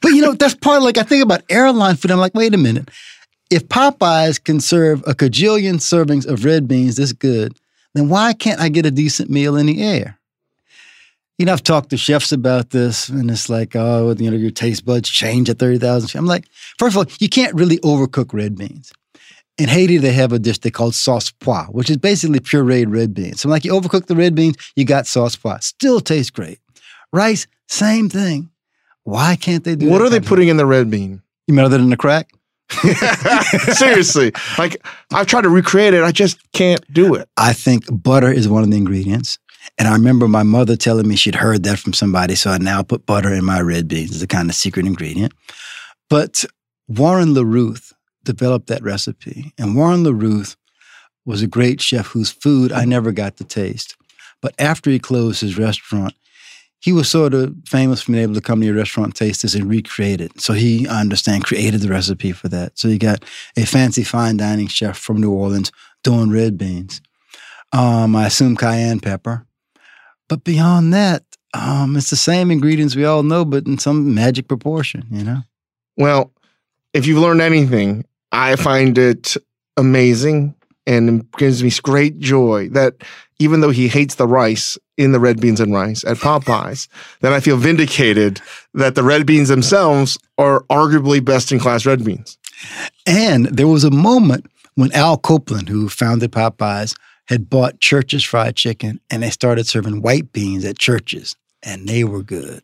but 0.00 0.08
you 0.08 0.22
know, 0.22 0.34
that's 0.34 0.54
part 0.54 0.78
of 0.78 0.84
like 0.84 0.98
I 0.98 1.02
think 1.02 1.22
about 1.22 1.42
airline 1.50 1.96
food. 1.96 2.10
I'm 2.10 2.18
like, 2.18 2.34
wait 2.34 2.54
a 2.54 2.58
minute. 2.58 2.90
If 3.50 3.68
Popeyes 3.68 4.42
can 4.42 4.60
serve 4.60 5.02
a 5.06 5.14
cajillion 5.14 5.74
servings 5.74 6.26
of 6.26 6.44
red 6.44 6.66
beans 6.66 6.96
this 6.96 7.12
good, 7.12 7.56
then 7.96 8.08
why 8.08 8.32
can't 8.32 8.60
I 8.60 8.68
get 8.68 8.86
a 8.86 8.90
decent 8.90 9.30
meal 9.30 9.56
in 9.56 9.66
the 9.66 9.82
air? 9.82 10.18
You 11.38 11.46
know, 11.46 11.52
I've 11.52 11.62
talked 11.62 11.90
to 11.90 11.96
chefs 11.96 12.32
about 12.32 12.70
this, 12.70 13.08
and 13.08 13.30
it's 13.30 13.50
like, 13.50 13.76
oh, 13.76 14.14
you 14.18 14.30
know, 14.30 14.36
your 14.36 14.50
taste 14.50 14.86
buds 14.86 15.08
change 15.08 15.50
at 15.50 15.58
30,000. 15.58 16.08
feet. 16.08 16.18
I'm 16.18 16.26
like, 16.26 16.46
first 16.78 16.96
of 16.96 16.98
all, 16.98 17.12
you 17.20 17.28
can't 17.28 17.54
really 17.54 17.78
overcook 17.78 18.32
red 18.32 18.56
beans. 18.56 18.92
In 19.58 19.68
Haiti, 19.68 19.98
they 19.98 20.12
have 20.12 20.32
a 20.32 20.38
dish 20.38 20.58
they 20.58 20.70
call 20.70 20.92
sauce 20.92 21.30
pois, 21.30 21.66
which 21.70 21.90
is 21.90 21.96
basically 21.98 22.40
pureed 22.40 22.92
red 22.92 23.14
beans. 23.14 23.40
So, 23.40 23.48
like, 23.48 23.64
you 23.64 23.72
overcook 23.72 24.06
the 24.06 24.16
red 24.16 24.34
beans, 24.34 24.56
you 24.76 24.84
got 24.84 25.06
sauce 25.06 25.36
pois. 25.36 25.64
Still 25.64 26.00
tastes 26.00 26.30
great. 26.30 26.58
Rice, 27.12 27.46
same 27.68 28.08
thing. 28.08 28.50
Why 29.04 29.36
can't 29.36 29.64
they 29.64 29.76
do 29.76 29.88
What 29.88 30.02
are 30.02 30.10
they 30.10 30.20
putting 30.20 30.48
in 30.48 30.56
the 30.56 30.66
red 30.66 30.90
bean? 30.90 31.22
You 31.46 31.54
mean 31.54 31.64
other 31.64 31.78
than 31.78 31.90
the 31.90 31.96
crack? 31.96 32.32
Seriously, 33.74 34.32
like 34.58 34.76
I've 35.12 35.26
tried 35.26 35.42
to 35.42 35.48
recreate 35.48 35.94
it, 35.94 36.02
I 36.02 36.12
just 36.12 36.38
can't 36.52 36.80
do 36.92 37.14
it. 37.14 37.28
I 37.36 37.52
think 37.52 37.84
butter 37.90 38.30
is 38.30 38.48
one 38.48 38.62
of 38.62 38.70
the 38.70 38.76
ingredients. 38.76 39.38
And 39.78 39.88
I 39.88 39.92
remember 39.92 40.28
my 40.28 40.42
mother 40.42 40.76
telling 40.76 41.08
me 41.08 41.16
she'd 41.16 41.34
heard 41.34 41.64
that 41.64 41.78
from 41.78 41.92
somebody. 41.92 42.34
So 42.34 42.50
I 42.50 42.58
now 42.58 42.82
put 42.82 43.06
butter 43.06 43.32
in 43.32 43.44
my 43.44 43.60
red 43.60 43.88
beans 43.88 44.14
as 44.14 44.22
a 44.22 44.26
kind 44.26 44.48
of 44.48 44.54
secret 44.54 44.86
ingredient. 44.86 45.32
But 46.08 46.44
Warren 46.88 47.34
Leruth 47.34 47.92
developed 48.24 48.68
that 48.68 48.82
recipe. 48.82 49.52
And 49.58 49.74
Warren 49.74 50.04
Leruth 50.04 50.56
was 51.24 51.42
a 51.42 51.48
great 51.48 51.80
chef 51.80 52.06
whose 52.06 52.30
food 52.30 52.72
I 52.72 52.84
never 52.84 53.12
got 53.12 53.36
to 53.38 53.44
taste. 53.44 53.96
But 54.40 54.54
after 54.58 54.90
he 54.90 54.98
closed 54.98 55.40
his 55.40 55.58
restaurant, 55.58 56.14
he 56.80 56.92
was 56.92 57.10
sort 57.10 57.34
of 57.34 57.54
famous 57.66 58.02
for 58.02 58.12
being 58.12 58.22
able 58.22 58.34
to 58.34 58.40
come 58.40 58.60
to 58.60 58.66
your 58.66 58.76
restaurant, 58.76 59.14
taste 59.14 59.42
this, 59.42 59.54
and 59.54 59.68
recreate 59.68 60.20
it. 60.20 60.40
So 60.40 60.52
he, 60.52 60.86
I 60.86 61.00
understand, 61.00 61.44
created 61.44 61.80
the 61.80 61.88
recipe 61.88 62.32
for 62.32 62.48
that. 62.48 62.78
So 62.78 62.88
you 62.88 62.98
got 62.98 63.24
a 63.56 63.64
fancy 63.64 64.04
fine 64.04 64.36
dining 64.36 64.68
chef 64.68 64.96
from 64.98 65.20
New 65.20 65.32
Orleans 65.32 65.72
doing 66.04 66.30
red 66.30 66.58
beans. 66.58 67.00
Um, 67.72 68.14
I 68.14 68.26
assume 68.26 68.56
cayenne 68.56 69.00
pepper. 69.00 69.46
But 70.28 70.44
beyond 70.44 70.92
that, 70.92 71.24
um, 71.54 71.96
it's 71.96 72.10
the 72.10 72.16
same 72.16 72.50
ingredients 72.50 72.96
we 72.96 73.04
all 73.04 73.22
know, 73.22 73.44
but 73.44 73.66
in 73.66 73.78
some 73.78 74.14
magic 74.14 74.48
proportion, 74.48 75.06
you 75.10 75.24
know? 75.24 75.38
Well, 75.96 76.32
if 76.92 77.06
you've 77.06 77.18
learned 77.18 77.40
anything, 77.40 78.04
I 78.32 78.56
find 78.56 78.98
it 78.98 79.36
amazing 79.76 80.54
and 80.86 81.20
it 81.20 81.32
gives 81.32 81.62
me 81.62 81.70
great 81.82 82.18
joy 82.18 82.68
that 82.70 82.94
even 83.38 83.60
though 83.60 83.70
he 83.70 83.88
hates 83.88 84.14
the 84.14 84.26
rice 84.26 84.78
in 84.96 85.12
the 85.12 85.20
red 85.20 85.40
beans 85.40 85.60
and 85.60 85.72
rice 85.74 86.04
at 86.04 86.16
Popeyes, 86.16 86.88
then 87.20 87.32
I 87.32 87.40
feel 87.40 87.56
vindicated 87.56 88.40
that 88.74 88.94
the 88.94 89.02
red 89.02 89.26
beans 89.26 89.48
themselves 89.48 90.18
are 90.38 90.62
arguably 90.70 91.22
best 91.24 91.52
in 91.52 91.58
class 91.58 91.84
red 91.84 92.04
beans. 92.04 92.38
And 93.06 93.46
there 93.46 93.68
was 93.68 93.84
a 93.84 93.90
moment 93.90 94.46
when 94.74 94.92
Al 94.92 95.18
Copeland, 95.18 95.68
who 95.68 95.88
founded 95.88 96.32
Popeyes, 96.32 96.94
had 97.28 97.50
bought 97.50 97.80
Church's 97.80 98.24
Fried 98.24 98.56
Chicken 98.56 99.00
and 99.10 99.22
they 99.22 99.30
started 99.30 99.66
serving 99.66 100.00
white 100.00 100.32
beans 100.32 100.64
at 100.64 100.78
churches, 100.78 101.34
and 101.62 101.88
they 101.88 102.04
were 102.04 102.22
good. 102.22 102.62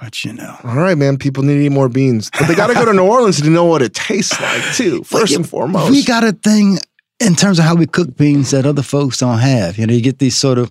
But 0.00 0.24
you 0.24 0.32
know, 0.32 0.56
All 0.64 0.76
right, 0.76 0.96
man, 0.96 1.16
people 1.16 1.42
need 1.42 1.54
to 1.54 1.60
eat 1.66 1.72
more 1.72 1.88
beans. 1.88 2.30
But 2.38 2.46
they 2.46 2.54
got 2.54 2.68
to 2.68 2.74
go 2.74 2.84
to 2.84 2.92
New 2.92 3.04
Orleans 3.04 3.40
to 3.42 3.50
know 3.50 3.64
what 3.64 3.82
it 3.82 3.94
tastes 3.94 4.40
like, 4.40 4.62
too, 4.74 5.02
first 5.02 5.34
and 5.34 5.48
foremost. 5.48 5.90
we 5.90 6.04
got 6.04 6.22
a 6.22 6.32
thing 6.32 6.78
in 7.20 7.34
terms 7.34 7.58
of 7.58 7.64
how 7.64 7.74
we 7.74 7.86
cook 7.86 8.16
beans 8.16 8.50
that 8.50 8.66
other 8.66 8.82
folks 8.82 9.18
don't 9.18 9.38
have. 9.38 9.78
You 9.78 9.86
know, 9.86 9.94
you 9.94 10.00
get 10.00 10.18
these 10.18 10.36
sort 10.36 10.58
of 10.58 10.70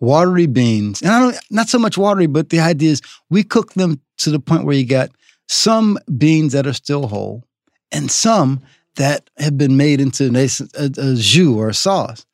watery 0.00 0.46
beans, 0.46 1.02
and 1.02 1.10
I 1.10 1.20
don't 1.20 1.38
not 1.50 1.68
so 1.68 1.78
much 1.78 1.96
watery, 1.96 2.26
but 2.26 2.50
the 2.50 2.60
idea 2.60 2.90
is 2.90 3.02
we 3.30 3.42
cook 3.42 3.74
them 3.74 4.00
to 4.18 4.30
the 4.30 4.40
point 4.40 4.64
where 4.64 4.76
you 4.76 4.86
got 4.86 5.10
some 5.48 5.98
beans 6.18 6.52
that 6.52 6.66
are 6.66 6.72
still 6.72 7.06
whole, 7.06 7.44
and 7.92 8.10
some 8.10 8.60
that 8.96 9.28
have 9.38 9.58
been 9.58 9.76
made 9.76 10.00
into 10.00 10.24
a, 10.24 10.48
a, 10.78 10.84
a 10.84 11.14
jus 11.16 11.48
or 11.48 11.68
a 11.68 11.74
sauce, 11.74 12.26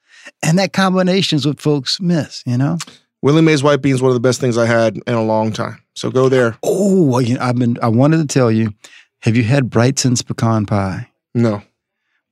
and 0.43 0.59
that 0.59 0.73
combination 0.73 1.37
is 1.37 1.47
what 1.47 1.61
folks 1.61 2.01
miss. 2.01 2.43
You 2.47 2.59
know. 2.59 2.79
Willie 3.23 3.43
Mae's 3.43 3.63
white 3.63 3.83
beans, 3.83 4.03
one 4.03 4.11
of 4.11 4.15
the 4.15 4.21
best 4.21 4.41
things 4.41 4.59
I 4.59 4.67
had 4.67 4.97
in 5.07 5.15
a 5.15 5.23
long 5.23 5.53
time. 5.53 5.81
So 5.95 6.11
go 6.11 6.29
there. 6.29 6.59
Oh, 6.65 7.05
well, 7.05 7.23
you 7.23 7.37
know, 7.37 7.43
I've 7.43 7.57
been. 7.57 7.79
I 7.81 7.89
wanted 7.89 8.17
to 8.19 8.27
tell 8.27 8.51
you. 8.51 8.75
Have 9.21 9.37
you 9.37 9.45
had 9.45 9.71
Brigtsen's 9.71 10.21
pecan 10.21 10.67
pie? 10.67 11.09
No. 11.33 11.63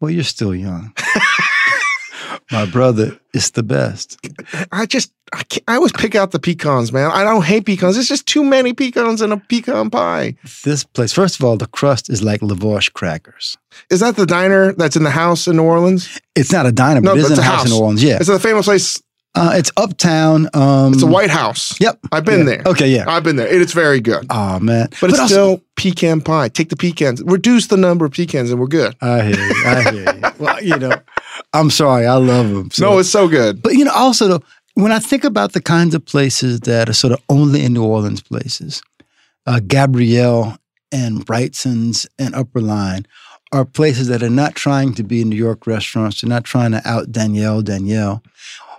Well, 0.00 0.10
you're 0.10 0.24
still 0.24 0.54
young. 0.54 0.92
My 2.52 2.66
brother, 2.66 3.18
it's 3.32 3.50
the 3.50 3.62
best. 3.62 4.18
I 4.72 4.84
just, 4.86 5.12
I, 5.32 5.42
can't, 5.44 5.62
I 5.68 5.76
always 5.76 5.92
pick 5.92 6.16
out 6.16 6.32
the 6.32 6.40
pecans, 6.40 6.92
man. 6.92 7.10
I 7.12 7.22
don't 7.22 7.44
hate 7.44 7.64
pecans. 7.64 7.96
It's 7.96 8.08
just 8.08 8.26
too 8.26 8.42
many 8.42 8.72
pecans 8.72 9.22
in 9.22 9.30
a 9.30 9.36
pecan 9.36 9.88
pie. 9.90 10.34
This 10.64 10.82
place, 10.82 11.12
first 11.12 11.38
of 11.38 11.44
all, 11.44 11.56
the 11.56 11.66
crust 11.68 12.10
is 12.10 12.22
like 12.24 12.40
Lavoie 12.40 12.92
crackers. 12.92 13.56
Is 13.88 14.00
that 14.00 14.16
the 14.16 14.26
diner 14.26 14.72
that's 14.72 14.96
in 14.96 15.04
the 15.04 15.10
house 15.10 15.46
in 15.46 15.56
New 15.56 15.62
Orleans? 15.62 16.18
It's 16.34 16.50
not 16.50 16.66
a 16.66 16.72
diner, 16.72 17.00
No, 17.00 17.12
but 17.12 17.18
it 17.18 17.24
is 17.26 17.30
in 17.32 17.38
a 17.38 17.40
a 17.42 17.44
house 17.44 17.64
in. 17.66 17.70
New 17.70 17.78
Orleans. 17.78 18.02
Yeah, 18.02 18.16
It's 18.18 18.28
a 18.28 18.40
famous 18.40 18.66
place. 18.66 19.00
Uh, 19.36 19.52
it's 19.54 19.70
uptown. 19.76 20.48
Um, 20.54 20.92
It's 20.92 21.02
a 21.02 21.06
White 21.06 21.30
House. 21.30 21.74
Yep, 21.80 22.00
I've 22.10 22.24
been 22.24 22.40
Yeah. 22.40 22.44
there. 22.46 22.62
Okay, 22.66 22.88
yeah. 22.88 23.04
I've 23.06 23.22
been 23.22 23.36
there. 23.36 23.46
It- 23.46 23.60
It's 23.62 23.72
very 23.72 24.00
good. 24.00 24.26
Oh 24.28 24.58
man, 24.58 24.88
But, 25.00 25.10
it's 25.10 25.20
also- 25.20 25.32
still 25.34 25.62
pecan 25.76 26.20
pie. 26.20 26.48
Take 26.48 26.68
the 26.68 26.76
pecans, 26.76 27.22
reduce 27.24 27.68
the 27.68 27.76
number 27.76 28.04
of 28.04 28.12
pecans, 28.12 28.50
and 28.50 28.58
we're 28.58 28.66
good. 28.66 28.96
I 29.00 29.22
hear 29.22 29.36
you. 29.38 29.54
I 29.66 29.82
hear 29.82 30.14
you. 30.14 30.22
well, 30.38 30.62
you 30.62 30.76
know, 30.78 30.92
I'm 31.52 31.70
sorry. 31.70 32.06
I 32.06 32.14
love 32.14 32.48
them. 32.50 32.70
no, 32.80 32.98
it's 32.98 33.08
so 33.10 33.28
good. 33.28 33.62
But 33.62 33.74
you 33.74 33.84
know, 33.84 33.92
also 33.92 34.26
though, 34.26 34.42
when 34.74 34.90
I 34.90 34.98
think 34.98 35.22
about 35.24 35.52
the 35.52 35.60
kinds 35.62 35.94
of 35.94 36.04
places 36.04 36.60
that 36.60 36.88
are 36.88 36.92
sort 36.92 37.12
of 37.12 37.20
only 37.28 37.64
in 37.64 37.72
New 37.72 37.84
Orleans 37.84 38.20
places, 38.22 38.82
uh, 39.46 39.60
Gabrielle 39.66 40.56
and 40.90 41.24
Brigtsen's 41.24 42.06
and 42.18 42.34
Upperline 42.34 43.04
are 43.52 43.64
places 43.64 44.06
that 44.08 44.22
are 44.22 44.30
not 44.30 44.54
trying 44.54 44.94
to 44.94 45.02
be 45.02 45.24
New 45.24 45.36
York 45.36 45.66
restaurants. 45.66 46.20
They're 46.20 46.28
not 46.28 46.44
trying 46.44 46.70
to 46.72 46.80
out 46.88 47.10
Daniel 47.10 47.62
Daniel, 47.62 48.22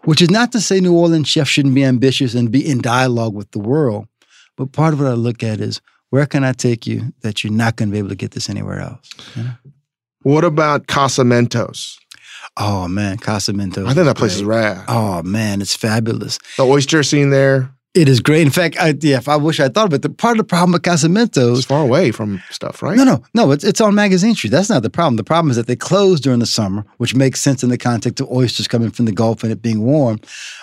which 0.05 0.21
is 0.21 0.29
not 0.29 0.51
to 0.51 0.61
say 0.61 0.79
New 0.79 0.93
Orleans 0.93 1.27
chefs 1.27 1.49
shouldn't 1.49 1.75
be 1.75 1.83
ambitious 1.83 2.33
and 2.33 2.51
be 2.51 2.67
in 2.67 2.81
dialogue 2.81 3.33
with 3.33 3.51
the 3.51 3.59
world. 3.59 4.07
But 4.57 4.71
part 4.71 4.93
of 4.93 4.99
what 4.99 5.09
I 5.09 5.13
look 5.13 5.43
at 5.43 5.59
is 5.59 5.81
where 6.09 6.25
can 6.25 6.43
I 6.43 6.53
take 6.53 6.85
you 6.85 7.13
that 7.21 7.43
you're 7.43 7.53
not 7.53 7.75
going 7.75 7.89
to 7.89 7.93
be 7.93 7.99
able 7.99 8.09
to 8.09 8.15
get 8.15 8.31
this 8.31 8.49
anywhere 8.49 8.79
else? 8.79 9.09
you 9.35 9.43
know? 9.43 9.51
What 10.23 10.43
about 10.43 10.87
Casamento's? 10.87 11.97
Oh 12.57 12.87
man, 12.87 13.17
Casamento. 13.17 13.85
I 13.87 13.93
think 13.93 14.05
that 14.05 14.17
place 14.17 14.35
is 14.35 14.43
rad. 14.43 14.83
Oh 14.87 15.23
man, 15.23 15.61
it's 15.61 15.75
fabulous. 15.75 16.37
The 16.57 16.65
oyster 16.65 17.01
scene 17.01 17.29
there 17.29 17.73
It 17.93 18.07
is 18.07 18.21
great. 18.21 18.43
In 18.43 18.51
fact, 18.51 18.77
I, 18.79 18.95
yeah, 19.01 19.19
I 19.27 19.35
wish 19.35 19.59
I 19.59 19.67
thought 19.67 19.87
of 19.87 19.93
it, 19.93 20.01
the 20.01 20.09
part 20.09 20.33
of 20.33 20.37
the 20.37 20.47
problem 20.47 20.71
with 20.71 20.81
Casamento 20.81 21.51
is 21.51 21.65
far 21.65 21.83
away 21.83 22.11
from 22.11 22.41
stuff, 22.49 22.81
right? 22.81 22.95
No, 22.95 23.03
no, 23.03 23.21
no. 23.33 23.51
It's 23.51 23.65
it's 23.65 23.81
on 23.81 23.93
Magazine 23.95 24.33
Street. 24.33 24.51
That's 24.51 24.69
not 24.69 24.81
the 24.81 24.89
problem. 24.89 25.17
The 25.17 25.25
problem 25.25 25.51
is 25.51 25.57
that 25.57 25.67
they 25.67 25.75
close 25.75 26.21
during 26.21 26.39
the 26.39 26.45
summer, 26.45 26.85
which 26.97 27.15
makes 27.15 27.41
sense 27.41 27.63
in 27.63 27.69
the 27.69 27.77
context 27.77 28.21
of 28.21 28.31
oysters 28.31 28.69
coming 28.69 28.91
from 28.91 29.05
the 29.05 29.11
Gulf 29.11 29.43
and 29.43 29.51
it 29.51 29.61
being 29.61 29.81
warm. 29.81 30.21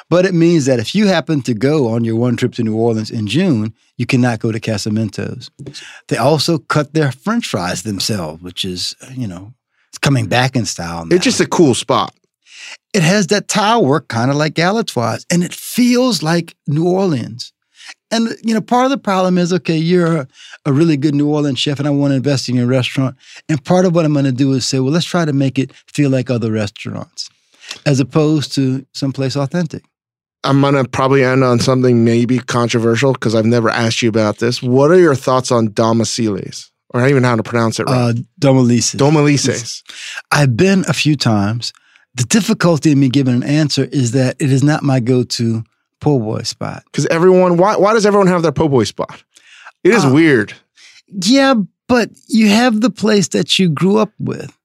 But 0.08 0.24
it 0.24 0.32
means 0.32 0.64
that 0.64 0.78
if 0.78 0.94
you 0.94 1.06
happen 1.06 1.42
to 1.42 1.52
go 1.52 1.88
on 1.88 2.02
your 2.02 2.16
one 2.16 2.36
trip 2.36 2.54
to 2.54 2.62
New 2.62 2.76
Orleans 2.76 3.10
in 3.10 3.26
June, 3.26 3.74
you 3.98 4.06
cannot 4.06 4.40
go 4.40 4.50
to 4.50 4.58
Casamento's. 4.58 5.50
They 6.06 6.16
also 6.16 6.56
cut 6.56 6.94
their 6.94 7.12
French 7.12 7.46
fries 7.46 7.82
themselves, 7.82 8.42
which 8.42 8.64
is 8.64 8.96
you 9.12 9.28
know 9.28 9.52
it's 9.90 9.98
coming 9.98 10.28
back 10.28 10.56
in 10.56 10.64
style. 10.64 11.04
Now. 11.04 11.14
It's 11.14 11.24
just 11.24 11.40
a 11.40 11.46
cool 11.46 11.74
spot. 11.74 12.14
It 12.94 13.02
has 13.02 13.28
that 13.28 13.48
tile 13.48 13.84
work 13.84 14.08
kind 14.08 14.30
of 14.30 14.36
like 14.36 14.54
Galatoire's, 14.54 15.26
and 15.30 15.44
it 15.44 15.54
feels 15.54 16.22
like 16.22 16.56
New 16.66 16.88
Orleans. 16.88 17.52
And 18.10 18.28
you 18.42 18.54
know, 18.54 18.60
part 18.60 18.84
of 18.84 18.90
the 18.90 18.98
problem 18.98 19.38
is 19.38 19.52
okay, 19.52 19.76
you're 19.76 20.16
a, 20.18 20.28
a 20.64 20.72
really 20.72 20.96
good 20.96 21.14
New 21.14 21.28
Orleans 21.28 21.58
chef, 21.58 21.78
and 21.78 21.86
I 21.86 21.90
want 21.90 22.12
to 22.12 22.16
invest 22.16 22.48
in 22.48 22.56
your 22.56 22.66
restaurant. 22.66 23.16
And 23.48 23.62
part 23.64 23.84
of 23.84 23.94
what 23.94 24.04
I'm 24.04 24.12
going 24.12 24.24
to 24.24 24.32
do 24.32 24.52
is 24.52 24.66
say, 24.66 24.80
well, 24.80 24.92
let's 24.92 25.06
try 25.06 25.24
to 25.24 25.32
make 25.32 25.58
it 25.58 25.72
feel 25.86 26.10
like 26.10 26.30
other 26.30 26.50
restaurants, 26.50 27.28
as 27.84 28.00
opposed 28.00 28.54
to 28.54 28.86
someplace 28.92 29.36
authentic. 29.36 29.84
I'm 30.44 30.60
gonna 30.60 30.84
probably 30.84 31.24
end 31.24 31.42
on 31.42 31.58
something 31.58 32.04
maybe 32.04 32.38
controversial 32.38 33.12
because 33.12 33.34
I've 33.34 33.44
never 33.44 33.68
asked 33.68 34.02
you 34.02 34.08
about 34.08 34.38
this. 34.38 34.62
What 34.62 34.90
are 34.90 34.98
your 34.98 35.14
thoughts 35.14 35.50
on 35.50 35.68
Domilise's? 35.72 36.70
Or 36.94 37.06
even 37.06 37.22
how 37.22 37.36
to 37.36 37.42
pronounce 37.42 37.78
it 37.78 37.84
right. 37.84 37.94
Uh, 37.94 38.12
Domilise's. 38.38 38.98
Domilise's. 38.98 39.82
I've 40.32 40.56
been 40.56 40.84
a 40.88 40.94
few 40.94 41.16
times. 41.16 41.74
The 42.14 42.24
difficulty 42.24 42.92
in 42.92 43.00
me 43.00 43.08
giving 43.08 43.34
an 43.34 43.42
answer 43.42 43.84
is 43.84 44.12
that 44.12 44.36
it 44.40 44.50
is 44.50 44.62
not 44.62 44.82
my 44.82 44.98
go-to 45.00 45.62
po' 46.00 46.18
boy 46.18 46.42
spot. 46.42 46.82
Because 46.86 47.06
everyone, 47.06 47.56
why, 47.56 47.76
why 47.76 47.92
does 47.92 48.06
everyone 48.06 48.26
have 48.28 48.42
their 48.42 48.52
po' 48.52 48.68
boy 48.68 48.84
spot? 48.84 49.22
It 49.84 49.94
is 49.94 50.04
Uh, 50.04 50.10
weird. 50.12 50.52
Yeah, 51.08 51.54
but 51.86 52.10
you 52.28 52.48
have 52.48 52.80
the 52.80 52.90
place 52.90 53.28
that 53.28 53.58
you 53.58 53.68
grew 53.68 53.98
up 53.98 54.10
with, 54.18 54.56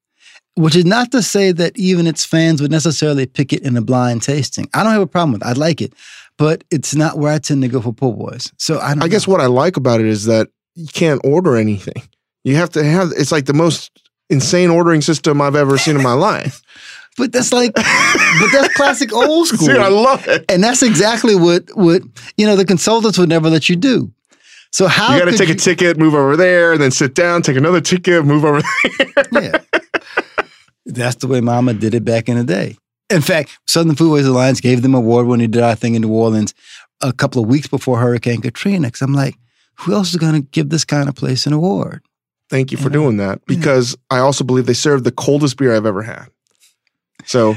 which 0.55 0.75
is 0.75 0.85
not 0.85 1.11
to 1.11 1.21
say 1.21 1.51
that 1.51 1.77
even 1.77 2.07
its 2.07 2.25
fans 2.25 2.61
would 2.61 2.71
necessarily 2.71 3.25
pick 3.25 3.53
it 3.53 3.61
in 3.63 3.77
a 3.77 3.81
blind 3.81 4.23
tasting. 4.23 4.67
I 4.73 4.83
don't 4.83 4.91
have 4.93 5.01
a 5.01 5.07
problem 5.07 5.33
with 5.33 5.41
it. 5.43 5.47
I 5.47 5.53
like 5.53 5.81
it, 5.81 5.93
but 6.37 6.63
it's 6.71 6.95
not 6.95 7.17
where 7.19 7.31
I 7.31 7.37
tend 7.39 7.61
to 7.61 7.67
go 7.67 7.81
for 7.81 7.93
po' 7.93 8.11
boys. 8.13 8.51
So 8.57 8.79
I 8.79 8.93
don't 8.95 9.03
I 9.03 9.07
guess 9.07 9.27
know. 9.27 9.33
what 9.33 9.41
I 9.41 9.45
like 9.45 9.77
about 9.77 9.99
it 9.99 10.07
is 10.07 10.25
that 10.25 10.49
you 10.75 10.87
can't 10.87 11.21
order 11.23 11.55
anything. 11.55 12.01
You 12.43 12.55
have 12.55 12.71
to 12.71 12.83
have, 12.83 13.11
it's 13.15 13.31
like 13.31 13.45
the 13.45 13.53
most 13.53 13.91
insane 14.29 14.69
ordering 14.69 15.01
system 15.01 15.39
I've 15.41 15.55
ever 15.55 15.77
seen 15.77 15.95
in 15.95 16.03
my 16.03 16.13
life. 16.13 16.61
But 17.17 17.31
that's 17.31 17.53
like, 17.53 17.73
but 17.75 17.83
that's 18.51 18.73
classic 18.75 19.13
old 19.13 19.47
school. 19.47 19.67
Dude, 19.67 19.77
I 19.77 19.87
love 19.89 20.27
it. 20.27 20.45
and 20.49 20.63
that's 20.63 20.81
exactly 20.81 21.35
what 21.35 21.63
what 21.75 22.01
you 22.37 22.45
know 22.45 22.55
the 22.55 22.65
consultants 22.65 23.17
would 23.17 23.29
never 23.29 23.49
let 23.49 23.69
you 23.69 23.75
do. 23.75 24.11
So 24.71 24.87
how 24.87 25.13
You 25.13 25.23
got 25.23 25.29
to 25.31 25.37
take 25.37 25.49
a 25.49 25.55
ticket, 25.55 25.97
move 25.99 26.15
over 26.15 26.35
there, 26.35 26.73
and 26.73 26.81
then 26.81 26.89
sit 26.89 27.13
down, 27.13 27.43
take 27.43 27.57
another 27.57 27.79
ticket, 27.81 28.25
move 28.25 28.43
over 28.43 28.61
there. 29.31 29.31
Yeah. 29.71 29.79
That's 30.85 31.15
the 31.17 31.27
way 31.27 31.41
Mama 31.41 31.73
did 31.75 31.93
it 31.93 32.03
back 32.03 32.27
in 32.27 32.37
the 32.37 32.43
day. 32.43 32.77
In 33.09 33.21
fact, 33.21 33.57
Southern 33.67 33.95
Foodways 33.95 34.27
Alliance 34.27 34.59
gave 34.59 34.81
them 34.81 34.95
an 34.95 34.99
award 35.01 35.27
when 35.27 35.39
they 35.39 35.47
did 35.47 35.61
our 35.61 35.75
thing 35.75 35.93
in 35.95 36.01
New 36.01 36.11
Orleans 36.11 36.53
a 37.01 37.13
couple 37.13 37.43
of 37.43 37.47
weeks 37.49 37.67
before 37.67 37.99
Hurricane 37.99 38.41
Katrina. 38.41 38.87
Because 38.87 39.01
I'm 39.03 39.13
like, 39.13 39.35
who 39.75 39.93
else 39.93 40.09
is 40.09 40.15
going 40.17 40.33
to 40.33 40.41
give 40.41 40.69
this 40.69 40.83
kind 40.85 41.07
of 41.07 41.15
place 41.15 41.45
an 41.45 41.53
award? 41.53 42.01
Thank 42.49 42.71
you 42.71 42.77
for 42.77 42.85
You 42.85 42.89
know? 42.89 43.01
doing 43.03 43.17
that 43.17 43.45
because 43.45 43.95
I 44.09 44.17
also 44.19 44.43
believe 44.43 44.65
they 44.65 44.73
serve 44.73 45.03
the 45.03 45.11
coldest 45.11 45.57
beer 45.57 45.75
I've 45.75 45.85
ever 45.85 46.01
had. 46.01 46.27
So 47.25 47.55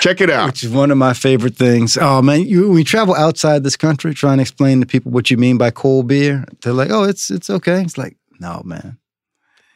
check 0.00 0.20
it 0.20 0.30
out. 0.30 0.46
Which 0.46 0.64
is 0.64 0.70
one 0.70 0.90
of 0.90 0.98
my 0.98 1.12
favorite 1.14 1.56
things. 1.56 1.96
Oh 2.00 2.22
man, 2.22 2.42
you, 2.42 2.68
when 2.68 2.78
you 2.78 2.84
travel 2.84 3.14
outside 3.14 3.64
this 3.64 3.76
country, 3.76 4.14
trying 4.14 4.38
to 4.38 4.42
explain 4.42 4.80
to 4.80 4.86
people 4.86 5.12
what 5.12 5.30
you 5.30 5.36
mean 5.36 5.58
by 5.58 5.70
cold 5.70 6.08
beer, 6.08 6.44
they're 6.62 6.72
like, 6.72 6.90
"Oh, 6.90 7.04
it's 7.04 7.30
it's 7.30 7.50
okay." 7.50 7.82
It's 7.82 7.98
like, 7.98 8.16
no, 8.40 8.62
man. 8.64 8.98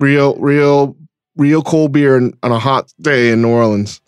Real, 0.00 0.36
real, 0.36 0.96
real 1.36 1.62
cold 1.62 1.92
beer 1.92 2.16
on 2.16 2.34
a 2.42 2.58
hot 2.58 2.92
day 3.00 3.30
in 3.30 3.42
New 3.42 3.48
Orleans. 3.48 4.00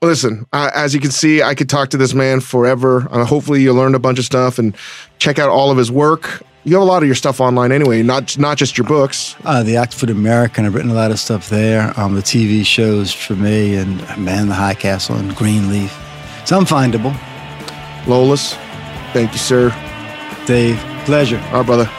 Listen, 0.00 0.46
I, 0.52 0.70
as 0.74 0.94
you 0.94 1.00
can 1.00 1.10
see, 1.10 1.42
I 1.42 1.54
could 1.54 1.68
talk 1.68 1.90
to 1.90 1.96
this 1.96 2.14
man 2.14 2.40
forever. 2.40 3.08
Uh, 3.10 3.24
hopefully, 3.24 3.62
you 3.62 3.72
learned 3.72 3.96
a 3.96 3.98
bunch 3.98 4.18
of 4.18 4.24
stuff 4.24 4.58
and 4.58 4.76
check 5.18 5.38
out 5.38 5.48
all 5.48 5.70
of 5.72 5.76
his 5.76 5.90
work. 5.90 6.42
You 6.64 6.74
have 6.74 6.82
a 6.82 6.86
lot 6.86 7.02
of 7.02 7.08
your 7.08 7.16
stuff 7.16 7.40
online 7.40 7.72
anyway, 7.72 8.02
not 8.02 8.38
not 8.38 8.58
just 8.58 8.78
your 8.78 8.86
books. 8.86 9.34
Uh, 9.44 9.62
the 9.62 9.76
Oxford 9.76 10.10
American, 10.10 10.66
I've 10.66 10.74
written 10.74 10.90
a 10.90 10.94
lot 10.94 11.10
of 11.10 11.18
stuff 11.18 11.48
there. 11.48 11.98
Um, 11.98 12.14
the 12.14 12.20
TV 12.20 12.64
shows 12.64 13.12
Treme 13.12 13.80
and 13.80 14.24
Man 14.24 14.42
in 14.42 14.48
the 14.48 14.54
High 14.54 14.74
Castle 14.74 15.16
and 15.16 15.34
Greenleaf. 15.34 15.96
It's 16.42 16.52
unfindable. 16.52 17.12
Lolis, 18.04 18.54
thank 19.12 19.32
you, 19.32 19.38
sir. 19.38 19.70
Dave, 20.46 20.78
pleasure. 21.06 21.38
Our 21.52 21.64
brother. 21.64 21.90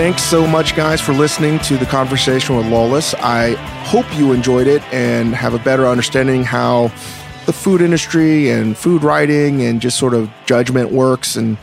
Thanks 0.00 0.22
so 0.22 0.46
much, 0.46 0.74
guys, 0.74 0.98
for 0.98 1.12
listening 1.12 1.58
to 1.58 1.76
the 1.76 1.84
conversation 1.84 2.56
with 2.56 2.64
Lolis. 2.64 3.14
I 3.18 3.52
hope 3.84 4.06
you 4.16 4.32
enjoyed 4.32 4.66
it 4.66 4.82
and 4.94 5.34
have 5.34 5.52
a 5.52 5.58
better 5.58 5.86
understanding 5.86 6.42
how 6.42 6.84
the 7.44 7.52
food 7.52 7.82
industry 7.82 8.48
and 8.48 8.78
food 8.78 9.04
writing 9.04 9.60
and 9.60 9.78
just 9.78 9.98
sort 9.98 10.14
of 10.14 10.30
judgment 10.46 10.90
works. 10.90 11.36
And 11.36 11.58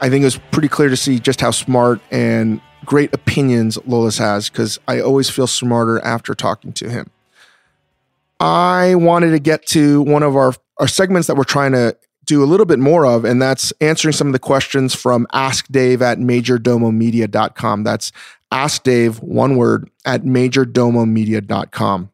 I 0.00 0.10
think 0.10 0.22
it 0.22 0.24
was 0.24 0.36
pretty 0.50 0.66
clear 0.66 0.88
to 0.88 0.96
see 0.96 1.20
just 1.20 1.40
how 1.40 1.52
smart 1.52 2.00
and 2.10 2.60
great 2.84 3.14
opinions 3.14 3.78
Lolis 3.86 4.18
has 4.18 4.50
because 4.50 4.80
I 4.88 4.98
always 5.00 5.30
feel 5.30 5.46
smarter 5.46 6.00
after 6.00 6.34
talking 6.34 6.72
to 6.72 6.90
him. 6.90 7.08
I 8.40 8.96
wanted 8.96 9.30
to 9.30 9.38
get 9.38 9.64
to 9.66 10.02
one 10.02 10.24
of 10.24 10.34
our, 10.34 10.54
our 10.78 10.88
segments 10.88 11.28
that 11.28 11.36
we're 11.36 11.44
trying 11.44 11.70
to 11.70 11.96
do 12.26 12.42
a 12.42 12.46
little 12.46 12.66
bit 12.66 12.78
more 12.78 13.06
of, 13.06 13.24
and 13.24 13.40
that's 13.40 13.72
answering 13.80 14.12
some 14.12 14.26
of 14.26 14.32
the 14.32 14.38
questions 14.38 14.94
from 14.94 15.26
Ask 15.32 15.66
Dave 15.68 16.02
at 16.02 16.18
majordomomedia.com. 16.18 17.84
That's 17.84 18.12
Ask 18.50 18.82
Dave, 18.82 19.20
one 19.20 19.56
word, 19.56 19.90
at 20.04 20.22
majordomomedia.com. 20.22 22.10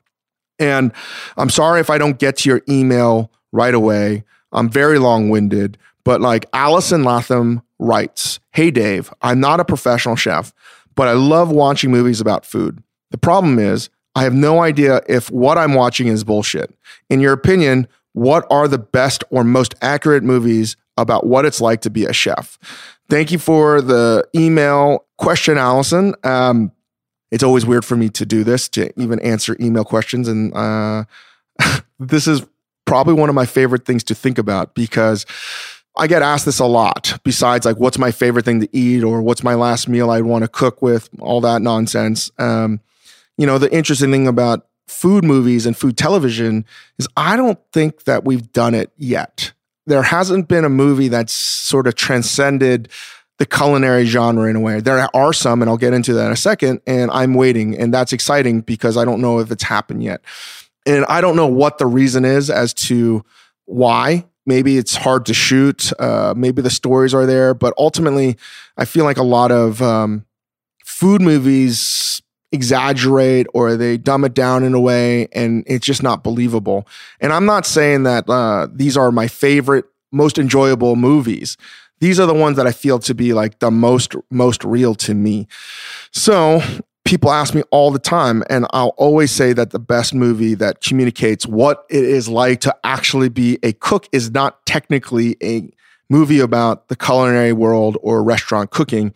And 0.59 0.93
I'm 1.37 1.51
sorry 1.51 1.81
if 1.81 1.91
I 1.91 1.99
don't 1.99 2.19
get 2.19 2.37
to 2.39 2.49
your 2.49 2.63
email 2.69 3.33
right 3.53 3.75
away. 3.75 4.25
I'm 4.53 4.69
very 4.69 4.99
long 4.99 5.31
winded, 5.31 5.79
but 6.05 6.21
like 6.21 6.47
Allison 6.53 7.05
Latham 7.05 7.63
writes 7.79 8.39
Hey 8.53 8.71
Dave, 8.71 9.13
I'm 9.23 9.41
not 9.41 9.61
a 9.61 9.65
professional 9.65 10.17
chef, 10.17 10.53
but 10.95 11.09
I 11.09 11.13
love 11.13 11.51
watching 11.51 11.91
movies 11.91 12.21
about 12.21 12.47
food. 12.47 12.83
The 13.11 13.19
problem 13.19 13.59
is, 13.59 13.91
I 14.15 14.25
have 14.25 14.35
no 14.35 14.61
idea 14.61 15.01
if 15.09 15.31
what 15.31 15.57
I'm 15.57 15.73
watching 15.73 16.07
is 16.09 16.23
bullshit. 16.23 16.75
In 17.09 17.21
your 17.21 17.33
opinion, 17.33 17.89
what 18.13 18.47
are 18.51 18.69
the 18.69 18.79
best 18.79 19.25
or 19.31 19.45
most 19.45 19.75
accurate 19.81 20.23
movies 20.23 20.77
about 20.97 21.27
what 21.27 21.45
it's 21.45 21.61
like 21.61 21.81
to 21.83 21.91
be 21.91 22.05
a 22.05 22.13
chef? 22.13 22.59
Thank 23.09 23.31
you 23.31 23.39
for 23.39 23.81
the 23.81 24.27
email 24.35 25.07
question, 25.19 25.59
Allison. 25.59 26.15
Um, 26.25 26.73
it's 27.31 27.43
always 27.43 27.65
weird 27.65 27.85
for 27.85 27.97
me 27.97 28.09
to 28.11 28.27
do 28.27 28.45
this, 28.45 28.69
to 28.71 28.93
even 29.01 29.19
answer 29.21 29.57
email 29.59 29.85
questions. 29.85 30.29
And 30.29 30.55
uh, 30.55 31.05
this 31.99 32.27
is 32.27 32.43
probably 32.85 33.15
one 33.15 33.29
of 33.29 33.35
my 33.35 33.47
favorite 33.47 33.87
things 33.87 34.05
to 34.05 34.15
think 34.15 34.39
about 34.39 34.75
because 34.75 35.25
I 35.97 36.07
get 36.07 36.23
asked 36.23 36.45
this 36.47 36.59
a 36.59 36.67
lot, 36.67 37.19
besides 37.25 37.67
like, 37.67 37.79
what's 37.79 37.99
my 37.99 38.11
favorite 38.11 38.45
thing 38.45 38.61
to 38.61 38.77
eat 38.77 39.03
or 39.03 39.21
what's 39.23 39.43
my 39.43 39.55
last 39.55 39.89
meal 39.89 40.11
I'd 40.11 40.25
want 40.25 40.43
to 40.43 40.49
cook 40.49 40.83
with, 40.83 41.09
all 41.21 41.41
that 41.43 41.63
nonsense. 41.63 42.31
Um, 42.39 42.81
you 43.37 43.47
know, 43.47 43.59
the 43.59 43.73
interesting 43.75 44.11
thing 44.11 44.27
about 44.27 44.67
food 44.93 45.25
movies 45.25 45.67
and 45.67 45.77
food 45.77 45.97
television 45.97 46.65
is 46.99 47.09
I 47.17 47.37
don't 47.37 47.59
think 47.73 48.05
that 48.05 48.25
we've 48.25 48.53
done 48.53 48.75
it 48.75 48.93
yet. 48.97 49.53
There 49.87 50.03
hasn't 50.03 50.49
been 50.49 50.65
a 50.65 50.69
movie 50.69 51.09
that's 51.09 51.33
sort 51.33 51.87
of 51.87 51.97
transcended 51.97 52.89
the 53.39 53.47
culinary 53.47 54.05
genre 54.05 54.49
in 54.49 54.55
a 54.55 54.61
way. 54.61 54.81
There 54.81 55.09
are 55.15 55.33
some, 55.33 55.63
and 55.63 55.69
I'll 55.69 55.77
get 55.77 55.93
into 55.93 56.15
that 56.15 56.27
in 56.27 56.33
a 56.33 56.37
second, 56.37 56.81
and 56.87 57.11
I'm 57.11 57.35
waiting. 57.35 57.77
And 57.77 57.93
that's 57.93 58.13
exciting 58.13 58.61
because 58.61 58.97
I 58.97 59.05
don't 59.05 59.21
know 59.21 59.41
if 59.41 59.51
it's 59.51 59.65
happened 59.65 60.05
yet. 60.05 60.21
And 60.87 61.05
I 61.07 61.21
don't 61.21 61.35
know 61.35 61.49
what 61.49 61.79
the 61.79 61.87
reason 61.87 62.25
is 62.25 62.51
as 62.51 62.73
to 62.75 63.25
why. 63.65 64.27
Maybe 64.47 64.77
it's 64.77 64.95
hard 64.95 65.27
to 65.27 65.35
shoot. 65.35 65.93
Uh, 65.99 66.35
maybe 66.37 66.63
the 66.63 66.71
stories 66.71 67.15
are 67.15 67.27
there. 67.27 67.55
But 67.55 67.75
ultimately, 67.79 68.37
I 68.77 68.85
feel 68.85 69.05
like 69.05 69.17
a 69.17 69.25
lot 69.25 69.51
of 69.51 69.83
um, 69.83 70.25
food 70.85 71.21
movies 71.21 72.22
exaggerate 72.53 73.47
or 73.55 73.77
they 73.77 73.97
dumb 73.97 74.25
it 74.25 74.35
down 74.35 74.63
in 74.63 74.75
a 74.75 74.81
way 74.81 75.27
and 75.33 75.65
it's 75.67 75.87
just 75.87 76.03
not 76.03 76.23
believable. 76.23 76.87
And 77.21 77.33
I'm 77.33 77.47
not 77.47 77.67
saying 77.67 78.03
that 78.05 78.29
uh, 78.29 78.69
these 78.73 78.97
are 78.97 79.11
my 79.11 79.27
favorite, 79.27 79.87
most 80.13 80.39
enjoyable 80.39 80.95
movies. 80.97 81.57
These 82.01 82.21
are 82.21 82.27
the 82.27 82.35
ones 82.35 82.57
that 82.57 82.67
I 82.67 82.73
feel 82.73 82.99
to 83.01 83.15
be 83.15 83.33
like 83.33 83.61
the 83.61 83.71
most 83.71 84.15
most 84.31 84.65
real 84.65 84.95
to 84.97 85.15
me. 85.15 85.47
So 86.11 86.61
people 87.05 87.31
ask 87.31 87.55
me 87.55 87.63
all 87.71 87.91
the 87.91 87.99
time, 87.99 88.43
and 88.51 88.67
I'll 88.71 88.95
always 88.97 89.31
say 89.31 89.53
that 89.53 89.71
the 89.71 89.79
best 89.79 90.13
movie 90.13 90.55
that 90.55 90.81
communicates 90.81 91.47
what 91.47 91.85
it 91.91 92.05
is 92.05 92.29
like 92.29 92.61
to 92.63 92.77
actually 92.85 93.29
be 93.29 93.59
a 93.63 93.73
cook 93.73 94.09
is 94.13 94.31
not 94.31 94.65
technically 94.67 95.37
a 95.43 95.71
movie 96.11 96.41
about 96.41 96.89
the 96.89 96.97
culinary 96.97 97.53
world 97.53 97.97
or 98.03 98.23
restaurant 98.23 98.71
cooking, 98.71 99.15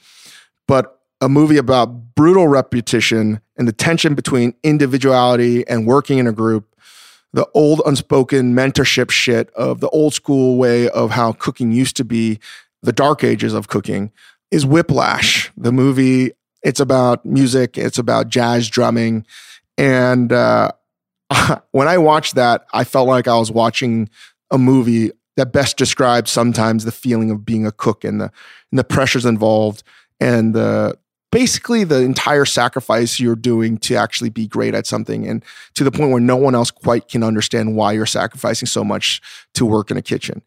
but 0.69 0.96
a 1.21 1.29
movie 1.29 1.57
about 1.57 2.15
brutal 2.15 2.49
repetition 2.49 3.41
and 3.57 3.67
the 3.67 3.73
tension 3.73 4.15
between 4.15 4.55
individuality 4.63 5.67
and 5.69 5.87
working 5.87 6.19
in 6.19 6.27
a 6.27 6.33
group, 6.33 6.75
the 7.33 7.49
old 7.55 7.83
unspoken 7.87 8.55
mentorship 8.55 9.11
shit 9.11 9.51
of 9.51 9.81
the 9.81 9.89
old 9.91 10.15
school 10.15 10.57
way 10.57 10.89
of 10.91 11.11
how 11.11 11.33
cooking 11.33 11.73
used 11.73 11.97
to 11.97 12.05
be, 12.05 12.39
the 12.83 12.93
dark 12.93 13.25
ages 13.25 13.55
of 13.55 13.69
cooking, 13.69 14.13
is 14.51 14.67
Whiplash. 14.67 15.51
The 15.57 15.73
movie, 15.73 16.33
it's 16.63 16.81
about 16.81 17.25
music, 17.25 17.79
it's 17.79 17.99
about 17.99 18.29
jazz 18.29 18.69
drumming. 18.69 19.27
And 19.79 20.33
uh, 20.33 20.73
when 21.73 21.89
I 21.89 21.99
watched 21.99 22.35
that, 22.35 22.67
I 22.73 22.85
felt 22.85 23.09
like 23.09 23.27
I 23.29 23.39
was 23.39 23.51
watching 23.51 24.09
a 24.51 24.59
movie 24.59 25.11
that 25.37 25.53
best 25.53 25.77
describes 25.77 26.31
sometimes 26.31 26.85
the 26.85 26.93
feeling 26.93 27.31
of 27.31 27.45
being 27.45 27.67
a 27.67 27.73
cook 27.73 28.05
and 28.05 28.21
the, 28.21 28.33
and 28.71 28.79
the 28.79 28.85
pressures 28.85 29.27
involved 29.27 29.83
and 30.21 30.55
the 30.55 30.99
basically 31.37 31.85
the 31.85 32.01
entire 32.01 32.47
sacrifice 32.47 33.21
you're 33.21 33.37
doing 33.37 33.77
to 33.77 33.95
actually 33.95 34.31
be 34.31 34.47
great 34.47 34.75
at 34.75 34.87
something 34.87 35.29
and 35.29 35.45
to 35.75 35.85
the 35.85 35.91
point 35.91 36.11
where 36.11 36.19
no 36.19 36.35
one 36.35 36.55
else 36.55 36.71
quite 36.71 37.09
can 37.09 37.23
understand 37.23 37.77
why 37.77 37.93
you're 37.93 38.07
sacrificing 38.07 38.65
so 38.65 38.83
much 38.83 39.21
to 39.53 39.67
work 39.67 39.91
in 39.91 39.99
a 39.99 40.03
kitchen. 40.03 40.41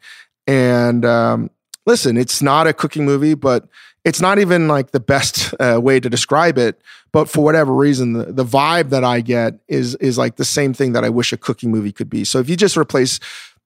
And 0.47 1.05
um, 1.05 1.51
listen, 1.85 2.17
it's 2.17 2.41
not 2.41 2.65
a 2.65 2.73
cooking 2.73 3.05
movie, 3.05 3.35
but 3.35 3.67
it's 4.03 4.19
not 4.19 4.39
even 4.39 4.67
like 4.67 4.89
the 4.89 4.99
best 4.99 5.53
uh, 5.59 5.79
way 5.79 5.99
to 5.99 6.09
describe 6.09 6.57
it. 6.57 6.81
But 7.11 7.29
for 7.29 7.43
whatever 7.43 7.71
reason, 7.71 8.13
the, 8.13 8.33
the 8.33 8.43
vibe 8.43 8.89
that 8.89 9.03
I 9.03 9.21
get 9.21 9.59
is 9.67 9.93
is 9.97 10.17
like 10.17 10.37
the 10.37 10.45
same 10.45 10.73
thing 10.73 10.93
that 10.93 11.03
I 11.03 11.09
wish 11.09 11.31
a 11.31 11.37
cooking 11.37 11.69
movie 11.69 11.91
could 11.91 12.09
be. 12.09 12.25
So 12.25 12.39
if 12.39 12.49
you 12.49 12.57
just 12.57 12.75
replace 12.75 13.19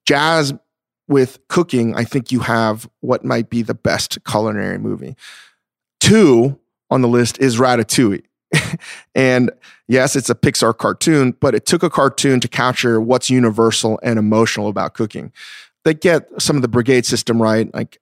jazz 0.05 0.53
with 1.07 1.39
cooking, 1.47 1.95
I 1.95 2.03
think 2.03 2.33
you 2.33 2.41
have 2.41 2.89
what 2.99 3.23
might 3.23 3.49
be 3.49 3.61
the 3.61 3.73
best 3.73 4.25
culinary 4.25 4.77
movie. 4.77 5.15
Two 6.01 6.59
on 6.93 7.01
the 7.01 7.07
list 7.07 7.39
is 7.39 7.57
Ratatouille. 7.57 8.23
and 9.15 9.51
yes, 9.87 10.15
it's 10.15 10.29
a 10.29 10.35
Pixar 10.35 10.77
cartoon, 10.77 11.35
but 11.39 11.55
it 11.55 11.65
took 11.65 11.81
a 11.81 11.89
cartoon 11.89 12.39
to 12.39 12.47
capture 12.47 13.01
what's 13.01 13.31
universal 13.31 13.99
and 14.03 14.19
emotional 14.19 14.67
about 14.67 14.93
cooking. 14.93 15.31
They 15.85 15.95
get 15.95 16.29
some 16.39 16.55
of 16.55 16.61
the 16.61 16.67
brigade 16.67 17.07
system 17.07 17.41
right. 17.41 17.73
Like, 17.73 17.99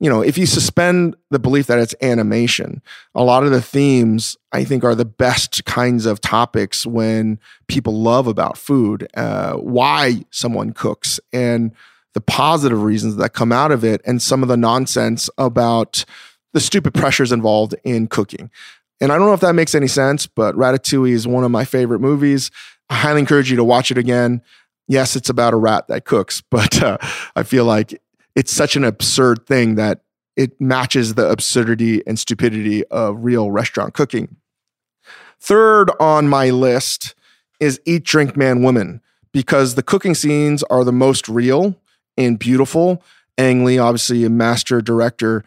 you 0.00 0.10
know, 0.10 0.22
if 0.22 0.36
you 0.36 0.46
suspend 0.46 1.14
the 1.30 1.38
belief 1.38 1.68
that 1.68 1.78
it's 1.78 1.94
animation, 2.02 2.82
a 3.14 3.22
lot 3.22 3.44
of 3.44 3.52
the 3.52 3.62
themes 3.62 4.36
I 4.50 4.64
think 4.64 4.82
are 4.82 4.96
the 4.96 5.04
best 5.04 5.64
kinds 5.64 6.04
of 6.04 6.20
topics 6.20 6.84
when 6.84 7.38
people 7.68 8.02
love 8.02 8.26
about 8.26 8.58
food, 8.58 9.06
uh, 9.14 9.52
why 9.52 10.24
someone 10.30 10.72
cooks, 10.72 11.20
and 11.32 11.70
the 12.14 12.20
positive 12.20 12.82
reasons 12.82 13.14
that 13.16 13.34
come 13.34 13.52
out 13.52 13.70
of 13.70 13.84
it, 13.84 14.00
and 14.04 14.20
some 14.20 14.42
of 14.42 14.48
the 14.48 14.56
nonsense 14.56 15.30
about 15.38 16.04
the 16.52 16.60
stupid 16.60 16.94
pressures 16.94 17.32
involved 17.32 17.74
in 17.84 18.06
cooking. 18.06 18.50
And 19.00 19.10
I 19.10 19.18
don't 19.18 19.26
know 19.26 19.34
if 19.34 19.40
that 19.40 19.54
makes 19.54 19.74
any 19.74 19.88
sense, 19.88 20.26
but 20.26 20.54
Ratatouille 20.54 21.12
is 21.12 21.26
one 21.26 21.44
of 21.44 21.50
my 21.50 21.64
favorite 21.64 22.00
movies. 22.00 22.50
I 22.88 22.94
highly 22.96 23.20
encourage 23.20 23.50
you 23.50 23.56
to 23.56 23.64
watch 23.64 23.90
it 23.90 23.98
again. 23.98 24.42
Yes, 24.86 25.16
it's 25.16 25.28
about 25.28 25.54
a 25.54 25.56
rat 25.56 25.88
that 25.88 26.04
cooks, 26.04 26.42
but 26.50 26.82
uh, 26.82 26.98
I 27.34 27.42
feel 27.42 27.64
like 27.64 28.00
it's 28.34 28.52
such 28.52 28.76
an 28.76 28.84
absurd 28.84 29.46
thing 29.46 29.74
that 29.74 30.02
it 30.36 30.58
matches 30.60 31.14
the 31.14 31.28
absurdity 31.28 32.06
and 32.06 32.18
stupidity 32.18 32.84
of 32.86 33.24
real 33.24 33.50
restaurant 33.50 33.92
cooking. 33.92 34.36
Third 35.40 35.90
on 35.98 36.28
my 36.28 36.50
list 36.50 37.14
is 37.60 37.80
Eat, 37.84 38.04
Drink, 38.04 38.36
Man, 38.36 38.62
Woman, 38.62 39.00
because 39.32 39.74
the 39.74 39.82
cooking 39.82 40.14
scenes 40.14 40.62
are 40.64 40.84
the 40.84 40.92
most 40.92 41.28
real 41.28 41.76
and 42.16 42.38
beautiful. 42.38 43.02
Ang 43.36 43.64
Lee, 43.64 43.78
obviously 43.78 44.24
a 44.24 44.30
master 44.30 44.80
director, 44.80 45.44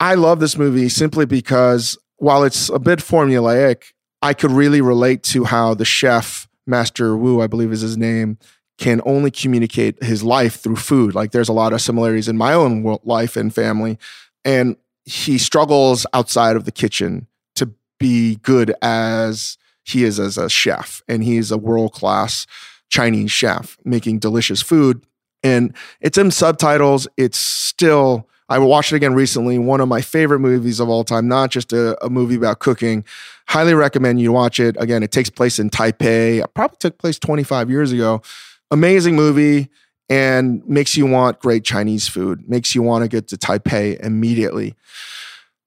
I 0.00 0.14
love 0.14 0.40
this 0.40 0.56
movie 0.56 0.88
simply 0.88 1.26
because 1.26 1.98
while 2.16 2.44
it's 2.44 2.68
a 2.68 2.78
bit 2.78 3.00
formulaic, 3.00 3.92
I 4.22 4.34
could 4.34 4.50
really 4.50 4.80
relate 4.80 5.22
to 5.24 5.44
how 5.44 5.74
the 5.74 5.84
chef, 5.84 6.48
Master 6.66 7.16
Wu, 7.16 7.40
I 7.40 7.46
believe 7.46 7.72
is 7.72 7.80
his 7.80 7.96
name, 7.96 8.38
can 8.78 9.00
only 9.04 9.30
communicate 9.30 10.02
his 10.02 10.22
life 10.22 10.60
through 10.60 10.76
food. 10.76 11.14
Like 11.14 11.32
there's 11.32 11.48
a 11.48 11.52
lot 11.52 11.72
of 11.72 11.80
similarities 11.80 12.28
in 12.28 12.36
my 12.36 12.52
own 12.52 12.98
life 13.04 13.36
and 13.36 13.52
family. 13.52 13.98
And 14.44 14.76
he 15.04 15.36
struggles 15.38 16.06
outside 16.12 16.54
of 16.54 16.64
the 16.64 16.72
kitchen 16.72 17.26
to 17.56 17.72
be 17.98 18.36
good 18.36 18.74
as 18.80 19.58
he 19.84 20.04
is 20.04 20.20
as 20.20 20.38
a 20.38 20.48
chef. 20.48 21.02
And 21.08 21.24
he's 21.24 21.50
a 21.50 21.58
world 21.58 21.92
class 21.92 22.46
Chinese 22.88 23.32
chef 23.32 23.76
making 23.84 24.20
delicious 24.20 24.62
food. 24.62 25.04
And 25.42 25.74
it's 26.00 26.18
in 26.18 26.30
subtitles. 26.30 27.08
It's 27.16 27.38
still 27.38 28.28
I 28.48 28.58
watched 28.58 28.92
it 28.92 28.96
again 28.96 29.14
recently. 29.14 29.58
One 29.58 29.80
of 29.80 29.88
my 29.88 30.00
favorite 30.00 30.38
movies 30.38 30.80
of 30.80 30.88
all 30.88 31.04
time, 31.04 31.28
not 31.28 31.50
just 31.50 31.72
a, 31.72 32.02
a, 32.04 32.08
movie 32.08 32.36
about 32.36 32.60
cooking. 32.60 33.04
Highly 33.48 33.74
recommend 33.74 34.20
you 34.20 34.32
watch 34.32 34.58
it. 34.58 34.76
Again, 34.78 35.02
it 35.02 35.12
takes 35.12 35.28
place 35.28 35.58
in 35.58 35.68
Taipei. 35.68 36.42
It 36.42 36.54
probably 36.54 36.78
took 36.78 36.98
place 36.98 37.18
25 37.18 37.68
years 37.68 37.92
ago. 37.92 38.22
Amazing 38.70 39.16
movie 39.16 39.68
and 40.08 40.66
makes 40.66 40.96
you 40.96 41.04
want 41.06 41.40
great 41.40 41.64
Chinese 41.64 42.08
food, 42.08 42.48
makes 42.48 42.74
you 42.74 42.82
want 42.82 43.04
to 43.04 43.08
get 43.08 43.28
to 43.28 43.36
Taipei 43.36 44.00
immediately. 44.00 44.74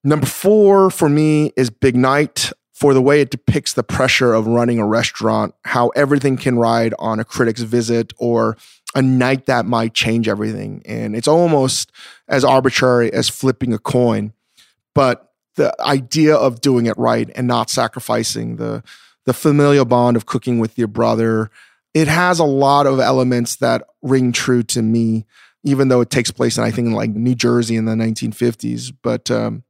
Number 0.04 0.26
four 0.26 0.90
for 0.90 1.08
me 1.10 1.54
is 1.56 1.70
Big 1.70 1.96
Night 1.96 2.52
for 2.74 2.96
the 2.96 3.02
way 3.02 3.22
it 3.22 3.30
depicts 3.30 3.74
the 3.74 3.84
pressure 3.84 4.34
of 4.34 4.48
running 4.48 4.80
a 4.80 4.88
restaurant, 4.88 5.54
how 5.66 5.90
everything 5.90 6.36
can 6.36 6.58
ride 6.58 6.96
on 6.98 7.20
a 7.20 7.24
critic's 7.24 7.62
visit 7.62 8.12
or 8.18 8.58
a 8.96 9.02
night 9.02 9.46
that 9.46 9.66
might 9.66 9.94
change 9.94 10.28
everything. 10.28 10.82
And 10.86 11.16
it's 11.16 11.28
almost 11.28 11.92
as 12.28 12.44
arbitrary 12.44 13.12
as 13.14 13.30
flipping 13.30 13.74
a 13.74 13.80
coin. 13.80 14.34
But 14.94 15.32
the 15.56 15.74
idea 15.82 16.36
of 16.36 16.62
doing 16.62 16.86
it 16.86 16.98
right 16.98 17.30
and 17.36 17.48
not 17.48 17.70
sacrificing 17.70 18.58
the 18.58 18.84
the 19.26 19.34
familial 19.34 19.86
bond 19.86 20.18
of 20.18 20.26
cooking 20.26 20.58
with 20.58 20.78
your 20.80 20.88
brother, 20.88 21.52
it 21.94 22.08
has 22.08 22.40
a 22.40 22.44
lot 22.44 22.88
of 22.88 23.00
elements 23.00 23.58
that 23.58 23.84
ring 24.02 24.32
true 24.32 24.64
to 24.64 24.82
me, 24.82 25.28
even 25.64 25.90
though 25.90 26.02
it 26.02 26.10
takes 26.10 26.32
place 26.32 26.58
in 26.58 26.64
I 26.64 26.72
think 26.72 26.88
in 26.88 26.94
like 26.94 27.12
New 27.12 27.36
Jersey 27.36 27.76
in 27.76 27.86
the 27.86 27.94
1950s. 27.94 28.92
But 29.02 29.30
um, 29.30 29.64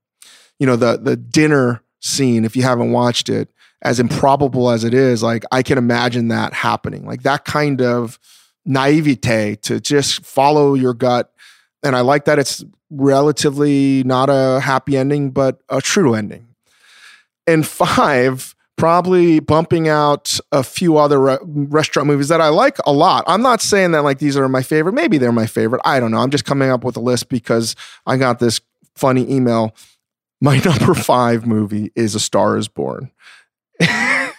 you 0.60 0.66
know, 0.66 0.76
the 0.76 0.98
the 0.98 1.16
dinner 1.16 1.84
scene, 2.00 2.46
if 2.46 2.56
you 2.56 2.64
haven't 2.64 2.92
watched 2.92 3.30
it, 3.30 3.50
as 3.82 4.00
improbable 4.00 4.70
as 4.70 4.84
it 4.84 4.94
is, 4.94 5.22
like 5.24 5.44
I 5.52 5.64
can 5.64 5.78
imagine 5.78 6.30
that 6.30 6.54
happening. 6.54 7.06
Like 7.06 7.24
that 7.24 7.46
kind 7.46 7.82
of 7.82 8.20
naivete 8.66 9.56
to 9.58 9.80
just 9.80 10.26
follow 10.26 10.74
your 10.74 10.94
gut. 10.94 11.32
And 11.84 11.96
I 11.96 12.02
like 12.02 12.26
that 12.26 12.40
it's 12.40 12.64
relatively 12.90 14.04
not 14.04 14.30
a 14.30 14.60
happy 14.60 14.98
ending, 14.98 15.32
but 15.32 15.62
a 15.70 15.82
true 15.82 16.14
ending. 16.14 16.48
And 17.48 17.66
five, 17.66 18.56
probably 18.78 19.40
bumping 19.40 19.88
out 19.88 20.40
a 20.52 20.64
few 20.64 20.98
other 20.98 21.20
re- 21.20 21.38
restaurant 21.44 22.08
movies 22.08 22.28
that 22.28 22.42
I 22.42 22.50
like 22.50 22.78
a 22.86 22.92
lot. 22.92 23.24
I'm 23.28 23.42
not 23.42 23.62
saying 23.62 23.92
that 23.92 24.04
like 24.04 24.20
these 24.20 24.38
are 24.38 24.48
my 24.50 24.62
favorite. 24.62 24.94
Maybe 24.94 25.18
they're 25.18 25.32
my 25.32 25.48
favorite. 25.48 25.82
I 25.86 26.00
don't 26.00 26.12
know. 26.12 26.20
I'm 26.20 26.32
just 26.32 26.46
coming 26.46 26.70
up 26.70 26.84
with 26.84 26.98
a 26.98 27.00
list 27.00 27.30
because 27.30 27.76
I 28.06 28.18
got 28.18 28.40
this 28.40 28.62
funny 28.96 29.30
email. 29.32 29.76
My 30.40 30.58
number 30.66 30.94
five 30.94 31.46
movie 31.46 31.92
is 31.96 32.16
A 32.16 32.20
Star 32.20 32.58
is 32.58 32.68
Born. 32.68 33.12
I 33.82 34.34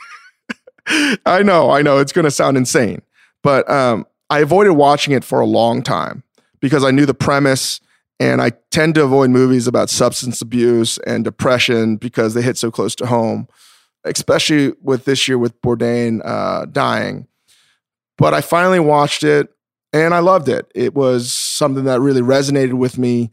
know, 1.45 1.71
I 1.71 1.83
know. 1.83 1.99
It's 1.99 2.13
going 2.13 2.25
to 2.25 2.31
sound 2.31 2.57
insane. 2.57 3.03
But 3.43 3.69
um, 3.71 4.07
I 4.33 4.39
avoided 4.39 4.73
watching 4.73 5.13
it 5.13 5.25
for 5.25 5.41
a 5.41 5.47
long 5.47 5.83
time 5.83 6.23
because 6.59 6.85
I 6.85 6.91
knew 6.91 7.05
the 7.05 7.13
premise 7.13 7.83
and 8.19 8.41
I 8.41 8.53
tend 8.71 8.95
to 8.95 9.05
avoid 9.05 9.29
movies 9.29 9.67
about 9.67 9.91
substance 9.91 10.41
abuse 10.41 10.97
and 11.07 11.23
depression 11.23 11.97
because 11.97 12.33
they 12.33 12.41
hit 12.41 12.57
so 12.57 12.71
close 12.71 12.95
to 12.95 13.07
home, 13.07 13.47
especially 14.05 14.73
with 14.81 15.05
this 15.05 15.29
year 15.29 15.37
with 15.37 15.61
Bourdain 15.61 16.23
uh, 16.25 16.65
dying. 16.65 17.27
But 18.17 18.33
I 18.33 18.41
finally 18.41 18.81
watched 18.81 19.23
it 19.23 19.53
and 19.93 20.15
I 20.15 20.21
loved 20.21 20.49
it. 20.49 20.73
It 20.75 20.95
was 20.95 21.31
something 21.31 21.85
that 21.85 22.01
really 22.01 22.23
resonated 22.23 22.73
with 22.73 22.97
me. 22.97 23.31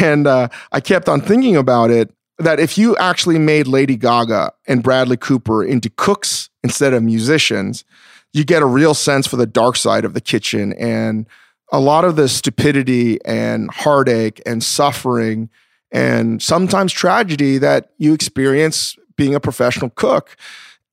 And 0.00 0.26
uh, 0.26 0.48
I 0.70 0.80
kept 0.80 1.10
on 1.10 1.20
thinking 1.20 1.56
about 1.56 1.90
it 1.90 2.10
that 2.38 2.58
if 2.58 2.78
you 2.78 2.96
actually 2.96 3.38
made 3.38 3.66
Lady 3.66 3.96
Gaga 3.96 4.52
and 4.66 4.82
Bradley 4.82 5.18
Cooper 5.18 5.62
into 5.62 5.90
cooks 5.90 6.48
instead 6.64 6.94
of 6.94 7.02
musicians, 7.02 7.84
you 8.32 8.44
get 8.44 8.62
a 8.62 8.66
real 8.66 8.94
sense 8.94 9.26
for 9.26 9.36
the 9.36 9.46
dark 9.46 9.76
side 9.76 10.04
of 10.04 10.14
the 10.14 10.20
kitchen 10.20 10.72
and 10.74 11.26
a 11.70 11.80
lot 11.80 12.04
of 12.04 12.16
the 12.16 12.28
stupidity 12.28 13.18
and 13.24 13.70
heartache 13.70 14.40
and 14.44 14.62
suffering 14.62 15.48
and 15.90 16.42
sometimes 16.42 16.92
tragedy 16.92 17.58
that 17.58 17.90
you 17.98 18.14
experience 18.14 18.96
being 19.16 19.34
a 19.34 19.40
professional 19.40 19.90
cook. 19.90 20.36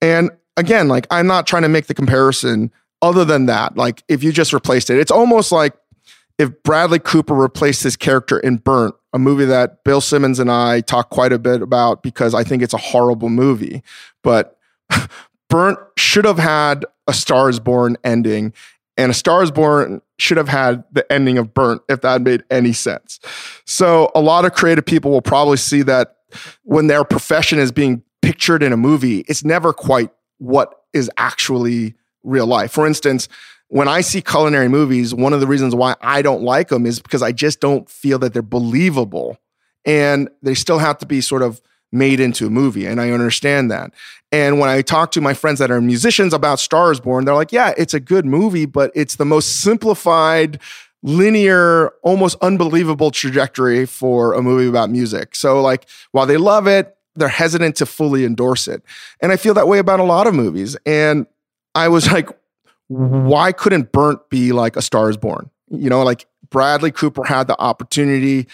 And 0.01 0.31
again, 0.57 0.87
like 0.87 1.07
I'm 1.09 1.27
not 1.27 1.47
trying 1.47 1.63
to 1.63 1.69
make 1.69 1.87
the 1.87 1.93
comparison 1.93 2.71
other 3.01 3.23
than 3.23 3.45
that. 3.45 3.77
Like 3.77 4.03
if 4.07 4.23
you 4.23 4.31
just 4.31 4.53
replaced 4.53 4.89
it, 4.89 4.99
it's 4.99 5.11
almost 5.11 5.51
like 5.51 5.73
if 6.37 6.63
Bradley 6.63 6.99
Cooper 6.99 7.33
replaced 7.33 7.83
his 7.83 7.97
character 7.97 8.39
in 8.39 8.57
Burnt, 8.57 8.95
a 9.13 9.19
movie 9.19 9.45
that 9.45 9.83
Bill 9.83 10.01
Simmons 10.01 10.39
and 10.39 10.51
I 10.51 10.81
talk 10.81 11.09
quite 11.09 11.33
a 11.33 11.39
bit 11.39 11.61
about 11.61 12.03
because 12.03 12.33
I 12.33 12.43
think 12.43 12.61
it's 12.61 12.73
a 12.73 12.77
horrible 12.77 13.29
movie. 13.29 13.83
But 14.23 14.57
Burnt 15.49 15.79
should 15.97 16.25
have 16.25 16.39
had 16.39 16.85
a 17.07 17.13
Star 17.13 17.49
is 17.49 17.59
Born 17.59 17.97
ending, 18.03 18.53
and 18.97 19.11
a 19.11 19.13
Star 19.13 19.43
is 19.43 19.51
Born 19.51 20.01
should 20.17 20.37
have 20.37 20.49
had 20.49 20.83
the 20.91 21.09
ending 21.11 21.37
of 21.37 21.53
Burnt 21.53 21.81
if 21.89 22.01
that 22.01 22.21
made 22.21 22.43
any 22.51 22.73
sense. 22.73 23.19
So 23.65 24.11
a 24.13 24.21
lot 24.21 24.45
of 24.45 24.53
creative 24.53 24.85
people 24.85 25.11
will 25.11 25.21
probably 25.21 25.57
see 25.57 25.81
that 25.83 26.17
when 26.63 26.87
their 26.87 27.03
profession 27.03 27.59
is 27.59 27.71
being 27.71 28.03
pictured 28.21 28.61
in 28.61 28.73
a 28.73 28.77
movie, 28.77 29.19
it's 29.27 29.43
never 29.43 29.73
quite 29.73 30.11
what 30.37 30.83
is 30.93 31.09
actually 31.17 31.95
real 32.23 32.47
life. 32.47 32.71
For 32.71 32.85
instance, 32.85 33.27
when 33.69 33.87
I 33.87 34.01
see 34.01 34.21
culinary 34.21 34.67
movies, 34.67 35.13
one 35.13 35.31
of 35.31 35.39
the 35.39 35.47
reasons 35.47 35.75
why 35.75 35.95
I 36.01 36.21
don't 36.21 36.41
like 36.41 36.69
them 36.69 36.85
is 36.85 36.99
because 36.99 37.21
I 37.21 37.31
just 37.31 37.59
don't 37.59 37.89
feel 37.89 38.19
that 38.19 38.33
they're 38.33 38.41
believable. 38.41 39.37
And 39.85 40.29
they 40.41 40.55
still 40.55 40.79
have 40.79 40.97
to 40.99 41.05
be 41.05 41.21
sort 41.21 41.41
of 41.41 41.61
made 41.91 42.19
into 42.19 42.47
a 42.47 42.49
movie. 42.49 42.85
And 42.85 43.01
I 43.01 43.11
understand 43.11 43.71
that. 43.71 43.91
And 44.31 44.59
when 44.59 44.69
I 44.69 44.81
talk 44.81 45.11
to 45.11 45.21
my 45.21 45.33
friends 45.33 45.59
that 45.59 45.71
are 45.71 45.81
musicians 45.81 46.33
about 46.33 46.59
Stars 46.59 46.99
Born, 46.99 47.25
they're 47.25 47.33
like, 47.35 47.51
yeah, 47.51 47.73
it's 47.77 47.93
a 47.93 47.99
good 47.99 48.25
movie, 48.25 48.65
but 48.65 48.91
it's 48.93 49.15
the 49.15 49.25
most 49.25 49.61
simplified, 49.61 50.59
linear, 51.01 51.89
almost 52.03 52.37
unbelievable 52.41 53.09
trajectory 53.09 53.85
for 53.85 54.33
a 54.33 54.41
movie 54.41 54.67
about 54.67 54.89
music. 54.89 55.35
So, 55.35 55.61
like, 55.61 55.87
while 56.11 56.27
they 56.27 56.37
love 56.37 56.67
it, 56.67 56.95
they're 57.15 57.27
hesitant 57.27 57.75
to 57.77 57.85
fully 57.85 58.23
endorse 58.23 58.67
it. 58.67 58.83
And 59.19 59.31
I 59.31 59.37
feel 59.37 59.53
that 59.55 59.67
way 59.67 59.79
about 59.79 59.99
a 59.99 60.03
lot 60.03 60.27
of 60.27 60.35
movies. 60.35 60.77
And 60.85 61.25
I 61.73 61.87
was 61.87 62.11
like, 62.11 62.29
why 62.87 63.51
couldn't 63.51 63.91
Burnt 63.91 64.29
be 64.29 64.51
like 64.51 64.75
A 64.75 64.81
Stars 64.81 65.17
Born? 65.17 65.49
You 65.69 65.89
know, 65.89 66.03
like 66.03 66.27
Bradley 66.49 66.91
Cooper 66.91 67.23
had 67.23 67.47
the 67.47 67.59
opportunity, 67.59 68.47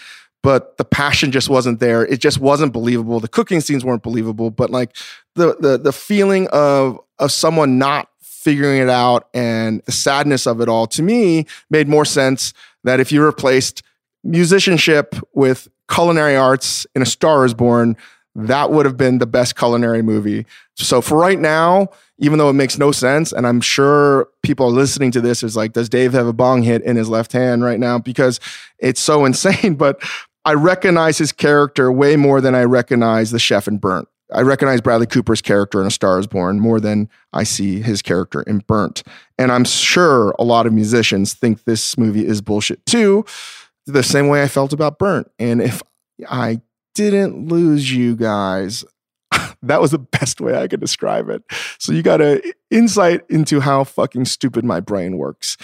but 0.46 0.76
the 0.76 0.84
passion 0.84 1.32
just 1.32 1.48
wasn't 1.48 1.80
there. 1.80 2.06
It 2.06 2.20
just 2.20 2.38
wasn't 2.38 2.72
believable. 2.72 3.18
The 3.18 3.26
cooking 3.26 3.60
scenes 3.60 3.84
weren't 3.84 4.04
believable, 4.04 4.52
but 4.52 4.70
like 4.70 4.96
the 5.34 5.56
the 5.58 5.76
the 5.76 5.92
feeling 5.92 6.46
of 6.52 7.00
of 7.18 7.32
someone 7.32 7.78
not 7.78 8.08
figuring 8.20 8.80
it 8.80 8.88
out 8.88 9.28
and 9.34 9.82
the 9.86 9.90
sadness 9.90 10.46
of 10.46 10.60
it 10.60 10.68
all 10.68 10.86
to 10.86 11.02
me 11.02 11.46
made 11.68 11.88
more 11.88 12.04
sense 12.04 12.54
that 12.84 13.00
if 13.00 13.10
you 13.10 13.24
replaced 13.24 13.82
musicianship 14.22 15.16
with 15.34 15.66
culinary 15.92 16.36
arts 16.36 16.86
in 16.94 17.02
A 17.02 17.06
Star 17.06 17.44
is 17.44 17.52
Born, 17.52 17.96
that 18.36 18.70
would 18.70 18.86
have 18.86 18.96
been 18.96 19.18
the 19.18 19.26
best 19.26 19.56
culinary 19.56 20.00
movie. 20.00 20.46
So 20.76 21.00
for 21.00 21.18
right 21.18 21.40
now, 21.40 21.88
even 22.18 22.38
though 22.38 22.48
it 22.48 22.54
makes 22.54 22.78
no 22.78 22.92
sense, 22.92 23.32
and 23.32 23.46
I'm 23.46 23.60
sure 23.60 24.28
people 24.42 24.66
are 24.66 24.70
listening 24.70 25.10
to 25.12 25.20
this 25.20 25.42
is 25.42 25.56
like, 25.56 25.72
does 25.72 25.88
Dave 25.88 26.12
have 26.12 26.26
a 26.26 26.32
bong 26.32 26.62
hit 26.62 26.82
in 26.82 26.96
his 26.96 27.08
left 27.08 27.32
hand 27.32 27.62
right 27.62 27.78
now? 27.78 27.98
Because 27.98 28.40
it's 28.78 29.00
so 29.00 29.24
insane. 29.26 29.74
But 29.74 30.02
I 30.46 30.54
recognize 30.54 31.18
his 31.18 31.32
character 31.32 31.90
way 31.90 32.14
more 32.14 32.40
than 32.40 32.54
I 32.54 32.62
recognize 32.62 33.32
the 33.32 33.38
chef 33.40 33.66
in 33.66 33.78
Burnt. 33.78 34.06
I 34.32 34.42
recognize 34.42 34.80
Bradley 34.80 35.06
Cooper's 35.06 35.42
character 35.42 35.80
in 35.80 35.88
A 35.88 35.90
Star 35.90 36.20
is 36.20 36.28
Born 36.28 36.60
more 36.60 36.80
than 36.80 37.08
I 37.32 37.42
see 37.42 37.80
his 37.80 38.00
character 38.00 38.42
in 38.42 38.58
Burnt. 38.58 39.02
And 39.38 39.50
I'm 39.50 39.64
sure 39.64 40.34
a 40.38 40.44
lot 40.44 40.66
of 40.66 40.72
musicians 40.72 41.34
think 41.34 41.64
this 41.64 41.98
movie 41.98 42.24
is 42.24 42.40
bullshit 42.40 42.86
too, 42.86 43.24
the 43.86 44.04
same 44.04 44.28
way 44.28 44.42
I 44.42 44.48
felt 44.48 44.72
about 44.72 45.00
Burnt. 45.00 45.28
And 45.40 45.60
if 45.60 45.82
I 46.28 46.60
didn't 46.94 47.48
lose 47.48 47.92
you 47.92 48.14
guys. 48.14 48.84
that 49.62 49.80
was 49.80 49.90
the 49.90 49.98
best 49.98 50.40
way 50.40 50.56
I 50.56 50.68
could 50.68 50.80
describe 50.80 51.28
it. 51.28 51.42
So 51.78 51.92
you 51.92 52.02
got 52.02 52.20
an 52.20 52.40
insight 52.70 53.22
into 53.28 53.60
how 53.60 53.82
fucking 53.82 54.26
stupid 54.26 54.64
my 54.64 54.78
brain 54.78 55.18
works. 55.18 55.56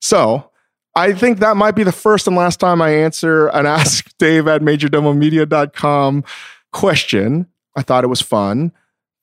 So 0.00 0.49
I 0.94 1.12
think 1.12 1.38
that 1.38 1.56
might 1.56 1.76
be 1.76 1.84
the 1.84 1.92
first 1.92 2.26
and 2.26 2.36
last 2.36 2.58
time 2.58 2.82
I 2.82 2.90
answer 2.90 3.48
an 3.48 3.66
ask 3.80 4.06
Dave 4.18 4.48
at 4.48 4.62
majordomomedia.com 4.62 6.24
question. 6.72 7.46
I 7.76 7.82
thought 7.82 8.04
it 8.04 8.08
was 8.08 8.20
fun. 8.20 8.72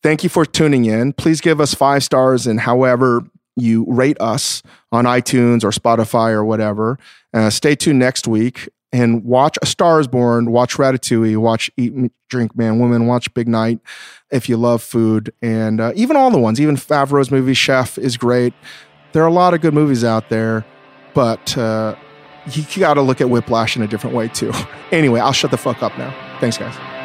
Thank 0.04 0.24
you 0.24 0.30
for 0.30 0.46
tuning 0.46 0.86
in. 0.86 1.14
Please 1.14 1.42
give 1.42 1.60
us 1.60 1.74
five 1.74 2.04
stars 2.04 2.48
and 2.48 2.62
however 2.62 3.24
you 3.56 3.86
rate 3.88 4.18
us 4.22 4.62
on 4.92 5.06
iTunes 5.06 5.64
or 5.64 5.72
Spotify 5.72 6.32
or 6.32 6.46
whatever. 6.46 6.98
Uh, 7.34 7.50
stay 7.50 7.76
tuned 7.76 8.00
next 8.00 8.28
week 8.28 8.70
and 8.92 9.26
watch 9.26 9.58
A 9.62 9.66
Star 9.66 10.00
is 10.00 10.08
Born, 10.08 10.52
watch 10.52 10.76
Ratatouille, 10.76 11.38
watch 11.38 11.70
Eat, 11.76 11.94
Drink, 12.30 12.56
Man, 12.56 12.80
Woman, 12.80 13.08
watch 13.08 13.34
Big 13.34 13.48
Night 13.48 13.80
if 14.32 14.48
you 14.48 14.58
love 14.58 14.82
food, 14.82 15.34
and 15.42 15.80
uh, 15.80 15.92
even 15.96 16.16
all 16.16 16.32
the 16.32 16.40
ones, 16.40 16.60
even 16.62 16.76
Favreau's 16.76 17.32
movie 17.32 17.54
Chef 17.54 17.98
is 17.98 18.18
great. 18.18 18.54
There 19.12 19.24
are 19.24 19.28
a 19.28 19.34
lot 19.34 19.54
of 19.54 19.62
good 19.62 19.74
movies 19.74 20.04
out 20.04 20.30
there, 20.30 20.66
but 21.18 21.58
uh, 21.58 21.96
you, 22.52 22.64
you 22.70 22.80
got 22.80 22.94
to 22.94 23.02
look 23.02 23.22
at 23.22 23.28
Whiplash 23.32 23.76
in 23.76 23.82
a 23.82 23.88
different 23.88 24.16
way 24.16 24.28
too. 24.28 24.54
anyway, 24.92 25.20
I'll 25.20 25.34
shut 25.34 25.50
the 25.50 25.58
fuck 25.58 25.82
up 25.82 25.98
now. 25.98 26.14
Thanks, 26.40 26.60
guys. 26.60 26.97